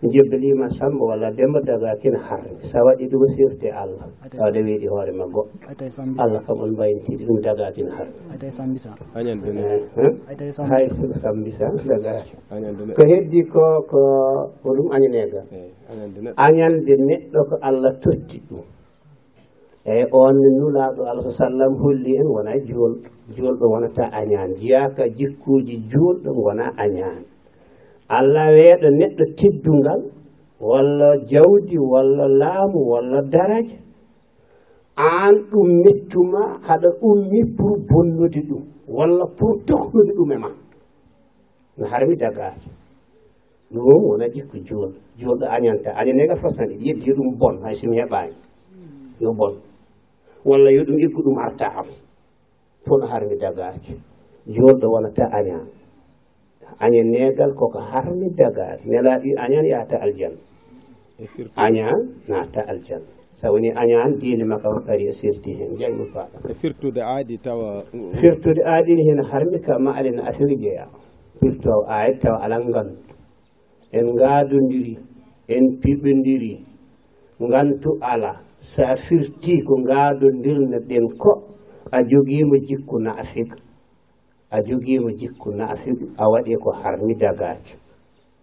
jebdalima 0.01 0.65
samba 0.69 1.05
walla 1.05 1.29
demba 1.31 1.61
daga 1.61 1.93
kin 2.01 2.15
harre. 2.17 2.49
Sa 2.63 2.79
waɗi 2.81 3.05
ɗum 3.11 3.23
sirte 3.29 3.69
allah. 3.71 4.07
Tawde 4.33 4.59
weeɗi 4.65 4.87
hoore 4.89 5.11
ma 5.13 5.25
goɗɗo 5.25 5.53
allah 6.17 6.41
kam 6.45 6.57
on 6.61 6.71
mbayintiɗi 6.73 7.23
ɗum 7.25 7.39
daga 7.41 7.71
kin 7.75 7.87
harre. 7.89 8.11
Eh, 9.15 9.29
eh? 10.01 10.13
Hay 10.69 10.89
sir 10.89 11.09
sambisa 11.13 11.65
daga. 11.85 12.23
Ko 12.95 13.01
heddi 13.05 13.41
ko 13.45 13.63
ko 13.89 14.01
ko 14.63 14.67
ɗum 14.75 14.89
añanegal 14.95 15.45
añande 16.37 16.93
neɗɗo 16.97 17.39
ko 17.49 17.55
allah 17.61 17.93
totti 18.01 18.41
ɗum. 18.49 18.63
Eyyi 19.87 20.03
on 20.11 20.35
nulaɗo 20.59 21.01
alah 21.07 21.23
sa 21.31 21.47
sallam 21.47 21.77
holli 21.79 22.17
en 22.19 22.27
wona 22.27 22.51
juulɗo 22.59 23.07
juulɗo 23.35 23.65
wonata 23.71 24.03
añan 24.11 24.51
jiyaka 24.59 25.03
jikkuji 25.17 25.75
juulɗo 25.91 26.29
gona 26.35 26.65
añan 26.75 27.23
allah 28.09 28.45
weeɗa 28.55 28.89
neɗɗo 28.99 29.23
teddungal 29.37 30.01
walla 30.59 31.09
jawdi 31.29 31.77
walla 31.91 32.25
laamu 32.27 32.79
walla 32.91 33.19
daraja. 33.31 33.77
Aan 34.97 35.35
ɗum 35.51 35.67
mettuma 35.83 36.41
haɗa 36.67 36.89
ummi 37.09 37.39
pour 37.57 37.77
bonnude 37.89 38.41
ɗum 38.49 38.63
walla 38.87 39.25
pour 39.37 39.53
tohnude 39.67 40.11
ɗum 40.17 40.31
e 40.31 40.37
ma. 40.37 40.49
No 41.77 41.85
harmi 41.85 42.15
dagaaki. 42.15 42.69
Ɗum 43.71 44.01
wona 44.09 44.25
ƴikku 44.33 44.57
jooɗo 44.67 44.95
jooɗo 45.19 45.45
añanta 45.55 45.91
añanega 45.99 46.35
façon 46.41 46.65
ɗiɗi 46.69 46.85
yeɗi 46.87 47.05
yo 47.07 47.13
ɗum 47.17 47.29
bon 47.39 47.55
hay 47.63 47.75
somi 47.75 47.97
heɓaani. 48.01 48.33
Yo 49.21 49.29
bon. 49.37 49.53
Walla 50.45 50.69
yo 50.71 50.81
ɗum 50.87 50.97
iggu 50.99 51.21
ɗum 51.25 51.37
arta 51.45 51.65
am. 51.79 51.87
Fof 52.85 52.97
no 53.01 53.05
harmi 53.11 53.35
dagaaki. 53.37 53.93
Jooɗo 54.47 54.85
wonata 54.93 55.25
añaani 55.37 55.76
añen 56.79 57.07
negal 57.11 57.51
koko 57.55 57.79
harmi 57.79 58.29
dagar 58.35 58.77
nelaɗi 58.85 59.35
añan 59.37 59.65
yata 59.65 59.97
aljanna 60.01 60.41
e 61.19 61.25
añan 61.55 61.99
nata 62.27 62.61
aljanna 62.71 63.11
sawoni 63.35 63.69
añan 63.71 64.17
diine 64.19 64.45
makka 64.45 64.69
ko 64.69 64.79
kadi 64.87 65.07
e 65.07 65.11
sirti 65.11 65.51
hen 65.59 65.71
jaymu 65.79 66.05
faɗa 66.13 66.37
e 66.49 66.53
firtude 66.53 67.01
aadi 67.01 67.37
tawa 67.37 67.83
mm, 67.93 67.99
mm. 67.99 68.13
firtude 68.13 68.61
aadi 68.65 68.93
hen 69.07 69.19
harmi 69.29 69.59
ka 69.59 69.79
ma 69.79 69.91
alena 69.97 70.23
affaire 70.29 70.55
jeeya 70.57 70.85
firtow 71.39 71.85
ayat 71.87 72.21
tawa 72.21 72.37
alan 72.45 72.63
ngantu 72.69 73.13
en 73.91 74.05
ngaadodiri 74.15 74.95
en 75.47 75.63
piɓodiri 75.81 76.53
ngantu 77.41 77.97
ala. 78.01 78.41
Sa 78.57 78.95
firti 78.97 79.61
ko 79.61 79.77
ngaadondirno 79.85 80.79
ɗen 80.89 81.05
ko 81.21 81.31
a 81.91 82.01
jogiima 82.09 82.57
jikku 82.67 82.97
naafika 82.99 83.55
a 84.49 84.57
jogiima 84.67 85.11
jikku 85.19 85.49
naafiɗo 85.57 86.05
a 86.17 86.23
waɗi 86.31 86.53
ko 86.63 86.69
harmi 86.81 87.13
gaaco 87.21 87.75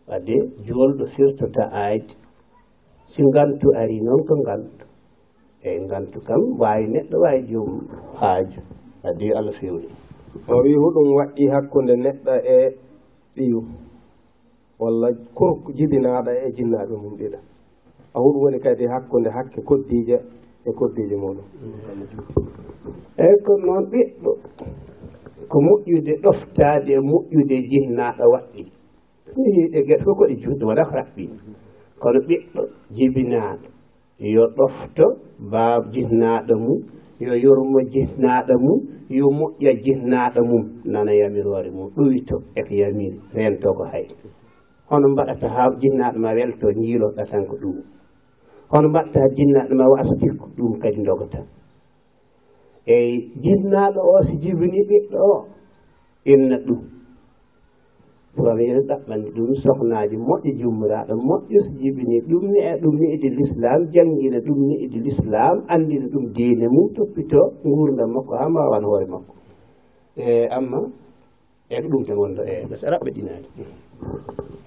wadde 0.09 0.35
joolɗo 0.67 1.05
firtota 1.15 1.63
aayde 1.73 2.15
si 3.07 3.23
ngantu 3.29 3.67
ari 3.81 4.01
noon 4.01 4.23
ko 4.29 4.35
ngantu 4.43 4.85
eyi 5.69 5.81
ngantu 5.87 6.19
kam 6.27 6.43
waawi 6.61 6.87
neɗɗo 6.93 7.17
waawi 7.25 7.43
joom 7.51 7.71
haaju. 8.21 8.61
Wadde 9.05 9.25
yo 9.29 9.35
allah 9.39 9.53
fewni. 9.59 9.89
O 10.49 10.55
wi 10.65 10.73
huɗum 10.83 11.09
waɗɗi 11.19 11.45
hakkunde 11.53 11.95
neɗɗo 12.05 12.33
e 12.45 12.57
ɓiyu 13.35 13.59
walla 14.81 15.09
korko 15.39 15.69
jibinaaɗo 15.77 16.31
e 16.45 16.53
jinnaaɓe 16.57 16.95
mum 17.03 17.15
ɗiɗa 17.19 17.39
a 18.15 18.19
huɗum 18.23 18.43
woni 18.45 18.59
kadi 18.65 18.85
hakkunde 18.93 19.31
hakke 19.37 19.61
koddiije 19.69 20.17
e 20.65 20.71
koddiije 20.79 21.17
muɗum. 21.23 21.47
Eyi 23.25 23.37
ko 23.45 23.53
noon 23.67 23.85
ɓiɗɗo. 23.91 24.33
ko 25.51 25.57
moƴƴude 25.66 26.12
ɗoftaade 26.23 26.91
e 26.93 27.01
moƴƴude 27.11 27.57
jihnaaɗo 27.71 28.25
waɗɗi. 28.35 28.62
Yiiɗe 29.37 29.79
geɗe 29.87 30.03
fof 30.05 30.15
koɗe 30.19 30.35
juutɗo 30.43 30.65
waɗa 30.71 30.85
ko 30.89 30.95
raɓɓi. 31.01 31.25
Kono 32.01 32.19
ɓiɗɗo 32.29 32.61
jibinaaɗo 32.97 33.66
yo 34.35 34.43
ɗofto 34.57 35.05
baa 35.53 35.75
jihnaaɗo 35.93 36.55
mum 36.65 36.79
yo 37.25 37.33
yormo 37.45 37.79
jihnaaɗo 37.93 38.55
mum 38.65 38.79
yo 39.19 39.27
moƴƴa 39.39 39.73
jihnaaɗo 39.85 40.41
mum. 40.51 40.65
Nana 40.93 41.12
yamiroore 41.21 41.71
mum 41.77 41.89
ɗoyto 41.97 42.37
eko 42.59 42.73
yamiri 42.83 43.19
rento 43.35 43.69
ko 43.79 43.85
hay. 43.93 44.07
Hono 44.91 45.07
mbaɗata 45.12 45.47
haa 45.55 45.71
jinnaaɗo 45.81 46.19
ma 46.25 46.31
welto 46.37 46.66
jiiloɗa 46.79 47.23
tan 47.31 47.45
ko 47.49 47.55
ɗum. 47.62 47.77
Hono 48.71 48.89
mbaɗata 48.89 49.21
jinnaaɗo 49.37 49.73
ma 49.81 49.87
wasa 49.93 50.15
ko 50.41 50.47
ɗum 50.57 50.73
kadi 50.83 51.03
dogata 51.07 51.41
eyi 52.86 53.32
jinnaɗo 53.43 54.01
o 54.01 54.20
so 54.23 54.32
jibini 54.43 54.81
ɓiɗɗo 54.89 55.19
o 55.19 55.36
inna 56.24 56.56
ɗum. 56.66 56.81
Wala 58.36 58.61
ene 58.62 58.81
ɗaɓɓandi 58.89 59.28
ɗum 59.36 59.51
sohnaji 59.55 60.16
moƴƴo 60.16 60.51
jummiraɗo 60.61 61.15
moƴƴo 61.27 61.59
so 61.65 61.70
jibini 61.81 62.20
ɗum 62.28 62.44
ne 62.52 62.61
e 62.61 62.73
ɗum 62.82 62.94
ni'idi 63.01 63.27
e 63.27 63.35
l'islam 63.36 63.81
jangina 63.93 64.39
ɗum 64.47 64.59
ni'idi 64.69 64.98
e 64.98 65.02
l'islam 65.05 65.56
andina 65.69 66.06
ɗum 66.12 66.24
diine 66.35 66.66
mum 66.69 66.89
toppito 66.94 67.40
gurdam 67.65 68.11
makko 68.15 68.32
ha 68.36 68.48
mbawan 68.48 68.85
hoore 68.85 69.06
makko. 69.06 69.32
E 70.16 70.47
amma 70.51 70.81
e 71.70 71.81
ko 71.82 71.86
ɗum 71.89 72.02
tan 72.06 72.16
wonɗo 72.19 72.43
e 72.43 72.55
nasara 72.70 72.98
ɓe 73.05 73.11
ɗinani 73.16 73.48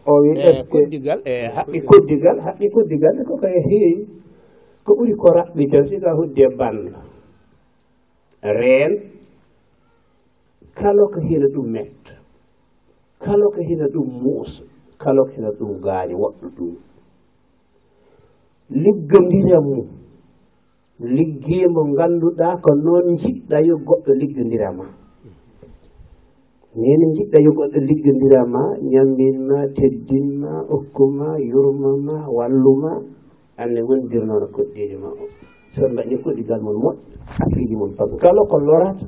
o 0.07 0.11
wi 0.23 0.31
koddigal 0.71 1.19
e 1.25 1.51
haɓɓi 1.55 1.79
koddigal 1.89 2.37
haɓɓi 2.45 2.65
koddigal 2.73 3.13
ne 3.17 3.23
koko 3.29 3.47
heewi 3.47 4.07
ko 4.85 4.91
ɓuuri 4.95 5.13
ko 5.21 5.27
raɓɓi 5.37 5.63
tan 5.71 5.83
sika 5.85 6.09
hudde 6.17 6.45
banda 6.57 6.99
reen 8.43 8.93
kala 10.77 11.03
ko 11.13 11.19
hina 11.27 11.47
ɗum 11.53 11.67
metta 11.73 12.13
kala 13.23 13.45
ko 13.53 13.59
hina 13.67 13.85
ɗum 13.93 14.07
muusa 14.23 14.63
kala 15.01 15.21
ko 15.25 15.31
hina 15.35 15.49
ɗum 15.59 15.71
gaani 15.83 16.13
woɗɗo 16.21 16.47
ɗum. 16.57 16.75
Liggodiren 18.83 19.63
mum 19.65 19.87
liggiye 21.15 21.65
mo 21.73 21.81
ngannduɗaa 21.93 22.55
ko 22.63 22.69
noon 22.83 23.07
jiɗɗa 23.21 23.57
yo 23.67 23.75
goɗɗo 23.87 24.11
liggondira 24.21 24.69
ma 24.77 24.85
nene 26.81 27.05
jiɗɗa 27.15 27.37
yo 27.45 27.51
goɗɗo 27.57 27.79
liggondira 27.89 28.41
ma 28.53 28.61
ñamminma 28.91 29.57
teddinma 29.77 30.51
okkuma 30.75 31.27
yurmama 31.49 32.15
walluma 32.37 32.91
anne 33.61 33.79
wondirnono 33.87 34.45
koɗɗiɗi 34.55 34.95
ma 35.03 35.09
o 35.09 35.25
soon 35.73 35.89
ɓe 35.89 35.93
mbaɗi 35.93 36.15
koɗigal 36.23 36.61
mon 36.65 36.75
moƴƴo 36.83 36.99
hakkiji 37.37 37.75
mon 37.79 37.91
fago 37.97 38.15
kala 38.23 38.41
ko 38.51 38.57
lorata 38.67 39.05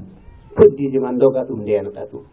koddiji 0.57 0.97
ma 0.99 1.09
doga 1.21 1.41
ɗum 1.47 1.59
ndenoɗa 1.63 2.03
ɗum. 2.11 2.23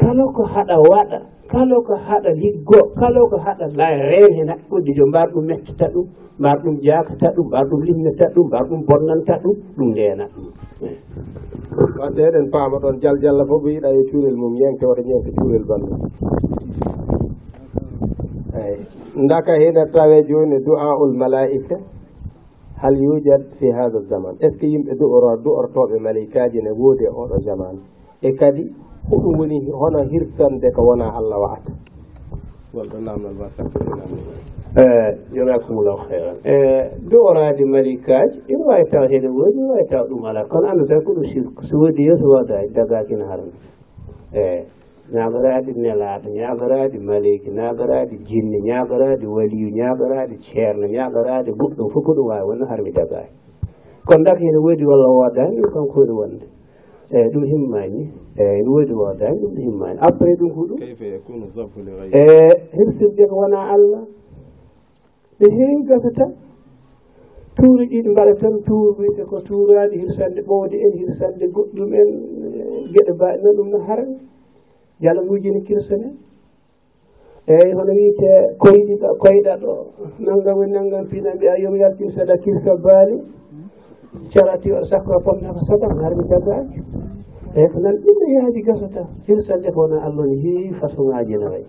Kala 0.00 0.22
ko 0.34 0.42
haɗa 0.52 0.76
waɗa 0.90 1.18
kala 1.52 1.76
ko 1.86 1.94
haɗa 2.06 2.30
liggo 2.40 2.78
kala 2.98 3.20
ko 3.30 3.36
haɗa 3.44 3.66
la 3.78 3.86
reen 4.08 4.32
hen 4.36 4.48
haɗa 4.48 4.64
koddijo 4.70 5.04
mbar 5.10 5.28
ɗum 5.34 5.44
mettata 5.48 5.86
ɗum 5.94 6.06
mbar 6.40 6.56
ɗum 6.64 6.76
jakata 6.86 7.28
ɗum 7.36 7.46
mbar 7.50 7.64
ɗum 7.70 7.80
limnata 7.86 8.26
ɗum 8.34 8.46
mbar 8.48 8.64
ɗum 8.68 8.80
bonnanta 8.88 9.34
ɗum 9.42 9.56
ɗum 9.76 9.88
ndena 9.92 10.24
ɗum. 10.34 10.46
Wadde 12.00 12.22
eɗen 12.28 12.46
paama 12.52 12.76
ɗon 12.82 12.96
jal 13.02 13.16
jalla 13.22 13.44
fof 13.48 13.60
ɓe 13.64 13.70
yiɗa 13.74 13.88
yo 13.94 14.00
e 14.00 14.08
cuurel 14.10 14.36
mum 14.40 14.54
yenke 14.60 14.84
wata 14.88 15.02
ñenke 15.08 15.30
cuurel 15.38 15.64
balla 15.68 15.96
eyi 18.60 18.82
daka 19.28 19.52
hina 19.60 19.84
tawe 19.92 20.16
joni 20.28 20.56
du'a 20.64 20.88
ul 21.02 21.12
malaika 21.20 21.76
hal 22.82 22.94
yujad 22.96 23.42
fi 23.58 23.66
hada 23.78 24.00
zaman 24.10 24.34
est 24.40 24.50
ce 24.50 24.56
que 24.58 24.66
yimɓe 24.66 24.92
du'oro 24.98 25.36
du'ortoɓe 25.44 25.96
malaikaji 26.00 26.58
ne 26.62 26.70
woodi 26.80 27.04
e 27.04 27.08
oɗo 27.22 27.36
zaman? 27.48 27.76
E 28.22 28.30
kadi 28.40 28.62
hoɗum 29.10 29.38
woni 29.38 29.58
hono 29.80 30.00
hirsande 30.10 30.68
ko 30.74 30.82
wona 30.88 31.06
allah 31.18 31.38
waata. 31.44 31.72
Golɗo 32.74 32.98
namdal 33.06 33.34
basartinamni 33.40 34.20
eh, 34.76 35.10
jomakumullahu 35.34 36.06
heyran 36.10 36.36
eh, 36.44 36.90
du'orade 37.10 37.64
malikaji 37.64 38.38
ina 38.48 38.64
wawi 38.66 38.84
taw 38.92 39.02
hene 39.10 39.28
woodi 39.28 39.58
ina 39.58 39.72
wawi 39.72 39.86
taw 39.90 40.04
ɗum 40.08 40.24
ala 40.28 40.44
kono 40.46 40.68
annda 40.70 40.84
tan 40.86 41.02
ko 41.04 41.12
ɗum 41.12 41.24
so 41.62 41.76
woodi 41.78 42.02
yo 42.06 42.14
so 42.16 42.26
wada 42.30 42.62
e 42.62 42.68
dagakina 42.70 43.24
harana 43.26 43.52
eyi 44.32 44.62
eh, 44.62 44.66
ñagoraɗi 45.14 45.72
nelaɗo 45.82 46.28
ñagoraɗi 46.38 46.98
maleyki 46.98 47.50
ñagoraɗi 47.50 48.16
jinne 48.28 48.58
ñagoraɗi 48.68 49.26
waliyu 49.26 49.68
ñagoraɗi 49.78 50.34
ceerno 50.46 50.86
ñagoraɗe 50.86 51.50
goɗɗum 51.60 51.88
fof 51.92 52.04
ko 52.04 52.12
ɗum 52.16 52.26
wawi 52.30 52.44
wonno 52.48 52.64
harmi 52.70 52.90
dagani 52.92 53.30
kono 54.06 54.24
dak 54.24 54.38
hene 54.38 54.58
woodi 54.64 54.84
walla 54.84 55.06
wodani 55.18 55.56
ɗum 55.60 55.70
kanko 55.74 56.00
woni 56.00 56.12
wonde. 56.18 56.46
Eyyi 57.10 57.28
ɗum 57.32 57.44
himmani 57.44 58.02
eyyi 58.38 58.62
ne 58.62 58.68
woodi 58.70 58.92
wodani 58.94 59.38
ɗum 59.40 59.52
ɗo 59.54 59.60
himmani 59.66 59.98
après 60.00 60.34
ɗum 60.38 60.48
ko 60.54 60.60
ɗum 60.68 60.78
e 60.80 62.24
hebsirde 62.76 63.22
ko 63.28 63.34
wona 63.36 63.58
allah? 63.74 64.02
Ɓe 65.38 65.46
heewi 65.56 65.82
gasata 65.88 66.24
tuuri 67.56 67.84
ɗiɗi 67.90 68.08
mbaɗa 68.10 68.34
tan 68.40 68.54
tuuride 68.66 69.22
ko 69.30 69.36
tuurani 69.40 69.96
hirsande 70.00 70.40
ɓowde 70.48 70.76
en 70.86 70.92
hirsande 70.98 71.44
goɗɗum 71.54 71.90
en 72.00 72.08
e 72.08 72.88
gueɗe 72.92 73.12
mbaɗi 73.14 73.38
noon 73.42 73.56
ɗum 73.56 73.68
no 73.70 73.78
harmi 73.86 74.16
jalamuujini 75.00 75.60
kirsane 75.66 76.08
eyyi 77.48 77.72
hono 77.74 77.92
wiite 77.98 78.28
koyɗiɗo 78.62 79.08
koyɗa 79.22 79.54
ɗo. 79.62 79.72
Nanngam 80.24 80.56
woni 80.58 80.72
nanngam 80.72 81.04
piina 81.10 81.34
mbiya 81.34 81.54
yomi 81.62 81.78
yaltin 81.80 82.08
seeɗa 82.08 82.36
kirsa 82.42 82.76
baali. 82.84 83.16
Carati 84.32 84.70
waɗa 84.72 84.84
sakko 84.84 85.20
pomnata 85.24 85.60
saban 85.68 85.98
harmi 86.02 86.24
dabbaji 86.30 86.78
eyyi 87.56 87.68
ko 87.72 87.78
nan 87.80 87.96
ɗum 88.02 88.18
yaaji 88.34 88.60
gasata. 88.62 89.02
Hirsalle 89.26 89.70
ko 89.72 89.80
wona 89.80 89.98
allah 90.06 90.26
ne 90.26 90.36
heewi 90.36 90.72
façon 90.80 91.06
ngaji 91.10 91.34
no 91.40 91.46
wayi 91.50 91.66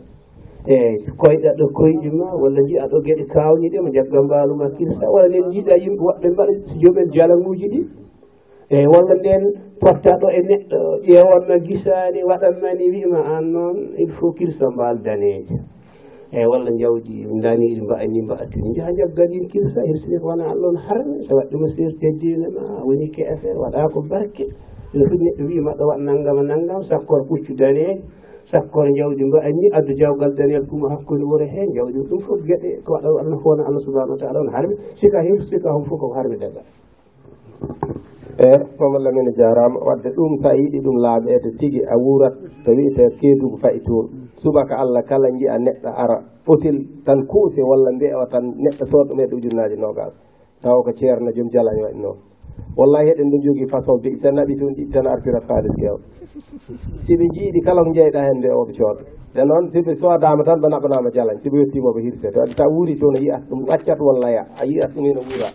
eyyi 0.67 1.07
koyɗa 1.17 1.49
ɗo 1.57 1.65
koyɗi 1.73 2.09
ma 2.13 2.35
walla 2.35 2.61
jiya 2.67 2.85
ɗo 2.91 2.97
gueɗe 3.01 3.25
kawniɗe 3.33 3.79
mo 3.81 3.89
jagga 3.89 4.21
mbaaluma 4.21 4.69
kirsa 4.77 5.05
walla 5.09 5.27
nen 5.29 5.49
jiiɗa 5.51 5.75
yimɓe 5.81 6.01
woɓɓe 6.07 6.27
mbaɗa 6.33 6.53
so 6.67 6.75
joomumen 6.79 7.09
jalaŋuji 7.15 7.67
ɗi. 7.73 7.79
eyyi 8.71 8.87
walla 8.93 9.15
ɓen 9.23 9.43
potta 9.81 10.11
ɗo 10.21 10.27
e 10.31 10.39
neɗɗo 10.49 10.79
ƴewanma 11.07 11.55
guisaɗi 11.65 12.19
waɗatmani 12.29 12.85
wima 12.93 13.19
an 13.35 13.43
noon 13.53 13.77
il 14.03 14.09
faut 14.15 14.31
kirsa 14.37 14.65
mbal 14.73 14.95
daneje 15.05 15.55
eyyi 16.31 16.47
walla 16.51 16.71
jawdi 16.81 17.15
daniɗi 17.43 17.81
mba'ani 17.85 18.19
mba'atuni 18.25 18.69
jaha 18.75 18.91
jaggaɗin 18.99 19.43
kirsa 19.51 19.79
hirsinir 19.87 20.23
wona 20.23 20.45
allahon 20.53 20.77
harmi 20.87 21.19
so 21.25 21.35
waɗi 21.35 21.51
ɗuma 21.51 21.67
serti 21.67 22.07
e 22.07 22.37
ma 22.55 22.63
woni 22.87 23.07
ke 23.11 23.23
affaire 23.33 23.59
waɗa 23.59 23.91
ko 23.93 23.99
barke. 24.09 24.45
Ene 24.93 25.03
foti 25.07 25.23
neɗɗo 25.23 25.43
wima 25.51 25.71
ɗo 25.77 25.83
waɗ 25.91 25.99
nanggama 26.07 26.41
nanggam 26.43 26.81
sakkor 26.81 27.21
puccu 27.27 27.51
daneje 27.59 27.99
sakkor 28.43 28.87
jawdi 28.95 29.23
mba'ani 29.27 29.67
addu 29.77 29.91
jawgal 29.99 30.31
danel 30.37 30.63
ɗum 30.69 30.87
hakkude 30.91 31.23
wuuro 31.27 31.43
he 31.45 31.61
jawdi 31.75 31.99
ɗum 32.09 32.19
foof 32.25 32.39
gueɗe 32.47 32.79
ko 32.85 32.93
waɗa 32.95 33.07
allah 33.19 33.37
hono 33.43 33.61
allah 33.67 33.81
subahanahu 33.85 34.15
wa 34.15 34.21
taala 34.23 34.39
on 34.39 34.49
harmi 34.55 34.75
sika 34.95 35.19
hir 35.27 35.39
sika 35.39 35.67
hom 35.71 35.83
fof 35.83 35.99
koko 35.99 36.15
harmi 36.15 36.37
daga. 36.39 36.61
e 38.41 38.49
mama 38.79 38.97
lamine 38.99 39.31
jarama 39.37 39.77
wadde 39.87 40.09
ɗum 40.15 40.35
sa 40.41 40.49
yiiɗi 40.53 40.79
ɗum 40.85 40.97
laaɓede 41.03 41.49
tigi 41.59 41.81
a 41.85 41.95
wurat 41.97 42.33
to 42.65 42.71
wiyete 42.71 43.03
keedugu 43.19 43.57
fayi 43.61 43.79
toon. 43.85 44.05
Subaka 44.35 44.75
allah 44.81 45.03
kala 45.03 45.27
jiiya 45.37 45.57
neɗɗo 45.59 45.89
ara 46.03 46.17
fotil 46.45 46.77
tan 47.05 47.19
kuuse 47.27 47.61
walla 47.61 47.91
mbiyawa 47.91 48.25
tan 48.31 48.43
neɗɗo 48.63 48.83
sodɗo 48.91 49.13
meɗe 49.17 49.33
ujunnaji 49.35 49.75
nogas 49.77 50.13
taw 50.61 50.81
ko 50.83 50.91
ceerno 50.93 51.29
joom 51.35 51.49
jalani 51.53 51.81
waɗi 51.83 51.99
noon 52.01 52.17
wallahi 52.77 53.07
heɗen 53.09 53.29
ɗo 53.31 53.37
jogui 53.43 53.67
façon 53.69 53.97
bi 54.01 54.15
sa 54.15 54.29
naɓi 54.31 54.53
toon 54.59 54.73
ɗiɗi 54.73 54.89
tan 54.93 55.05
artirat 55.07 55.43
haalis 55.49 55.75
kew 55.81 55.95
siɓe 57.05 57.25
jiiɗi 57.35 57.59
kala 57.65 57.83
ko 57.83 57.91
jeyɗa 57.93 58.19
hen 58.25 58.37
nde 58.39 58.49
oɓe 58.49 58.71
cooda. 58.77 59.01
Nde 59.33 59.41
noon 59.45 59.65
siɓe 59.69 59.93
sodama 59.93 60.43
tan 60.43 60.57
ɓe 60.61 60.67
naɓanama 60.71 61.09
jalañ. 61.13 61.37
Siɓe 61.43 61.57
yettimoɓe 61.61 61.99
hirse 62.05 62.27
to 62.31 62.39
wadde 62.39 62.53
sa 62.57 62.65
wuuri 62.71 62.95
toon 62.99 63.15
a 63.17 63.21
yiyat 63.21 63.43
ɗum 63.49 63.59
accata 63.69 64.01
walla 64.03 64.29
ya 64.31 64.43
a 64.61 64.63
yiyat 64.65 64.91
ɗum 64.95 65.03
heno 65.05 65.21
wuura. 65.27 65.49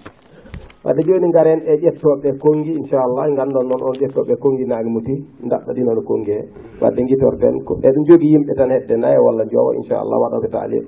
wadde 0.86 1.02
joni 1.02 1.28
garen 1.34 1.60
e 1.66 1.74
ƴettoɓe 1.82 2.30
kongi 2.38 2.70
inchallah 2.78 3.26
gandon 3.36 3.66
noon 3.68 3.82
on 3.90 3.96
ƴettoɓe 4.00 4.34
kongi 4.38 4.64
naange 4.70 4.90
muti 4.94 5.14
daɓɓaɗino 5.50 5.92
no 5.94 6.02
kongi 6.06 6.30
he 6.30 6.42
wadde 6.80 7.00
guitorɗen 7.08 7.56
ko 7.66 7.72
eɗen 7.82 8.04
jogui 8.08 8.30
yimɓe 8.32 8.52
tan 8.58 8.70
hedde 8.70 8.94
nayi 9.02 9.16
e 9.18 9.22
walla 9.26 9.44
jowa 9.50 9.74
inchallah 9.74 10.16
waɗoɓe 10.22 10.48
taalim. 10.54 10.84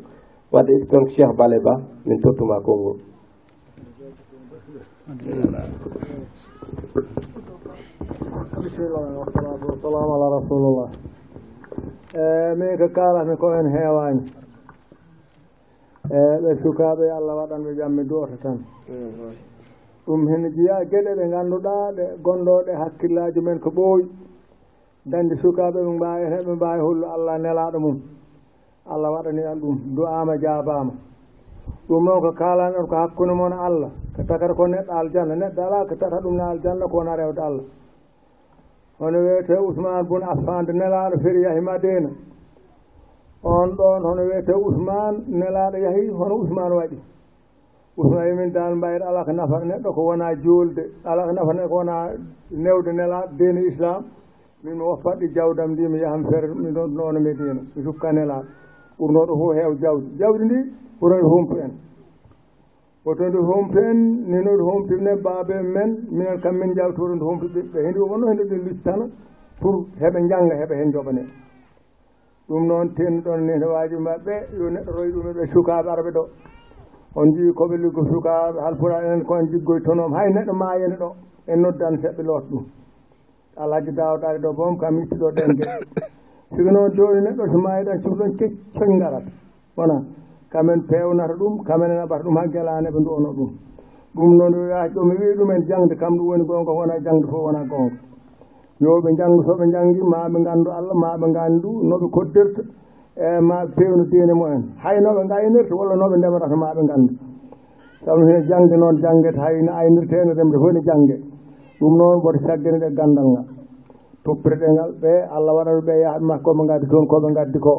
Wadde 0.52 0.72
donc 0.90 1.08
cheikh 1.08 1.32
bale 1.36 1.58
ba 1.64 1.74
min 2.06 2.18
tottuma 2.22 2.60
konngol. 2.62 2.96
Bisimillah 8.62 9.02
wasalatu 9.18 9.64
wassalamu 9.66 10.12
ala 10.14 10.26
rasulillah 10.38 10.90
e 12.14 12.54
min 12.54 12.76
ko 12.78 12.86
kalami 12.94 13.34
ko 13.36 13.46
en 13.58 13.66
heewani 13.74 14.22
e 16.06 16.18
ɓe 16.42 16.50
sukaɓe 16.62 17.04
allah 17.18 17.34
waɗanɓe 17.40 17.74
jaam 17.78 17.92
mi 17.96 18.04
duwoto 18.04 18.36
tan. 18.42 18.58
Mm, 18.88 19.47
ɗum 20.08 20.26
hen 20.28 20.42
jeeya 20.56 20.84
gueɗe 20.90 21.12
ɗe 21.18 21.24
ngannduɗa 21.28 21.74
ɗe 21.96 22.04
gonɗoɗe 22.24 22.72
hakkillaji 22.80 23.40
men 23.40 23.58
ko 23.60 23.70
ɓooyi. 23.70 24.04
Dandi 25.10 25.34
sukaɓe 25.42 25.80
ɓe 25.84 25.90
mbawi 25.96 26.24
heɓe 26.32 26.52
mbawi 26.56 26.80
hollu 26.80 27.04
allah 27.14 27.38
nelaɗo 27.38 27.78
mum. 27.78 27.96
Allah 28.92 29.10
waɗani 29.12 29.42
an 29.44 29.58
ɗum 29.60 29.76
du'ama 29.96 30.36
jabama 30.38 30.92
ɗum 31.88 32.04
noon 32.04 32.20
ko 32.20 32.32
kalani 32.32 32.76
on 32.76 32.86
ko 32.86 32.94
hakkude 32.96 33.32
moon 33.34 33.52
allah. 33.52 33.90
Ko 34.16 34.22
takata 34.22 34.54
ko 34.54 34.66
neɗɗo 34.66 34.92
aljanna 34.92 35.34
neɗɗo 35.36 35.60
ala 35.66 35.84
ko 35.88 35.94
tata 35.96 36.20
ɗum 36.24 36.34
ne 36.36 36.42
aljanna 36.42 36.86
ko 36.88 36.96
wona 36.96 37.14
rewde 37.16 37.38
allah. 37.40 37.64
Hono 38.98 39.18
wiyete 39.18 39.54
ousmane 39.60 40.02
bun 40.08 40.22
affande 40.22 40.72
nelaɗo 40.72 41.18
feri 41.22 41.40
yaahi 41.42 41.60
madina. 41.60 42.08
On 43.44 43.68
ɗon 43.76 44.02
hono 44.08 44.22
wiyete 44.24 44.52
ousmane 44.54 45.18
nelaɗo 45.28 45.76
yaahi 45.76 46.08
hono 46.08 46.34
ousmane 46.40 46.74
waɗi. 46.80 46.98
pour 47.98 48.14
min 48.14 48.50
dal 48.52 48.74
mbayde 48.76 49.02
ala 49.02 49.24
ko 49.24 49.32
nafata 49.32 49.64
neɗɗo 49.66 49.90
ko 49.94 50.02
wona 50.02 50.34
jolde 50.44 50.82
ala 51.04 51.22
ko 51.26 51.32
nafata 51.32 51.54
neɗɗo 51.58 51.68
ko 51.68 51.74
wona 51.74 51.96
newde 52.50 52.92
nelaɗo 52.92 53.28
dine 53.38 53.60
islam 53.66 54.04
min 54.62 54.74
mi 54.76 54.82
woppatɗe 54.82 55.26
jawdam 55.34 55.70
ndi 55.72 55.88
mi 55.88 55.98
yaaha 55.98 56.16
mi 56.18 56.24
feere 56.30 56.46
ɗum 56.46 56.62
ɗon 56.74 56.88
noon 56.94 57.18
mi 57.18 57.30
mi 57.74 57.82
sukka 57.82 58.12
nelaɗo 58.12 58.46
ɓurno 58.98 59.20
ɗo 59.26 59.34
fof 59.40 59.54
heew 59.56 59.72
jawdi 59.82 60.06
jawdi 60.16 60.44
ndi 60.44 60.58
hoto 61.00 61.26
humpu 61.28 61.54
en. 61.58 61.72
Hoto 63.04 63.24
ndi 63.28 63.36
humpu 63.38 63.78
en 63.78 63.98
nino 64.30 64.50
humpine 64.68 65.16
baabe 65.24 65.56
men. 65.62 65.90
Minen 66.10 66.38
kam 66.40 66.54
min 66.56 66.72
jawti 66.74 67.00
hoto 67.00 67.14
ndi 67.14 67.24
humpu 67.24 67.46
ɓiɓɓe. 67.54 67.78
Hendi 67.84 67.98
wonno 67.98 68.26
hende 68.28 68.44
ɗi 68.50 68.56
luccitana 68.64 69.06
pour 69.60 69.74
heɓe 70.00 70.18
jangga 70.30 70.54
heɓe 70.54 70.74
hen 70.80 70.90
joɓane 70.92 71.22
ɗum 72.48 72.66
noon 72.66 72.94
tenno 72.94 73.20
ɗon 73.22 73.40
nene 73.46 73.66
waaji 73.66 73.96
maɓɓe 73.96 74.34
yo 74.58 74.70
neɗɗo 74.70 74.90
royi 74.96 75.10
ɗum 75.14 75.26
eɓe 75.30 75.46
sukaaɓe 75.52 75.88
araɓe 75.90 76.10
ɗo. 76.16 76.22
on 77.14 77.32
jii 77.34 77.52
koɓe 77.52 77.76
liggo 77.76 78.02
sukaɓe 78.10 78.60
halpura 78.60 78.96
enen 79.04 79.24
ko 79.24 79.36
en 79.38 79.46
jiggoye 79.50 79.80
tonoom 79.80 80.12
hay 80.12 80.28
neɗɗo 80.32 80.52
maayene 80.52 80.96
ɗo 80.96 81.08
en 81.46 81.60
noddan 81.60 81.96
seɓɓe 82.02 82.22
loot 82.22 82.44
ɗum. 82.50 82.64
Alhaji 83.56 83.92
dawaɗaɗe 83.92 84.38
ɗo 84.42 84.52
boom 84.56 84.76
kam 84.78 84.98
ittiɗo 84.98 85.28
ɗen 85.36 85.50
ge 85.58 85.64
siko 86.54 86.70
noon 86.70 86.90
downi 86.96 87.20
neɗɗo 87.22 87.44
so 87.52 87.58
maayi 87.58 87.84
ɗan 87.84 88.00
cuhlon 88.02 88.32
ceccoñ 88.38 88.90
ngarat. 88.96 89.24
Wona 89.76 89.96
kamen 90.52 90.80
pewnata 90.86 91.34
ɗum 91.34 91.62
kamen 91.64 91.90
en 91.90 91.98
aɓata 92.04 92.22
ɗum 92.24 92.36
ha 92.36 92.46
gelane 92.46 92.88
ɓe 92.90 92.98
nduwono 93.00 93.30
ɗum. 93.36 93.50
Ɗum 94.14 94.36
noon 94.36 94.68
yaa 94.68 94.88
ɗo 94.88 95.02
mi 95.04 95.14
wii 95.16 95.34
ɗumen 95.38 95.64
jangde 95.66 95.94
kam 95.96 96.16
ɗum 96.16 96.26
woni 96.28 96.44
gonga 96.44 96.72
wona 96.72 97.00
jangde 97.00 97.26
fof 97.30 97.42
wona 97.44 97.64
gonga 97.64 97.96
yoɓe 98.80 99.00
ɓe 99.16 99.42
soɓe 99.46 99.64
jangi 99.72 100.00
maɓe 100.02 100.38
gandu 100.44 100.70
allah 100.70 100.94
maɓe 100.94 101.32
gandu 101.32 101.70
noɓe 101.88 102.06
koddirta. 102.10 102.62
e 103.18 103.40
ma 103.40 103.66
pewno 103.74 104.04
peene 104.10 104.32
mumen. 104.32 104.62
Haynoɓe 104.82 105.26
gaynirta 105.26 105.74
walla 105.74 105.94
noɓe 105.94 106.16
ndemata 106.18 106.46
maɓe 106.54 106.82
gandu 106.86 107.12
saabu 108.04 108.22
hene 108.26 108.46
jangde 108.46 108.76
noon 108.76 108.96
janggete 109.02 109.38
hayno 109.38 109.72
aynirteno 109.72 110.32
remde 110.32 110.56
fof 110.56 110.72
ne 110.72 110.80
jangge 110.80 111.16
ɗum 111.80 111.96
noon 111.96 112.20
woto 112.22 112.38
saggene 112.46 112.78
ɗe 112.78 112.94
gandal 112.94 113.26
ngal. 113.26 113.46
Toppireɗe 114.24 114.66
ngal 114.72 114.90
ɓe 115.02 115.12
allah 115.34 115.52
waɗaɓe 115.56 115.80
ɓe 115.88 115.94
yaaɓe 116.02 116.24
makko 116.24 116.50
koɓe 116.54 116.66
gaddi 116.68 116.86
toon 116.86 117.06
koɓe 117.06 117.32
gaddi 117.34 117.58
ko. 117.58 117.74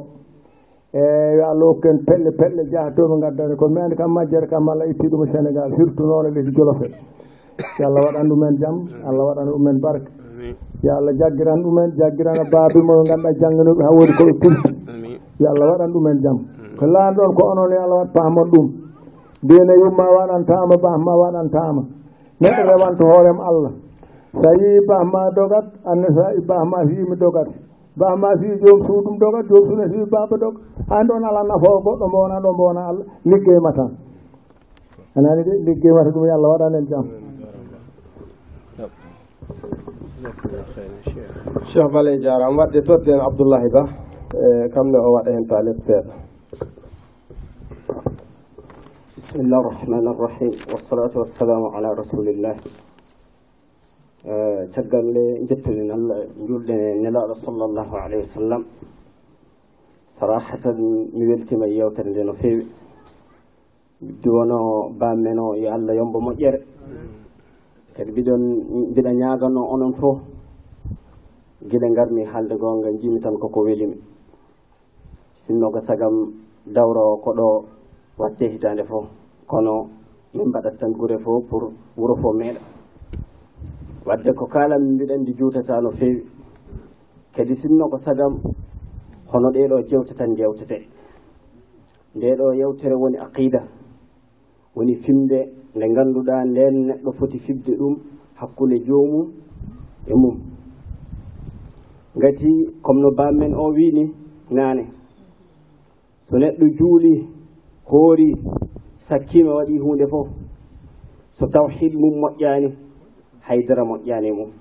E 0.91 1.02
yo 1.38 1.44
allah 1.52 1.68
hokken 1.70 2.03
pelle 2.03 2.32
pelle 2.32 2.68
jaaha 2.70 2.91
to 2.91 3.07
ɓe 3.07 3.20
gaddane 3.22 3.56
ko. 3.56 3.68
Mi 3.70 3.80
andi 3.80 3.95
kam 3.95 4.11
majjere 4.11 4.48
kam 4.48 4.68
allah 4.68 4.86
itti 4.88 5.07
ɗum 5.07 5.24
e 5.24 5.28
sénégal 5.32 5.72
surtout 5.78 6.06
noon 6.06 6.26
e 6.28 6.32
leydi 6.32 6.52
jolofe 6.52 6.88
yo 7.80 7.86
allah 7.88 8.02
waɗan 8.07 8.28
ɗumen 8.28 8.57
jaam 8.60 8.76
allah 9.07 9.24
waɗan 9.26 9.48
ɗumen 9.48 9.80
barke. 9.80 10.11
Yo 10.84 10.91
allah 10.98 11.14
jaggiran 11.16 11.64
ɗumen 11.64 11.95
jaggirana 11.95 12.44
e 12.44 12.49
baabi 12.52 12.80
moɓe 12.88 13.03
ganduɗa 13.10 13.32
jangganoɓe 13.40 13.84
ha 13.84 13.91
woodi 13.95 14.14
koɓe 14.20 14.34
pulti 14.41 14.72
yo 15.40 15.48
allah 15.52 15.66
waɗan 15.72 15.91
ɗumen 15.94 16.18
jaam 16.24 16.38
ko 16.80 16.86
laan 16.86 17.14
ɗon 17.16 17.32
ko 17.36 17.44
onon 17.52 17.72
yo 17.72 17.80
allah 17.84 17.98
wat 18.03 18.11
paaman 18.14 18.48
ɗum. 18.53 18.68
Dina 19.41 19.74
yumma 19.82 20.03
waɗantama 20.18 20.76
bahma 20.84 21.11
waɗantama 21.22 21.82
neɗɗo 22.41 22.61
rewanto 22.70 23.03
hoorema 23.11 23.44
allah. 23.49 23.72
So 24.34 24.49
yii 24.60 24.80
bahma 24.88 25.22
dogat 25.36 25.66
anne 25.86 26.07
so 26.16 26.24
yi 26.36 26.41
bahma 26.45 26.78
fiimi 26.88 27.16
dogat. 27.16 27.48
Bahma 27.98 28.30
fii 28.40 28.60
joom 28.64 28.80
suuɗum 28.88 29.16
dogat 29.20 29.45
joom 29.49 29.64
suune 29.68 29.86
fii 29.91 30.06
baaba 30.11 30.38
dog. 30.38 30.56
An 30.91 31.07
ɗon 31.07 31.24
ala 31.24 31.41
nafoo 31.44 31.80
goɗɗo 31.86 32.06
mbowna 32.07 32.40
ɗo 32.44 32.49
mbowna 32.53 32.82
allah. 32.90 33.06
Liggeyma 33.26 33.72
tan. 33.76 33.91
Anani 35.16 35.44
de 35.44 35.53
liggeymata 35.66 36.10
ɗum 36.11 36.26
yo 36.28 36.34
allah 36.36 36.49
waɗan 36.53 36.76
en 36.76 36.86
jaam 36.88 37.06
cheikh 41.66 41.90
baley 41.94 42.20
jaram 42.22 42.57
wadde 42.57 42.82
totten 42.84 43.20
abdoullahi 43.20 43.70
ba. 43.74 43.84
E, 44.30 44.69
kamne 44.69 44.97
o 44.99 45.11
waɗa 45.14 45.31
heen 45.31 45.47
toilette 45.47 45.81
seeɗa. 45.81 46.14
Bismillah 49.15 49.57
arrahmani 49.65 50.07
arrahim. 50.07 50.51
Wassalatu 50.72 51.18
wassalamu 51.19 51.73
ala 51.76 51.95
rasulillah. 51.95 52.56
E, 54.23 54.34
caggal 54.73 55.06
nde 55.10 55.23
jettuɗen 55.49 55.89
allah 55.91 56.18
julɗen 56.47 56.77
e 56.77 56.99
nelaɗo 57.01 57.34
sallllahu 57.34 57.95
alayhi 57.97 58.22
wa 58.22 58.34
sallam. 58.38 58.64
Sarahatan 60.07 60.77
mi 61.14 61.26
weltima 61.26 61.65
e 61.65 61.73
yewtere 61.73 62.10
nde 62.11 62.23
no 62.23 62.34
feewi. 62.34 62.68
Biddi 63.99 64.30
wono 64.30 64.89
bammen 64.93 65.39
o 65.39 65.56
yo 65.56 65.69
e 65.69 65.73
allah 65.73 65.95
yombo 65.95 66.19
moƴƴere. 66.22 66.61
Kadi 67.95 68.11
mbiɗon 68.11 68.41
mbiɗa 68.91 69.11
ñaganno 69.11 69.61
onon 69.73 69.91
fof 69.91 70.19
guila 71.65 71.89
garmi 71.95 72.23
haalde 72.26 72.56
gonga 72.57 72.91
jimi 72.93 73.19
tan 73.19 73.35
koko 73.35 73.61
welimi. 73.65 73.97
sinnoga 75.50 75.80
sagam 75.82 76.30
dawra 76.70 77.18
ko 77.24 77.34
ɗo 77.34 77.66
watte 78.20 78.46
hitande 78.54 78.84
fof 78.86 79.06
kono 79.48 79.90
min 80.34 80.48
mbaɗat 80.48 80.78
tan 80.80 80.92
gure 80.94 81.18
fof 81.18 81.44
pour 81.50 81.74
wuro 81.98 82.16
fof 82.22 82.36
meeɗa. 82.38 82.62
Wadde 84.06 84.32
ko 84.38 84.46
kalan 84.46 84.94
mbiɗen 84.94 85.22
ndi 85.22 85.34
juutata 85.34 85.82
no 85.82 85.90
feewi. 85.90 86.22
Kadi 87.36 87.54
sinno 87.56 87.90
ko 87.90 87.98
sagam 87.98 88.34
hono 89.32 89.50
ɗeɗo 89.50 89.82
jewte 89.90 90.14
tan 90.14 90.36
jewtete. 90.38 90.86
Ndeɗo 92.16 92.54
yewtere 92.54 92.94
woni 92.96 93.18
aqida 93.18 93.62
woni 94.76 94.94
fimde 95.04 95.40
nde 95.76 95.86
ngannduɗa 95.90 96.46
nden 96.46 96.76
neɗɗo 96.88 97.12
foti 97.18 97.40
fibde 97.40 97.74
ɗum 97.80 97.96
hakkunde 98.36 98.78
joomum 98.86 99.28
e 100.06 100.14
mum. 100.14 100.38
Ngati 102.18 102.50
comme 102.84 103.02
no 103.02 103.10
bammen 103.18 103.54
o 103.56 103.74
wini 103.74 104.14
naane. 104.52 104.99
so 106.30 106.38
neɗɗo 106.38 106.65
juuli 106.77 107.27
hoori 107.89 108.34
sakkima 108.97 109.51
waɗi 109.56 109.77
hunde 109.80 110.06
fof. 110.07 110.27
So 111.31 111.47
tawhid 111.47 111.93
mum 111.95 112.22
moƴƴani 112.22 112.69
haydara 113.41 113.84
moƴƴani 113.84 114.31
mum. 114.38 114.51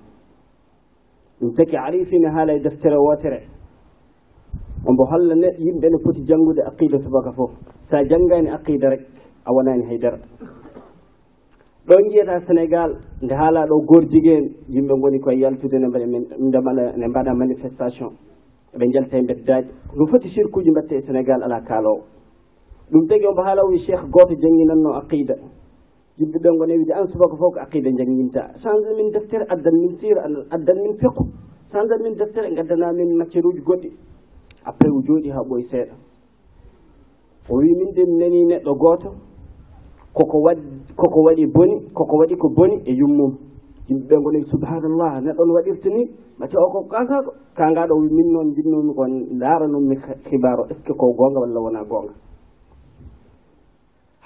Ɗum 1.39 1.53
taki 1.55 1.77
arifina 1.77 2.31
haala 2.33 2.53
e 2.53 2.59
deftere 2.59 2.97
wotere 2.97 3.47
ombo 4.87 5.03
holla 5.05 5.35
ne 5.35 5.47
yimɓe 5.59 5.87
ne 5.89 5.97
poti 6.03 6.23
janngude 6.25 6.61
aqida 6.65 6.97
subaka 6.97 7.31
fof. 7.31 7.51
Sa 7.81 7.97
janngani 8.03 8.49
aqida 8.49 8.89
rek 8.89 9.01
a 9.45 9.53
wonani 9.53 9.83
haydara. 9.85 10.17
Ɗo 11.87 11.95
jiyata 12.09 12.37
sénégal 12.39 12.97
nde 13.21 13.33
haala 13.33 13.65
ɗo 13.67 13.85
gorjigueen 13.85 14.55
yimɓe 14.69 14.93
goni 15.01 15.19
koye 15.19 15.37
yaltude 15.39 15.77
ne 15.79 15.87
mbaɗa 15.87 16.97
ne 16.97 17.07
mbaɗa 17.07 17.33
manifestation. 17.35 18.09
ɓe 18.77 18.85
jalta 18.93 19.17
e 19.17 19.21
mbeddaji 19.21 19.69
no 19.95 20.05
foti 20.05 20.27
sirkuji 20.29 20.71
mbatte 20.71 20.93
e 20.95 20.99
sénégal 20.99 21.43
ala 21.43 21.61
kaalowo 21.61 22.03
ɗum 22.91 23.05
tagi 23.07 23.25
omo 23.25 23.41
haala 23.41 23.63
wi 23.65 23.77
cheikh 23.77 24.03
goto 24.09 24.33
jannginanno 24.35 24.93
aqida 24.99 25.35
yimɓe 26.17 26.37
ɓe 26.43 26.49
gone 26.57 26.73
wiide 26.77 26.93
an 26.93 27.05
subaka 27.05 27.35
fof 27.37 27.53
ko 27.53 27.59
aqida 27.59 27.89
jannginta 27.97 28.41
change 28.61 28.89
min 28.97 29.09
deftere 29.11 29.45
addan 29.49 29.75
min 29.79 29.89
sira 29.89 30.21
addan 30.51 30.77
min 30.83 30.93
fiqu 30.97 31.23
change 31.71 31.95
min 32.03 32.13
deftere 32.15 32.53
gaddana 32.55 32.93
min 32.93 33.15
matiére 33.17 33.47
uji 33.47 33.61
goɗɗi 33.61 33.89
après 34.65 34.89
o 34.91 35.01
jooɗi 35.01 35.29
ha 35.29 35.41
ɓoye 35.41 35.61
seeɗa. 35.61 35.95
O 37.49 37.55
wi 37.57 37.73
min 37.77 37.91
de 37.93 38.03
mi 38.05 38.17
nani 38.17 38.45
neɗɗo 38.45 38.73
goto 38.75 39.09
koko 40.13 40.37
waɗi 40.45 40.61
koko 40.95 41.19
waɗi 41.25 41.45
boni 41.53 41.75
koko 41.93 42.17
waɗi 42.17 42.35
ko 42.37 42.49
boni 42.49 42.75
e 42.85 42.91
yummum 42.93 43.37
yimɓe 43.89 44.05
ɓe 44.09 44.15
gono 44.23 44.39
subhanallah 44.41 45.21
neɗɗo 45.23 45.45
no 45.45 45.53
waɗirta 45.53 45.89
ni 45.89 46.03
macca 46.39 46.57
o 46.65 46.69
ko 46.73 46.79
kasako 46.91 47.31
kangaɗo 47.57 47.93
wi 48.01 48.09
min 48.17 48.31
noon 48.33 48.53
jinnomi 48.55 48.93
kon 48.95 49.13
daaranomi 49.39 49.95
hibaro 50.29 50.63
est 50.69 50.77
ce 50.77 50.83
que 50.83 50.93
ko 50.93 51.13
gonga 51.17 51.39
walla 51.39 51.59
wona 51.59 51.83
gonga 51.83 52.13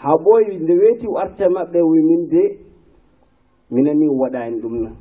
ha 0.02 0.12
ɓooyi 0.24 0.60
nde 0.64 0.74
weeti 0.82 1.08
o 1.08 1.18
arte 1.18 1.46
maɓɓe 1.48 1.80
wi 1.82 2.00
min 2.04 2.28
de 2.28 2.44
minani 3.72 4.08
waɗani 4.10 4.62
ɗum 4.62 4.76
na 4.84 4.92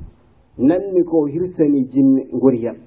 nanmi 0.57 1.03
ko 1.03 1.25
hirsani 1.27 1.85
jinne 1.91 2.21
goriyam 2.41 2.77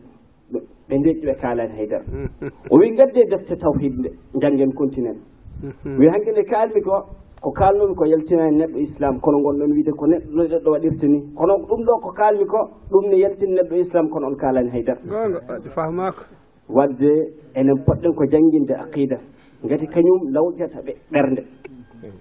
ɓe 0.89 0.97
deƴƴi 1.03 1.27
ɓe 1.27 1.35
kaalani 1.41 1.73
haydara. 1.77 2.05
O 2.73 2.79
wi 2.79 2.95
gadde 2.97 3.21
defte 3.31 3.57
tawhid 3.59 3.95
nde 3.99 4.09
janggen 4.41 4.73
continent. 4.73 5.19
Wi 5.99 6.07
hankkene 6.13 6.43
kalmi 6.45 6.81
ko 6.81 6.95
ko 7.43 7.53
kalnumi 7.53 7.95
ko 7.95 8.05
yaltinani 8.07 8.57
neɗɗo 8.59 8.79
islam 8.79 9.21
kono 9.21 9.39
gonɗon 9.45 9.73
wiide 9.77 9.93
ko 9.93 10.07
neɗɗo 10.07 10.43
neɗɗo 10.49 10.71
waɗirta 10.73 11.07
ni. 11.07 11.19
Kono 11.37 11.55
ɗum 11.69 11.81
ɗo 11.87 11.93
ko 12.03 12.11
kalmi 12.13 12.45
ko 12.47 12.59
ɗum 12.91 13.11
ne 13.11 13.17
yaltini 13.19 13.55
neɗɗo 13.55 13.75
islam 13.77 14.09
kono 14.09 14.27
on 14.27 14.37
kalani 14.37 14.71
haydara 14.71 15.01
gonga 15.05 15.41
fahmaka. 15.77 16.25
Wadde 16.69 17.13
enen 17.55 17.79
poɗɗen 17.87 18.15
ko 18.17 18.25
jangguinde 18.27 18.75
aqida. 18.75 19.19
Gati 19.65 19.87
kañum 19.87 20.33
lawƴata 20.33 20.81
ɓe 20.87 20.93
ɓernde. 21.13 21.43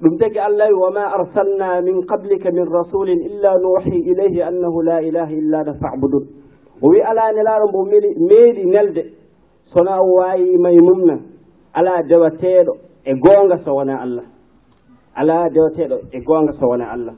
Ɗum 0.01 0.17
tagi 0.19 0.39
allah 0.39 0.67
wi 0.67 0.77
wama 0.83 1.03
arsalna 1.15 1.81
min 1.81 2.01
qablika 2.05 2.51
min 2.51 2.65
rasulin 2.65 3.21
illa 3.21 3.53
nuhi 3.57 3.97
ilayhi 4.11 4.41
annahu 4.41 4.81
la 4.83 5.01
ilaha 5.01 5.31
illa 5.31 5.59
ana 5.59 5.73
fabudun. 5.73 6.25
O 6.81 6.89
wi 6.89 7.01
ala 7.01 7.31
nelaɗo 7.31 7.65
mbo 7.69 7.85
meeɗi 8.29 8.65
nelde. 8.65 9.03
Sona 9.63 9.97
o 10.01 10.19
wawima 10.19 10.71
e 10.71 10.81
mumna 10.81 11.15
ala 11.73 12.03
dewateɗo 12.03 12.73
e 13.05 13.13
gonga 13.13 13.55
so 13.55 13.73
wona 13.73 14.01
allah. 14.01 14.34
ala 15.14 15.48
dewateɗo 15.54 15.96
e 16.12 16.18
gonga 16.20 16.52
so 16.52 16.66
wona 16.66 16.86
allah 16.92 17.14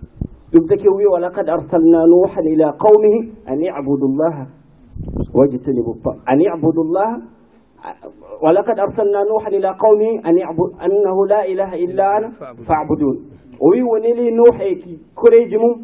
ɗum 0.53 0.65
taki 0.69 0.89
wi 0.89 1.05
walaqad 1.13 1.49
arsalna 1.49 2.01
nuhan 2.07 2.47
ila 2.53 2.73
qawmihi 2.73 3.19
an 3.47 3.61
ibudu 3.61 4.07
llaha 4.19 4.45
wajtanibu 5.35 5.93
an 6.27 6.41
ibudu 6.41 6.83
llaha 6.95 7.17
ولقد 8.43 8.79
أرسلنا 8.81 9.21
نوحا 9.31 9.49
إلى 9.49 9.69
قومه 9.69 10.11
أن 10.27 10.39
يعبد 10.39 10.71
أنه 10.85 11.27
لا 11.27 11.41
إله 11.47 11.75
إلا 11.85 12.17
أنا 12.19 12.29
فاعبدون 12.67 13.17
وي 13.61 13.83
ونيلي 13.83 14.31
نوح 14.31 14.57
كريج 15.15 15.55
مم 15.55 15.75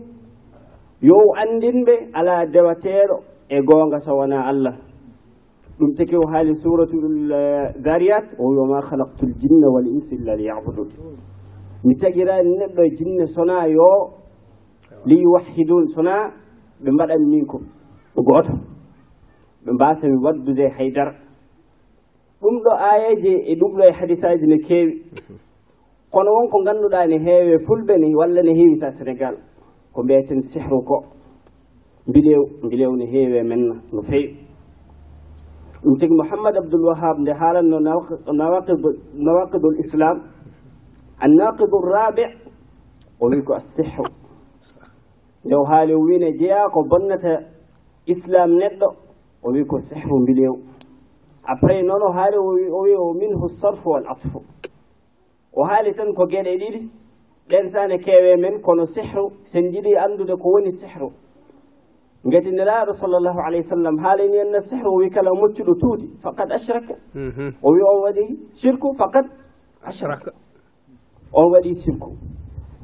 يو 1.02 1.34
أندين 1.42 1.84
بي 1.84 1.96
على 2.14 2.46
دواتير 2.54 3.08
إيغونغا 3.52 3.96
سوانا 3.96 4.50
الله 4.50 4.74
ɗum 5.78 5.94
teki 5.94 6.16
o 6.16 6.26
haali 6.26 6.54
suratul 6.54 7.30
dariyat 7.84 8.26
o 8.38 8.50
wi 8.50 8.56
wama 8.58 8.80
halaktu 8.90 9.26
ljinna 9.26 9.68
wal 9.74 9.86
insa 9.86 10.14
illa 10.14 10.34
liyabudun 10.36 10.88
mi 11.83 11.95
tagirani 11.95 12.57
neɗɗo 12.59 12.81
e 12.83 12.89
jinne 12.97 13.25
sona 13.25 13.67
yo 13.67 13.89
li 15.05 15.15
yuwahidun 15.21 15.85
sona 15.85 16.31
ɓe 16.83 16.89
mbaɗan 16.91 17.21
min 17.29 17.45
ko 17.45 17.57
gooto 18.15 18.53
ɓe 19.65 19.71
mbasami 19.73 20.15
waddude 20.23 20.69
haydara 20.77 21.23
ɗum 22.43 22.55
ɗo 22.63 22.71
ayeje 22.89 23.33
e 23.51 23.55
ɗum 23.59 23.71
ɗo 23.77 23.83
e 23.87 23.91
hadisaji 23.91 24.45
ne 24.47 24.57
keewi. 24.59 24.93
Kono 26.11 26.29
wonko 26.35 26.57
ngannduɗaa 26.61 27.07
ne 27.07 27.17
heewe 27.25 27.55
fulɓe 27.65 27.93
ne 27.97 28.15
walla 28.15 28.41
ne 28.43 28.51
heewi 28.53 28.75
sa 28.75 28.87
sénégal 28.89 29.35
ko 29.93 30.03
mbiyeten 30.03 30.39
sihru 30.41 30.83
ko 30.83 30.97
mbilew 32.07 32.43
mbilew 32.63 32.91
ne 32.95 33.05
heewe 33.05 33.43
menna 33.43 33.75
no 33.93 34.01
feewi. 34.01 34.35
Ɗum 35.83 35.95
tigi 35.99 36.13
mouhammad 36.13 36.55
abdoul 36.57 36.85
wahab 36.89 37.17
nde 37.19 37.31
haalanno 37.39 37.79
nawaqidul 39.23 39.77
islam. 39.79 40.17
annaqidu 41.19 41.77
rabi 41.93 42.25
o 43.19 43.25
wi 43.27 43.43
ko 43.45 43.53
asihru 43.55 44.03
nde 45.45 45.55
o 45.55 45.63
haali 45.63 45.93
o 45.93 45.99
wine 45.99 46.31
jeeya 46.39 46.69
ko 46.73 46.83
bonnata 46.83 47.39
islam 48.05 48.51
neɗɗo 48.59 48.87
o 49.43 49.51
wi 49.51 49.65
ko 49.65 49.77
sihru 49.77 50.19
mbilew 50.21 50.53
après 51.43 51.83
noon 51.83 52.01
o 52.03 52.11
haali 52.11 52.37
o 52.37 52.81
wi 52.83 52.95
o 52.95 53.13
minhu 53.13 53.47
sarfu 53.47 53.89
wal 53.89 54.05
atfu 54.07 54.39
o 55.53 55.63
haali 55.63 55.93
tan 55.93 56.13
ko 56.13 56.25
geɗe 56.25 56.57
ɗiɗi 56.59 56.89
ɗen 57.49 57.65
sane 57.67 57.97
keewe 57.99 58.37
men 58.37 58.61
kono 58.61 58.83
sihru 58.85 59.31
sen 59.43 59.71
jiɗi 59.71 59.97
andude 59.97 60.35
ko 60.41 60.49
woni 60.49 60.71
sihru 60.71 61.11
ngati 62.27 62.51
nelaaɗo 62.51 62.91
sallllahu 62.91 63.39
alayhi 63.39 63.63
wa 63.65 63.69
sallam 63.75 63.97
haalani 64.03 64.37
enna 64.37 64.59
sihru 64.59 64.89
o 64.91 64.97
wi 64.97 65.09
kala 65.09 65.29
moccuɗo 65.31 65.73
tuuti 65.81 66.07
faqad 66.23 66.51
ashraka 66.51 66.93
o 67.61 67.69
wi 67.71 67.81
o 67.81 68.01
waɗi 68.03 68.23
shirku 68.55 68.93
faqad 68.99 69.25
ashraka 69.83 70.31
on 71.33 71.51
waɗi 71.51 71.73
sirku. 71.73 72.11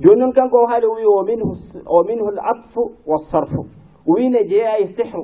Joni 0.01 0.19
noon 0.19 0.31
kanko 0.34 0.57
o 0.63 0.67
haali 0.67 0.85
o 0.85 0.95
wi 0.95 1.05
o 1.05 1.23
minhu 1.23 1.51
o 1.85 2.03
minhu 2.03 2.30
l 2.31 2.39
atfu 2.51 2.81
wasarfu 3.05 3.61
o 4.07 4.13
wiine 4.13 4.39
jeeya 4.47 4.80
e 4.80 4.85
sihru 4.85 5.23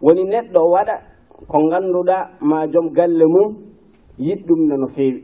woni 0.00 0.24
neɗɗo 0.24 0.60
waɗa 0.72 0.94
ko 1.48 1.58
ngannduɗa 1.66 2.16
ma 2.40 2.66
joom 2.72 2.88
galle 2.96 3.24
mum 3.34 3.56
yiɗ 4.18 4.40
ɗum 4.46 4.60
no 4.68 4.76
no 4.76 4.86
feewi. 4.88 5.20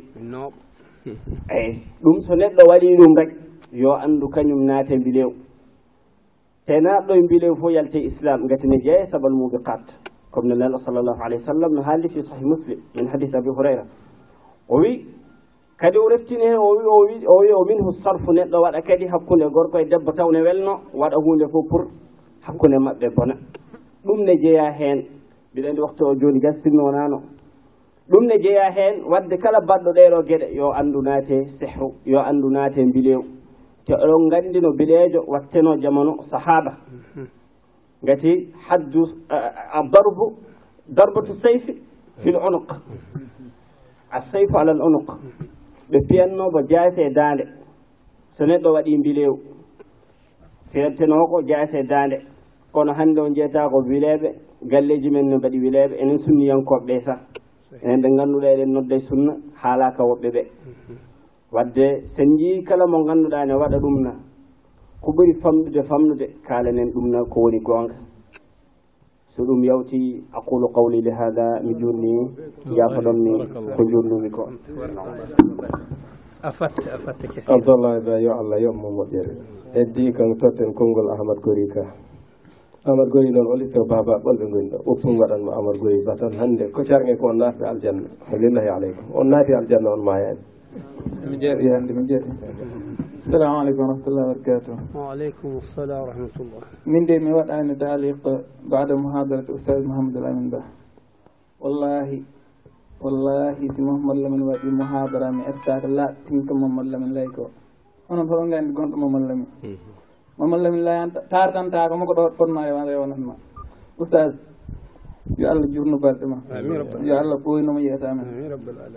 Eyi 1.56 1.82
ɗum 2.02 2.20
so 2.20 2.34
neɗɗo 2.34 2.62
waɗi 2.68 2.96
ɗum 2.98 3.14
rek 3.16 3.30
yo 3.72 3.92
anndu 3.94 4.28
kañum 4.28 4.64
naate 4.66 4.96
mbilew. 4.96 5.30
Te 6.66 6.80
naatɗo 6.80 7.14
e 7.14 7.22
mbilew 7.22 7.54
fof 7.56 7.72
yalte 7.72 7.98
islam 7.98 8.44
ngati 8.44 8.66
ne 8.68 8.76
jeeya 8.84 9.04
sabal 9.04 9.32
mubiqat 9.32 9.84
e 9.88 10.10
comme 10.30 10.48
no 10.48 10.54
nelɗo 10.54 10.76
sallllahu 10.76 11.20
alayhi 11.24 11.40
wa 11.42 11.46
sallam 11.52 11.70
no 11.76 11.82
haaldi 11.82 12.08
fi 12.08 12.20
sahih 12.20 12.44
muslim 12.44 12.78
min 12.94 13.06
hadith 13.08 13.34
abi 13.34 13.48
hurayra. 13.48 13.84
O 14.68 14.80
wi 14.80 15.15
kadi 15.78 15.98
o 15.98 16.08
reftini 16.08 16.44
heen 16.44 16.56
o 16.56 16.70
wi 16.76 16.84
o 16.84 16.98
wi 17.06 17.16
o 17.26 17.36
wi 17.40 17.52
o 17.52 17.64
minhu 17.64 17.90
sarfu 17.90 18.32
neɗɗo 18.32 18.56
waɗa 18.64 18.80
kadi 18.82 19.06
hakkunde 19.06 19.46
gorko 19.52 19.78
e 19.78 19.84
debbo 19.84 20.12
taw 20.12 20.30
ne 20.30 20.40
welno 20.42 20.80
waɗa 20.94 21.16
hunde 21.24 21.46
fof 21.52 21.64
pour 21.68 21.82
hakkunde 22.46 22.78
maɓɓe 22.78 23.08
bona. 23.16 23.34
Ɗum 24.04 24.24
ne 24.24 24.34
jeeya 24.42 24.72
heen 24.72 24.98
mbiɗa 25.52 25.68
anndi 25.68 25.80
waktu 25.80 26.04
o 26.06 26.14
jooni 26.14 26.40
gassinmi 26.40 26.82
wonaano 26.82 27.18
ɗum 28.08 28.24
ne 28.26 28.38
jeeya 28.42 28.70
heen 28.70 29.04
wadde 29.10 29.36
kala 29.36 29.60
baɗɗo 29.60 29.90
ɗeeɗo 29.96 30.22
geɗe 30.28 30.54
yo 30.54 30.72
anndu 30.72 31.02
naate 31.02 31.46
sehru 31.48 31.92
yo 32.04 32.20
anndu 32.20 32.48
naate 32.50 32.80
mbilew 32.84 33.20
te 33.84 33.92
oɗon 33.94 34.26
nganndi 34.26 34.60
no 34.60 34.72
bileejo 34.72 35.20
watteno 35.28 35.76
jamanu 35.82 36.16
sahaba 36.20 36.72
ngati 38.02 38.52
haddu 38.68 39.02
a 39.28 39.82
darbu 39.92 40.36
darbatu 40.88 41.32
sayfi 41.32 41.72
fi 42.16 42.30
l 42.30 42.36
unuq. 42.36 42.68
Asseyfu 44.10 44.56
ala 44.60 44.72
l 44.72 44.80
unuq. 44.80 45.08
ɓe 45.90 45.98
piyatno 46.08 46.44
jaase 46.70 46.98
e 47.02 47.10
daande. 47.18 47.44
So 48.36 48.44
neɗɗo 48.44 48.68
waɗi 48.76 48.98
mbilew 48.98 49.32
fetteno 50.70 51.16
ko 51.30 51.36
jayse 51.48 51.78
e 51.78 51.82
daande. 51.90 52.16
Kono 52.72 52.92
hannde 52.98 53.20
o 53.20 53.28
jeyata 53.36 53.68
ko 53.72 53.78
wileeɓe 53.88 54.28
galleji 54.70 55.10
men 55.10 55.26
no 55.30 55.36
mbaɗi 55.38 55.58
wileeɓe 55.64 55.94
enen 56.02 56.16
sunniyankoɓe 56.16 56.84
ɓe 56.86 56.98
sah 57.06 57.18
enen 57.84 58.00
ɓe 58.02 58.08
ngannduɗa 58.14 58.48
eɗen 58.54 58.70
nodda 58.74 58.98
sunna 59.06 59.32
haalaka 59.62 60.02
woɓɓe 60.10 60.28
ɓe 60.34 60.42
wadde 61.54 61.86
sen 62.14 62.28
jii 62.38 62.62
kala 62.68 62.84
mo 62.86 62.98
ngannduɗa 63.04 63.46
ne 63.46 63.54
waɗa 63.60 63.78
ɗum 63.82 63.96
na 64.04 64.10
ko 65.02 65.08
ɓuri 65.16 65.32
famɗude 65.42 65.80
famɗude 65.88 66.26
kaalanen 66.46 66.90
ɗum 66.94 67.06
na 67.12 67.18
ko 67.32 67.36
woni 67.44 67.60
goonga. 67.66 67.94
so 69.36 69.44
ɗum 69.44 69.60
yawti 69.64 70.24
aqulu 70.32 70.66
qawli 70.72 71.02
li 71.04 71.10
hada 71.12 71.60
mi 71.62 71.74
jurni 71.76 72.14
jafoɗon 72.76 73.18
ni 73.20 73.32
ko 73.76 73.82
jurnumi 73.84 74.30
ko. 74.32 74.48
A 76.42 76.50
fatta 76.52 76.94
a 76.94 76.98
fatta 76.98 77.26
ke 77.28 77.40
abdoullah 77.44 78.00
ba 78.00 78.16
yo 78.20 78.32
allah 78.32 78.56
yobmo 78.60 78.88
moƴƴere 78.96 79.32
heddi 79.76 80.12
kan 80.12 80.32
totten 80.40 80.72
konngol 80.72 81.10
ahmad 81.12 81.36
gori 81.44 81.66
ka. 81.68 81.84
Amar 82.86 83.08
gori 83.12 83.30
noon 83.30 83.46
o 83.52 83.54
listo 83.60 83.84
baba 83.84 84.16
ɓolɓe 84.24 84.46
goni 84.50 84.68
ɗo 84.72 84.78
ɓoppum 84.86 85.14
waɗanmo 85.20 85.50
amar 85.52 85.76
gori 85.82 86.00
batan 86.06 86.32
hannde. 86.38 86.70
Ko 86.72 86.80
carge 86.82 87.12
ko 87.20 87.26
on 87.28 87.36
naati 87.36 87.64
aljanna. 87.64 88.08
Lillahi 88.40 88.68
aleykum 88.72 89.04
on 89.12 89.26
naati 89.28 89.52
aljanna 89.52 89.90
on 89.92 90.02
mayani 90.06 90.40
mi 91.29 91.35
jeeɗi 91.41 91.65
hannde 91.73 91.91
mi 91.97 92.03
jeeɗi 92.09 92.29
assalamu 93.17 93.57
aleykum 93.61 93.81
wa 93.83 93.87
rahmatullah 93.91 94.23
wa 94.27 94.33
barakatuh 94.33 94.75
وعليكم 94.95 95.49
السلام 95.63 96.01
ورحمة 96.03 96.35
الله 96.43 96.61
min 96.91 97.03
de 97.05 97.15
mi 97.19 97.31
waɗani 97.37 97.73
taaliq 97.83 98.23
bada 98.71 98.93
muhadarate 99.03 99.49
oustad 99.51 99.83
mouhamadoul 99.89 100.25
amin 100.29 100.49
ba 100.53 100.61
wallahi 101.63 102.17
wallahi 103.03 103.65
si 103.73 103.79
mouhamadou 103.81 104.21
lamin 104.23 104.41
waɗi 104.49 104.69
muhadara 104.81 105.27
mi 105.35 105.41
ettaka 105.51 105.87
latinka 105.97 106.53
mamadou 106.61 106.91
lamin 106.93 107.11
lay 107.17 107.27
ko 107.35 107.43
onon 108.09 108.27
hoɗon 108.29 108.49
gandi 108.53 108.71
gonɗo 108.77 108.95
mamadou 109.03 109.27
lamin 109.29 109.47
mamadou 110.37 110.63
lamin 110.65 110.81
layan 110.87 111.09
tartantaka 111.31 111.93
moko 111.99 112.13
ɗo 112.17 112.23
fonno 112.37 112.59
e 112.61 112.71
rewanatma 112.89 113.33
oustaz 113.99 114.31
yo 115.38 115.50
allah 115.50 115.66
jurnu 115.66 115.98
balɗe 115.98 116.26
ma. 116.26 116.36
Yo 117.02 117.14
allah 117.18 117.36
ɓoynoma 117.42 117.80
yeesa 117.82 118.10
amen 118.10 118.26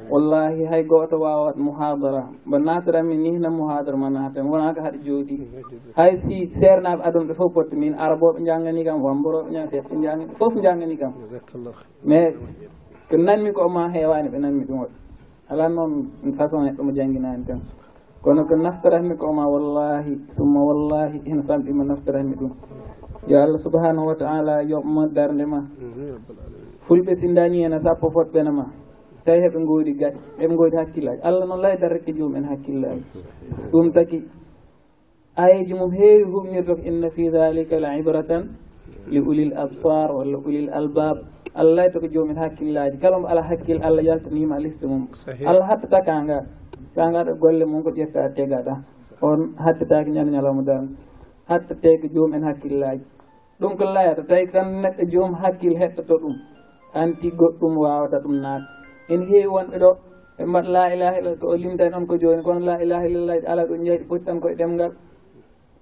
wallahi 0.10 0.66
hay 0.70 0.84
goto 0.86 1.18
wawat 1.18 1.58
mohadara 1.58 2.30
mbo 2.46 2.58
natorami 2.60 3.18
nihna 3.18 3.50
no 3.50 3.58
mohadara 3.58 3.98
ma 3.98 4.10
naatami 4.10 4.48
wonaka 4.50 4.82
haɗa 4.82 5.00
jooɗi. 5.04 5.36
Hay 5.98 6.16
si 6.16 6.46
sernaɓe 6.50 7.02
aduna 7.04 7.26
ɓe 7.30 7.34
fof 7.34 7.54
potta 7.54 7.76
min. 7.76 7.94
Araboɓe 7.98 8.46
jangani 8.46 8.84
kam 8.86 9.02
wamboroɓe 9.02 9.50
ña 9.52 9.66
sehɓe 9.66 9.90
jangani 10.02 10.26
foof 10.38 10.54
jangani 10.62 10.96
kam. 10.98 11.14
Mais 12.06 12.58
ko 13.10 13.18
nanmi 13.18 13.52
ko 13.52 13.68
ma 13.70 13.90
hewani 13.90 14.30
ɓe 14.30 14.38
nanmi 14.40 14.64
ɗum 14.66 14.80
waɗi. 14.86 14.96
Ala 15.50 15.68
noon 15.70 16.12
façon 16.38 16.62
neɗɗo 16.64 16.84
mo 16.86 16.92
jangginani 16.94 17.44
tan. 17.46 17.60
Kono 18.22 18.44
ko 18.46 18.56
naftaratmi 18.56 19.18
ko 19.18 19.34
ma 19.34 19.48
wallahi 19.48 20.14
summa 20.30 20.60
wallahi 20.62 21.22
hen 21.26 21.42
famɗima 21.42 21.84
naftaratmi 21.90 22.36
ɗum. 22.36 22.52
yo 23.30 23.38
allah 23.46 23.58
subahanahu 23.66 24.08
wa 24.10 24.16
taala 24.16 24.64
yoɓmo 24.66 25.02
darde 25.14 25.46
ma. 25.46 25.60
Fulɓe 26.86 27.14
si 27.16 27.28
dañi 27.34 27.64
ene 27.66 27.78
sappo 27.80 28.10
fotɓene 28.10 28.52
ma. 28.52 28.66
Tawi 29.26 29.40
heɓe 29.44 29.60
goodi 29.68 29.94
gacce 30.00 30.32
heɓe 30.40 30.56
goodi 30.56 30.76
hakkillaji 30.78 31.22
allah 31.24 31.46
noon 31.46 31.62
lay 31.62 31.76
darreke 31.78 32.12
jomumen 32.18 32.46
hakkillaji 32.50 33.04
ɗum 33.72 33.92
taki 33.94 34.24
ayeji 35.36 35.74
mum 35.76 35.92
heewi 35.92 36.24
humnirta 36.34 36.76
ko 36.76 36.82
inna 36.90 37.10
fi 37.10 37.30
dalika 37.30 37.80
la 37.80 37.98
ibratan 38.00 38.56
li 39.12 39.20
ulil 39.20 39.54
absar 39.58 40.08
walla 40.16 40.38
ulil 40.40 40.70
albab 40.72 41.18
allah 41.54 41.76
layta 41.84 42.00
ko 42.00 42.08
jomumen 42.08 42.38
hakkillaji 42.40 42.98
kala 42.98 43.20
mo 43.20 43.28
ala 43.28 43.42
hakkille 43.44 43.82
allah 43.84 44.02
yaltanima 44.02 44.56
liste 44.60 44.86
mum. 44.88 45.04
Allah 45.46 45.68
hattata 45.68 46.00
kanga 46.06 46.40
kanga 46.96 47.24
ɗo 47.28 47.34
golle 47.44 47.66
mum 47.66 47.84
ko 47.84 47.92
ƴetta 47.92 48.34
tegaɗa. 48.36 48.74
On 49.22 49.54
hattataki 49.60 50.12
ñande 50.16 50.32
ñalawma 50.32 50.64
darde 50.64 50.96
hattate 51.50 51.90
ko 52.02 52.08
jomumen 52.08 52.44
hakkillaji 52.48 53.04
ɗum 53.60 53.76
ko 53.78 53.84
layata 53.86 54.24
tawi 54.28 54.46
tan 54.52 54.68
neɗɗo 54.82 55.04
joom 55.12 55.34
hakkille 55.42 55.78
hettoto 55.80 56.16
ɗum. 56.22 56.36
Anti 56.94 57.30
goɗɗum 57.32 57.74
wawata 57.78 58.18
ɗum 58.24 58.36
naata 58.42 58.66
ene 59.10 59.26
heewi 59.30 59.48
wonɓe 59.56 59.78
ɗo 59.84 59.90
ɓe 60.38 60.44
mbaɗa 60.46 60.70
la 60.74 60.94
ilaha 60.94 61.18
illa 61.20 61.36
ko 61.40 61.48
o 61.48 61.56
limtani 61.56 61.96
on 61.96 62.06
ko 62.08 62.16
joni 62.18 62.42
kono 62.44 62.60
la 62.66 62.76
ilaha 62.82 63.06
illallah 63.06 63.38
ala 63.52 63.64
ɗo 63.68 63.76
jeyɗi 63.86 64.06
foti 64.08 64.24
tan 64.26 64.40
koye 64.40 64.56
ɗemgal 64.56 64.92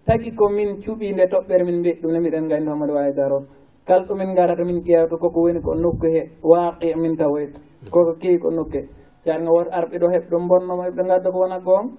taki 0.06 0.32
komin 0.32 0.80
cuuɓi 0.82 1.12
nde 1.14 1.24
toɓɓere 1.32 1.64
min 1.66 1.80
mbeɗi 1.80 2.00
ɗum 2.02 2.12
ne 2.12 2.20
mbiɗen 2.20 2.48
gandi 2.50 2.70
hommade 2.72 2.92
wawi 2.94 3.14
daro 3.14 3.40
kala 3.88 4.04
ɗumin 4.08 4.34
garata 4.36 4.64
min 4.66 4.82
ƴewta 4.84 5.16
koko 5.18 5.40
woni 5.42 5.62
ko 5.62 5.74
nokku 5.76 6.08
he 6.14 6.22
waaqi 6.44 6.96
min 6.96 7.16
tawoyta 7.18 7.60
koko 7.92 8.14
keewi 8.20 8.40
ko 8.40 8.50
nokku 8.50 8.78
he. 8.78 8.84
Sarga 9.24 9.50
woto 9.52 9.70
arɓe 9.72 9.96
ɗo 10.02 10.08
heɓe 10.14 10.28
ɗo 10.32 10.38
bonnoma 10.50 10.84
heɓe 10.88 10.96
ɗo 10.98 11.04
gadda 11.08 11.30
ko 11.32 11.38
wona 11.40 11.60
gonga 11.60 11.92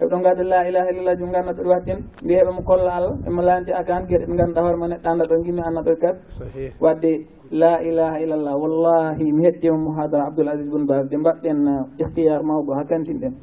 eɓe 0.00 0.08
ɗon 0.10 0.20
ngaɗa 0.22 0.42
la 0.52 0.58
ilaha 0.68 0.86
illallah 0.90 1.16
jum 1.18 1.28
ngannda 1.30 1.52
ɗoɗi 1.56 1.68
wattin 1.72 1.98
mbi 2.24 2.32
heɓe 2.38 2.50
mo 2.56 2.62
kolla 2.68 2.90
allah 2.98 3.14
emo 3.28 3.40
lanti 3.42 3.72
akan 3.72 4.06
gueɗe 4.08 4.24
ɗe 4.28 4.34
ganduɗa 4.38 4.60
hoore 4.64 4.76
ma 4.80 4.86
neɗɗo 4.88 5.08
anda 5.10 5.24
ɗo 5.30 5.34
gimmi 5.44 5.62
anna 5.68 5.80
ɗo 5.86 5.92
kat 6.02 6.16
wadde 6.80 7.12
la 7.50 7.72
ilaha 7.88 8.16
illallah 8.22 8.54
wallahi 8.62 9.24
mi 9.32 9.42
hettima 9.46 9.76
mouhadara 9.84 10.24
abdoul 10.28 10.48
asis 10.48 10.68
bun 10.70 10.84
bas 10.86 11.04
de 11.10 11.16
mbaɗɗen 11.16 11.58
uh, 11.68 11.86
ihtiyar 12.02 12.42
mawɗo 12.42 12.72
hakkantinɗen 12.78 13.34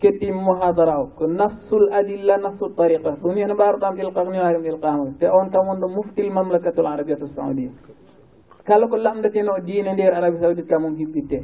kettimi 0.00 0.40
mouhadara 0.46 0.94
o 1.02 1.06
ko 1.16 1.26
nafsul 1.26 1.88
adilla 1.92 2.36
nafsul 2.38 2.70
tariqa 2.76 3.10
ɗum 3.22 3.34
ni 3.34 3.40
hen 3.42 3.52
mbaruɗam 3.54 3.94
ilqaniwarim 3.98 4.64
ilqama 4.64 5.04
te 5.18 5.26
on 5.26 5.50
tan 5.50 5.66
wonɗo 5.66 5.86
muftil 5.96 6.30
mamlakatul 6.32 6.86
arabiatu 6.86 7.26
saudia 7.26 7.70
kala 8.66 8.86
ko 8.88 8.96
lamdateno 8.96 9.52
diine 9.66 9.92
nder 9.94 10.12
arabie 10.14 10.38
saoudite 10.40 10.68
kam 10.68 10.84
um 10.84 10.94
hippitte 10.96 11.38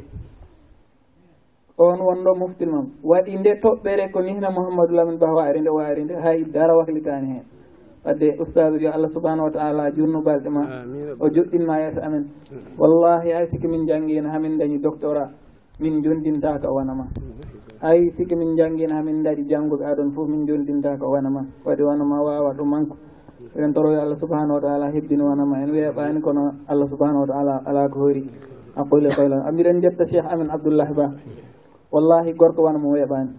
on 1.77 1.99
wonɗo 1.99 2.31
moftil 2.39 2.69
mam. 2.69 2.85
Waɗi 3.03 3.39
nde 3.39 3.51
toɓɓere 3.61 4.11
ko 4.11 4.21
nihna 4.21 4.49
mouhammadou 4.51 4.95
lamin 4.95 5.17
ba 5.19 5.27
waari 5.33 5.61
nde 5.61 5.69
waari 5.69 6.03
nde 6.03 6.15
hay 6.23 6.43
dara 6.43 6.73
wahlitani 6.77 7.27
hen. 7.27 7.43
Wadde 8.05 8.35
oustade 8.39 8.77
yo 8.81 8.91
allah 8.91 9.07
subahanahu 9.09 9.47
wa 9.47 9.51
taala 9.51 9.91
jurnu 9.91 10.21
balɗe 10.23 10.49
ma. 10.49 10.61
O 11.19 11.27
joɗɗinma 11.27 11.79
yeeso 11.81 12.01
amen 12.01 12.29
wallahi 12.79 13.31
hay 13.31 13.45
sikki 13.47 13.67
min 13.67 13.85
jangguino 13.87 14.29
hamin 14.29 14.57
dañi 14.57 14.79
doctorat. 14.79 15.31
Min 15.79 16.01
jondintaka 16.01 16.71
wonama 16.71 17.11
hay 17.81 18.07
sikki 18.09 18.35
min 18.35 18.55
jangguino 18.55 18.95
hamin 18.95 19.23
daɗi 19.23 19.43
jangguɓe 19.43 19.83
aɗon 19.83 20.11
foof 20.15 20.27
min 20.29 20.47
jondintaka 20.47 21.03
wonama 21.03 21.41
waɗi 21.65 21.83
wonama 21.83 22.15
wawa 22.23 22.53
ɗo 22.55 22.63
manque 22.63 22.95
en 23.59 23.73
toroyo 23.73 23.99
allah 23.99 24.15
subahanahu 24.15 24.55
wa 24.55 24.61
taala 24.61 24.91
hebbino 24.91 25.27
wonama 25.27 25.59
en 25.63 25.71
weeɓani 25.75 26.21
kono 26.21 26.51
allah 26.67 26.87
subahanahu 26.87 27.23
wa 27.23 27.27
taala 27.27 27.61
ala 27.67 27.89
ko 27.89 27.99
hoori 27.99 28.23
aquli 28.79 29.09
qoylan 29.11 29.43
mbiɗen 29.51 29.81
jetta 29.81 30.05
cheikh 30.05 30.25
amin 30.31 30.47
abdoullahi 30.49 30.93
ba. 30.95 31.07
wallahi 31.95 32.33
gorko 32.35 32.61
wona 32.67 32.79
mo 32.83 32.89
weeɓani 32.91 33.31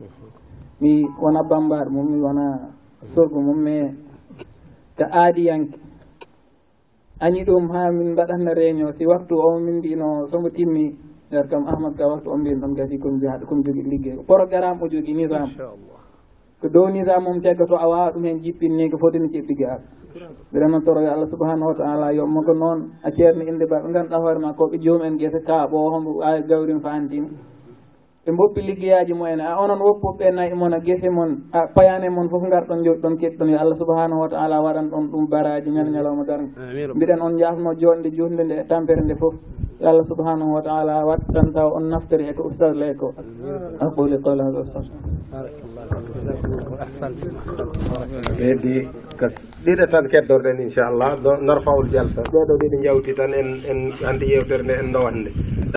mi 0.80 1.04
wona 1.22 1.40
bambaɗo 1.50 1.90
mum 1.92 2.06
mi 2.12 2.18
wona 2.24 2.44
sorgo 3.12 3.38
mum 3.46 3.58
mais 3.64 3.92
ko 4.96 5.04
aadiyanke 5.12 5.76
añi 7.20 7.44
ɗum 7.44 7.68
ha 7.72 7.90
min 7.92 8.12
mbaɗatno 8.12 8.50
réunion 8.56 8.90
si 8.96 9.04
waktu 9.06 9.34
o 9.36 9.58
min 9.60 9.76
mbino 9.78 10.24
somo 10.24 10.48
timmi 10.48 10.96
nder 11.28 11.44
kam 11.50 11.66
ahmad 11.68 11.92
ka 11.98 12.08
waktu 12.08 12.28
o 12.32 12.36
mbino 12.36 12.60
ɗon 12.60 12.72
gasi 12.76 12.98
komi 12.98 13.20
jaaɗo 13.20 13.44
komi 13.46 13.62
jogui 13.64 13.82
liggey 13.92 14.16
programme 14.26 14.80
o 14.82 14.88
jogui 14.88 15.12
nisam 15.14 15.44
ko 16.60 16.68
dow 16.68 16.88
nisam 16.88 17.26
om 17.26 17.40
teggoto 17.40 17.76
a 17.76 17.86
wawa 17.88 18.12
ɗum 18.12 18.24
hen 18.24 18.38
jippinni 18.40 18.88
ko 18.90 18.96
fotini 18.98 19.28
ceɓɓige 19.28 19.64
ar 19.68 19.80
mbiɗa 20.50 20.66
noon 20.68 20.82
toro 20.84 21.00
allah 21.00 21.26
subahanahu 21.28 21.68
wa 21.72 21.74
taala 21.76 22.12
yomma 22.12 22.40
ko 22.46 22.52
noon 22.54 22.78
a 23.04 23.10
ceerno 23.12 23.42
inde 23.44 23.66
ba 23.68 23.80
ɓe 23.84 23.92
ganduɗa 23.92 24.16
hoore 24.18 24.38
ma 24.40 24.52
koɓe 24.56 24.78
joomum 24.80 25.04
en 25.06 25.16
guesa 25.18 25.40
kaaɓo 25.44 25.76
hombo 25.92 26.10
awi 26.24 26.40
gawrim 26.48 26.80
fa 26.80 26.90
antini 26.96 27.28
ɓe 28.26 28.32
mboppi 28.32 28.60
liggeyaji 28.66 29.14
mumen 29.14 29.40
a 29.40 29.54
onon 29.62 29.78
woppoɓe 29.86 30.30
nayi 30.34 30.52
mon 30.54 30.72
a 30.74 30.80
gese 30.80 31.08
mon 31.08 31.30
a 31.52 31.60
payane 31.74 32.08
mon 32.10 32.28
foof 32.28 32.42
garɗon 32.50 32.82
jooɗi 32.84 33.00
ɗon 33.02 33.16
keɗɗon. 33.20 33.48
Yo 33.50 33.58
allah 33.58 33.74
subahanahu 33.78 34.20
wa 34.20 34.28
taala 34.28 34.60
waɗan 34.62 34.90
ɗon 34.90 35.10
ɗum 35.12 35.28
baraji 35.30 35.70
ñal 35.70 35.88
ñalawma 35.94 36.24
darde 36.26 36.50
mbiɗen 36.96 37.20
on 37.22 37.38
jafno 37.38 37.70
jonde 37.78 38.10
jutunde 38.10 38.42
nde 38.44 38.54
e 38.58 38.64
tampere 38.66 39.00
nde 39.04 39.14
foof 39.14 39.34
yo 39.80 39.88
allah 39.88 40.02
subahanahu 40.02 40.54
wa 40.58 40.62
taala 40.62 41.06
wattan 41.06 41.52
taw 41.54 41.70
on 41.76 41.86
naftori 41.88 42.26
e 42.28 42.34
ko 42.34 42.42
oustad 42.42 42.74
ley 42.74 42.94
ko. 42.96 43.14
Aquli 43.78 44.18
qawla 44.18 44.42
hada 44.42 44.60
heddi 48.42 48.74
ko 49.18 49.26
ɗiɗo 49.64 49.86
tan 49.86 50.04
keddorɗen 50.10 50.58
inchallah 50.66 51.14
narfawul 51.46 51.86
jalta. 51.94 52.22
Ɗeɗo 52.26 52.54
ɗiɗi 52.60 52.78
jawti 52.84 53.14
tan 53.14 53.32
en 53.34 53.48
en 53.70 53.78
andi 54.08 54.26
yewtere 54.34 54.62
nde 54.66 54.74
en 54.82 54.90
dowat 54.92 55.14
nde 55.14 55.30